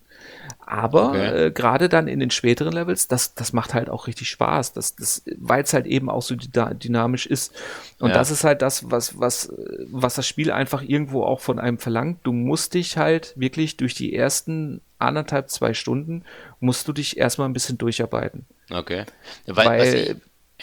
Aber 0.66 1.10
okay. 1.10 1.46
äh, 1.46 1.50
gerade 1.50 1.88
dann 1.88 2.08
in 2.08 2.20
den 2.20 2.30
späteren 2.30 2.72
Levels, 2.72 3.06
das, 3.06 3.34
das 3.34 3.52
macht 3.52 3.74
halt 3.74 3.90
auch 3.90 4.06
richtig 4.06 4.30
Spaß, 4.30 4.72
das, 4.72 4.96
das, 4.96 5.22
weil 5.36 5.62
es 5.62 5.74
halt 5.74 5.86
eben 5.86 6.08
auch 6.08 6.22
so 6.22 6.34
dynamisch 6.36 7.26
ist. 7.26 7.54
Und 7.98 8.10
ja. 8.10 8.14
das 8.14 8.30
ist 8.30 8.44
halt 8.44 8.62
das, 8.62 8.90
was, 8.90 9.18
was, 9.18 9.52
was 9.86 10.14
das 10.14 10.26
Spiel 10.26 10.50
einfach 10.50 10.82
irgendwo 10.82 11.22
auch 11.24 11.40
von 11.40 11.58
einem 11.58 11.78
verlangt. 11.78 12.20
Du 12.22 12.32
musst 12.32 12.74
dich 12.74 12.96
halt 12.96 13.34
wirklich 13.36 13.76
durch 13.76 13.94
die 13.94 14.14
ersten 14.14 14.80
anderthalb, 14.98 15.50
zwei 15.50 15.74
Stunden, 15.74 16.24
musst 16.60 16.88
du 16.88 16.92
dich 16.92 17.18
erstmal 17.18 17.48
ein 17.48 17.52
bisschen 17.52 17.76
durcharbeiten. 17.76 18.46
Okay. 18.70 19.04
Weil, 19.46 19.66
weil 19.66 19.94
ich, 19.94 20.16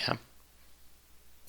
ja. 0.08 0.16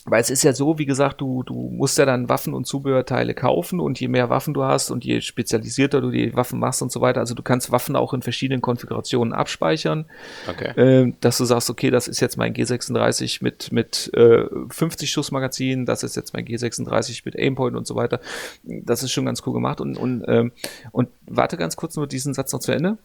Weil 0.04 0.20
es 0.20 0.30
ist 0.30 0.42
ja 0.42 0.52
so, 0.52 0.78
wie 0.78 0.86
gesagt, 0.86 1.20
du, 1.20 1.44
du 1.44 1.54
musst 1.54 1.96
ja 1.96 2.04
dann 2.04 2.28
Waffen 2.28 2.54
und 2.54 2.66
Zubehörteile 2.66 3.34
kaufen 3.34 3.78
und 3.78 4.00
je 4.00 4.08
mehr 4.08 4.30
Waffen 4.30 4.52
du 4.52 4.64
hast 4.64 4.90
und 4.90 5.04
je 5.04 5.20
spezialisierter 5.20 6.00
du 6.00 6.10
die 6.10 6.34
Waffen 6.34 6.58
machst 6.58 6.82
und 6.82 6.90
so 6.90 7.00
weiter, 7.00 7.20
also 7.20 7.34
du 7.34 7.42
kannst 7.44 7.70
Waffen 7.70 7.94
auch 7.94 8.12
in 8.12 8.20
verschiedenen 8.20 8.60
Konfigurationen 8.60 9.32
abspeichern, 9.32 10.06
okay. 10.48 10.70
äh, 10.80 11.12
dass 11.20 11.38
du 11.38 11.44
sagst, 11.44 11.70
okay, 11.70 11.90
das 11.90 12.08
ist 12.08 12.18
jetzt 12.18 12.36
mein 12.36 12.52
G36 12.52 13.44
mit, 13.44 13.70
mit 13.70 14.10
äh, 14.14 14.46
50 14.70 15.08
Schussmagazin, 15.08 15.86
das 15.86 16.02
ist 16.02 16.16
jetzt 16.16 16.34
mein 16.34 16.46
G36 16.46 17.22
mit 17.24 17.38
Aimpoint 17.38 17.76
und 17.76 17.86
so 17.86 17.94
weiter. 17.94 18.20
Das 18.64 19.04
ist 19.04 19.12
schon 19.12 19.26
ganz 19.26 19.42
cool 19.46 19.52
gemacht 19.52 19.80
und, 19.80 19.96
und, 19.96 20.24
ähm, 20.26 20.50
und 20.90 21.10
warte 21.28 21.56
ganz 21.56 21.76
kurz 21.76 21.94
nur 21.94 22.08
diesen 22.08 22.34
Satz 22.34 22.52
noch 22.52 22.60
zu 22.60 22.72
Ende. 22.72 22.98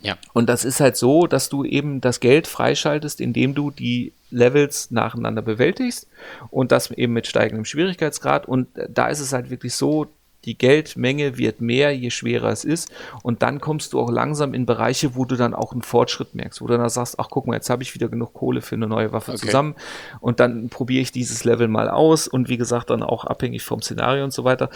Ja. 0.00 0.18
Und 0.34 0.48
das 0.48 0.64
ist 0.64 0.80
halt 0.80 0.96
so, 0.96 1.26
dass 1.26 1.48
du 1.48 1.64
eben 1.64 2.00
das 2.00 2.20
Geld 2.20 2.46
freischaltest, 2.46 3.20
indem 3.20 3.54
du 3.54 3.70
die 3.70 4.12
Levels 4.34 4.90
nacheinander 4.90 5.42
bewältigst 5.42 6.08
und 6.50 6.72
das 6.72 6.90
eben 6.90 7.12
mit 7.12 7.26
steigendem 7.26 7.64
Schwierigkeitsgrad. 7.64 8.46
Und 8.46 8.68
da 8.88 9.08
ist 9.08 9.20
es 9.20 9.32
halt 9.32 9.50
wirklich 9.50 9.74
so, 9.74 10.08
die 10.44 10.58
Geldmenge 10.58 11.38
wird 11.38 11.60
mehr, 11.60 11.96
je 11.96 12.10
schwerer 12.10 12.50
es 12.50 12.64
ist. 12.64 12.90
Und 13.22 13.42
dann 13.42 13.60
kommst 13.60 13.92
du 13.92 14.00
auch 14.00 14.10
langsam 14.10 14.52
in 14.52 14.66
Bereiche, 14.66 15.14
wo 15.14 15.24
du 15.24 15.36
dann 15.36 15.54
auch 15.54 15.72
einen 15.72 15.82
Fortschritt 15.82 16.34
merkst, 16.34 16.60
wo 16.60 16.66
du 16.66 16.76
dann 16.76 16.88
sagst, 16.88 17.18
ach 17.18 17.28
guck 17.30 17.46
mal, 17.46 17.54
jetzt 17.54 17.70
habe 17.70 17.82
ich 17.82 17.94
wieder 17.94 18.08
genug 18.08 18.34
Kohle 18.34 18.60
für 18.60 18.74
eine 18.74 18.86
neue 18.86 19.12
Waffe 19.12 19.32
okay. 19.32 19.46
zusammen. 19.46 19.74
Und 20.20 20.40
dann 20.40 20.68
probiere 20.68 21.02
ich 21.02 21.12
dieses 21.12 21.44
Level 21.44 21.68
mal 21.68 21.88
aus 21.88 22.28
und 22.28 22.48
wie 22.48 22.58
gesagt, 22.58 22.90
dann 22.90 23.02
auch 23.02 23.24
abhängig 23.24 23.62
vom 23.62 23.80
Szenario 23.80 24.24
und 24.24 24.32
so 24.32 24.44
weiter. 24.44 24.68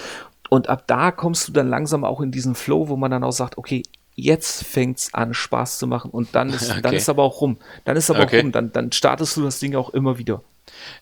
Und 0.48 0.68
ab 0.70 0.84
da 0.86 1.10
kommst 1.10 1.46
du 1.48 1.52
dann 1.52 1.68
langsam 1.68 2.04
auch 2.04 2.22
in 2.22 2.30
diesen 2.30 2.54
Flow, 2.54 2.88
wo 2.88 2.96
man 2.96 3.10
dann 3.10 3.24
auch 3.24 3.32
sagt, 3.32 3.58
okay, 3.58 3.82
jetzt 4.18 4.64
fängt's 4.64 5.14
an, 5.14 5.32
Spaß 5.32 5.78
zu 5.78 5.86
machen 5.86 6.10
und 6.10 6.34
dann 6.34 6.50
ist, 6.50 6.70
okay. 6.70 6.82
dann 6.82 6.94
ist 6.94 7.08
aber 7.08 7.22
auch 7.22 7.40
rum. 7.40 7.58
Dann 7.84 7.96
ist 7.96 8.10
aber 8.10 8.24
okay. 8.24 8.38
auch 8.38 8.42
rum. 8.44 8.52
Dann, 8.52 8.72
dann 8.72 8.92
startest 8.92 9.36
du 9.36 9.42
das 9.42 9.60
Ding 9.60 9.76
auch 9.76 9.90
immer 9.90 10.18
wieder. 10.18 10.42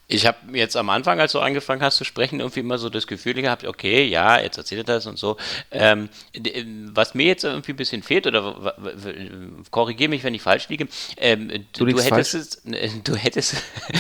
Ich 0.09 0.25
habe 0.25 0.39
jetzt 0.57 0.77
am 0.77 0.89
Anfang, 0.89 1.19
als 1.19 1.33
du 1.33 1.41
angefangen 1.41 1.83
hast 1.83 1.97
zu 1.97 2.05
sprechen, 2.05 2.39
irgendwie 2.39 2.61
immer 2.61 2.79
so 2.79 2.89
das 2.89 3.09
Gefühl 3.09 3.35
gehabt, 3.35 3.65
okay, 3.65 4.05
ja, 4.05 4.41
jetzt 4.41 4.57
erzählt 4.57 4.87
er 4.89 4.95
das 4.95 5.07
und 5.07 5.19
so. 5.19 5.37
Ähm, 5.73 6.09
was 6.93 7.15
mir 7.15 7.27
jetzt 7.27 7.43
irgendwie 7.43 7.73
ein 7.73 7.77
bisschen 7.77 8.05
fehlt, 8.05 8.29
oder 8.29 8.75
korrigiere 9.73 10.09
mich, 10.09 10.23
wenn 10.23 10.33
ich 10.33 10.43
falsch 10.43 10.69
liege, 10.69 10.87
ähm, 11.17 11.67
du, 11.73 11.87
du, 11.87 12.01
hättest 12.01 12.35
es, 12.35 12.63
du 13.03 13.17
hättest, 13.17 13.57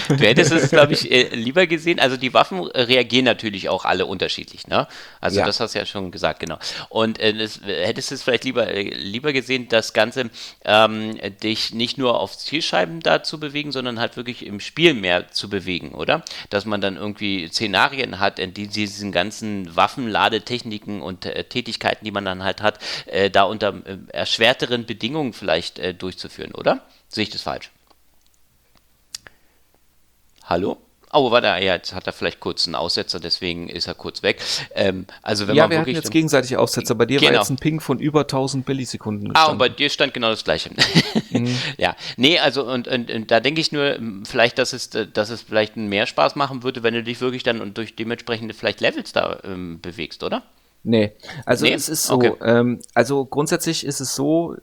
du 0.09 0.14
hättest 0.14 0.53
es, 0.53 0.71
glaube 0.71 0.93
ich, 0.93 1.11
äh, 1.11 1.35
lieber 1.35 1.67
gesehen. 1.67 1.99
Also 1.99 2.17
die 2.17 2.33
Waffen 2.33 2.61
reagieren 2.67 3.25
natürlich 3.25 3.69
auch 3.69 3.85
alle 3.85 4.07
unterschiedlich, 4.07 4.69
ne? 4.69 4.87
Also 5.21 5.41
ja. 5.41 5.47
das 5.47 5.59
hast 5.59 5.75
du 5.75 5.81
ja 5.81 5.87
schon 5.87 6.12
gesagt, 6.12 6.39
genau. 6.39 6.59
Und 6.89 7.19
äh, 7.19 7.35
das, 7.35 7.61
hättest 7.64 8.12
es 8.12 8.23
vielleicht 8.23 8.45
lieber, 8.45 8.69
äh, 8.69 8.83
lieber 8.83 9.33
gesehen, 9.33 9.69
das 9.69 9.93
Ganze 9.93 10.31
ähm, 10.64 11.19
dich 11.43 11.75
nicht 11.75 11.99
nur 11.99 12.21
auf 12.21 12.39
Zielscheiben 12.39 13.01
da 13.01 13.25
zu 13.25 13.41
bewegen, 13.41 13.73
sondern 13.73 13.99
halt 13.99 14.17
wirklich 14.17 14.47
im 14.47 14.61
Spiel 14.61 14.95
mehr 14.95 15.33
zu 15.33 15.49
bewegen 15.49 15.56
oder? 15.95 16.25
Dass 16.51 16.65
man 16.65 16.81
dann 16.81 16.97
irgendwie 16.97 17.49
Szenarien 17.49 18.19
hat, 18.19 18.39
in 18.39 18.55
die 18.55 18.67
diesen 18.67 19.13
ganzen 19.13 19.75
Waffenladetechniken 19.75 21.03
und 21.03 21.27
äh, 21.27 21.45
Tätigkeiten, 21.45 22.05
die 22.05 22.11
man 22.11 22.25
dann 22.25 22.45
halt 22.45 22.63
hat, 22.63 22.79
äh, 23.07 23.31
da 23.31 23.45
unter 23.45 23.75
äh, 23.87 23.99
erschwerteren 24.13 24.87
Bedingungen 24.87 25.33
vielleicht 25.33 25.79
äh, 25.79 25.95
durchzuführen, 25.95 26.53
oder? 26.53 26.87
Sehe 27.09 27.25
ich 27.25 27.31
das 27.31 27.43
falsch? 27.43 27.71
Hallo? 30.45 30.86
Oh, 31.17 31.31
war 31.31 31.41
da, 31.41 31.59
ja, 31.59 31.75
jetzt 31.75 31.95
hat 31.95 32.07
er 32.07 32.12
vielleicht 32.12 32.41
kurz 32.41 32.67
einen 32.67 32.75
Aussetzer, 32.75 33.19
deswegen 33.19 33.69
ist 33.69 33.87
er 33.87 33.95
kurz 33.95 34.23
weg. 34.23 34.43
Ähm, 34.75 35.07
also 35.23 35.49
wenn 35.49 35.57
ja, 35.57 35.64
man 35.64 35.71
wir 35.71 35.79
hatten 35.81 35.91
jetzt 35.91 36.11
gegenseitig 36.11 36.57
Aussetzer. 36.57 36.95
Bei 36.95 37.07
dir 37.07 37.19
genau. 37.19 37.33
war 37.33 37.39
jetzt 37.39 37.49
ein 37.49 37.57
Ping 37.57 37.81
von 37.81 37.99
über 37.99 38.21
1000 38.21 38.69
Millisekunden. 38.69 39.29
Gestanden. 39.29 39.49
Ah, 39.49 39.53
und 39.53 39.59
bei 39.59 39.71
dir 39.71 39.89
stand 39.89 40.12
genau 40.14 40.31
das 40.31 40.45
Gleiche. 40.45 40.71
Mhm. 41.31 41.57
ja, 41.77 41.97
nee, 42.17 42.39
also 42.39 42.64
und, 42.64 42.89
und, 42.89 43.11
und 43.11 43.31
da 43.31 43.41
denke 43.41 43.61
ich 43.61 43.73
nur, 43.73 43.99
vielleicht, 44.25 44.59
dass 44.59 44.73
es, 44.73 44.91
dass 44.91 45.31
es 45.31 45.43
vielleicht 45.43 45.77
mehr 45.77 46.07
Spaß 46.07 46.37
machen 46.37 46.62
würde, 46.62 46.83
wenn 46.83 46.95
du 46.95 47.03
dich 47.03 47.21
wirklich 47.21 47.43
dann 47.43 47.61
und 47.61 47.77
durch 47.77 47.97
dementsprechende 47.97 48.55
vielleicht 48.55 48.81
Levels 48.81 49.12
da 49.12 49.41
ähm, 49.45 49.81
bewegst, 49.81 50.23
oder? 50.23 50.43
Nee, 50.89 51.12
also 51.45 51.67
nee? 51.67 51.73
es 51.73 51.89
ist 51.89 52.05
so, 52.05 52.14
okay. 52.14 52.33
ähm, 52.43 52.81
also 52.95 53.25
grundsätzlich 53.25 53.85
ist 53.85 54.01
es 54.01 54.14
so, 54.14 54.55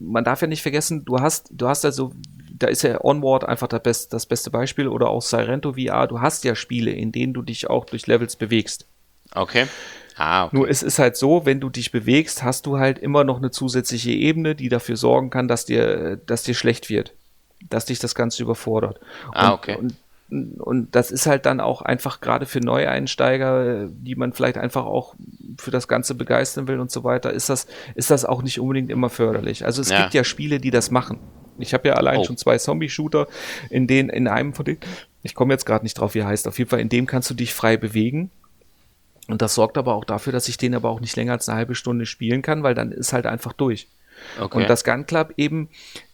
man 0.00 0.22
darf 0.22 0.42
ja 0.42 0.46
nicht 0.46 0.62
vergessen, 0.62 1.04
du 1.04 1.18
hast, 1.18 1.48
du 1.50 1.66
hast 1.66 1.84
also 1.84 2.12
da 2.62 2.68
ist 2.68 2.82
ja 2.82 3.02
Onward 3.02 3.44
einfach 3.44 3.68
das, 3.68 3.82
best, 3.82 4.12
das 4.12 4.26
beste 4.26 4.50
Beispiel 4.50 4.88
oder 4.88 5.08
auch 5.08 5.22
Sirento 5.22 5.74
VR. 5.74 6.06
Du 6.06 6.20
hast 6.20 6.44
ja 6.44 6.54
Spiele, 6.54 6.92
in 6.92 7.12
denen 7.12 7.34
du 7.34 7.42
dich 7.42 7.68
auch 7.68 7.84
durch 7.84 8.06
Levels 8.06 8.36
bewegst. 8.36 8.86
Okay. 9.34 9.66
Ah, 10.16 10.44
okay. 10.44 10.56
Nur 10.56 10.68
es 10.68 10.82
ist 10.82 10.98
halt 10.98 11.16
so, 11.16 11.46
wenn 11.46 11.60
du 11.60 11.70
dich 11.70 11.90
bewegst, 11.90 12.42
hast 12.42 12.66
du 12.66 12.78
halt 12.78 12.98
immer 12.98 13.24
noch 13.24 13.38
eine 13.38 13.50
zusätzliche 13.50 14.12
Ebene, 14.12 14.54
die 14.54 14.68
dafür 14.68 14.96
sorgen 14.96 15.30
kann, 15.30 15.48
dass 15.48 15.64
dir, 15.64 16.16
dass 16.26 16.42
dir 16.42 16.54
schlecht 16.54 16.90
wird. 16.90 17.14
Dass 17.68 17.86
dich 17.86 17.98
das 17.98 18.14
Ganze 18.14 18.42
überfordert. 18.42 19.00
Ah, 19.32 19.52
okay. 19.52 19.76
Und, 19.76 19.94
und 20.32 20.94
das 20.94 21.10
ist 21.10 21.26
halt 21.26 21.44
dann 21.44 21.60
auch 21.60 21.82
einfach 21.82 22.20
gerade 22.20 22.46
für 22.46 22.60
Neueinsteiger, 22.60 23.88
die 23.90 24.14
man 24.14 24.32
vielleicht 24.32 24.56
einfach 24.56 24.86
auch 24.86 25.14
für 25.58 25.70
das 25.70 25.88
Ganze 25.88 26.14
begeistern 26.14 26.68
will 26.68 26.80
und 26.80 26.90
so 26.90 27.04
weiter, 27.04 27.32
ist 27.32 27.50
das, 27.50 27.66
ist 27.94 28.10
das 28.10 28.24
auch 28.24 28.42
nicht 28.42 28.58
unbedingt 28.58 28.90
immer 28.90 29.10
förderlich. 29.10 29.66
Also 29.66 29.82
es 29.82 29.90
ja. 29.90 30.00
gibt 30.00 30.14
ja 30.14 30.24
Spiele, 30.24 30.58
die 30.58 30.70
das 30.70 30.90
machen. 30.90 31.18
Ich 31.58 31.74
habe 31.74 31.86
ja 31.88 31.94
allein 31.94 32.20
oh. 32.20 32.24
schon 32.24 32.38
zwei 32.38 32.56
Zombie-Shooter, 32.56 33.26
in 33.68 33.86
denen, 33.86 34.08
in 34.08 34.26
einem 34.26 34.54
von 34.54 34.64
denen, 34.64 34.80
ich 35.22 35.34
komme 35.34 35.52
jetzt 35.52 35.66
gerade 35.66 35.84
nicht 35.84 35.94
drauf, 35.94 36.14
wie 36.14 36.20
er 36.20 36.26
heißt, 36.26 36.48
auf 36.48 36.58
jeden 36.58 36.70
Fall, 36.70 36.80
in 36.80 36.88
dem 36.88 37.06
kannst 37.06 37.28
du 37.28 37.34
dich 37.34 37.52
frei 37.52 37.76
bewegen. 37.76 38.30
Und 39.28 39.42
das 39.42 39.54
sorgt 39.54 39.76
aber 39.76 39.94
auch 39.94 40.04
dafür, 40.04 40.32
dass 40.32 40.48
ich 40.48 40.56
den 40.56 40.74
aber 40.74 40.88
auch 40.88 41.00
nicht 41.00 41.14
länger 41.14 41.32
als 41.32 41.48
eine 41.48 41.58
halbe 41.58 41.74
Stunde 41.74 42.06
spielen 42.06 42.42
kann, 42.42 42.62
weil 42.62 42.74
dann 42.74 42.90
ist 42.90 43.12
halt 43.12 43.26
einfach 43.26 43.52
durch. 43.52 43.88
Okay. 44.40 44.58
Und 44.58 44.68
das 44.68 44.84
Gun 44.84 45.06
Club 45.06 45.34
eben, 45.36 45.68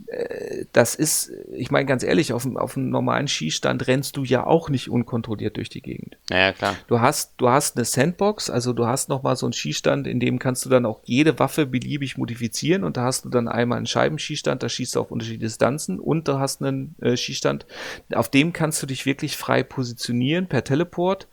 äh, 0.06 0.64
das 0.72 0.94
ist, 0.94 1.30
ich 1.52 1.70
meine 1.70 1.86
ganz 1.86 2.02
ehrlich, 2.02 2.32
auf, 2.32 2.46
auf 2.56 2.76
einem 2.76 2.90
normalen 2.90 3.28
Skistand 3.28 3.86
rennst 3.86 4.16
du 4.16 4.24
ja 4.24 4.46
auch 4.46 4.68
nicht 4.68 4.88
unkontrolliert 4.88 5.56
durch 5.56 5.68
die 5.68 5.82
Gegend. 5.82 6.16
Ja, 6.30 6.52
klar. 6.52 6.76
Du 6.86 7.00
hast, 7.00 7.34
du 7.38 7.48
hast 7.48 7.76
eine 7.76 7.84
Sandbox, 7.84 8.50
also 8.50 8.72
du 8.72 8.86
hast 8.86 9.08
nochmal 9.08 9.36
so 9.36 9.46
einen 9.46 9.52
Skistand, 9.52 10.06
in 10.06 10.20
dem 10.20 10.38
kannst 10.38 10.64
du 10.64 10.68
dann 10.68 10.86
auch 10.86 11.00
jede 11.04 11.38
Waffe 11.38 11.66
beliebig 11.66 12.16
modifizieren 12.16 12.84
und 12.84 12.96
da 12.96 13.04
hast 13.04 13.24
du 13.24 13.28
dann 13.28 13.48
einmal 13.48 13.78
einen 13.78 13.86
Scheibenskistand, 13.86 14.62
da 14.62 14.68
schießt 14.68 14.96
du 14.96 15.00
auf 15.00 15.10
unterschiedliche 15.10 15.46
Distanzen 15.46 16.00
und 16.00 16.28
da 16.28 16.38
hast 16.38 16.62
einen 16.62 16.94
äh, 17.00 17.16
Skistand, 17.16 17.66
auf 18.14 18.28
dem 18.28 18.52
kannst 18.52 18.82
du 18.82 18.86
dich 18.86 19.06
wirklich 19.06 19.36
frei 19.36 19.62
positionieren 19.62 20.46
per 20.46 20.64
Teleport 20.64 21.28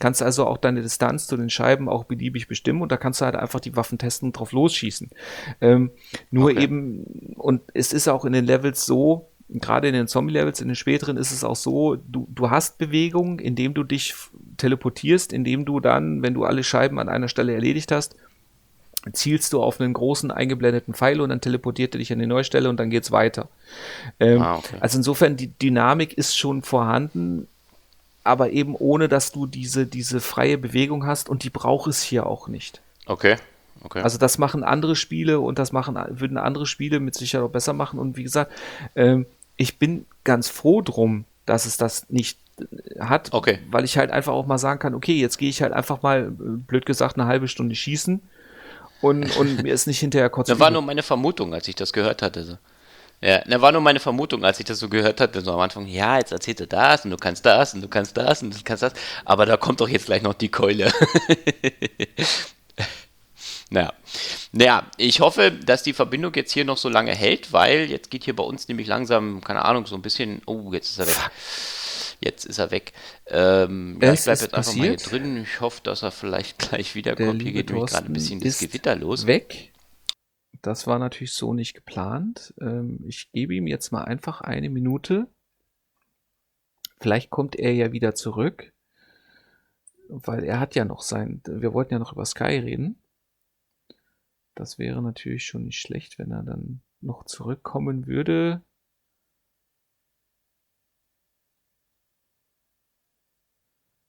Kannst 0.00 0.22
also 0.22 0.46
auch 0.46 0.58
deine 0.58 0.82
Distanz 0.82 1.26
zu 1.26 1.36
den 1.36 1.50
Scheiben 1.50 1.88
auch 1.88 2.04
beliebig 2.04 2.48
bestimmen 2.48 2.82
und 2.82 2.90
da 2.90 2.96
kannst 2.96 3.20
du 3.20 3.26
halt 3.26 3.36
einfach 3.36 3.60
die 3.60 3.76
Waffen 3.76 3.98
testen 3.98 4.28
und 4.28 4.32
drauf 4.32 4.52
losschießen. 4.52 5.10
Ähm, 5.60 5.92
nur 6.30 6.50
okay. 6.50 6.62
eben, 6.62 7.34
und 7.36 7.62
es 7.74 7.92
ist 7.92 8.08
auch 8.08 8.24
in 8.24 8.32
den 8.32 8.44
Levels 8.44 8.86
so, 8.86 9.28
gerade 9.48 9.88
in 9.88 9.94
den 9.94 10.08
Zombie-Levels, 10.08 10.60
in 10.60 10.68
den 10.68 10.74
späteren 10.74 11.16
ist 11.16 11.30
es 11.30 11.44
auch 11.44 11.56
so, 11.56 11.96
du, 11.96 12.26
du 12.34 12.50
hast 12.50 12.78
Bewegung, 12.78 13.38
indem 13.38 13.74
du 13.74 13.84
dich 13.84 14.14
teleportierst, 14.56 15.32
indem 15.32 15.64
du 15.64 15.80
dann, 15.80 16.22
wenn 16.22 16.34
du 16.34 16.44
alle 16.44 16.64
Scheiben 16.64 16.98
an 16.98 17.08
einer 17.08 17.28
Stelle 17.28 17.54
erledigt 17.54 17.92
hast, 17.92 18.16
zielst 19.12 19.52
du 19.52 19.62
auf 19.62 19.80
einen 19.80 19.92
großen 19.92 20.30
eingeblendeten 20.30 20.94
Pfeil 20.94 21.20
und 21.20 21.28
dann 21.28 21.40
teleportiert 21.40 21.94
er 21.94 21.98
dich 21.98 22.12
an 22.12 22.18
die 22.18 22.26
neue 22.26 22.44
Stelle 22.44 22.68
und 22.68 22.80
dann 22.80 22.90
geht's 22.90 23.12
weiter. 23.12 23.48
Ähm, 24.18 24.40
ah, 24.40 24.56
okay. 24.56 24.76
Also 24.80 24.98
insofern, 24.98 25.36
die 25.36 25.48
Dynamik 25.58 26.14
ist 26.14 26.36
schon 26.36 26.62
vorhanden 26.62 27.46
aber 28.24 28.50
eben 28.50 28.74
ohne, 28.74 29.08
dass 29.08 29.30
du 29.30 29.46
diese, 29.46 29.86
diese 29.86 30.20
freie 30.20 30.58
Bewegung 30.58 31.06
hast 31.06 31.28
und 31.28 31.44
die 31.44 31.50
braucht 31.50 31.88
es 31.88 32.02
hier 32.02 32.26
auch 32.26 32.48
nicht. 32.48 32.80
Okay. 33.06 33.36
Okay. 33.82 34.00
Also 34.00 34.16
das 34.16 34.38
machen 34.38 34.64
andere 34.64 34.96
Spiele 34.96 35.40
und 35.40 35.58
das 35.58 35.70
machen, 35.70 35.98
würden 36.08 36.38
andere 36.38 36.64
Spiele 36.64 37.00
mit 37.00 37.14
Sicherheit 37.14 37.46
auch 37.46 37.52
besser 37.52 37.74
machen. 37.74 37.98
Und 37.98 38.16
wie 38.16 38.22
gesagt, 38.22 38.50
ähm, 38.96 39.26
ich 39.56 39.78
bin 39.78 40.06
ganz 40.24 40.48
froh 40.48 40.80
drum, 40.80 41.26
dass 41.44 41.66
es 41.66 41.76
das 41.76 42.08
nicht 42.08 42.38
äh, 42.58 43.00
hat, 43.00 43.34
okay. 43.34 43.58
weil 43.70 43.84
ich 43.84 43.98
halt 43.98 44.10
einfach 44.10 44.32
auch 44.32 44.46
mal 44.46 44.56
sagen 44.56 44.80
kann, 44.80 44.94
okay, 44.94 45.20
jetzt 45.20 45.36
gehe 45.36 45.50
ich 45.50 45.60
halt 45.60 45.74
einfach 45.74 46.00
mal, 46.00 46.28
äh, 46.28 46.30
blöd 46.30 46.86
gesagt, 46.86 47.18
eine 47.18 47.26
halbe 47.26 47.46
Stunde 47.46 47.74
schießen 47.74 48.22
und, 49.02 49.36
und 49.36 49.62
mir 49.62 49.74
ist 49.74 49.86
nicht 49.86 50.00
hinterher 50.00 50.30
kurz. 50.30 50.48
Das 50.48 50.58
war 50.58 50.70
nur 50.70 50.80
meine 50.80 51.02
Vermutung, 51.02 51.52
als 51.52 51.68
ich 51.68 51.74
das 51.74 51.92
gehört 51.92 52.22
hatte. 52.22 52.58
Ja, 53.24 53.38
da 53.46 53.62
war 53.62 53.72
nur 53.72 53.80
meine 53.80 54.00
Vermutung, 54.00 54.44
als 54.44 54.60
ich 54.60 54.66
das 54.66 54.78
so 54.78 54.90
gehört 54.90 55.18
hatte, 55.18 55.40
so 55.40 55.50
am 55.50 55.60
Anfang, 55.60 55.86
ja, 55.86 56.18
jetzt 56.18 56.30
erzählt 56.30 56.60
er 56.60 56.66
das 56.66 57.06
und 57.06 57.10
du 57.10 57.16
kannst 57.16 57.46
das 57.46 57.72
und 57.72 57.80
du 57.80 57.88
kannst 57.88 58.14
das 58.18 58.42
und 58.42 58.54
du 58.54 58.58
kannst 58.62 58.82
das, 58.82 58.92
aber 59.24 59.46
da 59.46 59.56
kommt 59.56 59.80
doch 59.80 59.88
jetzt 59.88 60.04
gleich 60.06 60.20
noch 60.20 60.34
die 60.34 60.50
Keule. 60.50 60.92
naja. 63.70 63.94
naja, 64.52 64.90
ich 64.98 65.20
hoffe, 65.20 65.52
dass 65.52 65.82
die 65.82 65.94
Verbindung 65.94 66.34
jetzt 66.34 66.52
hier 66.52 66.66
noch 66.66 66.76
so 66.76 66.90
lange 66.90 67.14
hält, 67.14 67.50
weil 67.50 67.88
jetzt 67.88 68.10
geht 68.10 68.24
hier 68.24 68.36
bei 68.36 68.44
uns 68.44 68.68
nämlich 68.68 68.88
langsam, 68.88 69.42
keine 69.42 69.64
Ahnung, 69.64 69.86
so 69.86 69.94
ein 69.94 70.02
bisschen, 70.02 70.42
oh, 70.44 70.74
jetzt 70.74 70.90
ist 70.90 70.98
er 70.98 71.06
weg. 71.06 71.30
Jetzt 72.20 72.44
ist 72.44 72.58
er 72.58 72.70
weg. 72.70 72.92
Ähm, 73.26 73.98
ja, 74.02 74.12
ich 74.12 74.22
bleibe 74.22 74.40
jetzt 74.42 74.54
einfach 74.54 74.74
mal 74.74 74.86
hier 74.86 74.96
drin. 74.96 75.42
Ich 75.44 75.60
hoffe, 75.62 75.80
dass 75.82 76.02
er 76.02 76.10
vielleicht 76.10 76.58
gleich 76.58 76.94
wiederkommt. 76.94 77.42
Hier 77.42 77.52
geht 77.52 77.70
nämlich 77.70 77.90
gerade 77.90 78.06
ein 78.06 78.12
bisschen 78.12 78.40
das 78.40 78.58
Gewitter 78.58 78.96
los. 78.96 79.26
Weg. 79.26 79.72
Das 80.64 80.86
war 80.86 80.98
natürlich 80.98 81.34
so 81.34 81.52
nicht 81.52 81.74
geplant. 81.74 82.54
Ähm, 82.58 83.04
ich 83.06 83.30
gebe 83.32 83.54
ihm 83.54 83.66
jetzt 83.66 83.90
mal 83.90 84.04
einfach 84.04 84.40
eine 84.40 84.70
Minute. 84.70 85.28
Vielleicht 86.96 87.28
kommt 87.28 87.54
er 87.54 87.74
ja 87.74 87.92
wieder 87.92 88.14
zurück, 88.14 88.72
weil 90.08 90.42
er 90.42 90.60
hat 90.60 90.74
ja 90.74 90.86
noch 90.86 91.02
sein. 91.02 91.42
Wir 91.44 91.74
wollten 91.74 91.92
ja 91.92 91.98
noch 91.98 92.14
über 92.14 92.24
Sky 92.24 92.56
reden. 92.56 92.98
Das 94.54 94.78
wäre 94.78 95.02
natürlich 95.02 95.44
schon 95.44 95.64
nicht 95.64 95.78
schlecht, 95.78 96.18
wenn 96.18 96.30
er 96.30 96.42
dann 96.42 96.80
noch 97.02 97.26
zurückkommen 97.26 98.06
würde. 98.06 98.62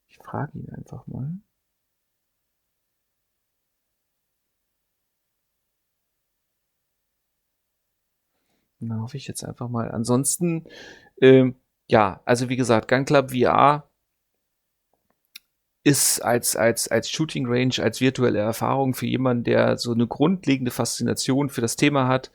Ich 0.08 0.20
frage 0.20 0.58
ihn 0.58 0.70
einfach 0.70 1.06
mal. 1.06 1.34
Na, 8.88 9.02
hoffe 9.02 9.18
ich 9.18 9.28
jetzt 9.28 9.44
einfach 9.44 9.70
mal. 9.70 9.92
Ansonsten, 9.92 10.66
ähm, 11.22 11.56
ja, 11.88 12.22
also 12.26 12.50
wie 12.50 12.56
gesagt, 12.56 12.88
Gun 12.88 13.06
Club 13.06 13.32
VR 13.32 13.90
ist 15.84 16.20
als, 16.22 16.56
als, 16.56 16.88
als 16.88 17.10
Shooting 17.10 17.46
Range, 17.48 17.76
als 17.80 18.02
virtuelle 18.02 18.40
Erfahrung 18.40 18.96
für 18.96 19.06
jemanden, 19.06 19.44
der 19.44 19.78
so 19.78 19.94
eine 19.94 20.08
grundlegende 20.08 20.72
Faszination 20.72 21.50
für 21.50 21.62
das 21.62 21.76
Thema 21.76 22.08
hat, 22.08 22.32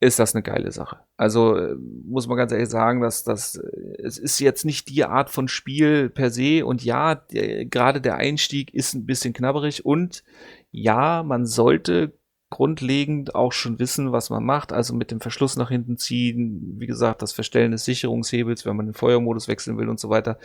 ist 0.00 0.18
das 0.18 0.34
eine 0.34 0.42
geile 0.42 0.72
Sache. 0.72 0.98
Also 1.16 1.56
äh, 1.56 1.76
muss 1.76 2.26
man 2.26 2.36
ganz 2.36 2.52
ehrlich 2.52 2.68
sagen, 2.68 3.00
dass 3.00 3.22
das 3.22 3.56
äh, 3.56 4.02
es 4.02 4.18
ist 4.18 4.40
jetzt 4.40 4.64
nicht 4.64 4.88
die 4.88 5.04
Art 5.04 5.30
von 5.30 5.48
Spiel 5.48 6.10
per 6.10 6.30
se 6.30 6.66
und 6.66 6.84
ja, 6.84 7.14
der, 7.14 7.64
gerade 7.64 8.00
der 8.00 8.16
Einstieg 8.16 8.74
ist 8.74 8.94
ein 8.94 9.06
bisschen 9.06 9.32
knabberig 9.32 9.84
und 9.84 10.24
ja, 10.72 11.22
man 11.22 11.46
sollte 11.46 12.12
grundlegend 12.54 13.34
auch 13.34 13.50
schon 13.50 13.80
wissen, 13.80 14.12
was 14.12 14.30
man 14.30 14.44
macht. 14.44 14.72
Also 14.72 14.94
mit 14.94 15.10
dem 15.10 15.20
Verschluss 15.20 15.56
nach 15.56 15.70
hinten 15.70 15.96
ziehen, 15.96 16.76
wie 16.78 16.86
gesagt, 16.86 17.20
das 17.20 17.32
Verstellen 17.32 17.72
des 17.72 17.84
Sicherungshebels, 17.84 18.64
wenn 18.64 18.76
man 18.76 18.86
den 18.86 18.94
Feuermodus 18.94 19.48
wechseln 19.48 19.76
will 19.76 19.88
und 19.88 19.98
so 19.98 20.08
weiter. 20.08 20.38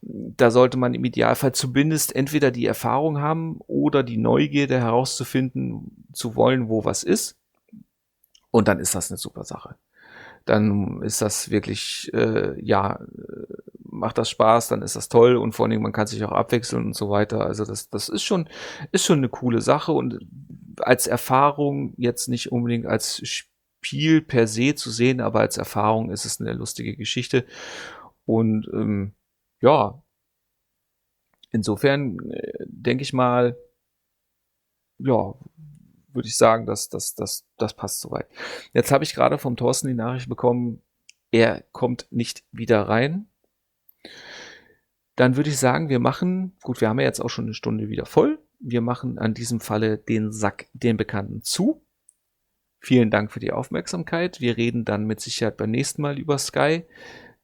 Da 0.00 0.50
sollte 0.50 0.78
man 0.78 0.94
im 0.94 1.04
Idealfall 1.04 1.52
zumindest 1.52 2.16
entweder 2.16 2.50
die 2.50 2.64
Erfahrung 2.64 3.20
haben 3.20 3.58
oder 3.66 4.02
die 4.02 4.16
Neugierde 4.16 4.80
herauszufinden 4.80 6.06
zu 6.14 6.34
wollen, 6.34 6.70
wo 6.70 6.86
was 6.86 7.02
ist. 7.02 7.36
Und 8.50 8.66
dann 8.66 8.80
ist 8.80 8.94
das 8.94 9.10
eine 9.10 9.18
super 9.18 9.44
Sache. 9.44 9.76
Dann 10.46 11.02
ist 11.02 11.20
das 11.20 11.50
wirklich, 11.50 12.10
äh, 12.14 12.58
ja, 12.58 13.00
macht 13.78 14.16
das 14.16 14.30
Spaß, 14.30 14.68
dann 14.68 14.80
ist 14.80 14.96
das 14.96 15.10
toll 15.10 15.36
und 15.36 15.52
vor 15.52 15.66
allem 15.66 15.82
man 15.82 15.92
kann 15.92 16.06
sich 16.06 16.24
auch 16.24 16.32
abwechseln 16.32 16.86
und 16.86 16.96
so 16.96 17.10
weiter. 17.10 17.44
Also 17.44 17.66
das, 17.66 17.90
das 17.90 18.08
ist 18.08 18.22
schon, 18.22 18.48
ist 18.92 19.04
schon 19.04 19.18
eine 19.18 19.28
coole 19.28 19.60
Sache 19.60 19.92
und 19.92 20.20
als 20.78 21.06
Erfahrung 21.06 21.94
jetzt 21.96 22.28
nicht 22.28 22.52
unbedingt 22.52 22.86
als 22.86 23.20
Spiel 23.26 24.22
per 24.22 24.46
se 24.46 24.74
zu 24.74 24.90
sehen, 24.90 25.20
aber 25.20 25.40
als 25.40 25.56
Erfahrung 25.56 26.10
ist 26.10 26.24
es 26.24 26.40
eine 26.40 26.52
lustige 26.52 26.96
Geschichte. 26.96 27.44
Und 28.26 28.68
ähm, 28.72 29.12
ja, 29.60 30.02
insofern 31.50 32.18
äh, 32.30 32.52
denke 32.66 33.02
ich 33.02 33.12
mal, 33.12 33.56
ja, 34.98 35.34
würde 36.12 36.28
ich 36.28 36.36
sagen, 36.36 36.66
dass 36.66 36.88
das, 36.88 37.14
das, 37.14 37.44
das 37.58 37.74
passt 37.74 38.00
soweit. 38.00 38.28
Jetzt 38.72 38.92
habe 38.92 39.04
ich 39.04 39.14
gerade 39.14 39.38
vom 39.38 39.56
Thorsten 39.56 39.88
die 39.88 39.94
Nachricht 39.94 40.28
bekommen, 40.28 40.80
er 41.30 41.64
kommt 41.72 42.06
nicht 42.10 42.44
wieder 42.52 42.82
rein. 42.82 43.28
Dann 45.16 45.36
würde 45.36 45.50
ich 45.50 45.58
sagen, 45.58 45.88
wir 45.88 45.98
machen, 45.98 46.56
gut, 46.62 46.80
wir 46.80 46.88
haben 46.88 47.00
ja 47.00 47.06
jetzt 47.06 47.20
auch 47.20 47.30
schon 47.30 47.46
eine 47.46 47.54
Stunde 47.54 47.88
wieder 47.88 48.06
voll 48.06 48.43
wir 48.64 48.80
machen 48.80 49.18
an 49.18 49.34
diesem 49.34 49.60
Falle 49.60 49.98
den 49.98 50.32
Sack 50.32 50.66
den 50.72 50.96
Bekannten 50.96 51.42
zu. 51.42 51.86
Vielen 52.80 53.10
Dank 53.10 53.30
für 53.30 53.40
die 53.40 53.52
Aufmerksamkeit. 53.52 54.40
Wir 54.40 54.56
reden 54.56 54.84
dann 54.84 55.04
mit 55.04 55.20
Sicherheit 55.20 55.56
beim 55.56 55.70
nächsten 55.70 56.02
Mal 56.02 56.18
über 56.18 56.38
Sky. 56.38 56.84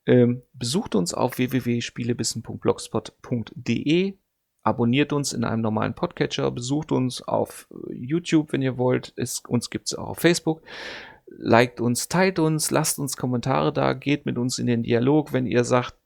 Ähm, 0.07 0.43
besucht 0.53 0.95
uns 0.95 1.15
auf 1.15 1.39
www.spielebissen.blogspot.de. 1.39 4.19
Abonniert 4.63 5.13
uns 5.13 5.33
in 5.33 5.45
einem 5.45 5.63
normalen 5.63 5.95
Podcatcher. 5.95 6.51
Besucht 6.51 6.93
uns 6.93 7.23
auf 7.23 7.69
YouTube, 7.91 8.53
wenn 8.53 8.63
ihr 8.63 8.77
wollt. 8.77 9.15
Es, 9.17 9.41
uns 9.47 9.71
gibt 9.71 9.87
es 9.89 9.95
auch 9.95 10.09
auf 10.09 10.19
Facebook. 10.19 10.63
Liked 11.27 11.81
uns, 11.81 12.09
teilt 12.09 12.39
uns, 12.39 12.71
lasst 12.71 12.99
uns 12.99 13.17
Kommentare 13.17 13.73
da, 13.73 13.95
geht 13.95 14.27
mit 14.27 14.37
uns 14.37 14.59
in 14.59 14.67
den 14.67 14.83
Dialog, 14.83 15.33
wenn 15.33 15.47
ihr 15.47 15.65
sagt, 15.65 15.97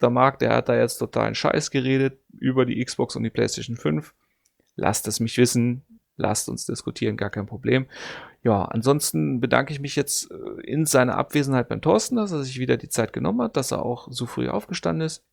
der 0.00 0.10
Marc, 0.10 0.40
der 0.40 0.56
hat 0.56 0.68
da 0.68 0.76
jetzt 0.76 0.98
totalen 0.98 1.36
Scheiß 1.36 1.70
geredet 1.70 2.18
über 2.32 2.66
die 2.66 2.84
Xbox 2.84 3.14
und 3.14 3.22
die 3.22 3.30
PlayStation 3.30 3.76
5 3.76 4.12
lasst 4.82 5.06
es 5.08 5.20
mich 5.20 5.38
wissen, 5.38 5.82
lasst 6.16 6.48
uns 6.48 6.66
diskutieren, 6.66 7.16
gar 7.16 7.30
kein 7.30 7.46
Problem. 7.46 7.86
Ja, 8.42 8.64
ansonsten 8.64 9.40
bedanke 9.40 9.72
ich 9.72 9.80
mich 9.80 9.96
jetzt 9.96 10.30
äh, 10.30 10.60
in 10.62 10.84
seiner 10.84 11.16
Abwesenheit 11.16 11.68
beim 11.68 11.80
Thorsten, 11.80 12.16
dass 12.16 12.32
er 12.32 12.42
sich 12.42 12.58
wieder 12.58 12.76
die 12.76 12.88
Zeit 12.88 13.12
genommen 13.12 13.40
hat, 13.40 13.56
dass 13.56 13.70
er 13.70 13.84
auch 13.84 14.08
so 14.10 14.26
früh 14.26 14.48
aufgestanden 14.48 15.06
ist. 15.06 15.24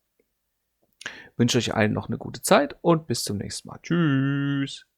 wünsche 1.36 1.58
euch 1.58 1.74
allen 1.74 1.92
noch 1.92 2.08
eine 2.08 2.18
gute 2.18 2.42
Zeit 2.42 2.76
und 2.80 3.08
bis 3.08 3.24
zum 3.24 3.38
nächsten 3.38 3.68
Mal. 3.68 3.80
Tschüss. 3.82 4.89